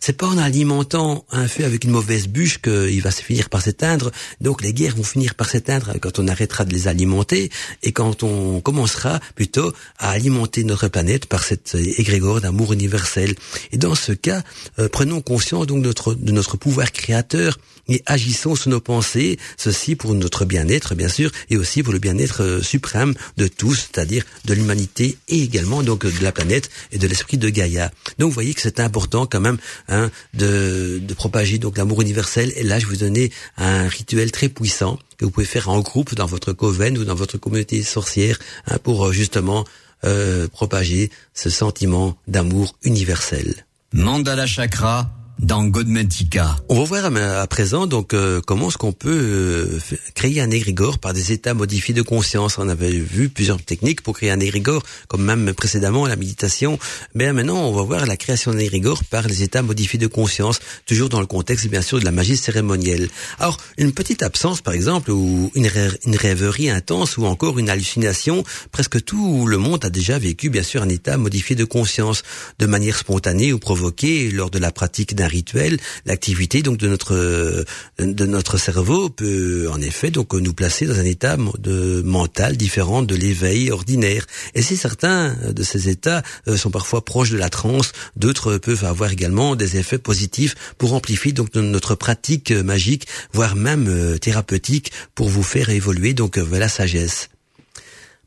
C'est 0.01 0.17
pas 0.17 0.29
en 0.29 0.39
alimentant 0.39 1.25
un 1.33 1.49
feu 1.49 1.65
avec 1.65 1.83
une 1.83 1.91
mauvaise 1.91 2.29
bûche 2.29 2.61
qu'il 2.63 3.03
va 3.03 3.11
se 3.11 3.23
finir 3.23 3.49
par 3.49 3.63
s'éteindre. 3.63 4.13
Donc 4.41 4.63
les 4.63 4.73
guerres 4.73 4.95
vont 4.95 5.03
finir 5.03 5.35
par 5.35 5.51
s'éteindre 5.51 5.95
quand 6.01 6.21
on 6.21 6.29
arrêtera 6.29 6.65
de 6.65 6.73
les 6.73 6.87
alimenter 6.87 7.51
et 7.83 7.91
quand 7.91 8.23
on 8.23 8.61
commencera 8.61 9.19
plutôt 9.35 9.73
à 9.99 10.11
alimenter 10.11 10.63
notre 10.63 10.87
planète 10.87 11.27
par 11.27 11.43
cette 11.43 11.75
égrégore 11.75 12.41
d'amour 12.41 12.73
universel. 12.73 13.35
Et 13.73 13.79
dans 13.79 13.97
ce 13.97 14.13
cas, 14.13 14.43
euh, 14.79 14.89
prenons 14.89 15.21
conscience 15.23 15.67
donc 15.67 15.83
de 15.83 15.89
notre, 15.89 16.15
de 16.15 16.31
notre 16.31 16.57
pouvoir 16.57 16.93
créateur 16.93 17.59
et 17.89 18.03
agissons 18.07 18.55
sur 18.55 18.71
nos 18.71 18.81
pensées, 18.81 19.39
ceci 19.57 19.97
pour 19.97 20.15
notre 20.15 20.45
bien-être 20.45 20.76
bien 20.95 21.09
sûr 21.09 21.31
et 21.51 21.57
aussi 21.57 21.83
pour 21.83 21.93
le 21.93 21.99
bien-être 21.99 22.43
euh, 22.43 22.63
suprême 22.63 23.15
de 23.37 23.49
tous, 23.49 23.89
c'est-à-dire 23.93 24.25
de 24.45 24.55
l'humanité 24.55 25.19
et 25.29 25.43
également 25.43 25.83
donc 25.83 26.07
de 26.07 26.23
la 26.23 26.33
planète 26.33 26.71
et 26.93 26.99
de 26.99 27.07
l'esprit 27.07 27.39
de 27.39 27.49
Gaïa. 27.49 27.91
Donc 28.19 28.29
vous 28.29 28.35
voyez 28.35 28.55
que 28.55 28.61
c'est 28.61 28.81
important 28.81 29.27
quand 29.27 29.41
même 29.41 29.59
hein, 29.89 30.11
de, 30.35 31.01
de 31.03 31.15
propager 31.15 31.59
donc 31.59 31.79
l'amour 31.79 32.03
universel 32.03 32.53
et 32.57 32.63
là 32.63 32.79
je 32.79 32.87
vous 32.87 32.97
donnais 32.97 33.31
un 33.57 33.89
rituel 33.89 34.31
très 34.33 34.49
puissant 34.49 34.99
que 35.17 35.25
vous 35.25 35.31
pouvez 35.31 35.47
faire 35.47 35.69
en 35.69 35.81
groupe 35.81 36.15
dans 36.15 36.27
votre 36.27 36.53
coven 36.53 36.99
ou 36.99 37.05
dans 37.05 37.15
votre 37.15 37.39
communauté 37.39 37.83
sorcière 37.83 38.39
hein, 38.67 38.79
pour 38.83 39.07
euh, 39.07 39.13
justement 39.13 39.65
euh, 40.05 40.47
propager 40.49 41.11
ce 41.35 41.51
sentiment 41.51 42.17
d'amour 42.29 42.77
universel. 42.83 43.67
Mandala 43.93 44.47
Chakra 44.47 45.11
dans 45.39 45.65
Godmentica. 45.65 46.57
On 46.69 46.83
va 46.83 46.85
voir 46.85 47.05
à 47.05 47.47
présent 47.47 47.87
donc 47.87 48.15
euh, 48.15 48.41
comment 48.41 48.69
est-ce 48.69 48.79
qu'on 48.79 48.93
peut 48.93 49.11
euh, 49.11 49.79
créer 50.15 50.41
un 50.41 50.51
égrégore 50.51 50.99
par 50.99 51.13
des 51.13 51.33
états 51.33 51.53
modifiés 51.53 51.95
de 51.95 52.03
conscience. 52.03 52.59
On 52.59 52.69
avait 52.69 52.91
vu 52.91 53.29
plusieurs 53.29 53.61
techniques 53.63 54.01
pour 54.01 54.17
créer 54.17 54.31
un 54.31 54.41
égrégore, 54.41 54.83
comme 55.09 55.25
même 55.25 55.53
précédemment 55.53 56.07
la 56.07 56.17
méditation. 56.17 56.79
Mais 57.15 57.33
maintenant, 57.33 57.59
on 57.59 57.73
va 57.73 57.83
voir 57.83 58.07
la 58.07 58.17
création 58.17 58.53
d'un 58.53 58.59
égrégore 58.59 59.05
par 59.05 59.29
les 59.29 59.43
états 59.43 59.63
modifiés 59.63 59.99
de 59.99 60.07
conscience, 60.07 60.59
toujours 60.87 61.11
dans 61.11 61.21
le 61.21 61.27
contexte 61.27 61.69
bien 61.69 61.83
sûr 61.83 62.01
de 62.01 62.05
la 62.05 62.13
magie 62.13 62.37
cérémonielle. 62.37 63.09
Alors, 63.39 63.59
une 63.77 63.93
petite 63.93 64.23
absence 64.23 64.63
par 64.63 64.73
exemple, 64.73 65.11
ou 65.11 65.51
une, 65.55 65.71
une 66.07 66.17
rêverie 66.17 66.71
intense, 66.71 67.19
ou 67.19 67.27
encore 67.27 67.59
une 67.59 67.69
hallucination, 67.69 68.43
presque 68.73 69.05
tout 69.05 69.47
le 69.47 69.59
monde 69.59 69.85
a 69.85 69.91
déjà 69.91 70.19
vécu 70.19 70.49
bien 70.49 70.63
sûr 70.63 70.83
un 70.83 70.89
état 70.89 71.19
modifié 71.19 71.57
de 71.57 71.65
conscience, 71.65 72.23
de 72.59 72.67
manière 72.67 72.97
spontanée 72.97 73.53
ou 73.53 73.59
provoquée 73.59 74.31
lors 74.31 74.51
de 74.51 74.59
la 74.59 74.73
pratique 74.73 75.15
d'un 75.15 75.26
rituel, 75.27 75.79
l'activité 76.05 76.63
donc 76.63 76.79
de 76.79 76.89
notre 76.89 77.65
de 77.99 78.27
notre 78.27 78.59
cerveau 78.59 79.09
peut 79.09 79.69
en 79.71 79.81
effet 79.81 80.11
donc 80.11 80.35
nous 80.35 80.55
placer 80.55 80.87
dans 80.87 80.99
un 80.99 81.05
état 81.05 81.37
de 81.59 82.03
mental 82.03 82.57
différent 82.57 83.03
de 83.03 83.15
l'éveil 83.15 83.71
ordinaire. 83.71 84.27
Et 84.55 84.63
si 84.63 84.77
certains 84.77 85.37
de 85.53 85.63
ces 85.63 85.89
états 85.89 86.23
euh, 86.49 86.57
sont 86.57 86.71
parfois 86.71 87.05
proches 87.05 87.31
de 87.31 87.39
la 87.39 87.51
transe, 87.51 87.93
d'autres 88.17 88.59
peuvent 88.59 88.85
avoir 88.85 89.11
également 89.11 89.57
des 89.57 89.77
effets 89.77 89.99
positifs 89.99 90.55
pour 90.79 90.95
amplifier 90.95 91.33
donc 91.33 91.55
notre 91.55 91.95
pratique 91.95 92.51
magique, 92.51 93.07
voire 93.33 93.57
même 93.57 93.87
euh, 93.89 94.19
thérapeutique 94.19 94.93
pour 95.15 95.29
vous 95.29 95.43
faire 95.43 95.71
évoluer 95.71 96.15
donc 96.15 96.39
vers 96.39 96.61
la 96.61 96.69
sagesse. 96.69 97.29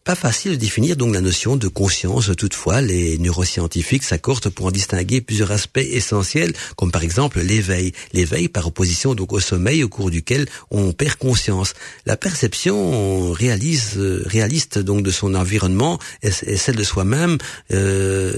Pas 0.09 0.15
facile 0.15 0.53
de 0.53 0.55
définir 0.55 0.95
donc 0.95 1.13
la 1.13 1.21
notion 1.21 1.55
de 1.55 1.67
conscience. 1.67 2.31
Toutefois, 2.35 2.81
les 2.81 3.19
neuroscientifiques 3.19 4.01
s'accordent 4.01 4.49
pour 4.49 4.65
en 4.65 4.71
distinguer 4.71 5.21
plusieurs 5.21 5.51
aspects 5.51 5.77
essentiels, 5.77 6.51
comme 6.75 6.91
par 6.91 7.03
exemple 7.03 7.39
l'éveil. 7.41 7.91
L'éveil 8.11 8.47
par 8.47 8.65
opposition 8.65 9.13
donc 9.13 9.33
au 9.33 9.39
sommeil 9.39 9.83
au 9.83 9.87
cours 9.87 10.09
duquel 10.09 10.47
on 10.71 10.93
perd 10.93 11.13
conscience. 11.13 11.75
La 12.07 12.17
perception 12.17 13.31
réalise, 13.33 13.99
réaliste 14.25 14.79
donc 14.79 15.03
de 15.03 15.11
son 15.11 15.35
environnement 15.35 15.99
et, 16.23 16.31
celle 16.31 16.75
de 16.75 16.83
soi-même 16.83 17.37
euh, 17.71 18.33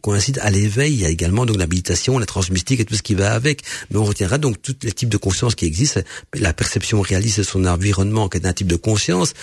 coïncide 0.00 0.38
à 0.42 0.50
l'éveil. 0.52 0.92
Il 0.92 1.00
y 1.00 1.06
a 1.06 1.10
également 1.10 1.44
donc 1.44 1.56
l'habilitation, 1.56 2.20
la 2.20 2.26
transmystique 2.26 2.78
et 2.78 2.84
tout 2.84 2.94
ce 2.94 3.02
qui 3.02 3.16
va 3.16 3.32
avec. 3.32 3.62
Mais 3.90 3.98
on 3.98 4.04
retiendra 4.04 4.38
donc 4.38 4.62
tous 4.62 4.76
les 4.84 4.92
types 4.92 5.08
de 5.08 5.16
conscience 5.16 5.56
qui 5.56 5.66
existent. 5.66 6.02
La 6.34 6.52
perception 6.52 7.00
réaliste 7.00 7.38
de 7.38 7.42
son 7.42 7.64
environnement 7.64 8.28
qui 8.28 8.38
est 8.38 8.46
un 8.46 8.52
type 8.52 8.68
de 8.68 8.76
conscience. 8.76 9.34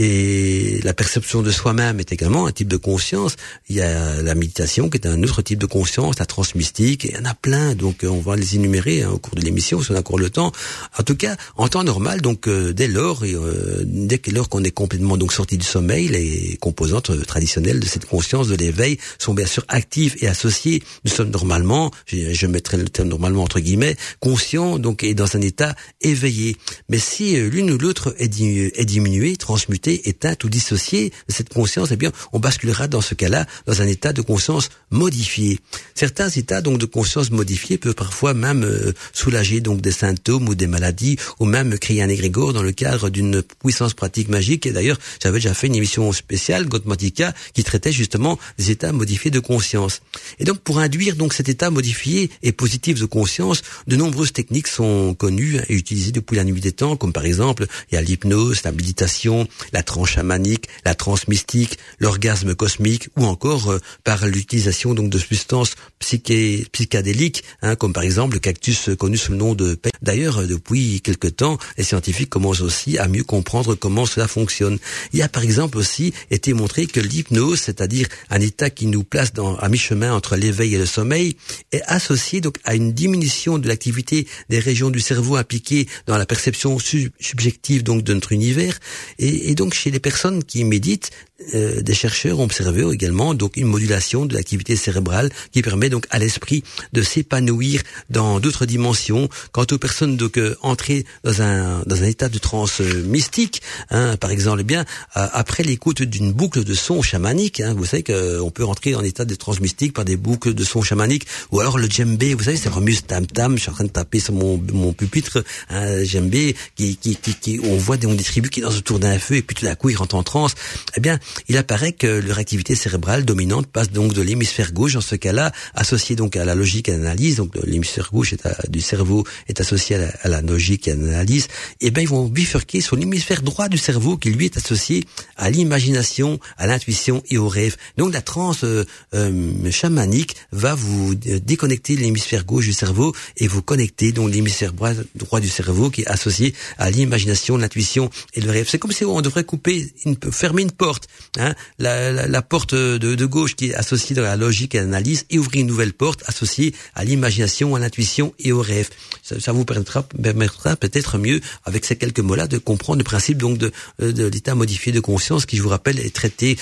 Et 0.00 0.80
la 0.84 0.94
perception 0.94 1.42
de 1.42 1.50
soi-même 1.50 1.98
est 1.98 2.12
également 2.12 2.46
un 2.46 2.52
type 2.52 2.68
de 2.68 2.76
conscience. 2.76 3.34
Il 3.68 3.74
y 3.74 3.80
a 3.80 4.22
la 4.22 4.36
méditation 4.36 4.88
qui 4.88 4.96
est 4.96 5.08
un 5.08 5.20
autre 5.24 5.42
type 5.42 5.58
de 5.58 5.66
conscience, 5.66 6.20
la 6.20 6.24
transmystique, 6.24 7.04
et 7.04 7.08
il 7.08 7.14
y 7.16 7.18
en 7.18 7.28
a 7.28 7.34
plein. 7.34 7.74
Donc 7.74 8.04
euh, 8.04 8.08
on 8.08 8.20
va 8.20 8.36
les 8.36 8.54
énumérer 8.54 9.02
hein, 9.02 9.10
au 9.10 9.18
cours 9.18 9.34
de 9.34 9.40
l'émission 9.40 9.82
si 9.82 9.90
on 9.90 9.96
a 9.96 9.98
encore 9.98 10.20
le 10.20 10.30
temps. 10.30 10.52
En 10.96 11.02
tout 11.02 11.16
cas, 11.16 11.36
en 11.56 11.66
temps 11.66 11.82
normal, 11.82 12.20
donc 12.20 12.46
euh, 12.46 12.72
dès 12.72 12.86
lors, 12.86 13.24
euh, 13.24 13.82
dès 13.84 14.20
lors 14.30 14.48
qu'on 14.48 14.62
est 14.62 14.70
complètement 14.70 15.16
donc 15.16 15.32
sorti 15.32 15.58
du 15.58 15.66
sommeil, 15.66 16.06
les 16.06 16.56
composantes 16.60 17.10
euh, 17.10 17.24
traditionnelles 17.24 17.80
de 17.80 17.86
cette 17.86 18.04
conscience 18.04 18.46
de 18.46 18.54
l'éveil 18.54 18.98
sont 19.18 19.34
bien 19.34 19.46
sûr 19.46 19.64
actives 19.66 20.14
et 20.20 20.28
associées. 20.28 20.80
Nous 21.04 21.10
sommes 21.10 21.30
normalement, 21.30 21.90
je, 22.06 22.32
je 22.32 22.46
mettrai 22.46 22.76
le 22.76 22.88
terme 22.88 23.08
normalement 23.08 23.42
entre 23.42 23.58
guillemets, 23.58 23.96
conscients 24.20 24.78
donc 24.78 25.02
et 25.02 25.14
dans 25.14 25.34
un 25.34 25.40
état 25.40 25.74
éveillé. 26.02 26.56
Mais 26.88 27.00
si 27.00 27.34
l'une 27.34 27.72
ou 27.72 27.78
l'autre 27.78 28.14
est 28.18 28.28
diminuée, 28.28 29.36
transmutée 29.36 29.87
éteinte 29.94 30.44
ou 30.44 30.48
dissociée 30.48 31.12
de 31.28 31.34
cette 31.34 31.48
conscience, 31.48 31.90
eh 31.90 31.96
bien, 31.96 32.12
on 32.32 32.38
basculera 32.38 32.88
dans 32.88 33.00
ce 33.00 33.14
cas-là 33.14 33.46
dans 33.66 33.82
un 33.82 33.86
état 33.86 34.12
de 34.12 34.22
conscience 34.22 34.70
modifié. 34.90 35.60
Certains 35.94 36.28
états 36.28 36.60
donc 36.60 36.78
de 36.78 36.86
conscience 36.86 37.30
modifiée 37.30 37.78
peuvent 37.78 37.94
parfois 37.94 38.34
même 38.34 38.64
euh, 38.64 38.92
soulager 39.12 39.60
donc 39.60 39.80
des 39.80 39.92
symptômes 39.92 40.48
ou 40.48 40.54
des 40.54 40.66
maladies, 40.66 41.16
ou 41.40 41.44
même 41.44 41.78
créer 41.78 42.02
un 42.02 42.08
égrégore 42.08 42.52
dans 42.52 42.62
le 42.62 42.72
cadre 42.72 43.10
d'une 43.10 43.42
puissance 43.42 43.94
pratique 43.94 44.28
magique. 44.28 44.66
Et 44.66 44.72
d'ailleurs, 44.72 44.98
j'avais 45.22 45.38
déjà 45.38 45.54
fait 45.54 45.66
une 45.66 45.76
émission 45.76 46.12
spéciale, 46.12 46.66
Gotmatica, 46.66 47.34
qui 47.54 47.64
traitait 47.64 47.92
justement 47.92 48.38
des 48.58 48.70
états 48.70 48.92
modifiés 48.92 49.30
de 49.30 49.40
conscience. 49.40 50.00
Et 50.38 50.44
donc, 50.44 50.58
pour 50.58 50.78
induire 50.78 51.16
donc 51.16 51.34
cet 51.34 51.48
état 51.48 51.70
modifié 51.70 52.30
et 52.42 52.52
positif 52.52 53.00
de 53.00 53.06
conscience, 53.06 53.62
de 53.86 53.96
nombreuses 53.96 54.32
techniques 54.32 54.68
sont 54.68 55.14
connues 55.14 55.58
et 55.68 55.74
utilisées 55.74 56.12
depuis 56.12 56.36
la 56.36 56.44
nuit 56.44 56.60
des 56.60 56.72
temps, 56.72 56.96
comme 56.96 57.12
par 57.12 57.24
exemple, 57.24 57.66
il 57.90 57.94
y 57.94 57.98
a 57.98 58.02
l'hypnose, 58.02 58.62
la 58.64 58.72
méditation, 58.72 59.48
la 59.72 59.77
tranche 59.82 60.14
chamanique, 60.14 60.68
la 60.84 60.94
transe 60.94 61.28
mystique, 61.28 61.78
l'orgasme 61.98 62.54
cosmique, 62.54 63.08
ou 63.16 63.24
encore 63.24 63.70
euh, 63.70 63.80
par 64.04 64.26
l'utilisation 64.26 64.94
donc 64.94 65.10
de 65.10 65.18
substances 65.18 65.74
psyché, 65.98 66.66
psychédéliques, 66.72 67.44
hein, 67.62 67.76
comme 67.76 67.92
par 67.92 68.02
exemple 68.02 68.34
le 68.34 68.40
cactus 68.40 68.90
connu 68.98 69.16
sous 69.16 69.32
le 69.32 69.38
nom 69.38 69.54
de 69.54 69.78
D'ailleurs, 70.02 70.38
euh, 70.38 70.46
depuis 70.46 71.00
quelque 71.00 71.28
temps, 71.28 71.58
les 71.76 71.84
scientifiques 71.84 72.30
commencent 72.30 72.60
aussi 72.60 72.98
à 72.98 73.08
mieux 73.08 73.24
comprendre 73.24 73.74
comment 73.74 74.06
cela 74.06 74.28
fonctionne. 74.28 74.78
Il 75.12 75.18
y 75.18 75.22
a 75.22 75.28
par 75.28 75.42
exemple 75.42 75.78
aussi 75.78 76.12
été 76.30 76.52
montré 76.52 76.86
que 76.86 77.00
l'hypnose, 77.00 77.60
c'est-à-dire 77.60 78.06
un 78.30 78.40
état 78.40 78.70
qui 78.70 78.86
nous 78.86 79.04
place 79.04 79.32
dans, 79.32 79.56
à 79.56 79.68
mi-chemin 79.68 80.12
entre 80.14 80.36
l'éveil 80.36 80.74
et 80.74 80.78
le 80.78 80.86
sommeil, 80.86 81.36
est 81.72 81.82
associé 81.86 82.40
donc 82.40 82.58
à 82.64 82.74
une 82.74 82.92
diminution 82.92 83.58
de 83.58 83.68
l'activité 83.68 84.26
des 84.48 84.58
régions 84.58 84.90
du 84.90 85.00
cerveau 85.00 85.36
impliquées 85.36 85.88
dans 86.06 86.16
la 86.16 86.26
perception 86.26 86.78
subjective 86.78 87.82
donc 87.82 88.02
de 88.02 88.14
notre 88.14 88.32
univers 88.32 88.78
et, 89.18 89.50
et 89.50 89.54
donc 89.58 89.74
chez 89.74 89.90
les 89.90 89.98
personnes 89.98 90.42
qui 90.44 90.64
méditent, 90.64 91.10
euh, 91.54 91.82
des 91.82 91.94
chercheurs 91.94 92.40
ont 92.40 92.44
observé 92.44 92.84
également 92.92 93.32
donc 93.32 93.56
une 93.56 93.68
modulation 93.68 94.26
de 94.26 94.34
l'activité 94.34 94.74
cérébrale 94.74 95.30
qui 95.52 95.62
permet 95.62 95.88
donc 95.88 96.04
à 96.10 96.18
l'esprit 96.18 96.64
de 96.92 97.00
s'épanouir 97.00 97.80
dans 98.10 98.40
d'autres 98.40 98.66
dimensions. 98.66 99.28
Quant 99.52 99.66
aux 99.70 99.78
personnes 99.78 100.16
donc 100.16 100.36
euh, 100.36 100.56
entrées 100.62 101.04
dans 101.22 101.40
un 101.40 101.82
dans 101.86 102.02
un 102.02 102.06
état 102.06 102.28
de 102.28 102.38
transe 102.38 102.80
euh, 102.80 103.04
mystique, 103.04 103.62
hein, 103.90 104.16
par 104.16 104.32
exemple, 104.32 104.62
eh 104.62 104.64
bien 104.64 104.84
après 105.14 105.62
l'écoute 105.62 106.02
d'une 106.02 106.32
boucle 106.32 106.64
de 106.64 106.74
son 106.74 107.02
chamanique, 107.02 107.60
hein, 107.60 107.72
vous 107.72 107.84
savez 107.84 108.02
qu'on 108.02 108.50
peut 108.50 108.64
rentrer 108.64 108.96
en 108.96 109.04
état 109.04 109.24
de 109.24 109.34
transe 109.36 109.60
mystique 109.60 109.92
par 109.92 110.04
des 110.04 110.16
boucles 110.16 110.54
de 110.54 110.64
son 110.64 110.82
chamanique, 110.82 111.26
ou 111.52 111.60
alors 111.60 111.78
le 111.78 111.88
djembé, 111.88 112.34
vous 112.34 112.44
savez, 112.44 112.56
c'est 112.56 112.68
vraiment 112.68 112.88
tam 113.06 113.26
tam. 113.26 113.56
Je 113.56 113.62
suis 113.62 113.70
en 113.70 113.74
train 113.74 113.84
de 113.84 113.90
taper 113.90 114.18
sur 114.18 114.34
mon 114.34 114.60
mon 114.72 114.92
pupitre, 114.92 115.44
un 115.70 116.02
djembé 116.02 116.56
qui, 116.74 116.96
qui 116.96 117.14
qui 117.14 117.34
qui 117.34 117.60
on 117.62 117.76
voit 117.76 117.96
on 118.04 118.14
distribue 118.14 118.50
qui 118.50 118.60
est 118.60 118.64
dans 118.64 118.70
autour 118.70 118.98
d'un 118.98 119.18
feu 119.18 119.36
et 119.36 119.42
puis 119.42 119.54
tout 119.54 119.64
d'un 119.64 119.76
coup 119.76 119.90
il 119.90 119.96
rentre 119.96 120.16
en 120.16 120.24
transe. 120.24 120.54
Eh 120.96 121.00
bien 121.00 121.18
il 121.48 121.56
apparaît 121.56 121.92
que 121.92 122.06
leur 122.06 122.38
activité 122.38 122.74
cérébrale 122.74 123.24
dominante 123.24 123.66
passe 123.66 123.90
donc 123.90 124.12
de 124.12 124.22
l'hémisphère 124.22 124.72
gauche, 124.72 124.96
en 124.96 125.00
ce 125.00 125.14
cas-là, 125.14 125.52
associé 125.74 126.16
donc 126.16 126.36
à 126.36 126.44
la 126.44 126.54
logique 126.54 126.88
et 126.88 126.92
à 126.92 126.96
l'analyse, 126.96 127.36
donc 127.36 127.52
l'hémisphère 127.64 128.10
gauche 128.12 128.34
du 128.68 128.80
cerveau 128.80 129.24
est 129.48 129.60
associé 129.60 129.96
à 129.96 130.28
la, 130.28 130.40
logique 130.42 130.88
et 130.88 130.92
à 130.92 130.94
l'analyse, 130.94 131.48
et 131.80 131.86
eh 131.86 131.90
ben 131.90 132.02
ils 132.02 132.08
vont 132.08 132.26
bifurquer 132.26 132.80
sur 132.80 132.96
l'hémisphère 132.96 133.42
droit 133.42 133.68
du 133.68 133.78
cerveau 133.78 134.16
qui 134.16 134.30
lui 134.30 134.46
est 134.46 134.56
associé 134.56 135.04
à 135.36 135.50
l'imagination, 135.50 136.38
à 136.56 136.66
l'intuition 136.66 137.22
et 137.30 137.38
au 137.38 137.48
rêve. 137.48 137.76
Donc 137.96 138.12
la 138.12 138.22
transe 138.22 138.64
euh, 138.64 138.84
euh, 139.14 139.70
chamanique 139.70 140.36
va 140.52 140.74
vous 140.74 141.14
déconnecter 141.14 141.96
l'hémisphère 141.96 142.44
gauche 142.44 142.66
du 142.66 142.72
cerveau 142.72 143.14
et 143.36 143.48
vous 143.48 143.62
connecter 143.62 144.12
donc 144.12 144.30
l'hémisphère 144.30 144.72
droit 144.72 145.40
du 145.40 145.48
cerveau 145.48 145.90
qui 145.90 146.02
est 146.02 146.06
associé 146.08 146.54
à 146.78 146.90
l'imagination, 146.90 147.56
l'intuition 147.56 148.10
et 148.34 148.40
le 148.40 148.50
rêve. 148.50 148.68
C'est 148.68 148.78
comme 148.78 148.92
si 148.92 149.04
on 149.04 149.20
devrait 149.20 149.44
couper, 149.44 149.92
une, 150.04 150.16
fermer 150.30 150.62
une 150.62 150.70
porte, 150.70 151.08
hein, 151.38 151.54
la, 151.78 152.42
porte 152.42 152.74
de, 152.74 152.96
de, 152.96 153.26
gauche 153.26 153.56
qui 153.56 153.70
est 153.70 153.74
associée 153.74 154.18
à 154.18 154.22
la 154.22 154.36
logique 154.36 154.74
et 154.74 154.78
l'analyse 154.78 155.26
et 155.30 155.38
ouvrir 155.38 155.62
une 155.62 155.66
nouvelle 155.66 155.92
porte 155.92 156.22
associée 156.26 156.74
à 156.94 157.04
l'imagination, 157.04 157.74
à 157.74 157.78
l'intuition 157.78 158.34
et 158.38 158.52
au 158.52 158.60
rêve. 158.60 158.88
Ça, 159.22 159.52
vous 159.52 159.64
permettra, 159.64 160.02
permettra 160.02 160.76
peut-être 160.76 161.18
mieux 161.18 161.40
avec 161.64 161.84
ces 161.84 161.96
quelques 161.96 162.20
mots-là 162.20 162.46
de 162.46 162.58
comprendre 162.58 162.98
le 162.98 163.04
principe 163.04 163.38
donc 163.38 163.58
de, 163.58 163.72
de 164.00 164.26
l'état 164.26 164.54
modifié 164.54 164.92
de 164.92 165.00
conscience 165.00 165.46
qui, 165.46 165.56
je 165.56 165.62
vous 165.62 165.68
rappelle, 165.68 165.98
est 165.98 166.14
traité 166.14 166.56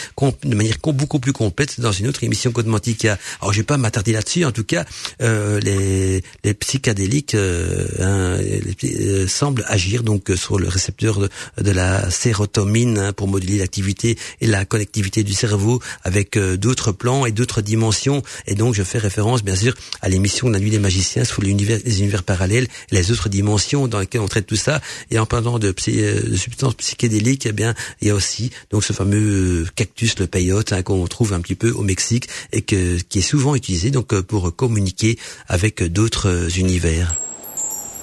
de 0.44 0.54
manière 0.54 0.78
beaucoup 0.92 1.18
plus 1.18 1.32
complète 1.32 1.80
dans 1.80 1.92
une 1.92 2.08
autre 2.08 2.24
émission 2.24 2.52
Codemantica. 2.52 3.18
Alors, 3.40 3.52
je 3.52 3.58
vais 3.58 3.64
pas 3.64 3.76
m'attarder 3.76 4.12
là-dessus. 4.12 4.44
En 4.44 4.52
tout 4.52 4.64
cas, 4.64 4.84
euh, 5.22 5.60
les, 5.60 6.22
les 6.44 6.54
psychédéliques 6.54 7.34
euh, 7.34 7.86
hein, 8.00 8.38
euh, 8.84 9.26
semblent 9.26 9.64
agir 9.68 10.02
donc 10.02 10.30
sur 10.36 10.58
le 10.58 10.68
récepteur 10.68 11.20
de, 11.20 11.70
la 11.70 12.10
sérotonine 12.10 12.98
hein, 12.98 13.12
pour 13.12 13.28
moduler 13.28 13.58
l'activité 13.58 14.16
la 14.46 14.64
connectivité 14.64 15.22
du 15.22 15.32
cerveau 15.32 15.80
avec 16.04 16.36
euh, 16.36 16.56
d'autres 16.56 16.92
plans 16.92 17.26
et 17.26 17.32
d'autres 17.32 17.60
dimensions. 17.60 18.22
Et 18.46 18.54
donc, 18.54 18.74
je 18.74 18.82
fais 18.82 18.98
référence, 18.98 19.42
bien 19.42 19.56
sûr, 19.56 19.74
à 20.00 20.08
l'émission 20.08 20.48
de 20.48 20.52
la 20.52 20.60
nuit 20.60 20.70
des 20.70 20.78
magiciens 20.78 21.24
sous 21.24 21.40
les 21.40 21.50
univers 21.50 22.22
parallèles, 22.22 22.68
les 22.90 23.10
autres 23.10 23.28
dimensions 23.28 23.88
dans 23.88 24.00
lesquelles 24.00 24.20
on 24.20 24.28
traite 24.28 24.46
tout 24.46 24.56
ça. 24.56 24.80
Et 25.10 25.18
en 25.18 25.26
parlant 25.26 25.58
de, 25.58 25.72
de 25.72 26.36
substances 26.36 26.74
psychédéliques, 26.74 27.46
eh 27.46 27.52
bien, 27.52 27.74
il 28.00 28.08
y 28.08 28.10
a 28.10 28.14
aussi 28.14 28.50
donc 28.70 28.84
ce 28.84 28.92
fameux 28.92 29.66
cactus, 29.74 30.18
le 30.18 30.26
peyote, 30.26 30.72
hein, 30.72 30.82
qu'on 30.82 31.06
trouve 31.06 31.32
un 31.32 31.40
petit 31.40 31.54
peu 31.54 31.70
au 31.70 31.82
Mexique 31.82 32.28
et 32.52 32.62
que, 32.62 32.98
qui 32.98 33.18
est 33.18 33.22
souvent 33.22 33.54
utilisé 33.54 33.90
donc 33.90 34.18
pour 34.22 34.54
communiquer 34.54 35.18
avec 35.48 35.82
d'autres 35.82 36.58
univers. 36.58 37.16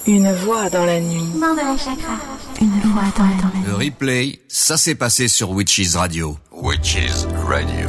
Une 0.06 0.32
voix 0.32 0.68
dans 0.68 0.84
la 0.84 1.00
nuit. 1.00 1.24
Une 2.60 2.80
voix 2.90 3.02
dans 3.16 3.24
la 3.24 3.30
nuit. 3.30 3.66
Le 3.66 3.74
replay, 3.74 4.38
ça 4.48 4.76
s'est 4.76 4.94
passé 4.94 5.28
sur 5.28 5.50
Witches 5.50 5.94
Radio. 5.94 6.36
Witches 6.52 7.26
Radio. 7.46 7.88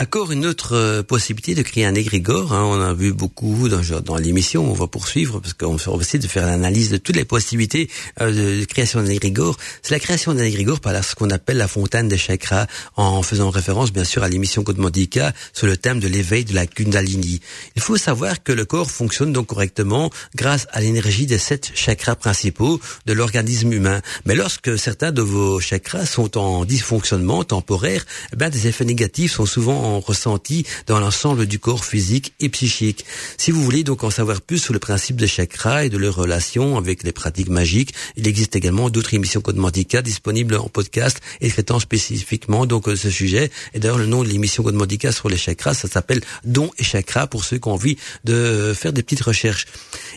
Encore 0.00 0.32
une 0.32 0.46
autre 0.46 0.74
euh, 0.76 1.02
possibilité 1.02 1.54
de 1.54 1.60
créer 1.60 1.84
un 1.84 1.94
égrégore. 1.94 2.54
Hein, 2.54 2.64
on 2.64 2.80
a 2.80 2.94
vu 2.94 3.12
beaucoup 3.12 3.68
dans, 3.68 3.82
dans 4.00 4.16
l'émission. 4.16 4.64
On 4.64 4.72
va 4.72 4.86
poursuivre 4.86 5.40
parce 5.40 5.52
qu'on 5.52 5.76
va 5.76 6.00
essayer 6.00 6.18
de 6.18 6.26
faire 6.26 6.46
l'analyse 6.46 6.88
de 6.88 6.96
toutes 6.96 7.16
les 7.16 7.26
possibilités 7.26 7.90
euh, 8.22 8.60
de, 8.60 8.64
création 8.64 9.02
d'un 9.02 9.10
égrégore. 9.10 9.58
C'est 9.82 9.92
la 9.92 10.00
création 10.00 10.32
d'un 10.32 10.44
égrégore 10.44 10.80
par 10.80 11.04
ce 11.04 11.14
qu'on 11.14 11.28
appelle 11.28 11.58
la 11.58 11.68
fontaine 11.68 12.08
des 12.08 12.16
chakras, 12.16 12.66
en 12.96 13.20
faisant 13.20 13.50
référence 13.50 13.92
bien 13.92 14.04
sûr 14.04 14.22
à 14.22 14.30
l'émission 14.30 14.64
Kodmandika 14.64 15.34
sur 15.52 15.66
le 15.66 15.76
thème 15.76 16.00
de 16.00 16.08
l'éveil 16.08 16.46
de 16.46 16.54
la 16.54 16.66
Kundalini. 16.66 17.42
Il 17.76 17.82
faut 17.82 17.98
savoir 17.98 18.42
que 18.42 18.52
le 18.52 18.64
corps 18.64 18.90
fonctionne 18.90 19.34
donc 19.34 19.48
correctement 19.48 20.10
grâce 20.34 20.66
à 20.72 20.80
l'énergie 20.80 21.26
des 21.26 21.36
sept 21.36 21.72
chakras 21.74 22.16
principaux 22.16 22.80
de 23.04 23.12
l'organisme 23.12 23.70
humain. 23.70 24.00
Mais 24.24 24.34
lorsque 24.34 24.78
certains 24.78 25.12
de 25.12 25.20
vos 25.20 25.60
chakras 25.60 26.06
sont 26.06 26.38
en 26.38 26.64
dysfonctionnement 26.64 27.44
temporaire, 27.44 28.06
eh 28.32 28.36
bien, 28.36 28.48
des 28.48 28.66
effets 28.66 28.86
négatifs 28.86 29.32
sont 29.32 29.44
souvent 29.44 29.89
ressenti 29.98 30.64
dans 30.86 31.00
l'ensemble 31.00 31.46
du 31.46 31.58
corps 31.58 31.84
physique 31.84 32.34
et 32.38 32.48
psychique. 32.48 33.04
Si 33.36 33.50
vous 33.50 33.62
voulez 33.62 33.82
donc 33.82 34.04
en 34.04 34.10
savoir 34.10 34.40
plus 34.40 34.58
sur 34.58 34.72
le 34.72 34.78
principe 34.78 35.16
des 35.16 35.26
chakras 35.26 35.84
et 35.84 35.88
de 35.88 35.98
leur 35.98 36.14
relation 36.14 36.76
avec 36.76 37.02
les 37.02 37.12
pratiques 37.12 37.48
magiques, 37.48 37.94
il 38.16 38.28
existe 38.28 38.54
également 38.54 38.90
d'autres 38.90 39.14
émissions 39.14 39.40
Codemandica 39.40 40.02
disponibles 40.02 40.56
en 40.56 40.68
podcast 40.68 41.20
et 41.40 41.48
traitant 41.48 41.80
spécifiquement 41.80 42.66
donc 42.66 42.84
ce 42.94 43.10
sujet. 43.10 43.50
Et 43.74 43.80
d'ailleurs, 43.80 43.98
le 43.98 44.06
nom 44.06 44.22
de 44.22 44.28
l'émission 44.28 44.62
Codemandica 44.62 45.12
sur 45.12 45.28
les 45.28 45.38
chakras, 45.38 45.74
ça 45.74 45.88
s'appelle 45.88 46.20
Don 46.44 46.70
et 46.78 46.84
chakras 46.84 47.26
pour 47.26 47.44
ceux 47.44 47.58
qui 47.58 47.68
ont 47.68 47.72
envie 47.72 47.96
de 48.24 48.74
faire 48.76 48.92
des 48.92 49.02
petites 49.02 49.22
recherches. 49.22 49.66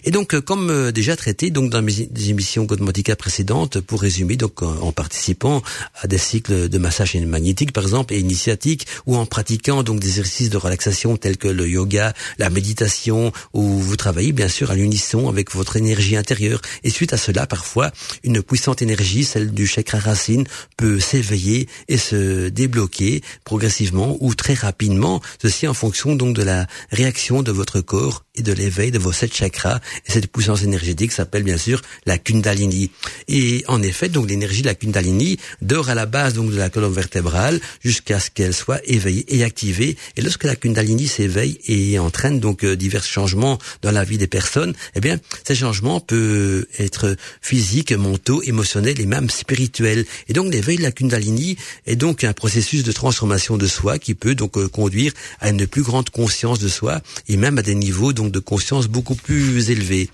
Et 0.03 0.11
donc, 0.11 0.39
comme 0.41 0.69
euh, 0.69 0.91
déjà 0.91 1.15
traité 1.15 1.49
donc 1.49 1.69
dans 1.69 1.81
mes 1.81 2.09
émissions 2.27 2.67
Codemandica 2.67 3.15
précédentes, 3.15 3.79
pour 3.79 4.01
résumer, 4.01 4.35
donc 4.35 4.61
en 4.61 4.91
participant 4.91 5.61
à 6.01 6.07
des 6.07 6.17
cycles 6.17 6.67
de 6.69 6.77
massage 6.77 7.15
magnétique 7.15 7.71
par 7.71 7.83
exemple 7.83 8.13
et 8.13 8.19
initiatique 8.19 8.87
ou 9.05 9.15
en 9.15 9.25
pratiquant 9.25 9.62
donc 9.63 9.99
des 9.99 10.19
exercices 10.19 10.49
de 10.49 10.57
relaxation 10.57 11.15
tels 11.15 11.37
que 11.37 11.47
le 11.47 11.67
yoga, 11.67 12.13
la 12.37 12.49
méditation, 12.49 13.31
où 13.53 13.63
vous 13.63 13.95
travaillez 13.95 14.33
bien 14.33 14.49
sûr 14.49 14.71
à 14.71 14.75
l'unisson 14.75 15.29
avec 15.29 15.51
votre 15.51 15.77
énergie 15.77 16.17
intérieure. 16.17 16.61
Et 16.83 16.89
suite 16.89 17.13
à 17.13 17.17
cela, 17.17 17.47
parfois, 17.47 17.91
une 18.23 18.43
puissante 18.43 18.81
énergie, 18.81 19.23
celle 19.23 19.51
du 19.51 19.65
chakra 19.65 19.99
racine, 19.99 20.45
peut 20.75 20.99
s'éveiller 20.99 21.67
et 21.87 21.97
se 21.97 22.49
débloquer 22.49 23.21
progressivement 23.45 24.17
ou 24.19 24.35
très 24.35 24.53
rapidement, 24.53 25.21
ceci 25.41 25.67
en 25.67 25.73
fonction 25.73 26.15
donc 26.15 26.35
de 26.35 26.43
la 26.43 26.67
réaction 26.91 27.41
de 27.41 27.51
votre 27.51 27.79
corps 27.79 28.25
et 28.35 28.41
de 28.41 28.51
l'éveil 28.51 28.91
de 28.91 28.99
vos 28.99 29.11
sept 29.11 29.33
chakras. 29.33 29.79
Et 30.07 30.11
cette 30.11 30.31
puissance 30.31 30.63
énergétique 30.63 31.11
s'appelle 31.11 31.43
bien 31.43 31.57
sûr 31.57 31.81
la 32.05 32.17
Kundalini. 32.17 32.91
Et 33.27 33.63
en 33.67 33.81
effet, 33.81 34.09
donc 34.09 34.29
l'énergie 34.29 34.61
de 34.61 34.67
la 34.67 34.75
Kundalini 34.75 35.37
dort 35.61 35.89
à 35.89 35.95
la 35.95 36.05
base 36.05 36.33
donc 36.33 36.51
de 36.51 36.57
la 36.57 36.69
colonne 36.69 36.93
vertébrale 36.93 37.61
jusqu'à 37.81 38.19
ce 38.19 38.29
qu'elle 38.29 38.53
soit 38.53 38.81
éveillée 38.85 39.25
et 39.35 39.42
activée. 39.43 39.97
Et 40.17 40.21
lorsque 40.21 40.43
la 40.43 40.55
Kundalini 40.55 41.07
s'éveille 41.07 41.59
et 41.67 41.99
entraîne 41.99 42.39
donc 42.39 42.63
euh, 42.63 42.75
divers 42.75 43.03
changements 43.03 43.59
dans 43.81 43.91
la 43.91 44.03
vie 44.03 44.17
des 44.17 44.27
personnes, 44.27 44.73
eh 44.95 44.99
bien, 44.99 45.19
ces 45.45 45.55
changements 45.55 45.99
peuvent 45.99 46.65
être 46.79 47.15
physiques, 47.41 47.91
mentaux, 47.91 48.41
émotionnels 48.43 48.99
et 48.99 49.05
même 49.05 49.29
spirituels. 49.29 50.05
Et 50.27 50.33
donc 50.33 50.51
l'éveil 50.51 50.77
de 50.77 50.83
la 50.83 50.91
Kundalini 50.91 51.57
est 51.85 51.95
donc 51.95 52.23
un 52.23 52.33
processus 52.33 52.83
de 52.83 52.91
transformation 52.91 53.57
de 53.57 53.67
soi 53.67 53.99
qui 53.99 54.15
peut 54.15 54.35
donc 54.35 54.57
euh, 54.57 54.67
conduire 54.67 55.13
à 55.39 55.49
une 55.49 55.67
plus 55.67 55.83
grande 55.83 56.09
conscience 56.09 56.59
de 56.59 56.67
soi 56.67 57.01
et 57.27 57.37
même 57.37 57.57
à 57.57 57.61
des 57.61 57.75
niveaux 57.75 58.13
de 58.13 58.39
conscience 58.39 58.87
beaucoup 58.87 59.15
plus 59.15 59.69
élevée. 59.69 60.09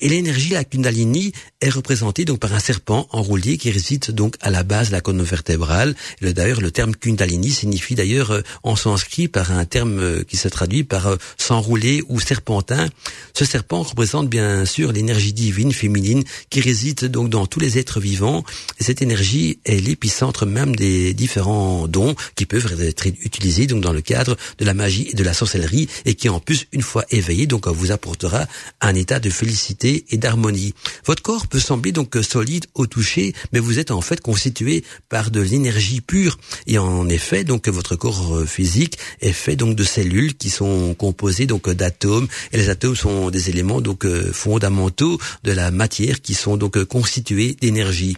Et 0.00 0.08
l'énergie, 0.08 0.50
la 0.50 0.64
Kundalini, 0.64 1.32
est 1.60 1.70
représentée 1.70 2.24
donc 2.24 2.38
par 2.38 2.52
un 2.52 2.58
serpent 2.58 3.06
enroulé 3.10 3.56
qui 3.56 3.70
réside 3.70 4.10
donc 4.10 4.36
à 4.40 4.50
la 4.50 4.62
base 4.62 4.88
de 4.88 4.92
la 4.92 5.00
colonne 5.00 5.22
vertébrale. 5.22 5.94
D'ailleurs, 6.20 6.60
le 6.60 6.70
terme 6.70 6.94
Kundalini 6.94 7.50
signifie 7.50 7.94
d'ailleurs 7.94 8.30
euh, 8.30 8.42
en 8.64 8.76
sanskrit 8.76 9.28
par 9.28 9.52
un 9.52 9.64
terme 9.64 9.98
euh, 10.00 10.24
qui 10.24 10.36
se 10.36 10.48
traduit 10.48 10.82
par 10.82 11.06
euh, 11.06 11.16
s'enrouler 11.36 12.02
ou 12.08 12.18
serpentin. 12.18 12.88
Ce 13.34 13.44
serpent 13.44 13.82
représente 13.82 14.28
bien 14.28 14.64
sûr 14.64 14.90
l'énergie 14.90 15.32
divine 15.32 15.72
féminine 15.72 16.24
qui 16.50 16.60
réside 16.60 17.04
donc 17.04 17.28
dans 17.28 17.46
tous 17.46 17.60
les 17.60 17.78
êtres 17.78 18.00
vivants. 18.00 18.42
Et 18.80 18.84
cette 18.84 19.02
énergie 19.02 19.58
est 19.64 19.78
l'épicentre 19.78 20.46
même 20.46 20.74
des 20.74 21.14
différents 21.14 21.86
dons 21.86 22.14
qui 22.34 22.46
peuvent 22.46 22.80
être 22.80 23.06
utilisés 23.06 23.66
donc 23.66 23.82
dans 23.82 23.92
le 23.92 24.00
cadre 24.00 24.36
de 24.58 24.64
la 24.64 24.74
magie 24.74 25.08
et 25.10 25.14
de 25.14 25.22
la 25.22 25.34
sorcellerie 25.34 25.88
et 26.06 26.14
qui 26.14 26.28
en 26.28 26.40
plus 26.40 26.66
une 26.72 26.82
fois 26.82 27.04
éveillés 27.10 27.46
donc 27.46 27.68
vous 27.68 27.92
apportera 27.92 28.46
un 28.80 28.94
état 28.94 29.20
de 29.20 29.30
félicité 29.30 30.06
et 30.10 30.16
d'harmonie. 30.16 30.74
Votre 31.04 31.22
corps 31.22 31.46
peut 31.46 31.60
sembler 31.60 31.92
donc 31.92 32.16
solide 32.22 32.66
au 32.74 32.86
toucher, 32.86 33.34
mais 33.52 33.58
vous 33.58 33.78
êtes 33.78 33.90
en 33.90 34.00
fait 34.00 34.20
constitué 34.20 34.84
par 35.08 35.30
de 35.30 35.40
l'énergie 35.40 36.00
pure. 36.00 36.38
Et 36.66 36.78
en 36.78 37.08
effet, 37.08 37.44
donc 37.44 37.68
votre 37.68 37.96
corps 37.96 38.36
euh, 38.36 38.44
physique 38.54 38.98
est 39.20 39.32
fait 39.32 39.56
donc 39.56 39.74
de 39.74 39.84
cellules 39.84 40.34
qui 40.34 40.50
sont 40.50 40.94
composées 40.94 41.46
donc 41.46 41.68
d'atomes. 41.70 42.28
Et 42.52 42.56
les 42.56 42.68
atomes 42.70 42.96
sont 42.96 43.30
des 43.30 43.50
éléments 43.50 43.80
donc 43.80 44.04
euh, 44.04 44.32
fondamentaux 44.32 45.18
de 45.42 45.52
la 45.52 45.70
matière 45.70 46.20
qui 46.20 46.34
sont 46.34 46.56
donc 46.56 46.82
constitués 46.84 47.56
d'énergie. 47.60 48.16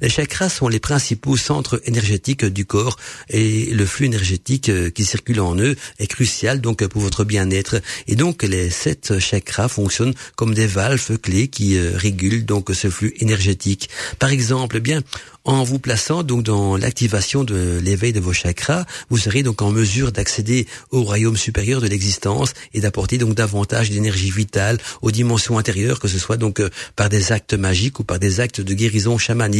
Les 0.00 0.08
chakras 0.10 0.50
sont 0.50 0.68
les 0.68 0.80
principaux 0.80 1.36
centres 1.36 1.80
énergétiques 1.84 2.44
du 2.44 2.66
corps 2.66 2.96
et 3.30 3.66
le 3.72 3.86
flux 3.86 4.06
énergétique 4.06 4.68
euh, 4.68 4.90
qui 4.90 5.04
circule 5.04 5.40
en 5.40 5.56
eux 5.58 5.76
est 5.98 6.06
crucial 6.06 6.60
donc 6.60 6.86
pour 6.86 7.00
votre 7.00 7.24
bien-être. 7.24 7.80
Et 8.06 8.16
donc 8.16 8.42
les 8.42 8.68
sept 8.70 9.18
chakras 9.18 9.68
fonctionnent 9.68 10.14
comme 10.36 10.54
des 10.54 10.66
valves 10.66 11.18
clés 11.18 11.48
qui 11.48 11.78
euh, 11.78 11.92
régulent 11.94 12.44
donc 12.44 12.70
ce 12.74 12.90
flux 12.90 13.14
énergétique. 13.20 13.88
Par 14.18 14.30
exemple, 14.30 14.76
eh 14.76 14.80
bien 14.80 15.02
en 15.46 15.62
vous 15.62 15.78
plaçant 15.78 16.24
donc 16.24 16.42
dans 16.42 16.76
l'activation 16.76 17.44
de 17.44 17.78
l'éveil 17.80 18.12
de 18.12 18.18
vos 18.18 18.32
chakras, 18.32 18.84
vous 19.10 19.16
serez 19.16 19.44
donc 19.44 19.62
en 19.62 19.70
mesure 19.70 20.10
d'accéder 20.10 20.66
au 20.90 21.02
royaume 21.02 21.36
supérieur 21.36 21.80
de 21.80 21.86
l'existence 21.86 22.52
et 22.74 22.80
d'apporter 22.80 23.16
donc 23.16 23.34
davantage 23.34 23.90
d'énergie 23.90 24.32
vitale 24.32 24.78
aux 25.02 25.12
dimensions 25.12 25.56
intérieures, 25.56 26.00
que 26.00 26.08
ce 26.08 26.18
soit 26.18 26.36
donc 26.36 26.58
euh, 26.58 26.68
par 26.96 27.08
des 27.08 27.30
actes 27.30 27.54
magiques 27.54 28.00
ou 28.00 28.04
par 28.04 28.18
des 28.18 28.40
actes 28.40 28.60
de 28.60 28.74
guérison 28.74 29.18
chamanique. 29.18 29.55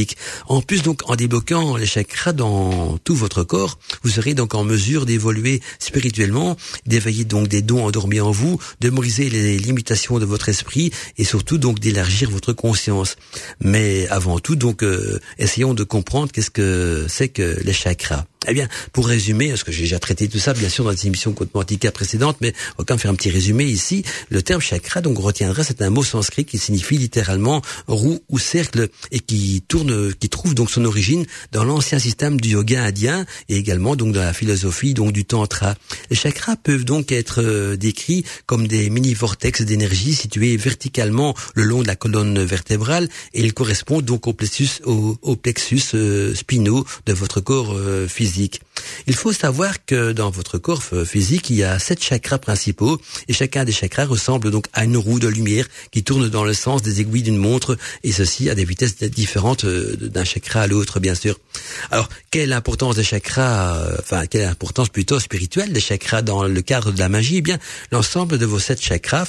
En 0.47 0.60
plus 0.60 0.82
donc 0.82 1.09
en 1.10 1.16
débloquant 1.16 1.77
les 1.77 1.86
chakras 1.86 2.32
dans 2.32 2.98
tout 3.05 3.14
votre 3.14 3.44
corps, 3.44 3.78
vous 4.02 4.10
serez 4.10 4.35
donc 4.35 4.55
en 4.55 4.64
mesure 4.64 5.06
d'évoluer 5.06 5.60
spirituellement, 5.78 6.56
d'éveiller 6.86 7.24
donc 7.24 7.48
des 7.48 7.62
dons 7.62 7.85
endormis 7.85 8.20
en 8.20 8.31
vous, 8.31 8.60
de 8.81 8.90
briser 8.90 9.31
les 9.31 9.59
limitations 9.59 10.18
de 10.18 10.24
votre 10.24 10.48
esprit 10.48 10.90
et 11.18 11.24
surtout 11.24 11.59
donc 11.59 11.78
d'élargir 11.78 12.31
votre 12.31 12.52
conscience. 12.52 13.16
Mais 13.60 14.06
avant 14.09 14.39
tout 14.39 14.56
donc 14.56 14.82
euh, 14.82 15.20
essayons 15.39 15.74
de 15.74 15.85
comprendre 15.85 16.32
qu'est-ce 16.32 16.51
que 16.51 17.06
c'est 17.09 17.28
que 17.28 17.60
les 17.64 17.73
chakras. 17.73 18.24
Eh 18.49 18.55
bien, 18.55 18.69
pour 18.93 19.09
résumer, 19.09 19.49
parce 19.49 19.65
que 19.65 19.73
j'ai 19.73 19.83
déjà 19.83 19.99
traité 19.99 20.29
tout 20.29 20.39
ça, 20.39 20.53
bien 20.53 20.69
sûr, 20.69 20.85
dans 20.85 20.91
les 20.91 21.07
émissions 21.07 21.33
quantiques 21.33 21.91
précédentes, 21.91 22.37
mais 22.41 22.53
même 22.89 22.99
faire 22.99 23.11
un 23.11 23.15
petit 23.15 23.31
résumé 23.31 23.65
ici. 23.65 24.05
Le 24.29 24.43
terme 24.43 24.61
chakra, 24.61 25.01
donc, 25.01 25.19
retiendra, 25.19 25.65
c'est 25.65 25.83
un 25.83 25.91
mot 25.91 26.05
sanskrit 26.05 26.45
qui 26.45 26.59
signifie 26.59 26.99
littéralement 26.99 27.63
roue 27.89 28.21
ou 28.29 28.39
cercle 28.39 28.89
et 29.11 29.21
qui 29.21 29.63
tourne, 29.67 30.15
qui 30.15 30.29
trouve 30.29 30.55
donc 30.55 30.71
son 30.71 30.85
origine 30.85 31.27
dans 31.53 31.65
l'ancien 31.65 31.99
système 31.99 32.41
du 32.41 32.51
yoga 32.51 32.85
indien 32.85 33.27
et 33.49 33.57
également 33.57 33.97
donc 33.97 34.13
dans 34.13 34.23
la 34.23 34.33
philosophie 34.33 34.95
donc 34.95 35.13
du 35.13 35.25
tantra. 35.25 35.75
Les 36.11 36.17
chakras 36.17 36.57
peuvent 36.57 36.85
donc 36.85 37.13
être 37.13 37.43
euh, 37.43 37.77
décrits 37.77 38.25
comme 38.47 38.69
des 38.69 38.91
mini-vortex 38.91 39.63
d'énergie 39.63 40.15
situés 40.15 40.57
verticalement 40.57 41.35
le 41.55 41.65
long 41.65 41.83
de 41.83 41.87
la 41.87 41.97
colonne 41.97 42.43
vertébrale 42.45 43.09
et 43.35 43.41
ils 43.41 43.55
correspondent 43.55 44.05
donc 44.05 44.27
au 44.27 44.33
plexus, 44.33 44.83
au, 44.85 45.37
plexus 45.37 45.83
euh, 45.95 46.35
spinaux 46.35 46.87
de 47.07 47.13
votre 47.13 47.41
corps 47.41 47.75
euh, 47.75 48.07
physique. 48.07 48.26
Il 49.07 49.15
faut 49.15 49.32
savoir 49.32 49.85
que 49.85 50.12
dans 50.12 50.31
votre 50.31 50.59
corps 50.59 50.82
physique, 50.82 51.51
il 51.51 51.57
y 51.57 51.65
a 51.65 51.78
sept 51.78 52.03
chakras 52.03 52.39
principaux 52.39 53.01
et 53.28 53.32
chacun 53.32 53.65
des 53.65 53.73
chakras 53.73 54.07
ressemble 54.07 54.51
donc 54.51 54.66
à 54.73 54.85
une 54.85 54.97
roue 54.97 55.19
de 55.19 55.28
lumière 55.28 55.66
qui 55.90 56.03
tourne 56.03 56.28
dans 56.28 56.44
le 56.44 56.55
sens 56.55 56.82
des 56.82 57.01
aiguilles 57.01 57.23
d'une 57.23 57.36
montre 57.36 57.77
et 58.03 58.12
ceci 58.12 58.51
à 58.51 58.55
des 58.55 58.65
vitesses 58.65 58.97
différentes 58.98 59.65
euh, 59.65 59.97
d'un 59.97 60.24
chakra 60.24 60.62
à 60.62 60.66
l'autre, 60.66 61.01
bien 61.01 61.15
sûr. 61.15 61.39
Alors, 61.90 62.09
quelle 62.31 62.43
est 62.43 62.47
l'importance 62.47 62.97
des 62.97 63.05
chakras, 63.05 63.77
euh, 63.77 63.97
enfin, 64.01 64.27
quelle 64.27 64.43
est 64.43 64.47
l'importance 64.47 64.89
plutôt 64.89 65.20
spirituelle 65.20 65.73
des 65.73 65.81
chakras 65.81 66.23
dans 66.23 66.44
le 66.44 66.62
cadre 66.62 66.93
de 66.93 66.98
la 66.98 67.09
magie? 67.09 67.36
Eh 67.39 67.43
bien, 67.43 67.59
l'ensemble 67.93 68.39
de 68.39 68.47
vos 68.47 68.59
sept 68.59 68.82
chakras 68.82 69.27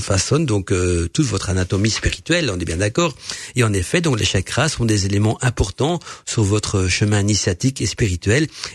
façonne 0.00 0.46
donc 0.46 0.72
euh, 0.72 1.08
toute 1.12 1.26
votre 1.26 1.50
anatomie 1.50 1.90
spirituelle, 1.90 2.50
on 2.50 2.58
est 2.58 2.64
bien 2.64 2.78
d'accord? 2.78 3.14
Et 3.56 3.64
en 3.64 3.72
effet, 3.72 4.00
donc 4.00 4.18
les 4.18 4.24
chakras 4.24 4.68
sont 4.68 4.84
des 4.84 5.06
éléments 5.06 5.38
importants 5.42 6.00
sur 6.24 6.42
votre 6.42 6.88
chemin 6.88 7.20
initiatique 7.20 7.80
et 7.80 7.86
spirituel 7.86 8.13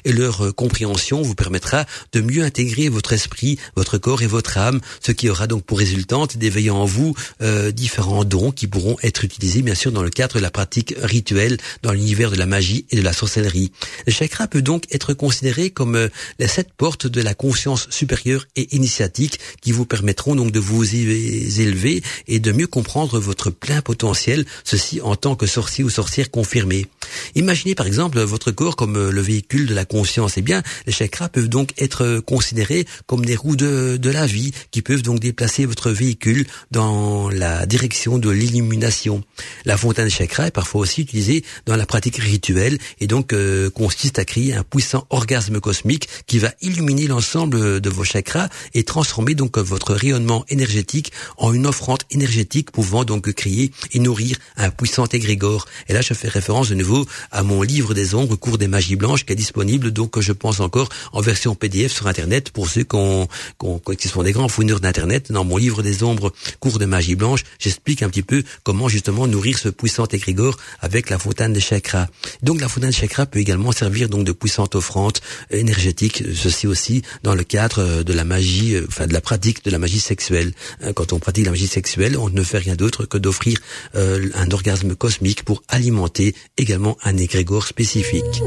et 0.06 0.12
leur 0.12 0.46
euh, 0.46 0.52
compréhension 0.52 1.22
vous 1.22 1.36
permettra 1.36 1.86
de 2.14 2.22
mieux 2.22 2.44
intégrer 2.44 2.90
votre 2.90 3.14
esprit, 3.14 3.58
votre 3.76 3.98
corps 3.98 4.22
et 4.22 4.28
votre 4.28 4.58
âme, 4.58 4.80
ce 5.02 5.12
qui 5.12 5.30
aura 5.30 5.48
donc 5.48 5.64
pour 5.64 5.80
résultante 5.80 6.38
d'éveiller 6.38 6.70
en 6.70 6.86
vous 6.86 7.16
euh, 7.42 7.72
différents 7.72 8.26
dons 8.26 8.52
qui 8.52 8.68
pourront 8.68 8.98
être 9.02 9.24
utilisés 9.24 9.62
bien 9.62 9.76
sûr 9.76 9.92
dans 9.92 10.04
le 10.04 10.10
cadre 10.10 10.36
de 10.36 10.42
la 10.42 10.52
pratique 10.52 10.96
rituelle 11.02 11.58
dans 11.84 11.92
l'univers 11.92 12.32
de 12.32 12.36
la 12.36 12.46
magie 12.46 12.86
et 12.92 12.96
de 12.96 13.02
la 13.02 13.14
sorcellerie. 13.14 13.72
Le 14.06 14.12
chakra 14.12 14.48
peut 14.48 14.62
donc 14.62 14.84
être 14.92 15.14
considéré 15.14 15.70
comme 15.70 15.96
euh, 15.96 16.10
les 16.40 16.48
sept 16.48 16.70
portes 16.76 17.08
de 17.08 17.22
la 17.22 17.34
conscience 17.34 17.88
supérieure 17.90 18.46
et 18.56 18.76
initiatique 18.76 19.40
qui 19.62 19.72
vous 19.72 19.86
permettront 19.86 20.36
donc 20.36 20.52
de 20.52 20.60
vous 20.60 20.84
élever 20.96 22.04
et 22.28 22.40
de 22.40 22.52
mieux 22.52 22.68
comprendre 22.68 23.20
votre 23.20 23.50
plein 23.50 23.82
potentiel, 23.82 24.46
ceci 24.64 25.02
en 25.02 25.16
tant 25.16 25.36
que 25.36 25.48
sorcier 25.48 25.84
ou 25.84 25.90
sorcière 25.90 26.32
confirmé. 26.32 26.88
Imaginez 27.36 27.76
par 27.76 27.88
exemple 27.88 28.20
votre 28.22 28.52
corps 28.52 28.76
comme 28.76 29.10
le 29.10 29.22
véhicule 29.30 29.68
de 29.68 29.76
la 29.76 29.86
conscience. 29.86 30.34
Eh 30.38 30.42
bien, 30.42 30.64
les 30.88 30.94
chakras 30.94 31.30
peuvent 31.30 31.50
donc 31.50 31.70
être 31.78 32.20
considérés 32.26 32.86
comme 33.06 33.24
des 33.26 33.36
roues 33.36 33.56
de, 33.56 33.98
de 33.98 34.10
la 34.10 34.26
vie 34.26 34.52
qui 34.72 34.82
peuvent 34.82 35.04
donc 35.04 35.20
déplacer 35.20 35.66
votre 35.66 35.92
véhicule 35.92 36.46
dans 36.72 37.30
la 37.30 37.66
direction 37.66 38.18
de 38.18 38.30
l'illumination. 38.30 39.24
La 39.66 39.78
fontaine 39.78 40.06
de 40.06 40.10
chakras 40.10 40.48
est 40.48 40.52
parfois 40.62 40.82
aussi 40.82 41.02
utilisée 41.02 41.44
dans 41.66 41.76
la 41.76 41.86
pratique 41.86 42.18
rituelle 42.18 42.78
et 43.00 43.08
donc 43.08 43.34
euh, 43.34 43.70
consiste 43.70 44.18
à 44.20 44.26
créer 44.26 44.54
un 44.54 44.64
puissant 44.64 45.06
orgasme 45.10 45.60
cosmique 45.60 46.10
qui 46.26 46.40
va 46.40 46.52
illuminer 46.62 47.08
l'ensemble 47.08 47.82
de 47.82 47.90
vos 47.90 48.04
chakras 48.04 48.50
et 48.74 48.84
transformer 48.84 49.36
donc 49.36 49.58
votre 49.58 49.94
rayonnement 49.94 50.46
énergétique 50.50 51.12
en 51.38 51.54
une 51.54 51.68
offrande 51.68 52.04
énergétique 52.12 52.72
pouvant 52.72 53.04
donc 53.04 53.32
créer 53.34 53.72
et 53.94 54.00
nourrir 54.00 54.38
un 54.58 54.70
puissant 54.70 55.06
égrégore. 55.06 55.66
Et 55.88 55.94
là, 55.94 56.02
je 56.02 56.14
fais 56.14 56.28
référence 56.28 56.70
de 56.70 56.76
nouveau 56.76 57.06
à 57.32 57.44
mon 57.44 57.62
livre 57.62 57.94
des 57.94 58.16
ombres, 58.16 58.36
cours 58.36 58.58
des 58.58 58.68
magies 58.68 58.96
blanches, 58.96 59.19
qui 59.26 59.34
est 59.34 59.36
disponible, 59.36 59.92
donc 59.92 60.20
je 60.20 60.32
pense 60.32 60.60
encore 60.60 60.90
en 61.14 61.22
version 61.22 61.56
PDF 61.56 61.92
sur 61.92 62.08
Internet 62.08 62.52
pour 62.52 62.70
ceux 62.70 62.84
qui, 62.84 64.08
sont 64.08 64.24
des 64.24 64.32
grands 64.32 64.48
fouineurs 64.48 64.80
d'Internet. 64.80 65.32
Dans 65.32 65.44
mon 65.44 65.58
livre 65.58 65.82
des 65.84 66.04
ombres, 66.04 66.34
cours 66.60 66.80
de 66.80 66.86
magie 66.86 67.16
blanche, 67.16 67.44
j'explique 67.60 68.04
un 68.04 68.10
petit 68.10 68.24
peu 68.24 68.44
comment 68.64 68.88
justement 68.88 69.28
nourrir 69.28 69.58
ce 69.58 69.70
puissant 69.70 70.06
égrégore 70.06 70.58
avec 70.80 71.10
la 71.10 71.20
fontaine 71.20 71.54
des 71.54 71.60
chakras. 71.60 72.08
Donc 72.44 72.62
la 72.62 72.68
fontaine 72.68 72.90
des 72.90 72.96
chakras 72.96 73.26
peut 73.26 73.40
également 73.40 73.72
servir 73.72 74.10
donc 74.10 74.26
de 74.26 74.32
puissante 74.32 74.76
offrande 74.76 75.18
énergétique, 75.52 76.24
ceci 76.36 76.68
aussi 76.68 77.02
dans 77.24 77.36
le 77.36 77.44
cadre 77.44 78.04
de 78.04 78.14
la 78.14 78.24
magie, 78.24 78.76
euh, 78.76 78.86
enfin 78.88 79.08
de 79.08 79.14
la 79.14 79.22
pratique 79.22 79.64
de 79.64 79.72
la 79.72 79.80
magie 79.80 80.00
sexuelle. 80.00 80.54
Hein, 80.82 80.94
quand 80.94 81.14
on 81.14 81.20
pratique 81.20 81.46
la 81.46 81.52
magie 81.52 81.68
sexuelle, 81.68 82.18
on 82.18 82.30
ne 82.30 82.44
fait 82.44 82.58
rien 82.58 82.76
d'autre 82.76 83.06
que 83.06 83.18
d'offrir 83.18 83.58
euh, 83.96 84.30
un 84.36 84.50
orgasme 84.52 84.96
cosmique 84.96 85.44
pour 85.44 85.64
alimenter 85.68 86.36
également 86.58 86.98
un 87.04 87.18
égrégore 87.18 87.68
spécifique 87.68 88.44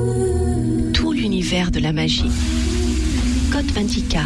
tout 0.92 1.12
l'univers 1.12 1.70
de 1.70 1.80
la 1.80 1.92
magie. 1.92 2.30
Code 3.52 3.70
Ventica. 3.72 4.24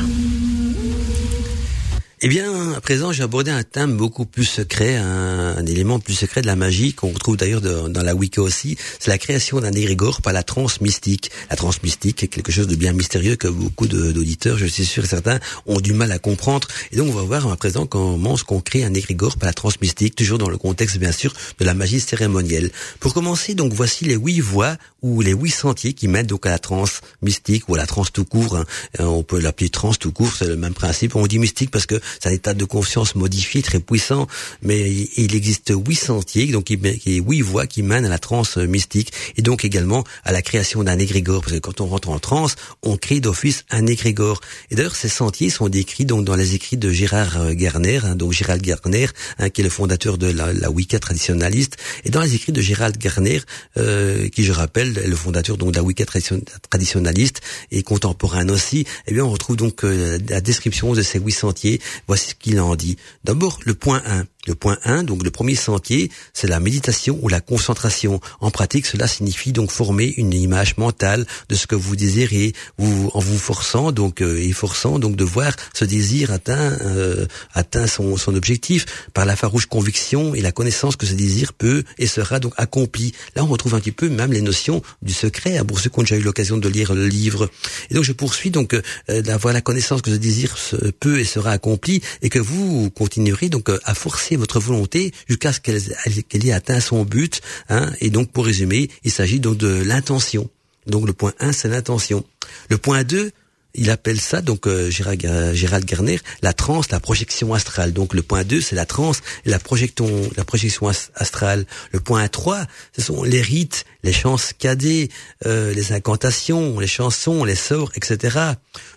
Eh 2.22 2.28
bien, 2.28 2.72
à 2.72 2.80
présent, 2.80 3.12
j'ai 3.12 3.22
abordé 3.22 3.50
un 3.50 3.62
thème 3.62 3.94
beaucoup 3.94 4.24
plus 4.24 4.46
secret, 4.46 4.96
un, 4.96 5.66
élément 5.66 6.00
plus 6.00 6.14
secret 6.14 6.40
de 6.40 6.46
la 6.46 6.56
magie 6.56 6.94
qu'on 6.94 7.10
retrouve 7.10 7.36
d'ailleurs 7.36 7.60
dans 7.60 8.02
la 8.02 8.14
Wicca 8.14 8.40
aussi. 8.40 8.78
C'est 8.98 9.10
la 9.10 9.18
création 9.18 9.60
d'un 9.60 9.72
égrégore 9.72 10.22
par 10.22 10.32
la 10.32 10.42
transe 10.42 10.80
mystique. 10.80 11.30
La 11.50 11.56
transe 11.56 11.82
mystique 11.82 12.22
est 12.22 12.28
quelque 12.28 12.50
chose 12.50 12.68
de 12.68 12.74
bien 12.74 12.94
mystérieux 12.94 13.36
que 13.36 13.48
beaucoup 13.48 13.86
d'auditeurs, 13.86 14.56
je 14.56 14.64
suis 14.64 14.86
sûr 14.86 15.04
et 15.04 15.06
certains, 15.06 15.40
ont 15.66 15.78
du 15.78 15.92
mal 15.92 16.10
à 16.10 16.18
comprendre. 16.18 16.68
Et 16.90 16.96
donc, 16.96 17.08
on 17.10 17.12
va 17.12 17.20
voir 17.20 17.52
à 17.52 17.56
présent 17.58 17.84
comment 17.84 18.32
on 18.32 18.36
qu'on 18.36 18.62
crée 18.62 18.82
un 18.82 18.94
égrégore 18.94 19.36
par 19.36 19.48
la 19.48 19.52
transe 19.52 19.78
mystique, 19.82 20.16
toujours 20.16 20.38
dans 20.38 20.48
le 20.48 20.56
contexte, 20.56 20.96
bien 20.96 21.12
sûr, 21.12 21.34
de 21.58 21.66
la 21.66 21.74
magie 21.74 22.00
cérémonielle. 22.00 22.70
Pour 22.98 23.12
commencer, 23.12 23.54
donc, 23.54 23.74
voici 23.74 24.06
les 24.06 24.14
huit 24.14 24.40
voies 24.40 24.78
ou 25.02 25.20
les 25.20 25.32
huit 25.32 25.50
sentiers 25.50 25.92
qui 25.92 26.08
mènent 26.08 26.26
donc 26.26 26.46
à 26.46 26.50
la 26.50 26.58
transe 26.58 27.02
mystique 27.20 27.68
ou 27.68 27.74
à 27.74 27.78
la 27.78 27.86
transe 27.86 28.10
tout 28.10 28.24
court. 28.24 28.56
Hein. 28.56 28.64
Euh, 29.00 29.04
on 29.04 29.22
peut 29.22 29.38
l'appeler 29.38 29.68
transe 29.68 29.98
tout 29.98 30.12
court, 30.12 30.32
c'est 30.34 30.46
le 30.46 30.56
même 30.56 30.74
principe. 30.74 31.14
On 31.14 31.26
dit 31.26 31.38
mystique 31.38 31.70
parce 31.70 31.84
que 31.84 32.00
c'est 32.20 32.28
un 32.28 32.32
état 32.32 32.54
de 32.54 32.64
conscience 32.64 33.14
modifié, 33.14 33.62
très 33.62 33.80
puissant, 33.80 34.26
mais 34.62 34.90
il 35.16 35.34
existe 35.34 35.72
huit 35.74 35.96
sentiers, 35.96 36.46
donc 36.46 36.68
huit 36.68 37.42
voies 37.42 37.66
qui 37.66 37.82
mènent 37.82 38.04
à 38.04 38.08
la 38.08 38.18
transe 38.18 38.56
mystique 38.56 39.12
et 39.36 39.42
donc 39.42 39.64
également 39.64 40.04
à 40.24 40.32
la 40.32 40.42
création 40.42 40.82
d'un 40.82 40.98
égrégore, 40.98 41.42
parce 41.42 41.52
que 41.52 41.58
quand 41.58 41.80
on 41.80 41.86
rentre 41.86 42.08
en 42.08 42.18
transe, 42.18 42.56
on 42.82 42.96
crée 42.96 43.20
d'office 43.20 43.64
un 43.70 43.86
égrégore. 43.86 44.40
Et 44.70 44.74
d'ailleurs, 44.74 44.96
ces 44.96 45.08
sentiers 45.08 45.50
sont 45.50 45.68
décrits 45.68 46.04
donc 46.04 46.24
dans 46.24 46.36
les 46.36 46.54
écrits 46.54 46.76
de 46.76 46.90
Gérard 46.90 47.40
euh, 47.40 47.52
Garner, 47.52 48.00
hein, 48.04 48.16
donc 48.16 48.32
Gérald 48.32 48.62
Garner, 48.62 49.06
hein, 49.38 49.50
qui 49.50 49.60
est 49.60 49.64
le 49.64 49.70
fondateur 49.70 50.18
de 50.18 50.26
la, 50.26 50.52
la, 50.52 50.70
Wicca 50.70 50.98
traditionnaliste, 50.98 51.76
et 52.04 52.10
dans 52.10 52.20
les 52.20 52.34
écrits 52.34 52.52
de 52.52 52.60
Gérald 52.60 52.96
Garner, 52.98 53.40
euh, 53.76 54.28
qui 54.28 54.44
je 54.44 54.52
rappelle 54.52 54.98
est 54.98 55.08
le 55.08 55.16
fondateur 55.16 55.56
donc 55.56 55.72
de 55.72 55.76
la 55.76 55.82
Wicca 55.82 56.04
traditionnaliste 56.04 57.40
et 57.70 57.82
contemporain 57.82 58.48
aussi, 58.48 58.86
eh 59.06 59.14
bien 59.14 59.24
on 59.24 59.30
retrouve 59.30 59.56
donc 59.56 59.84
euh, 59.84 60.18
la 60.28 60.40
description 60.40 60.92
de 60.94 61.02
ces 61.02 61.18
huit 61.18 61.32
sentiers. 61.32 61.80
Voici 62.06 62.30
ce 62.30 62.34
qu'il 62.34 62.60
en 62.60 62.76
dit. 62.76 62.96
D'abord, 63.24 63.58
le 63.64 63.74
point 63.74 64.02
1. 64.06 64.24
Le 64.46 64.54
point 64.54 64.78
1, 64.84 65.02
donc 65.02 65.24
le 65.24 65.30
premier 65.30 65.56
sentier, 65.56 66.10
c'est 66.32 66.46
la 66.46 66.60
méditation 66.60 67.18
ou 67.20 67.28
la 67.28 67.40
concentration. 67.40 68.20
En 68.40 68.50
pratique, 68.50 68.86
cela 68.86 69.08
signifie 69.08 69.52
donc 69.52 69.70
former 69.70 70.14
une 70.16 70.32
image 70.32 70.76
mentale 70.76 71.26
de 71.48 71.54
ce 71.56 71.66
que 71.66 71.74
vous 71.74 71.96
désirez, 71.96 72.52
vous, 72.78 73.10
en 73.12 73.18
vous 73.18 73.38
forçant 73.38 73.90
donc 73.90 74.22
euh, 74.22 74.38
et 74.38 74.52
forçant 74.52 74.98
donc 74.98 75.16
de 75.16 75.24
voir 75.24 75.52
ce 75.74 75.84
désir 75.84 76.30
atteint 76.30 76.78
euh, 76.82 77.26
atteint 77.54 77.86
son, 77.86 78.16
son 78.16 78.34
objectif 78.34 78.86
par 79.14 79.24
la 79.26 79.34
farouche 79.34 79.66
conviction 79.66 80.34
et 80.34 80.40
la 80.40 80.52
connaissance 80.52 80.96
que 80.96 81.06
ce 81.06 81.14
désir 81.14 81.52
peut 81.52 81.82
et 81.98 82.06
sera 82.06 82.38
donc 82.38 82.52
accompli. 82.56 83.12
Là, 83.34 83.42
on 83.42 83.48
retrouve 83.48 83.74
un 83.74 83.80
petit 83.80 83.92
peu 83.92 84.08
même 84.08 84.32
les 84.32 84.42
notions 84.42 84.80
du 85.02 85.12
secret 85.12 85.58
hein, 85.58 85.64
pour 85.64 85.80
ceux 85.80 85.90
qui 85.90 85.98
ont 85.98 86.02
déjà 86.02 86.16
eu 86.16 86.22
l'occasion 86.22 86.56
de 86.56 86.68
lire 86.68 86.94
le 86.94 87.08
livre. 87.08 87.50
Et 87.90 87.94
donc, 87.94 88.04
je 88.04 88.12
poursuis 88.12 88.50
donc 88.50 88.74
euh, 88.74 89.22
d'avoir 89.22 89.52
la 89.52 89.60
connaissance 89.60 90.02
que 90.02 90.10
ce 90.10 90.16
désir 90.16 90.56
peut 91.00 91.18
et 91.18 91.24
sera 91.24 91.50
accompli 91.50 92.00
et 92.22 92.28
que 92.28 92.38
vous 92.38 92.90
continuerez 92.90 93.48
donc 93.48 93.70
à 93.84 93.94
forcer 93.94 94.35
votre 94.36 94.60
volonté 94.60 95.12
jusqu'à 95.28 95.52
ce 95.52 95.60
qu'elle 95.60 96.46
ait 96.46 96.52
atteint 96.52 96.80
son 96.80 97.04
but. 97.04 97.40
Hein, 97.68 97.90
et 98.00 98.10
donc, 98.10 98.30
pour 98.30 98.46
résumer, 98.46 98.90
il 99.04 99.10
s'agit 99.10 99.40
donc 99.40 99.56
de 99.56 99.68
l'intention. 99.68 100.48
Donc, 100.86 101.06
le 101.06 101.12
point 101.12 101.32
1, 101.40 101.52
c'est 101.52 101.68
l'intention. 101.68 102.24
Le 102.70 102.78
point 102.78 103.02
2, 103.04 103.32
il 103.76 103.90
appelle 103.90 104.20
ça, 104.20 104.40
donc 104.42 104.66
euh, 104.66 104.90
Gérald, 104.90 105.54
Gérald 105.54 105.84
Garner, 105.84 106.18
la 106.42 106.52
transe, 106.52 106.90
la 106.90 107.00
projection 107.00 107.54
astrale. 107.54 107.92
Donc 107.92 108.14
le 108.14 108.22
point 108.22 108.44
2, 108.44 108.60
c'est 108.60 108.76
la 108.76 108.86
transe 108.86 109.22
la 109.44 109.58
projection, 109.58 110.08
la 110.36 110.44
projection 110.44 110.88
astrale. 111.14 111.66
Le 111.92 112.00
point 112.00 112.26
3, 112.28 112.66
ce 112.96 113.02
sont 113.02 113.22
les 113.22 113.40
rites, 113.40 113.84
les 114.02 114.12
chants 114.12 114.36
cadets, 114.58 115.08
euh, 115.46 115.72
les 115.72 115.92
incantations, 115.92 116.78
les 116.78 116.86
chansons, 116.86 117.44
les 117.44 117.54
sorts, 117.54 117.92
etc. 117.94 118.38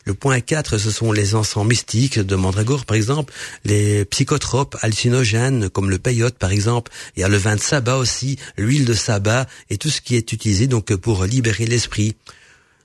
Le 0.05 0.13
point 0.13 0.39
4, 0.39 0.77
ce 0.77 0.91
sont 0.91 1.11
les 1.11 1.35
encens 1.35 1.65
mystiques 1.65 2.19
de 2.19 2.35
Mandragore, 2.35 2.85
par 2.85 2.97
exemple, 2.97 3.33
les 3.65 4.05
psychotropes 4.05 4.75
hallucinogènes, 4.81 5.69
comme 5.69 5.89
le 5.89 5.99
peyote, 5.99 6.37
par 6.37 6.51
exemple. 6.51 6.91
Il 7.15 7.21
y 7.21 7.23
a 7.23 7.27
le 7.27 7.37
vin 7.37 7.55
de 7.55 7.61
sabbat 7.61 7.97
aussi, 7.97 8.37
l'huile 8.57 8.85
de 8.85 8.93
sabbat, 8.93 9.47
et 9.69 9.77
tout 9.77 9.89
ce 9.89 10.01
qui 10.01 10.15
est 10.15 10.31
utilisé 10.31 10.67
donc 10.67 10.93
pour 10.95 11.25
libérer 11.25 11.65
l'esprit. 11.65 12.15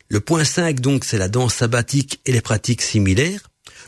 Le 0.09 0.21
point 0.21 0.45
5, 0.45 0.81
donc, 0.81 1.05
c'est 1.05 1.19
la 1.19 1.29
danse 1.29 1.55
sabbatique 1.55 2.21
et 2.27 2.33
les 2.33 2.41
pratiques 2.41 2.83
similaires. 2.83 3.41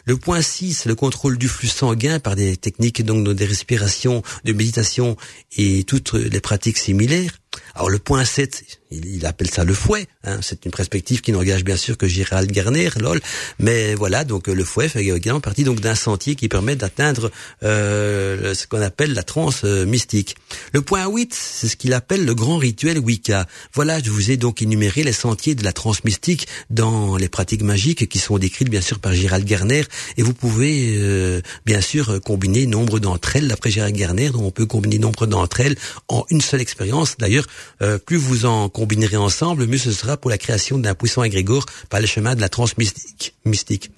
Le 0.04 0.16
point 0.16 0.40
6, 0.40 0.86
le 0.86 0.94
contrôle 0.94 1.36
du 1.36 1.48
flux 1.48 1.68
sanguin 1.68 2.20
par 2.20 2.36
des 2.36 2.56
techniques 2.56 3.04
donc 3.04 3.24
de 3.24 3.44
respirations, 3.44 4.22
de 4.44 4.52
méditation 4.52 5.16
et 5.56 5.84
toutes 5.84 6.14
les 6.14 6.40
pratiques 6.40 6.78
similaires. 6.78 7.38
Alors 7.74 7.90
le 7.90 7.98
point 7.98 8.24
7, 8.24 8.64
il, 8.90 9.26
appelle 9.26 9.50
ça 9.50 9.64
le 9.64 9.74
fouet. 9.74 10.06
Hein. 10.24 10.38
C'est 10.42 10.64
une 10.64 10.70
perspective 10.70 11.20
qui 11.20 11.32
n'engage 11.32 11.64
bien 11.64 11.76
sûr 11.76 11.98
que 11.98 12.06
Gérald 12.06 12.50
Garner, 12.50 12.90
lol. 12.98 13.20
Mais 13.58 13.94
voilà, 13.94 14.24
donc 14.24 14.46
le 14.46 14.64
fouet 14.64 14.88
fait 14.88 15.04
également 15.04 15.40
partie 15.40 15.64
donc 15.64 15.80
d'un 15.80 15.94
sentier 15.94 16.34
qui 16.34 16.48
permet 16.48 16.76
d'atteindre 16.76 17.30
euh, 17.62 18.54
ce 18.54 18.66
qu'on 18.66 18.80
appelle 18.80 19.12
la 19.12 19.22
transe 19.22 19.62
euh, 19.64 19.84
mystique. 19.84 20.36
Le 20.72 20.82
point 20.82 21.06
8, 21.08 21.34
c'est 21.34 21.68
ce 21.68 21.76
qu'il 21.76 21.92
appelle 21.92 22.24
le 22.24 22.34
grand 22.34 22.58
rituel 22.58 22.98
Wicca. 22.98 23.46
Voilà, 23.74 24.00
je 24.02 24.10
vous 24.10 24.30
ai 24.30 24.36
donc 24.36 24.62
énuméré 24.62 25.02
les 25.02 25.12
sentiers 25.12 25.54
de 25.54 25.64
la 25.64 25.72
transe 25.72 26.04
mystique 26.04 26.46
dans 26.70 27.16
les 27.16 27.28
pratiques 27.28 27.62
magiques 27.62 28.08
qui 28.08 28.18
sont 28.18 28.38
décrites 28.38 28.70
bien 28.70 28.80
sûr 28.80 29.00
par 29.00 29.12
Gérald 29.12 29.44
Garner. 29.44 29.84
Et 30.16 30.22
vous 30.22 30.34
pouvez 30.34 30.96
euh, 30.98 31.40
bien 31.64 31.80
sûr 31.80 32.20
combiner 32.24 32.66
nombre 32.66 33.00
d'entre 33.00 33.36
elles, 33.36 33.48
d'après 33.48 33.70
Gérald 33.70 33.96
Garner, 33.96 34.30
on 34.34 34.50
peut 34.50 34.66
combiner 34.66 34.98
nombre 34.98 35.26
d'entre 35.26 35.60
elles 35.60 35.76
en 36.08 36.24
une 36.30 36.40
seule 36.40 36.60
expérience. 36.60 37.16
D'ailleurs, 37.18 37.45
euh, 37.82 37.98
plus 37.98 38.16
vous 38.16 38.46
en 38.46 38.68
combinerez 38.68 39.16
ensemble, 39.16 39.66
mieux 39.66 39.78
ce 39.78 39.92
sera 39.92 40.16
pour 40.16 40.30
la 40.30 40.38
création 40.38 40.78
d'un 40.78 40.94
puissant 40.94 41.22
égrégore 41.22 41.66
par 41.88 42.00
le 42.00 42.06
chemin 42.06 42.34
de 42.34 42.40
la 42.40 42.48
transmystique. 42.48 43.34
mystique. 43.44 43.90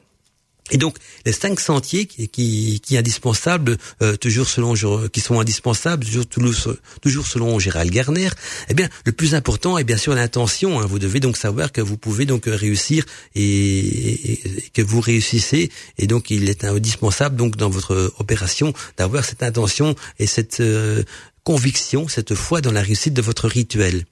Et 0.71 0.77
donc 0.77 0.97
les 1.25 1.33
cinq 1.33 1.61
sentiers 1.61 2.07
qui, 2.07 2.29
qui, 2.29 2.81
qui 2.81 2.97
indispensables, 2.97 3.77
euh, 4.03 4.17
toujours 4.17 4.49
selon 4.49 4.75
qui 5.09 5.21
sont 5.21 5.41
indispensables, 5.41 6.05
toujours, 6.31 6.75
toujours 7.01 7.27
selon 7.27 7.59
Gérald 7.59 7.91
Garner. 7.91 8.29
Eh 8.69 8.75
bien, 8.75 8.89
le 9.05 9.13
plus 9.13 9.35
important 9.35 9.79
est 9.79 9.85
bien 9.85 9.97
sûr 9.97 10.15
l'intention. 10.15 10.81
Hein. 10.81 10.87
Vous 10.87 10.99
devez 10.99 11.21
donc 11.21 11.37
savoir 11.37 11.73
que 11.73 11.81
vous 11.81 11.97
pouvez 11.97 12.27
donc 12.27 12.45
réussir 12.47 13.05
et, 13.35 14.41
que 14.75 14.83
vous 14.83 15.01
réussissez. 15.01 15.71
Et 15.99 16.07
donc 16.07 16.31
il 16.31 16.49
est 16.49 16.65
indispensable 16.65 17.37
donc 17.37 17.57
dans 17.57 17.71
votre 17.71 18.13
opération 18.19 18.73
d'avoir 18.97 19.25
cette 19.25 19.43
intention 19.43 19.95
et 20.19 20.27
cette 20.27 20.61
euh, 20.61 21.03
conviction, 21.49 22.09
cette 22.09 22.35
foi 22.35 22.61
dans 22.61 22.73
la 22.73 22.83
réussite 22.83 23.15
de 23.15 23.23
votre 23.23 23.49
rituel. 23.49 24.05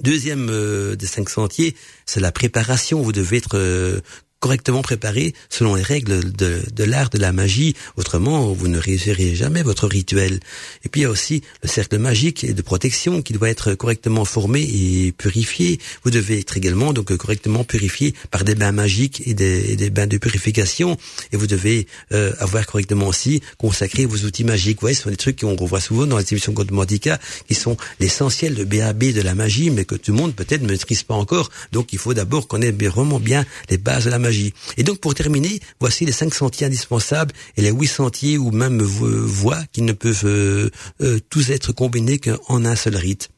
Deuxième 0.00 0.48
euh, 0.48 0.96
des 0.96 1.04
cinq 1.04 1.28
sentiers, 1.28 1.76
c'est 2.06 2.18
la 2.18 2.32
préparation. 2.32 3.02
Vous 3.02 3.12
devez 3.12 3.36
être 3.36 3.58
euh, 3.58 4.00
correctement 4.46 4.80
préparé 4.80 5.34
selon 5.50 5.74
les 5.74 5.82
règles 5.82 6.32
de, 6.32 6.62
de 6.72 6.84
l'art 6.84 7.10
de 7.10 7.18
la 7.18 7.32
magie. 7.32 7.74
Autrement, 7.96 8.52
vous 8.52 8.68
ne 8.68 8.78
réussirez 8.78 9.34
jamais 9.34 9.64
votre 9.64 9.88
rituel. 9.88 10.38
Et 10.84 10.88
puis 10.88 11.00
il 11.00 11.02
y 11.02 11.06
a 11.06 11.10
aussi 11.10 11.42
le 11.64 11.68
cercle 11.68 11.98
magique 11.98 12.44
et 12.44 12.54
de 12.54 12.62
protection 12.62 13.22
qui 13.22 13.32
doit 13.32 13.50
être 13.50 13.74
correctement 13.74 14.24
formé 14.24 14.60
et 14.62 15.10
purifié. 15.10 15.80
Vous 16.04 16.12
devez 16.12 16.38
être 16.38 16.56
également 16.56 16.92
donc 16.92 17.12
correctement 17.16 17.64
purifié 17.64 18.14
par 18.30 18.44
des 18.44 18.54
bains 18.54 18.70
magiques 18.70 19.20
et 19.26 19.34
des, 19.34 19.74
des 19.74 19.90
bains 19.90 20.06
de 20.06 20.16
purification. 20.16 20.96
Et 21.32 21.36
vous 21.36 21.48
devez 21.48 21.88
euh, 22.12 22.32
avoir 22.38 22.64
correctement 22.66 23.08
aussi 23.08 23.42
consacré 23.58 24.06
vos 24.06 24.18
outils 24.26 24.44
magiques. 24.44 24.76
Vous 24.76 24.82
voyez, 24.82 24.94
ce 24.94 25.02
sont 25.02 25.10
des 25.10 25.16
trucs 25.16 25.40
qu'on 25.40 25.56
revoit 25.56 25.80
souvent 25.80 26.06
dans 26.06 26.18
les 26.18 26.32
émissions 26.32 26.52
Godmantica, 26.52 27.18
qui 27.48 27.54
sont 27.54 27.76
l'essentiel 27.98 28.54
de 28.54 28.62
BAB 28.62 29.06
de 29.06 29.22
la 29.22 29.34
magie, 29.34 29.70
mais 29.70 29.84
que 29.84 29.96
tout 29.96 30.12
le 30.12 30.18
monde 30.18 30.36
peut-être 30.36 30.62
ne 30.62 30.68
maîtrise 30.68 31.02
pas 31.02 31.14
encore. 31.14 31.50
Donc 31.72 31.92
il 31.92 31.98
faut 31.98 32.14
d'abord 32.14 32.46
connaître 32.46 32.78
vraiment 32.86 33.18
bien 33.18 33.44
les 33.70 33.78
bases 33.78 34.04
de 34.04 34.10
la 34.10 34.20
magie 34.20 34.35
et 34.76 34.82
donc 34.82 34.98
pour 35.00 35.14
terminer, 35.14 35.60
voici 35.80 36.04
les 36.04 36.12
cinq 36.12 36.34
sentiers 36.34 36.66
indispensables 36.66 37.32
et 37.56 37.62
les 37.62 37.70
huit 37.70 37.86
sentiers 37.86 38.38
ou 38.38 38.50
même 38.50 38.82
voies 38.82 39.62
qui 39.72 39.82
ne 39.82 39.92
peuvent 39.92 40.24
euh, 40.24 40.70
euh, 41.00 41.18
tous 41.30 41.50
être 41.50 41.72
combinés 41.72 42.18
qu'en 42.18 42.64
un 42.64 42.76
seul 42.76 42.96
rite. 42.96 43.30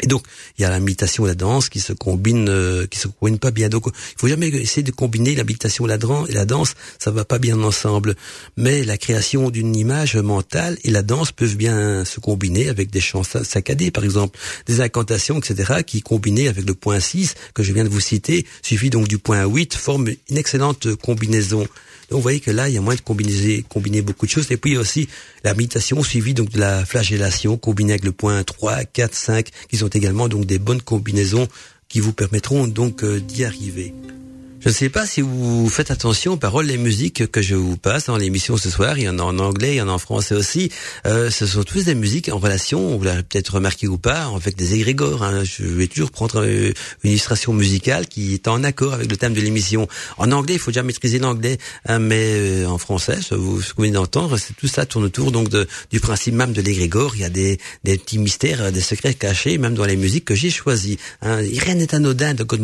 Et 0.00 0.06
donc, 0.06 0.24
il 0.58 0.62
y 0.62 0.64
a 0.64 0.70
la 0.70 0.80
méditation 0.80 1.26
et 1.26 1.28
la 1.28 1.34
danse 1.34 1.68
qui 1.68 1.78
se 1.78 1.92
combinent, 1.92 2.48
euh, 2.48 2.86
qui 2.86 2.98
se 2.98 3.08
combinent 3.08 3.38
pas 3.38 3.50
bien. 3.50 3.68
Donc, 3.68 3.86
il 3.86 4.18
faut 4.18 4.26
jamais 4.26 4.48
essayer 4.48 4.82
de 4.82 4.90
combiner 4.90 5.34
la 5.34 5.44
méditation 5.44 5.86
et 5.86 6.32
la 6.32 6.44
danse, 6.44 6.74
ça 6.98 7.10
va 7.10 7.24
pas 7.24 7.38
bien 7.38 7.62
ensemble. 7.62 8.16
Mais 8.56 8.84
la 8.84 8.96
création 8.96 9.50
d'une 9.50 9.76
image 9.76 10.16
mentale 10.16 10.78
et 10.82 10.90
la 10.90 11.02
danse 11.02 11.30
peuvent 11.30 11.56
bien 11.56 12.04
se 12.04 12.20
combiner 12.20 12.68
avec 12.68 12.90
des 12.90 13.00
chants 13.00 13.22
saccadés, 13.22 13.90
par 13.90 14.02
exemple, 14.02 14.38
des 14.66 14.80
incantations, 14.80 15.38
etc., 15.38 15.82
qui 15.86 16.00
combinées 16.00 16.48
avec 16.48 16.66
le 16.66 16.74
point 16.74 16.98
6 16.98 17.34
que 17.54 17.62
je 17.62 17.72
viens 17.72 17.84
de 17.84 17.88
vous 17.88 18.00
citer, 18.00 18.46
suivi 18.62 18.90
donc 18.90 19.08
du 19.08 19.18
point 19.18 19.44
8, 19.44 19.74
forment 19.74 20.08
une 20.30 20.38
excellente 20.38 20.96
combinaison. 20.96 21.66
Donc 22.12 22.18
vous 22.18 22.24
voyez 22.24 22.40
que 22.40 22.50
là, 22.50 22.68
il 22.68 22.74
y 22.74 22.76
a 22.76 22.82
moins 22.82 22.94
de 22.94 23.00
combiner, 23.00 24.02
beaucoup 24.02 24.26
de 24.26 24.30
choses. 24.30 24.50
Et 24.50 24.58
puis 24.58 24.76
aussi 24.76 25.08
la 25.44 25.54
méditation 25.54 26.02
suivie 26.02 26.34
donc 26.34 26.50
de 26.50 26.60
la 26.60 26.84
flagellation, 26.84 27.56
combinée 27.56 27.94
avec 27.94 28.04
le 28.04 28.12
point 28.12 28.44
3, 28.44 28.84
4, 28.84 29.14
5, 29.14 29.48
qui 29.70 29.78
sont 29.78 29.88
également 29.88 30.28
donc 30.28 30.44
des 30.44 30.58
bonnes 30.58 30.82
combinaisons 30.82 31.48
qui 31.88 32.00
vous 32.00 32.12
permettront 32.12 32.66
donc 32.66 33.02
euh, 33.02 33.18
d'y 33.18 33.46
arriver. 33.46 33.94
Je 34.64 34.68
ne 34.68 34.74
sais 34.74 34.90
pas 34.90 35.06
si 35.06 35.22
vous 35.22 35.68
faites 35.68 35.90
attention 35.90 36.34
aux 36.34 36.36
paroles 36.36 36.70
et 36.70 36.76
musiques 36.76 37.28
que 37.32 37.42
je 37.42 37.56
vous 37.56 37.76
passe 37.76 38.06
dans 38.06 38.16
l'émission 38.16 38.56
ce 38.56 38.70
soir. 38.70 38.96
Il 38.96 39.02
y 39.02 39.08
en 39.08 39.18
a 39.18 39.22
en 39.24 39.40
anglais, 39.40 39.74
il 39.74 39.78
y 39.78 39.80
en 39.80 39.88
a 39.88 39.92
en 39.92 39.98
français 39.98 40.36
aussi. 40.36 40.70
Euh, 41.04 41.30
ce 41.30 41.48
sont 41.48 41.64
tous 41.64 41.86
des 41.86 41.96
musiques 41.96 42.28
en 42.28 42.38
relation, 42.38 42.96
vous 42.96 43.02
l'avez 43.02 43.24
peut-être 43.24 43.54
remarqué 43.54 43.88
ou 43.88 43.98
pas, 43.98 44.30
avec 44.32 44.54
des 44.54 44.74
égrégores. 44.74 45.24
Hein. 45.24 45.42
Je 45.42 45.64
vais 45.64 45.88
toujours 45.88 46.12
prendre 46.12 46.44
une 46.44 46.74
illustration 47.02 47.52
musicale 47.52 48.06
qui 48.06 48.34
est 48.34 48.46
en 48.46 48.62
accord 48.62 48.92
avec 48.92 49.10
le 49.10 49.16
thème 49.16 49.34
de 49.34 49.40
l'émission. 49.40 49.88
En 50.16 50.30
anglais, 50.30 50.54
il 50.54 50.60
faut 50.60 50.70
déjà 50.70 50.84
maîtriser 50.84 51.18
l'anglais, 51.18 51.58
hein, 51.86 51.98
mais 51.98 52.22
euh, 52.22 52.66
en 52.66 52.78
français, 52.78 53.18
ce, 53.20 53.34
vous, 53.34 53.56
que 53.56 53.66
vous 53.76 53.82
venez 53.82 53.90
d'entendre, 53.90 54.36
c'est 54.36 54.54
tout 54.54 54.68
ça 54.68 54.86
tourne 54.86 55.06
autour 55.06 55.32
donc 55.32 55.48
de, 55.48 55.66
du 55.90 55.98
principe 55.98 56.34
même 56.34 56.52
de 56.52 56.62
l'égrégore. 56.62 57.16
Il 57.16 57.22
y 57.22 57.24
a 57.24 57.30
des, 57.30 57.58
des 57.82 57.98
petits 57.98 58.18
mystères, 58.18 58.70
des 58.70 58.80
secrets 58.80 59.14
cachés, 59.14 59.58
même 59.58 59.74
dans 59.74 59.86
les 59.86 59.96
musiques 59.96 60.26
que 60.26 60.36
j'ai 60.36 60.50
choisies. 60.50 60.98
Hein. 61.20 61.38
Rien 61.38 61.74
n'est 61.74 61.96
anodin 61.96 62.34
de 62.34 62.44
Code 62.44 62.62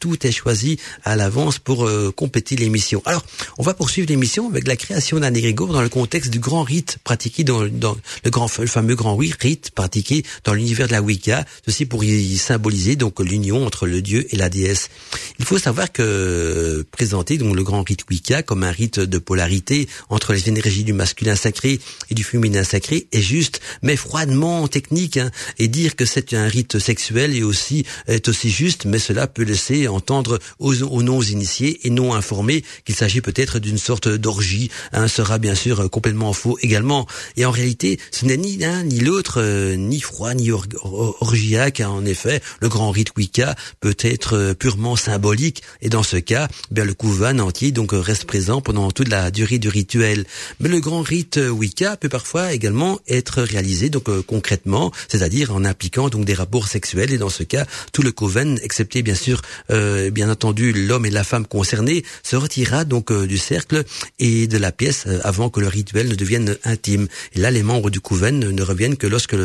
Tout 0.00 0.26
est 0.26 0.32
choisi 0.32 0.78
à 1.04 1.16
la 1.16 1.28
pour 1.62 1.86
euh, 1.86 2.12
compléter 2.14 2.56
l'émission. 2.56 3.02
Alors, 3.04 3.24
on 3.58 3.62
va 3.62 3.74
poursuivre 3.74 4.08
l'émission 4.08 4.48
avec 4.48 4.68
la 4.68 4.76
création 4.76 5.18
d'un 5.18 5.34
égrégore 5.34 5.72
dans 5.72 5.82
le 5.82 5.88
contexte 5.88 6.30
du 6.30 6.38
grand 6.38 6.62
rite 6.62 6.98
pratiqué 7.02 7.44
dans, 7.44 7.62
le 7.62 8.30
grand 8.30 8.48
le 8.58 8.66
fameux 8.66 8.94
grand 8.94 9.16
rite 9.16 9.70
pratiqué 9.74 10.24
dans 10.44 10.54
l'univers 10.54 10.86
de 10.86 10.92
la 10.92 11.02
Wicca, 11.02 11.44
ceci 11.66 11.86
pour 11.86 12.04
y 12.04 12.36
symboliser 12.36 12.94
donc 12.96 13.20
l'union 13.20 13.66
entre 13.66 13.86
le 13.86 14.00
dieu 14.00 14.26
et 14.30 14.36
la 14.36 14.48
déesse. 14.48 14.90
Il 15.38 15.44
faut 15.44 15.58
savoir 15.58 15.90
que 15.90 16.84
présenter 16.92 17.36
donc 17.36 17.56
le 17.56 17.64
grand 17.64 17.82
rite 17.82 18.04
Wicca 18.08 18.42
comme 18.42 18.62
un 18.62 18.70
rite 18.70 19.00
de 19.00 19.18
polarité 19.18 19.88
entre 20.10 20.32
les 20.32 20.48
énergies 20.48 20.84
du 20.84 20.92
masculin 20.92 21.34
sacré 21.34 21.80
et 22.10 22.14
du 22.14 22.22
féminin 22.22 22.62
sacré 22.62 23.08
est 23.12 23.22
juste, 23.22 23.60
mais 23.82 23.96
froidement 23.96 24.68
technique. 24.68 25.16
Hein, 25.16 25.30
et 25.58 25.68
dire 25.68 25.96
que 25.96 26.04
c'est 26.04 26.34
un 26.34 26.46
rite 26.46 26.78
sexuel 26.78 27.36
est 27.36 27.42
aussi 27.42 27.84
est 28.06 28.28
aussi 28.28 28.50
juste, 28.50 28.84
mais 28.84 28.98
cela 28.98 29.26
peut 29.26 29.42
laisser 29.42 29.88
entendre 29.88 30.38
aux, 30.58 30.82
aux 30.82 31.02
non 31.02 31.23
initiés 31.30 31.86
et 31.86 31.90
non 31.90 32.14
informés 32.14 32.64
qu'il 32.84 32.94
s'agit 32.94 33.20
peut-être 33.20 33.58
d'une 33.58 33.78
sorte 33.78 34.08
d'orgie, 34.08 34.70
hein, 34.92 35.08
sera 35.08 35.38
bien 35.38 35.54
sûr 35.54 35.90
complètement 35.90 36.32
faux 36.32 36.58
également. 36.62 37.06
Et 37.36 37.44
en 37.44 37.50
réalité, 37.50 37.98
ce 38.10 38.24
n'est 38.24 38.36
ni 38.36 38.56
l'un 38.56 38.82
ni 38.84 39.00
l'autre, 39.00 39.40
euh, 39.40 39.76
ni 39.76 40.00
froid 40.00 40.34
ni 40.34 40.50
orgiaque. 40.50 41.80
Hein. 41.80 41.88
En 41.88 42.04
effet, 42.04 42.42
le 42.60 42.68
grand 42.68 42.90
rite 42.90 43.16
Wicca 43.16 43.54
peut 43.80 43.96
être 44.00 44.36
euh, 44.36 44.54
purement 44.54 44.96
symbolique 44.96 45.62
et 45.82 45.88
dans 45.88 46.02
ce 46.02 46.16
cas, 46.16 46.48
bien 46.70 46.84
le 46.84 46.94
couvan 46.94 47.38
entier 47.38 47.72
donc 47.72 47.90
reste 47.92 48.24
présent 48.24 48.60
pendant 48.60 48.90
toute 48.90 49.08
la 49.08 49.30
durée 49.30 49.58
du 49.58 49.68
rituel. 49.68 50.24
Mais 50.60 50.68
le 50.68 50.80
grand 50.80 51.02
rite 51.02 51.38
Wicca 51.38 51.96
peut 51.96 52.08
parfois 52.08 52.52
également 52.52 52.98
être 53.08 53.42
réalisé 53.42 53.90
donc 53.90 54.08
euh, 54.08 54.22
concrètement, 54.26 54.92
c'est-à-dire 55.08 55.54
en 55.54 55.64
impliquant 55.64 56.08
donc 56.08 56.24
des 56.24 56.34
rapports 56.34 56.68
sexuels 56.68 57.12
et 57.12 57.18
dans 57.18 57.28
ce 57.28 57.42
cas, 57.42 57.66
tout 57.92 58.02
le 58.02 58.12
coven, 58.12 58.58
excepté 58.62 59.02
bien 59.02 59.14
sûr, 59.14 59.42
bien 59.68 60.30
entendu 60.30 60.72
l'homme 60.72 61.06
et 61.06 61.10
la 61.14 61.24
femme 61.24 61.46
concernée 61.46 62.04
se 62.22 62.36
retira 62.36 62.84
donc 62.84 63.10
euh, 63.10 63.26
du 63.26 63.38
cercle 63.38 63.84
et 64.18 64.46
de 64.46 64.58
la 64.58 64.72
pièce 64.72 65.04
euh, 65.06 65.20
avant 65.24 65.48
que 65.48 65.60
le 65.60 65.68
rituel 65.68 66.08
ne 66.08 66.14
devienne 66.14 66.56
intime. 66.64 67.08
Et 67.34 67.40
là, 67.40 67.50
les 67.50 67.62
membres 67.62 67.88
du 67.88 68.00
couven 68.00 68.38
ne 68.38 68.62
reviennent 68.62 68.96
que 68.96 69.06
lorsque 69.06 69.36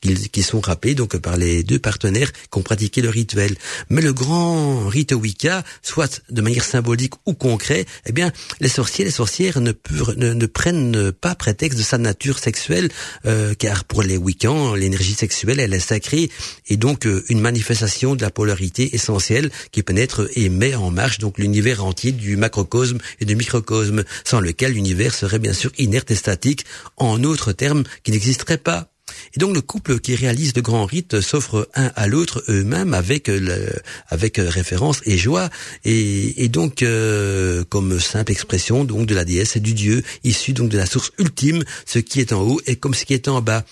qu'ils 0.00 0.44
sont 0.44 0.60
rappelés 0.60 0.94
donc 0.94 1.16
par 1.16 1.36
les 1.36 1.64
deux 1.64 1.78
partenaires 1.78 2.32
qui 2.32 2.58
ont 2.58 2.62
pratiqué 2.62 3.00
le 3.00 3.08
rituel. 3.08 3.56
Mais 3.90 4.02
le 4.02 4.12
grand 4.12 4.86
rite 4.88 5.12
Wicca, 5.12 5.64
soit 5.82 6.22
de 6.30 6.42
manière 6.42 6.64
symbolique 6.64 7.14
ou 7.24 7.32
concrète, 7.32 7.88
eh 8.04 8.12
bien, 8.12 8.30
les 8.60 8.68
sorciers, 8.68 9.04
les 9.04 9.10
sorcières 9.10 9.60
ne, 9.60 9.72
ne, 10.16 10.46
prennent 10.46 11.12
pas 11.12 11.34
prétexte 11.34 11.78
de 11.78 11.82
sa 11.82 11.98
nature 11.98 12.38
sexuelle, 12.38 12.90
euh, 13.24 13.54
car 13.54 13.84
pour 13.84 14.02
les 14.02 14.18
Wiccans, 14.18 14.74
l'énergie 14.74 15.14
sexuelle, 15.14 15.60
elle 15.60 15.74
est 15.74 15.80
sacrée 15.80 16.30
et 16.68 16.76
donc 16.76 17.08
une 17.28 17.40
manifestation 17.40 18.14
de 18.14 18.22
la 18.22 18.30
polarité 18.30 18.94
essentielle 18.94 19.50
qui 19.72 19.82
pénètre 19.82 20.28
et 20.34 20.48
met 20.48 20.74
en 20.74 20.90
marche 20.90 21.05
donc 21.18 21.38
l'univers 21.38 21.84
entier 21.84 22.12
du 22.12 22.36
macrocosme 22.36 22.98
et 23.20 23.24
du 23.24 23.36
microcosme, 23.36 24.04
sans 24.24 24.40
lequel 24.40 24.72
l'univers 24.72 25.14
serait 25.14 25.38
bien 25.38 25.52
sûr 25.52 25.70
inerte 25.78 26.10
et 26.10 26.16
statique, 26.16 26.64
en 26.96 27.22
autres 27.24 27.52
termes 27.52 27.84
qui 28.02 28.10
n'existeraient 28.10 28.58
pas. 28.58 28.88
Et 29.34 29.38
donc 29.38 29.54
le 29.54 29.60
couple 29.60 30.00
qui 30.00 30.14
réalise 30.16 30.52
de 30.52 30.60
grands 30.60 30.84
rites 30.84 31.20
s'offre 31.20 31.68
un 31.74 31.92
à 31.94 32.08
l'autre 32.08 32.42
eux-mêmes 32.48 32.92
avec 32.92 33.30
avec 34.08 34.36
référence 34.38 35.00
et 35.04 35.16
joie 35.16 35.48
et, 35.84 36.44
et 36.44 36.48
donc 36.48 36.82
euh, 36.82 37.62
comme 37.68 38.00
simple 38.00 38.32
expression 38.32 38.84
donc 38.84 39.06
de 39.06 39.14
la 39.14 39.24
déesse 39.24 39.54
et 39.56 39.60
du 39.60 39.74
dieu 39.74 40.02
issu 40.24 40.52
donc 40.52 40.70
de 40.70 40.76
la 40.76 40.86
source 40.86 41.12
ultime, 41.18 41.62
ce 41.86 42.00
qui 42.00 42.20
est 42.20 42.32
en 42.32 42.42
haut 42.42 42.60
est 42.66 42.76
comme 42.76 42.94
ce 42.94 43.04
qui 43.04 43.14
est 43.14 43.28
en 43.28 43.40
bas 43.40 43.64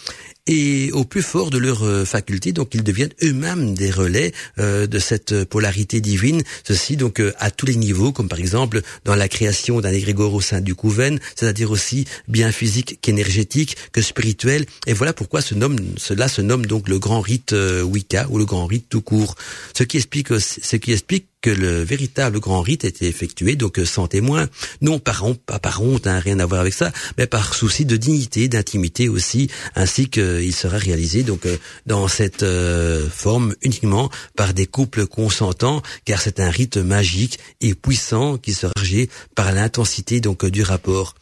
et 0.47 0.91
au 0.93 1.05
plus 1.05 1.23
fort 1.23 1.51
de 1.51 1.59
leur 1.59 1.85
euh, 1.85 2.05
faculté, 2.05 2.53
donc 2.53 2.75
ils 2.75 2.85
deviennent 2.85 3.13
eux-mêmes 3.23 3.75
des 3.75 3.91
relais 3.91 4.33
euh, 4.59 4.87
de 4.87 4.99
cette 4.99 5.45
polarité 5.45 6.01
divine, 6.01 6.43
ceci 6.65 6.97
donc 6.97 7.21
euh, 7.21 7.33
à 7.39 7.51
tous 7.51 7.67
les 7.67 7.77
niveaux, 7.77 8.13
comme 8.13 8.29
par 8.29 8.39
exemple 8.39 8.83
dans 9.05 9.15
la 9.15 9.29
création 9.29 9.81
d'un 9.81 9.93
égrégore 9.93 10.35
au 10.35 10.41
sein 10.41 10.61
du 10.61 10.75
couven, 10.75 11.19
c'est-à-dire 11.35 11.71
aussi 11.71 12.07
bien 12.29 12.53
physique 12.53 12.99
qu'énergétique, 13.01 13.77
que 13.93 14.03
spirituel, 14.03 14.67
et 14.87 14.93
voilà 14.93 15.13
pourquoi 15.13 15.41
cela 15.41 16.29
se 16.29 16.41
nomme 16.43 16.67
donc 16.67 16.89
le 16.89 16.99
grand 16.99 17.21
rite 17.21 17.55
Wicca 17.83 18.27
ou 18.31 18.39
le 18.39 18.45
grand 18.45 18.67
rite 18.67 18.87
tout 18.89 19.01
court, 19.01 19.37
ce 19.77 19.85
qui 19.85 19.97
explique, 19.97 20.29
ce 20.39 20.77
qui 20.77 20.93
explique 20.93 21.27
que 21.45 21.51
le 21.51 21.83
véritable 21.83 22.41
grand 22.41 22.63
rite 22.63 22.87
était 22.87 23.05
effectué 23.05 23.55
donc 23.55 23.79
sans 23.85 24.09
témoin, 24.09 24.49
non 24.81 24.99
par 24.99 25.27
honte, 25.27 25.39
pas 25.45 25.59
par 25.59 25.83
honte, 25.83 26.07
hein, 26.07 26.19
rien 26.19 26.39
à 26.39 26.47
voir 26.47 26.63
avec 26.63 26.73
ça, 26.73 26.91
mais 27.19 27.27
par 27.27 27.53
souci 27.53 27.85
de 27.85 27.99
dignité, 27.99 28.49
d'intimité 28.49 29.11
aussi, 29.11 29.51
ainsi 29.75 30.09
qu'il 30.09 30.55
sera 30.55 30.79
réalisé 30.79 31.23
donc 31.23 31.45
euh, 31.45 31.59
dans 31.85 32.09
cette 32.09 32.45
euh, 32.45 33.11
forme 33.11 33.55
uniquement 33.61 34.09
par 34.37 34.55
des 34.55 34.65
couples 34.67 35.07
consentants, 35.07 35.83
car 36.07 36.19
c'est 36.19 36.41
un 36.41 36.49
rite 36.49 36.79
magique 36.79 37.39
et 37.61 37.75
puissant 37.75 38.39
qui 38.39 38.55
sera 38.55 38.73
chargé 38.79 39.11
par 39.35 39.53
l'intensité 39.53 40.23
donc 40.23 40.47
du 40.47 40.63
rapport. 40.63 41.15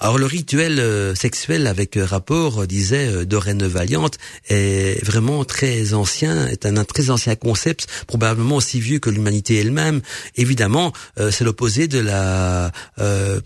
Alors 0.00 0.18
le 0.18 0.26
rituel 0.26 0.80
euh, 0.80 1.14
sexuel 1.14 1.66
avec 1.66 1.96
euh, 1.96 2.04
rapport, 2.04 2.62
euh, 2.62 2.66
disait 2.66 3.24
Dorène 3.26 3.66
Valiante, 3.66 4.18
est 4.48 5.04
vraiment 5.04 5.44
très 5.44 5.94
ancien, 5.94 6.46
est 6.48 6.66
un, 6.66 6.84
très 6.84 7.10
ancien 7.10 7.36
concept, 7.36 7.86
probablement 8.06 8.56
aussi 8.56 8.80
vieux 8.80 8.98
que 8.98 9.10
l'humanité 9.10 9.58
elle-même. 9.60 10.00
Évidemment, 10.36 10.92
c'est 11.30 11.44
l'opposé 11.44 11.88
de 11.88 11.98
la 11.98 12.72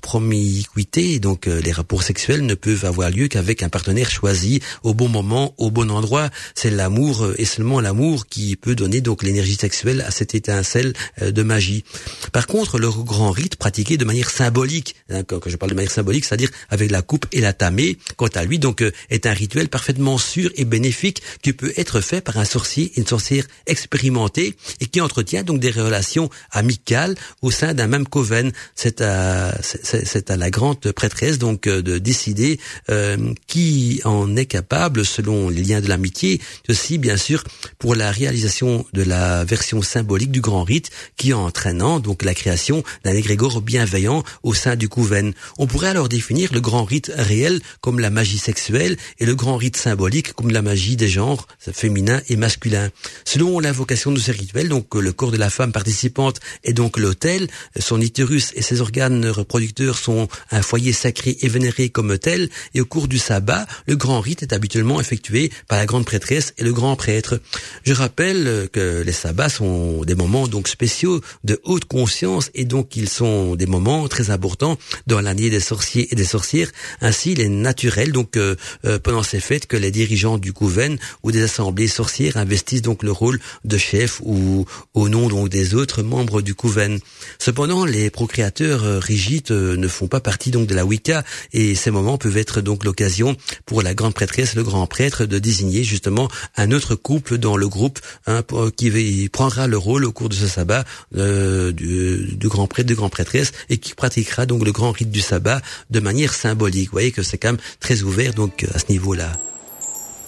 promiscuité, 0.02 1.18
donc 1.18 1.46
les 1.46 1.72
rapports 1.72 2.02
sexuels 2.02 2.44
ne 2.44 2.54
peuvent 2.54 2.84
avoir 2.84 3.10
lieu 3.10 3.28
qu'avec 3.28 3.62
un 3.62 3.68
partenaire 3.68 4.10
choisi 4.10 4.60
au 4.82 4.94
bon 4.94 5.08
moment, 5.08 5.54
au 5.58 5.70
bon 5.70 5.90
endroit. 5.90 6.30
C'est 6.54 6.70
l'amour 6.70 7.28
et 7.36 7.44
seulement 7.44 7.80
l'amour 7.80 8.26
qui 8.26 8.56
peut 8.56 8.74
donner 8.74 9.00
donc 9.00 9.22
l'énergie 9.22 9.56
sexuelle 9.56 10.00
à 10.02 10.10
cette 10.10 10.34
étincelle 10.34 10.92
de 11.20 11.42
magie. 11.42 11.84
Par 12.32 12.46
contre, 12.46 12.78
le 12.78 12.90
grand 12.90 13.30
rite 13.30 13.56
pratiqué 13.56 13.96
de 13.96 14.04
manière 14.04 14.30
symbolique, 14.30 14.94
hein, 15.10 15.22
quand 15.24 15.40
je 15.46 15.56
parle 15.56 15.70
de 15.70 15.76
manière 15.76 15.92
symbolique, 15.92 16.24
ça 16.24 16.36
dire 16.38 16.50
avec 16.70 16.90
la 16.90 17.02
coupe 17.02 17.26
et 17.32 17.42
la 17.42 17.52
tamée, 17.52 17.98
quant 18.16 18.28
à 18.28 18.44
lui, 18.44 18.58
donc, 18.58 18.80
euh, 18.80 18.90
est 19.10 19.26
un 19.26 19.34
rituel 19.34 19.68
parfaitement 19.68 20.16
sûr 20.16 20.50
et 20.56 20.64
bénéfique 20.64 21.22
qui 21.42 21.52
peut 21.52 21.72
être 21.76 22.00
fait 22.00 22.22
par 22.22 22.38
un 22.38 22.44
sorcier, 22.44 22.92
une 22.96 23.06
sorcière 23.06 23.44
expérimentée 23.66 24.54
et 24.80 24.86
qui 24.86 25.00
entretient 25.02 25.42
donc 25.42 25.60
des 25.60 25.70
relations 25.70 26.30
amicales 26.50 27.14
au 27.42 27.50
sein 27.50 27.74
d'un 27.74 27.86
même 27.86 28.06
coven. 28.06 28.52
C'est 28.74 29.00
à, 29.02 29.54
c'est 29.62 30.30
à 30.30 30.36
la 30.36 30.50
grande 30.50 30.80
prêtresse 30.92 31.38
donc 31.38 31.66
euh, 31.66 31.82
de 31.82 31.98
décider 31.98 32.58
euh, 32.90 33.16
qui 33.46 34.00
en 34.04 34.36
est 34.36 34.46
capable 34.46 35.04
selon 35.04 35.48
les 35.48 35.62
liens 35.62 35.80
de 35.80 35.88
l'amitié, 35.88 36.40
aussi 36.68 36.98
bien 36.98 37.16
sûr 37.16 37.44
pour 37.78 37.94
la 37.94 38.10
réalisation 38.10 38.86
de 38.92 39.02
la 39.02 39.44
version 39.44 39.82
symbolique 39.82 40.30
du 40.30 40.40
grand 40.40 40.62
rite 40.62 40.90
qui 41.16 41.32
entraînant 41.32 42.00
donc 42.00 42.22
la 42.22 42.34
création 42.34 42.82
d'un 43.04 43.14
égrégore 43.14 43.60
bienveillant 43.60 44.22
au 44.42 44.54
sein 44.54 44.76
du 44.76 44.88
coven. 44.88 45.32
On 45.58 45.66
pourrait 45.66 45.88
alors 45.88 46.08
définir 46.08 46.27
le 46.30 46.60
grand 46.60 46.84
rite 46.84 47.10
réel 47.14 47.60
comme 47.80 48.00
la 48.00 48.10
magie 48.10 48.38
sexuelle 48.38 48.96
et 49.18 49.26
le 49.26 49.34
grand 49.34 49.56
rite 49.56 49.76
symbolique 49.76 50.32
comme 50.34 50.50
la 50.50 50.62
magie 50.62 50.96
des 50.96 51.08
genres 51.08 51.46
féminin 51.58 52.20
et 52.28 52.36
masculin. 52.36 52.90
Selon 53.24 53.60
l'invocation 53.60 54.12
de 54.12 54.20
ce 54.20 54.30
rituel, 54.30 54.68
donc 54.68 54.94
le 54.94 55.12
corps 55.12 55.30
de 55.30 55.36
la 55.36 55.50
femme 55.50 55.72
participante 55.72 56.40
est 56.64 56.74
donc 56.74 56.98
l'autel, 56.98 57.48
son 57.78 58.00
utérus 58.00 58.52
et 58.54 58.62
ses 58.62 58.80
organes 58.80 59.26
reproducteurs 59.26 59.98
sont 59.98 60.28
un 60.50 60.62
foyer 60.62 60.92
sacré 60.92 61.36
et 61.40 61.48
vénéré 61.48 61.88
comme 61.88 62.18
tel, 62.18 62.50
et 62.74 62.80
au 62.80 62.84
cours 62.84 63.08
du 63.08 63.18
sabbat, 63.18 63.66
le 63.86 63.96
grand 63.96 64.20
rite 64.20 64.42
est 64.42 64.52
habituellement 64.52 65.00
effectué 65.00 65.50
par 65.66 65.78
la 65.78 65.86
grande 65.86 66.04
prêtresse 66.04 66.52
et 66.58 66.64
le 66.64 66.72
grand 66.72 66.96
prêtre. 66.96 67.40
Je 67.84 67.94
rappelle 67.94 68.68
que 68.72 69.02
les 69.02 69.12
sabbats 69.12 69.48
sont 69.48 70.04
des 70.04 70.14
moments 70.14 70.46
donc 70.46 70.68
spéciaux 70.68 71.20
de 71.44 71.60
haute 71.64 71.86
conscience 71.86 72.50
et 72.54 72.64
donc 72.64 72.96
ils 72.96 73.08
sont 73.08 73.56
des 73.56 73.66
moments 73.66 74.08
très 74.08 74.30
importants 74.30 74.78
dans 75.06 75.20
l'année 75.20 75.50
des 75.50 75.60
sorciers 75.60 76.08
et 76.10 76.17
des 76.18 76.24
sorcières. 76.24 76.70
Ainsi, 77.00 77.32
il 77.32 77.40
est 77.40 77.48
naturel 77.48 78.12
donc 78.12 78.36
euh, 78.36 78.56
euh, 78.84 78.98
pendant 78.98 79.22
ces 79.22 79.40
fêtes 79.40 79.66
que 79.66 79.76
les 79.76 79.90
dirigeants 79.90 80.36
du 80.36 80.52
couven 80.52 80.98
ou 81.22 81.32
des 81.32 81.42
assemblées 81.42 81.88
sorcières 81.88 82.36
investissent 82.36 82.82
donc 82.82 83.02
le 83.02 83.12
rôle 83.12 83.40
de 83.64 83.78
chef 83.78 84.20
ou 84.22 84.66
au 84.94 85.08
nom 85.08 85.28
donc 85.28 85.48
des 85.48 85.74
autres 85.74 86.02
membres 86.02 86.42
du 86.42 86.54
couven. 86.54 86.98
Cependant, 87.38 87.84
les 87.84 88.10
procréateurs 88.10 88.84
euh, 88.84 88.98
rigides 88.98 89.50
ne 89.50 89.88
font 89.88 90.08
pas 90.08 90.20
partie 90.20 90.50
donc 90.50 90.66
de 90.66 90.74
la 90.74 90.84
Wicca 90.84 91.24
et 91.52 91.74
ces 91.74 91.90
moments 91.90 92.18
peuvent 92.18 92.36
être 92.36 92.60
donc 92.60 92.84
l'occasion 92.84 93.36
pour 93.64 93.82
la 93.82 93.94
grande 93.94 94.14
prêtresse, 94.14 94.54
le 94.54 94.64
grand 94.64 94.86
prêtre 94.86 95.24
de 95.24 95.38
désigner 95.38 95.84
justement 95.84 96.28
un 96.56 96.72
autre 96.72 96.96
couple 96.96 97.38
dans 97.38 97.56
le 97.56 97.68
groupe 97.68 98.00
hein, 98.26 98.42
qui 98.76 99.28
prendra 99.32 99.66
le 99.68 99.78
rôle 99.78 100.04
au 100.04 100.12
cours 100.12 100.28
de 100.28 100.34
ce 100.34 100.48
sabbat 100.48 100.84
du, 101.12 102.36
du, 102.36 102.48
grand 102.48 102.66
prêtre, 102.66 102.88
de 102.88 102.94
grand 102.94 103.08
prêtresse 103.08 103.52
et 103.70 103.78
qui 103.78 103.94
pratiquera 103.94 104.46
donc 104.46 104.64
le 104.64 104.72
grand 104.72 104.90
rite 104.90 105.10
du 105.10 105.20
sabbat 105.20 105.62
de 105.90 106.00
manière 106.08 106.34
symbolique. 106.34 106.88
Vous 106.88 106.98
voyez 107.00 107.12
que 107.12 107.22
c'est 107.22 107.38
quand 107.38 107.52
même 107.52 107.64
très 107.80 108.02
ouvert 108.02 108.32
donc 108.32 108.64
à 108.74 108.78
ce 108.78 108.86
niveau-là. 108.88 109.30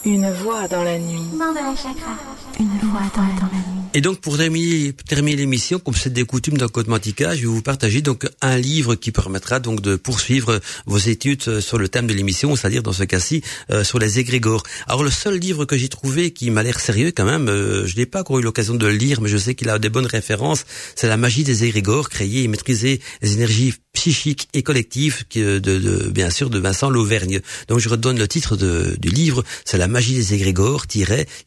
Une 0.05 0.31
voix 0.43 0.67
dans 0.69 0.83
la 0.83 0.99
nuit. 0.99 1.27
Une 2.59 2.79
voix 2.91 3.09
dans 3.17 3.23
la 3.23 3.61
nuit. 3.67 3.81
Et 3.93 4.01
donc 4.01 4.21
pour 4.21 4.39
terminer, 4.39 4.93
terminer 5.09 5.37
l'émission, 5.37 5.81
comme 5.81 5.95
c'est 5.95 6.13
des 6.13 6.25
coutumes 6.25 6.57
dans 6.57 6.69
Code 6.69 6.87
Mantica, 6.87 7.35
je 7.35 7.41
vais 7.41 7.47
vous 7.47 7.61
partager 7.61 8.03
donc 8.03 8.25
un 8.41 8.57
livre 8.57 8.95
qui 8.95 9.11
permettra 9.11 9.59
donc 9.59 9.81
de 9.81 9.97
poursuivre 9.97 10.61
vos 10.87 10.99
études 10.99 11.43
euh, 11.49 11.61
sur 11.61 11.77
le 11.77 11.89
thème 11.89 12.07
de 12.07 12.13
l'émission, 12.13 12.55
c'est-à-dire 12.55 12.85
dans 12.85 12.93
ce 12.93 13.03
cas-ci 13.03 13.43
euh, 13.71 13.83
sur 13.83 13.99
les 13.99 14.21
égrégores. 14.21 14.63
Alors 14.87 15.03
le 15.03 15.11
seul 15.11 15.39
livre 15.39 15.65
que 15.65 15.77
j'ai 15.77 15.89
trouvé 15.89 16.31
qui 16.31 16.51
m'a 16.51 16.63
l'air 16.63 16.79
sérieux 16.79 17.11
quand 17.11 17.25
même, 17.25 17.49
euh, 17.49 17.85
je 17.85 17.97
n'ai 17.97 18.07
pas 18.07 18.21
encore 18.21 18.39
eu 18.39 18.43
l'occasion 18.43 18.75
de 18.75 18.87
le 18.87 18.93
lire, 18.93 19.21
mais 19.21 19.29
je 19.29 19.37
sais 19.37 19.57
qu'il 19.57 19.69
a 19.69 19.79
des 19.81 19.91
bonnes 19.91 20.07
références, 20.07 20.67
c'est 20.95 21.09
La 21.09 21.17
magie 21.17 21.43
des 21.43 21.65
égrégores, 21.65 22.11
créer 22.11 22.45
et 22.45 22.49
maîtriser 22.49 23.01
les 23.23 23.33
énergies 23.33 23.75
psychiques 23.93 24.49
et 24.55 24.63
collectives 24.63 25.25
de, 25.35 25.59
de, 25.59 26.09
bien 26.11 26.31
sûr 26.31 26.49
de 26.51 26.59
Vincent 26.59 26.91
Lauvergne. 26.91 27.41
Donc 27.69 27.81
je 27.81 27.89
redonne 27.89 28.19
le 28.19 28.29
titre 28.29 28.57
de, 28.57 28.97
du 28.99 29.09
livre, 29.09 29.45
c'est 29.65 29.79
La 29.79 29.89
magie 29.89 30.15
des 30.15 30.35
égrégores, 30.35 30.87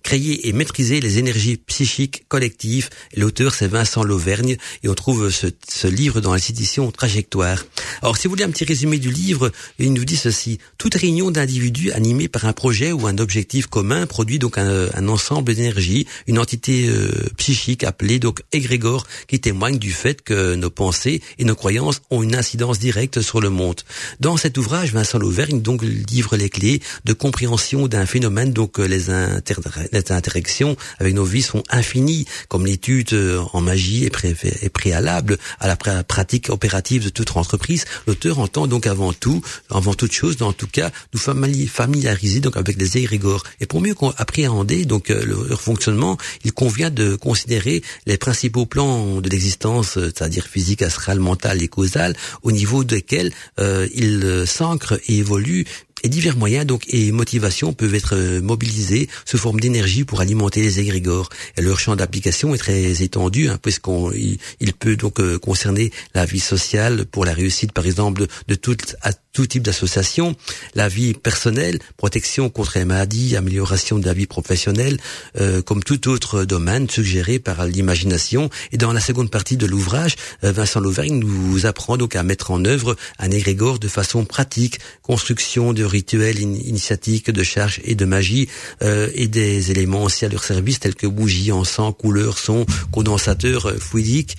créer 0.04 0.48
et 0.48 0.54
maîtriser 0.54 1.00
les 1.00 1.20
énergies 1.20 1.58
psychiques 1.58 2.28
collectif. 2.28 2.90
L'auteur, 3.16 3.54
c'est 3.54 3.68
Vincent 3.68 4.04
Lauvergne, 4.04 4.58
et 4.84 4.90
on 4.90 4.94
trouve 4.94 5.30
ce, 5.30 5.48
ce 5.68 5.88
livre 5.88 6.22
dans 6.22 6.34
la 6.34 6.40
citation 6.40 6.92
Trajectoire. 6.92 7.66
Alors, 8.02 8.18
si 8.18 8.28
vous 8.28 8.32
voulez 8.32 8.44
un 8.44 8.52
petit 8.52 8.66
résumé 8.66 9.00
du 9.00 9.12
livre, 9.12 9.52
il 9.80 9.94
nous 9.94 10.06
dit 10.06 10.18
ceci. 10.18 10.60
Toute 10.78 10.96
réunion 10.96 11.32
d'individus 11.32 11.92
animés 11.92 12.28
par 12.28 12.46
un 12.46 12.54
projet 12.54 12.92
ou 12.92 13.08
un 13.08 13.18
objectif 13.18 13.68
commun 13.68 14.06
produit 14.06 14.40
donc 14.40 14.58
un, 14.58 14.90
un 14.94 15.08
ensemble 15.08 15.54
d'énergie, 15.54 16.08
une 16.28 16.40
entité 16.40 16.88
euh, 16.88 17.10
psychique 17.38 17.84
appelée 17.84 18.20
donc 18.20 18.42
égrégore, 18.52 19.08
qui 19.28 19.40
témoigne 19.40 19.80
du 19.80 19.92
fait 19.92 20.22
que 20.22 20.56
nos 20.56 20.70
pensées 20.70 21.22
et 21.40 21.46
nos 21.46 21.56
croyances 21.56 22.02
ont 22.10 22.22
une 22.24 22.33
incidence 22.36 22.80
directe 22.80 23.22
sur 23.22 23.42
le 23.42 23.50
monde. 23.50 23.82
Dans 24.20 24.38
cet 24.38 24.58
ouvrage, 24.58 24.94
Vincent 24.94 25.20
Lauvergne 25.20 25.62
donc 25.62 25.82
livre 25.84 26.36
les 26.38 26.50
clés 26.50 26.82
de 27.06 27.14
compréhension 27.14 27.88
d'un 27.88 28.06
phénomène, 28.06 28.54
donc 28.54 28.80
euh, 28.80 28.86
les, 28.86 29.10
inter 29.10 29.56
les 29.92 30.12
interactions 30.12 30.76
avec 31.00 31.14
nos 31.14 31.26
vies 31.26 31.42
sont 31.42 31.64
infinies 31.70 32.26
comme 32.48 32.66
l'étude 32.66 33.14
euh, 33.14 33.42
en 33.54 33.62
magie 33.62 34.06
est, 34.06 34.70
préalable 34.70 35.38
à 35.60 35.68
la 35.68 35.76
pratique 35.76 36.50
opérative 36.50 37.06
de 37.06 37.10
toute 37.10 37.36
entreprise, 37.36 37.86
l'auteur 38.08 38.40
entend 38.40 38.68
donc 38.68 38.88
avant 38.88 39.14
tout, 39.14 39.42
avant 39.70 39.94
toute 39.94 40.12
chose, 40.12 40.42
en 40.42 40.54
tout 40.54 40.68
cas, 40.68 40.92
nous 41.14 41.20
familiariser 41.68 42.40
donc 42.40 42.58
avec 42.58 42.80
les 42.80 42.98
égrégores. 42.98 43.44
Et 43.60 43.66
pour 43.66 43.82
mieux 43.82 43.96
appréhender 44.18 44.86
donc 44.86 45.10
euh, 45.10 45.24
leur 45.50 45.62
fonctionnement, 45.62 46.18
il 46.44 46.52
convient 46.54 46.90
de 46.90 47.16
considérer 47.16 47.82
les 48.06 48.18
principaux 48.18 48.66
plans 48.66 49.22
de 49.22 49.30
l'existence, 49.30 49.94
c'est-à-dire 49.94 50.46
physique, 50.46 50.82
astrale, 50.82 51.20
mentale 51.20 51.62
et 51.62 51.68
causale, 51.68 52.16
au 52.42 52.52
niveau 52.52 52.84
desquels 52.84 53.32
euh, 53.60 53.88
ils 53.94 54.44
s'ancrent 54.46 55.00
et 55.08 55.18
évoluent 55.18 55.66
et 56.04 56.10
divers 56.10 56.38
moyens 56.38 56.66
donc 56.66 56.84
et 56.90 57.12
motivations 57.12 57.74
peuvent 57.74 57.96
être 57.96 58.16
euh, 58.16 58.42
mobilisés 58.42 59.10
sous 59.26 59.38
forme 59.38 59.60
d'énergie 59.60 60.04
pour 60.04 60.22
alimenter 60.22 60.62
les 60.62 60.80
égrégores. 60.80 61.30
Et 61.58 61.62
leur 61.62 61.80
champ 61.80 61.96
d'application 61.96 62.54
est 62.54 62.58
très 62.58 63.02
étendu, 63.02 63.48
hein, 63.48 63.58
puisqu'on 63.62 64.12
il, 64.12 64.74
peut 64.74 64.96
donc 64.96 65.20
euh, 65.20 65.40
concerner 65.40 65.92
la 66.14 66.26
vie 66.26 66.40
sociale 66.40 67.06
pour 67.06 67.26
la 67.26 67.34
réussite, 67.34 67.72
par 67.72 67.86
exemple, 67.86 68.28
de 68.48 68.56
toute 68.56 68.96
tout 69.34 69.48
type 69.48 69.64
d'association, 69.64 70.36
la 70.76 70.88
vie 70.88 71.14
personnelle, 71.14 71.80
protection 71.98 72.50
contre 72.50 72.78
les 72.78 72.86
maladies, 72.86 73.36
amélioration 73.36 74.00
de 74.00 74.06
la 74.06 74.14
vie 74.14 74.28
professionnelle, 74.28 74.98
euh, 75.40 75.62
comme 75.62 75.84
tout 75.84 76.08
autre 76.08 76.46
domaine 76.46 76.90
suggéré 76.90 77.40
par 77.40 77.66
l'imagination. 77.66 78.50
Et 78.72 78.78
dans 78.78 78.94
la 78.94 79.02
seconde 79.02 79.32
partie 79.32 79.58
de 79.58 79.66
l'ouvrage, 79.66 80.16
euh, 80.44 80.52
Vincent 80.52 80.80
Lauvergne 80.80 81.20
nous 81.20 81.66
apprend 81.66 81.98
donc 81.98 82.16
à 82.16 82.24
mettre 82.24 82.52
en 82.52 82.64
œuvre 82.64 82.96
un 83.20 83.32
égrégore 83.32 83.80
de 83.80 83.88
façon 83.88 84.24
pratique, 84.24 84.80
construction 85.02 85.74
de 85.74 85.84
rituels 85.84 86.40
initiatiques, 86.40 87.32
de 87.32 87.44
charges 87.44 87.82
et 87.84 87.96
de 87.96 88.06
magie, 88.06 88.48
euh, 88.82 89.10
et 89.16 89.28
des 89.28 89.72
éléments 89.72 90.04
aussi 90.04 90.26
à 90.26 90.30
leur 90.30 90.44
service 90.44 90.80
tels 90.80 90.96
que 90.96 91.08
bougies, 91.08 91.52
encens, 91.52 91.94
couleurs, 91.98 92.38
sons, 92.38 92.66
condensateurs 92.92 93.68
euh, 93.68 93.78
fluidiques, 93.78 94.38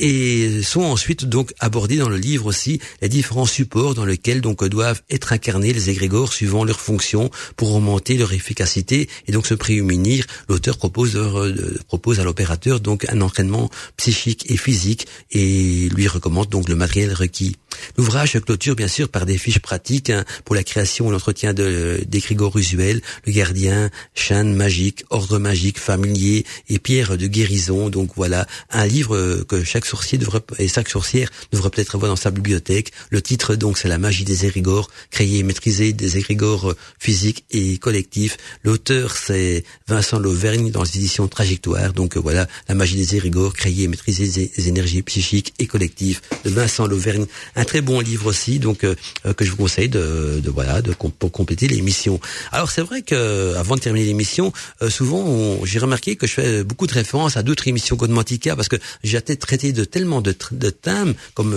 et 0.00 0.62
sont 0.62 0.82
ensuite 0.82 1.26
donc 1.26 1.52
abordés 1.60 1.98
dans 1.98 2.08
le 2.08 2.16
livre 2.16 2.46
aussi 2.46 2.80
les 3.02 3.08
différents 3.08 3.46
supports 3.46 3.94
dans 3.94 4.04
lesquels 4.04 4.40
donc 4.40 4.64
doivent 4.64 5.02
être 5.10 5.32
incarnés 5.32 5.72
les 5.72 5.90
égrégores 5.90 6.32
suivant 6.32 6.64
leur 6.64 6.80
fonction 6.80 7.30
pour 7.56 7.74
augmenter 7.74 8.16
leur 8.16 8.32
efficacité 8.32 9.08
et 9.26 9.32
donc 9.32 9.46
se 9.46 9.54
prémunir. 9.54 10.24
L'auteur 10.48 10.78
propose 10.78 11.16
euh, 11.16 11.78
propose 11.86 12.18
à 12.18 12.24
l'opérateur 12.24 12.80
donc 12.80 13.06
un 13.10 13.20
entraînement 13.20 13.70
psychique 13.96 14.50
et 14.50 14.56
physique 14.56 15.06
et 15.30 15.88
lui 15.94 16.08
recommande 16.08 16.48
donc 16.48 16.68
le 16.68 16.74
matériel 16.74 17.12
requis. 17.12 17.56
L'ouvrage 17.96 18.38
clôture 18.40 18.74
bien 18.74 18.88
sûr 18.88 19.08
par 19.08 19.26
des 19.26 19.38
fiches 19.38 19.58
pratiques 19.58 20.10
hein, 20.10 20.24
pour 20.44 20.54
la 20.54 20.64
création 20.64 21.08
et 21.08 21.12
l'entretien 21.12 21.52
de 21.54 22.00
d'égrégores 22.06 22.56
usuels, 22.56 23.00
le 23.26 23.32
gardien, 23.32 23.90
chaîne 24.14 24.54
magique, 24.54 25.04
ordre 25.10 25.38
magique, 25.38 25.78
familier 25.78 26.44
et 26.68 26.78
pierre 26.78 27.16
de 27.16 27.26
guérison. 27.26 27.90
Donc 27.90 28.12
voilà 28.16 28.46
un 28.70 28.86
livre 28.86 29.16
euh, 29.16 29.44
que 29.48 29.62
chaque 29.64 29.84
sorcier 29.90 30.18
devrait 30.18 30.42
et 30.58 30.68
chaque 30.68 30.88
sorcière 30.88 31.28
devrait 31.52 31.70
peut-être 31.70 31.94
avoir 31.96 32.10
dans 32.10 32.22
sa 32.26 32.30
bibliothèque. 32.30 32.92
Le 33.10 33.20
titre 33.20 33.56
donc 33.56 33.78
c'est 33.78 33.88
la 33.88 33.98
magie 33.98 34.24
des 34.24 34.46
égrégores, 34.46 34.88
créer 35.10 35.38
et 35.38 35.42
maîtriser 35.42 35.92
des 35.92 36.18
égrégores 36.18 36.70
euh, 36.70 36.76
physiques 36.98 37.44
et 37.50 37.78
collectifs. 37.78 38.36
L'auteur 38.62 39.16
c'est 39.16 39.64
Vincent 39.88 40.18
Lauvergne 40.18 40.70
dans 40.70 40.84
les 40.84 40.96
éditions 40.96 41.26
Trajectoire. 41.28 41.92
Donc 41.92 42.16
euh, 42.16 42.20
voilà 42.20 42.46
la 42.68 42.74
magie 42.74 42.96
des 42.96 43.16
égrégores, 43.16 43.52
créer 43.54 43.84
et 43.84 43.88
maîtriser 43.88 44.28
des 44.56 44.68
énergies 44.68 45.02
psychiques 45.02 45.54
et 45.58 45.66
collectives 45.66 46.20
de 46.44 46.50
Vincent 46.50 46.86
Lauvergne. 46.86 47.26
Un 47.56 47.64
très 47.64 47.80
bon 47.80 48.00
livre 48.00 48.26
aussi, 48.26 48.58
donc 48.58 48.84
euh, 48.84 48.94
que 49.36 49.44
je 49.44 49.50
vous 49.50 49.56
conseille 49.56 49.88
de, 49.88 50.40
de 50.42 50.50
voilà 50.50 50.82
de 50.82 50.92
pour 50.92 51.32
compléter 51.32 51.66
l'émission. 51.66 52.20
Alors 52.52 52.70
c'est 52.70 52.82
vrai 52.82 53.02
que 53.02 53.54
avant 53.56 53.74
de 53.74 53.80
terminer 53.80 54.06
l'émission, 54.06 54.52
souvent 54.88 55.64
j'ai 55.64 55.78
remarqué 55.78 56.16
que 56.16 56.26
je 56.26 56.34
fais 56.34 56.64
beaucoup 56.64 56.86
de 56.86 56.92
références 56.92 57.36
à 57.36 57.42
d'autres 57.42 57.66
émissions 57.68 57.96
Godmantica 57.96 58.56
parce 58.56 58.68
que 58.68 58.76
j'ai 59.02 59.20
traité 59.20 59.72
de 59.72 59.79
tellement 59.84 60.20
de, 60.20 60.34
de 60.52 60.70
thèmes 60.70 61.14
comme 61.34 61.54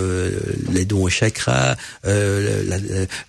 les 0.72 0.84
dons 0.84 1.02
au 1.02 1.08
chakra, 1.08 1.76
euh, 2.06 2.64
la, 2.66 2.78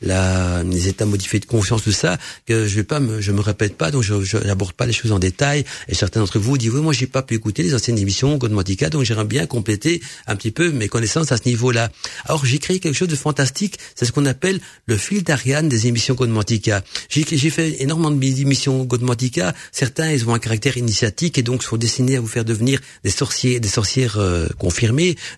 la, 0.02 0.64
les 0.64 0.88
états 0.88 1.06
modifiés 1.06 1.40
de 1.40 1.46
conscience, 1.46 1.84
tout 1.84 1.92
ça, 1.92 2.18
que 2.46 2.68
je 2.68 2.76
vais 2.76 2.84
pas 2.84 3.00
me, 3.00 3.22
je 3.22 3.32
me 3.32 3.42
répète 3.42 3.76
pas, 3.78 3.92
donc 3.92 4.04
je 4.04 4.38
n'aborde 4.38 4.74
pas 4.74 4.86
les 4.86 4.94
choses 4.94 5.12
en 5.12 5.20
détail. 5.20 5.66
Et 5.88 5.96
certains 5.96 6.20
d'entre 6.20 6.40
vous 6.40 6.58
disent 6.58 6.72
oui, 6.72 6.82
moi 6.82 6.94
j'ai 6.94 7.08
pas 7.08 7.22
pu 7.22 7.36
écouter 7.36 7.64
les 7.64 7.74
anciennes 7.74 7.98
émissions 7.98 8.38
Godmatica, 8.38 8.90
donc 8.90 9.04
j'aimerais 9.04 9.26
bien 9.26 9.46
compléter 9.46 10.02
un 10.28 10.36
petit 10.36 10.52
peu 10.52 10.72
mes 10.72 10.88
connaissances 10.88 11.32
à 11.32 11.38
ce 11.38 11.48
niveau-là. 11.48 11.90
Alors 12.26 12.46
j'ai 12.46 12.60
créé 12.60 12.80
quelque 12.80 12.96
chose 12.96 13.08
de 13.08 13.16
fantastique, 13.16 13.78
c'est 13.96 14.06
ce 14.06 14.12
qu'on 14.12 14.26
appelle 14.26 14.60
le 14.86 14.98
fil 14.98 15.24
d'Ariane 15.24 15.70
des 15.70 15.88
émissions 15.88 16.16
Godmatica. 16.16 16.84
J'ai 17.10 17.50
fait 17.50 17.82
énormément 17.82 18.12
d'émissions 18.12 18.84
Godmatica. 18.84 19.54
Certains 19.72 20.12
ils 20.12 20.28
ont 20.28 20.34
un 20.34 20.40
caractère 20.40 20.78
initiatique 20.78 21.38
et 21.38 21.44
donc 21.44 21.64
sont 21.64 21.78
destinés 21.78 22.18
à 22.18 22.20
vous 22.20 22.28
faire 22.28 22.46
devenir 22.46 22.80
des 23.04 23.12
sorciers, 23.12 23.60
des 23.60 23.68
sorcières 23.68 24.18
euh, 24.18 24.48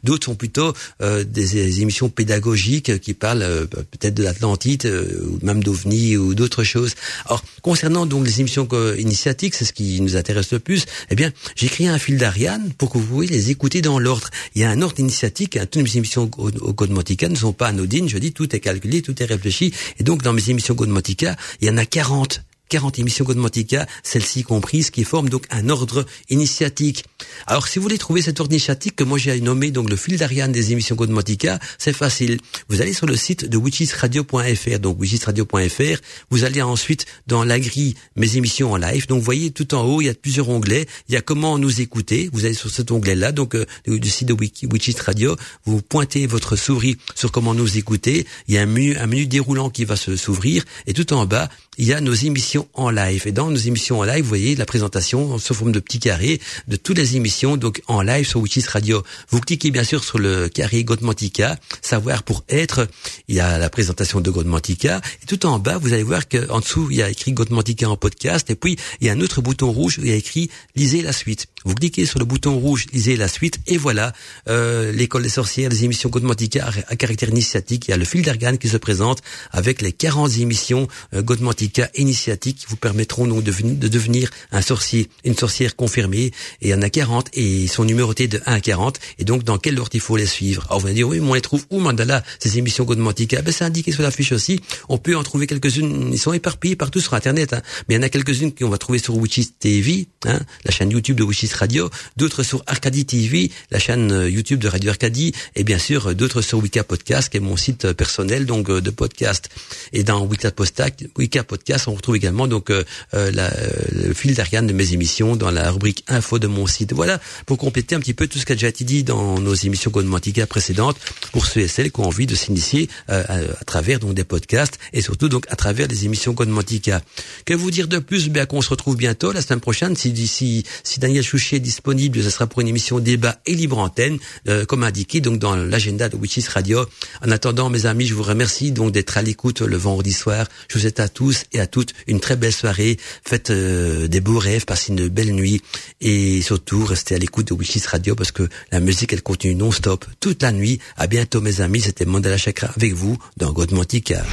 D'autres 0.04 0.26
sont 0.26 0.36
plutôt 0.36 0.74
euh, 1.02 1.24
des, 1.24 1.48
des, 1.48 1.82
émissions 1.82 2.10
pédagogiques 2.10 3.00
qui 3.00 3.14
parlent 3.14 3.44
euh, 3.44 3.66
peut-être 3.66 4.14
de 4.14 4.24
l'Atlantide 4.24 4.86
euh, 4.86 5.30
ou 5.30 5.46
même 5.46 5.64
d'OVNI 5.64 6.18
ou 6.18 6.36
d'autres 6.36 6.64
choses. 6.64 6.96
Alors 7.26 7.44
concernant 7.62 8.06
donc 8.06 8.26
les 8.26 8.40
émissions 8.42 8.68
initiatiques, 8.98 9.56
c'est 9.56 9.66
ce 9.66 9.74
qui 9.74 10.02
nous 10.02 10.16
intéresse 10.16 10.52
le 10.52 10.60
plus. 10.60 10.86
Eh 11.10 11.16
bien, 11.16 11.32
j'ai 11.56 11.68
créé 11.68 11.88
un 11.88 11.98
fil 11.98 12.18
d'Ariane 12.18 12.72
pour 12.78 12.92
que 12.92 12.98
vous 12.98 13.20
puissiez 13.20 13.38
les 13.38 13.52
écouter 13.52 13.82
dans 13.82 14.00
l'ordre. 14.00 14.30
Il 14.56 14.62
y 14.62 14.66
a 14.66 14.70
un 14.70 14.82
ordre 14.82 15.00
initiatique. 15.00 15.58
Hein, 15.58 15.66
toutes 15.70 15.84
mes 15.84 15.98
émissions 15.98 16.30
au, 16.38 16.50
au 16.50 16.88
ne 16.88 17.36
sont 17.36 17.54
pas 17.54 17.68
anodines. 17.68 18.10
Je 18.10 18.18
dis 18.18 18.32
tout 18.32 18.56
est 18.56 18.60
calculé, 18.60 19.02
tout 19.02 19.22
est 19.22 19.26
réfléchi. 19.26 19.74
Et 20.00 20.04
donc 20.04 20.24
dans 20.24 20.34
mes 20.34 20.50
émissions 20.50 20.74
Godmotica, 20.74 21.36
il 21.62 21.68
y 21.68 21.72
en 21.72 21.78
a 21.78 21.86
40 21.86 22.42
40 22.70 23.00
émissions 23.00 23.26
Godmatica, 23.26 23.88
celles-ci 24.04 24.44
comprises, 24.44 24.90
qui 24.90 25.04
forment 25.04 25.30
donc 25.30 25.46
un 25.50 25.70
ordre 25.70 26.06
initiatique. 26.30 27.06
Alors, 27.46 27.68
si 27.68 27.80
vous 27.80 27.84
voulez 27.84 27.98
trouver 27.98 28.22
cet 28.22 28.40
ordre 28.40 28.52
initiatique 28.52 28.96
que 28.96 29.04
moi 29.04 29.18
j'ai 29.18 29.40
nommé 29.42 29.72
donc 29.72 29.90
le 29.90 29.96
fil 29.96 30.18
d'Ariane 30.18 30.52
des 30.52 30.72
émissions 30.72 30.96
Godmatica, 30.96 31.60
c'est 31.78 31.94
facile. 31.94 32.40
Vous 32.70 32.82
allez 32.82 32.94
sur 32.94 33.06
le 33.06 33.16
site 33.16 33.46
de 33.46 33.58
witchesradio.fr, 33.58 34.80
donc 34.80 35.00
witchesradio.fr. 35.00 36.02
Vous 36.30 36.44
allez 36.44 36.62
ensuite 36.62 37.06
dans 37.28 37.44
la 37.44 37.60
grille 37.60 37.96
mes 38.16 38.38
émissions 38.38 38.72
en 38.72 38.78
live. 38.78 39.08
Donc, 39.08 39.20
vous 39.20 39.26
voyez 39.26 39.52
tout 39.52 39.74
en 39.76 39.84
haut, 39.84 40.02
il 40.02 40.06
y 40.06 40.10
a 40.10 40.14
plusieurs 40.14 40.50
onglets. 40.50 40.88
Il 41.10 41.14
y 41.14 41.18
a 41.18 41.22
comment 41.22 41.58
nous 41.58 41.82
écouter. 41.82 42.30
Vous 42.34 42.46
allez 42.46 42.54
sur 42.54 42.70
cet 42.70 42.92
onglet-là, 42.92 43.32
donc 43.32 43.56
euh, 43.56 43.66
du 43.88 44.10
site 44.10 44.28
de 44.28 44.34
Witches 44.34 45.00
Radio. 45.00 45.36
Vous 45.66 45.82
pointez 45.82 46.28
votre 46.28 46.56
souris 46.56 46.98
sur 47.16 47.32
comment 47.32 47.54
nous 47.54 47.78
écouter. 47.78 48.26
Il 48.48 48.56
y 48.56 48.58
a 48.58 48.62
un 48.62 48.66
menu, 48.66 48.98
un 48.98 49.08
menu 49.08 49.26
déroulant 49.26 49.70
qui 49.70 49.86
va 49.86 49.96
se 49.96 50.16
s'ouvrir 50.16 50.64
et 50.86 50.94
tout 50.94 51.14
en 51.14 51.26
bas, 51.26 51.50
il 51.78 51.86
y 51.86 51.94
a 51.94 52.02
nos 52.02 52.14
émissions 52.14 52.68
en 52.74 52.90
live. 52.90 53.24
Et 53.26 53.32
dans 53.32 53.50
nos 53.50 53.58
émissions 53.58 54.00
en 54.00 54.04
live, 54.04 54.24
vous 54.24 54.30
voyez 54.30 54.56
la 54.56 54.66
présentation 54.66 55.38
sous 55.38 55.54
forme 55.54 55.72
de 55.72 55.80
petits 55.80 56.00
carrés 56.00 56.40
de 56.68 56.76
toutes 56.76 56.98
les 56.98 57.16
émissions 57.16 57.58
donc 57.58 57.82
en 57.88 58.02
live 58.02 58.28
sur 58.28 58.40
Witches 58.40 58.68
Radio. 58.68 59.04
Vous 59.30 59.40
cliquez 59.40 59.72
bien 59.72 59.84
sûr 59.84 60.04
sur 60.04 60.18
le 60.20 60.50
carré 60.50 60.84
Godmantica, 60.84 61.58
savoir 61.82 62.24
pour 62.24 62.44
être. 62.50 62.88
Il 63.28 63.36
y 63.36 63.40
a 63.40 63.58
la 63.58 63.70
présentation 63.70 64.22
de 64.22 64.32
Godmantica. 64.32 65.02
Et 65.24 65.26
tout 65.26 65.46
en 65.46 65.60
bas, 65.60 65.78
vous 65.78 65.94
allez 65.94 66.04
voir 66.04 66.28
qu'en 66.28 66.60
dessous, 66.60 66.88
il 66.90 66.98
y 66.98 67.04
a 67.04 67.10
écrit 67.10 67.34
Godmantica 67.34 67.90
en 67.90 67.98
podcast. 67.98 68.50
Et 68.50 68.56
puis, 68.56 68.78
il 69.02 69.08
y 69.08 69.10
a 69.10 69.14
un 69.14 69.22
autre 69.22 69.42
bouton 69.42 69.72
rouge 69.72 70.00
où 70.00 70.02
il 70.02 70.10
y 70.10 70.14
a 70.14 70.16
écrit 70.16 70.50
Lisez 70.76 71.02
la 71.02 71.14
suite. 71.14 71.48
Vous 71.68 71.76
cliquez 71.76 72.06
sur 72.06 72.18
le 72.18 72.24
bouton 72.24 72.58
rouge, 72.58 72.86
lisez 72.94 73.18
la 73.18 73.28
suite, 73.28 73.60
et 73.68 73.78
voilà, 73.78 74.14
euh, 74.48 74.94
l'école 74.94 75.24
des 75.24 75.30
sorcières, 75.30 75.70
les 75.70 75.84
émissions 75.84 76.08
Godmantica 76.08 76.66
à, 76.88 76.96
caractère 76.96 77.28
initiatique. 77.28 77.90
Il 77.90 77.92
y 77.92 77.94
a 77.94 77.98
le 77.98 78.06
fil 78.06 78.22
d'argane 78.22 78.58
qui 78.58 78.70
se 78.70 78.78
présente 78.78 79.22
avec 79.52 79.82
les 79.82 79.92
40 79.92 80.38
émissions 80.38 80.88
euh, 81.14 81.22
Godmantica 81.22 81.90
initiatiques 81.96 82.60
qui 82.60 82.66
vous 82.70 82.78
permettront 82.78 83.28
donc 83.28 83.44
de, 83.44 83.52
de, 83.52 83.88
devenir 83.90 84.30
un 84.54 84.62
sorcier, 84.62 85.10
une 85.26 85.36
sorcière 85.36 85.76
confirmée. 85.76 86.32
Et 86.62 86.68
il 86.68 86.70
y 86.70 86.74
en 86.74 86.82
a 86.82 86.90
40 86.90 87.32
et 87.34 87.44
ils 87.44 87.70
sont 87.70 87.84
numérotés 87.84 88.30
de 88.30 88.40
1 88.46 88.54
à 88.54 88.62
40. 88.62 88.98
Et 89.20 89.26
donc, 89.26 89.44
dans 89.44 89.58
quel 89.58 89.78
ordre 89.78 89.92
il 89.94 90.00
faut 90.00 90.16
les 90.16 90.26
suivre? 90.26 90.66
Alors, 90.70 90.80
vous 90.80 90.86
allez 90.86 90.96
dire, 90.96 91.10
oui, 91.10 91.20
mais 91.20 91.30
on 91.30 91.34
les 91.34 91.42
trouve 91.42 91.66
où, 91.70 91.82
Mandala, 91.82 92.24
ces 92.40 92.58
émissions 92.58 92.86
Godmantica? 92.86 93.42
Ben, 93.42 93.52
c'est 93.52 93.66
indiqué 93.66 93.92
sur 93.92 94.04
la 94.04 94.12
fiche 94.12 94.32
aussi. 94.32 94.62
On 94.88 94.98
peut 94.98 95.18
en 95.18 95.24
trouver 95.24 95.48
quelques-unes. 95.48 96.12
Ils 96.14 96.20
sont 96.20 96.32
éparpillés 96.32 96.78
partout 96.78 97.02
sur 97.02 97.14
Internet. 97.14 97.52
Hein. 97.52 97.62
Mais 97.90 97.96
il 97.96 97.98
y 97.98 98.00
en 98.00 98.04
a 98.04 98.10
quelques-unes 98.10 98.54
qu'on 98.54 98.70
va 98.70 98.78
trouver 98.78 99.00
sur 99.00 99.18
Witches 99.18 99.58
TV, 99.60 100.08
hein, 100.26 100.40
la 100.64 100.72
chaîne 100.72 100.92
YouTube 100.92 101.18
de 101.18 101.24
Witches 101.24 101.57
Radio, 101.58 101.90
d'autres 102.16 102.44
sur 102.44 102.64
Arcadie 102.68 103.06
TV, 103.06 103.52
la 103.72 103.80
chaîne 103.80 104.12
euh, 104.12 104.30
YouTube 104.30 104.60
de 104.60 104.68
Radio 104.68 104.92
Arcadie, 104.92 105.34
et 105.56 105.64
bien 105.64 105.80
sûr 105.80 106.14
d'autres 106.16 106.42
sur 106.42 106.60
Wicca 106.60 106.84
Podcast, 106.84 107.30
qui 107.30 107.38
est 107.38 107.42
mon 107.42 107.58
site 107.58 107.94
personnel 107.94 108.46
donc 108.46 108.70
euh, 108.70 108.82
de 108.82 108.90
podcast. 108.90 109.50
Et 109.94 110.04
dans 110.04 110.24
Wicca 110.26 110.52
Podcast, 110.52 111.08
Podcast, 111.48 111.88
on 111.88 111.96
retrouve 111.96 112.16
également 112.16 112.48
donc 112.48 112.70
euh, 112.70 112.84
la, 113.14 113.52
le 113.92 114.14
fil 114.14 114.36
d'Ariane 114.36 114.68
de 114.68 114.74
mes 114.74 114.94
émissions 114.94 115.36
dans 115.36 115.52
la 115.52 115.72
rubrique 115.72 116.04
info 116.08 116.40
de 116.40 116.48
mon 116.48 116.68
site. 116.68 116.94
Voilà 116.94 117.20
pour 117.46 117.58
compléter 117.58 117.96
un 117.96 118.00
petit 118.00 118.14
peu 118.14 118.28
tout 118.28 118.38
ce 118.38 118.46
qui 118.46 118.52
a 118.52 118.56
déjà 118.56 118.68
été 118.68 118.84
dit 118.84 119.04
dans 119.04 119.40
nos 119.40 119.54
émissions 119.54 119.92
Godmantica 119.92 120.46
précédentes 120.46 120.98
pour 121.32 121.46
ceux 121.46 121.62
et 121.62 121.68
celles 121.68 121.92
qui 121.92 122.00
ont 122.00 122.06
envie 122.06 122.28
de 122.28 122.36
s'initier 122.36 122.90
à, 123.08 123.40
travers 123.66 124.00
donc 124.00 124.14
des 124.14 124.24
podcasts 124.24 124.78
et 124.94 125.02
surtout 125.02 125.30
donc 125.30 125.46
à 125.50 125.56
travers 125.56 125.88
des 125.88 126.06
émissions 126.06 126.34
Godmantica. 126.34 127.02
Que 127.46 127.54
vous 127.54 127.72
dire 127.72 127.88
de 127.88 128.00
plus? 128.00 128.30
Bien 128.30 128.46
qu'on 128.46 128.62
se 128.62 128.70
retrouve 128.70 128.98
bientôt 128.98 129.32
la 129.32 129.42
semaine 129.42 129.60
prochaine 129.60 129.96
si 129.96 130.28
si, 130.28 130.64
si 130.84 131.00
Daniel 131.00 131.24
Chouchet 131.24 131.47
disponible, 131.56 132.22
ce 132.22 132.30
sera 132.30 132.48
pour 132.48 132.62
une 132.62 132.68
émission 132.68 133.00
débat 133.00 133.40
et 133.46 133.54
libre 133.54 133.78
antenne, 133.78 134.18
euh, 134.48 134.66
comme 134.66 134.84
indiqué 134.84 135.22
donc 135.22 135.40
dans 135.40 135.56
l'agenda 135.56 136.10
de 136.10 136.16
Witches 136.16 136.48
Radio. 136.50 136.86
En 137.26 137.32
attendant, 137.32 137.70
mes 137.70 137.86
amis, 137.86 138.06
je 138.06 138.14
vous 138.14 138.24
remercie 138.24 138.72
donc 138.72 138.92
d'être 138.92 139.18
à 139.18 139.22
l'écoute 139.22 139.62
le 139.62 139.78
vendredi 139.78 140.14
soir. 140.14 140.48
Je 140.68 140.76
vous 140.76 140.82
souhaite 140.82 141.00
à 141.00 141.10
tous 141.10 141.46
et 141.54 141.60
à 141.60 141.68
toutes 141.68 141.94
une 142.08 142.20
très 142.20 142.36
belle 142.36 142.54
soirée. 142.54 142.98
Faites 143.26 143.50
euh, 143.50 144.08
des 144.08 144.22
beaux 144.22 144.40
rêves, 144.40 144.66
passez 144.66 144.92
une 144.92 145.08
belle 145.08 145.34
nuit 145.34 145.62
et 146.02 146.42
surtout 146.42 146.86
restez 146.86 147.16
à 147.16 147.18
l'écoute 147.18 147.48
de 147.48 147.54
Witches 147.54 147.86
Radio 147.88 148.16
parce 148.16 148.32
que 148.32 148.48
la 148.72 148.80
musique 148.80 149.14
elle 149.14 149.24
continue 149.24 149.56
non-stop 149.56 150.06
toute 150.20 150.44
la 150.44 150.52
nuit. 150.52 150.80
À 150.98 151.08
bientôt, 151.08 151.42
mes 151.42 151.62
amis. 151.62 151.82
C'était 151.82 152.06
Mandala 152.06 152.38
Chakra 152.38 152.68
avec 152.76 152.94
vous 152.94 153.18
dans 153.38 153.52
Godmantica. 153.52 154.24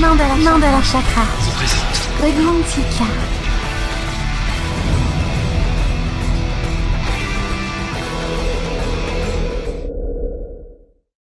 Mandala, 0.00 0.36
Mandala 0.36 0.82
Chakra. 0.82 1.24
Godmantica. 2.20 3.35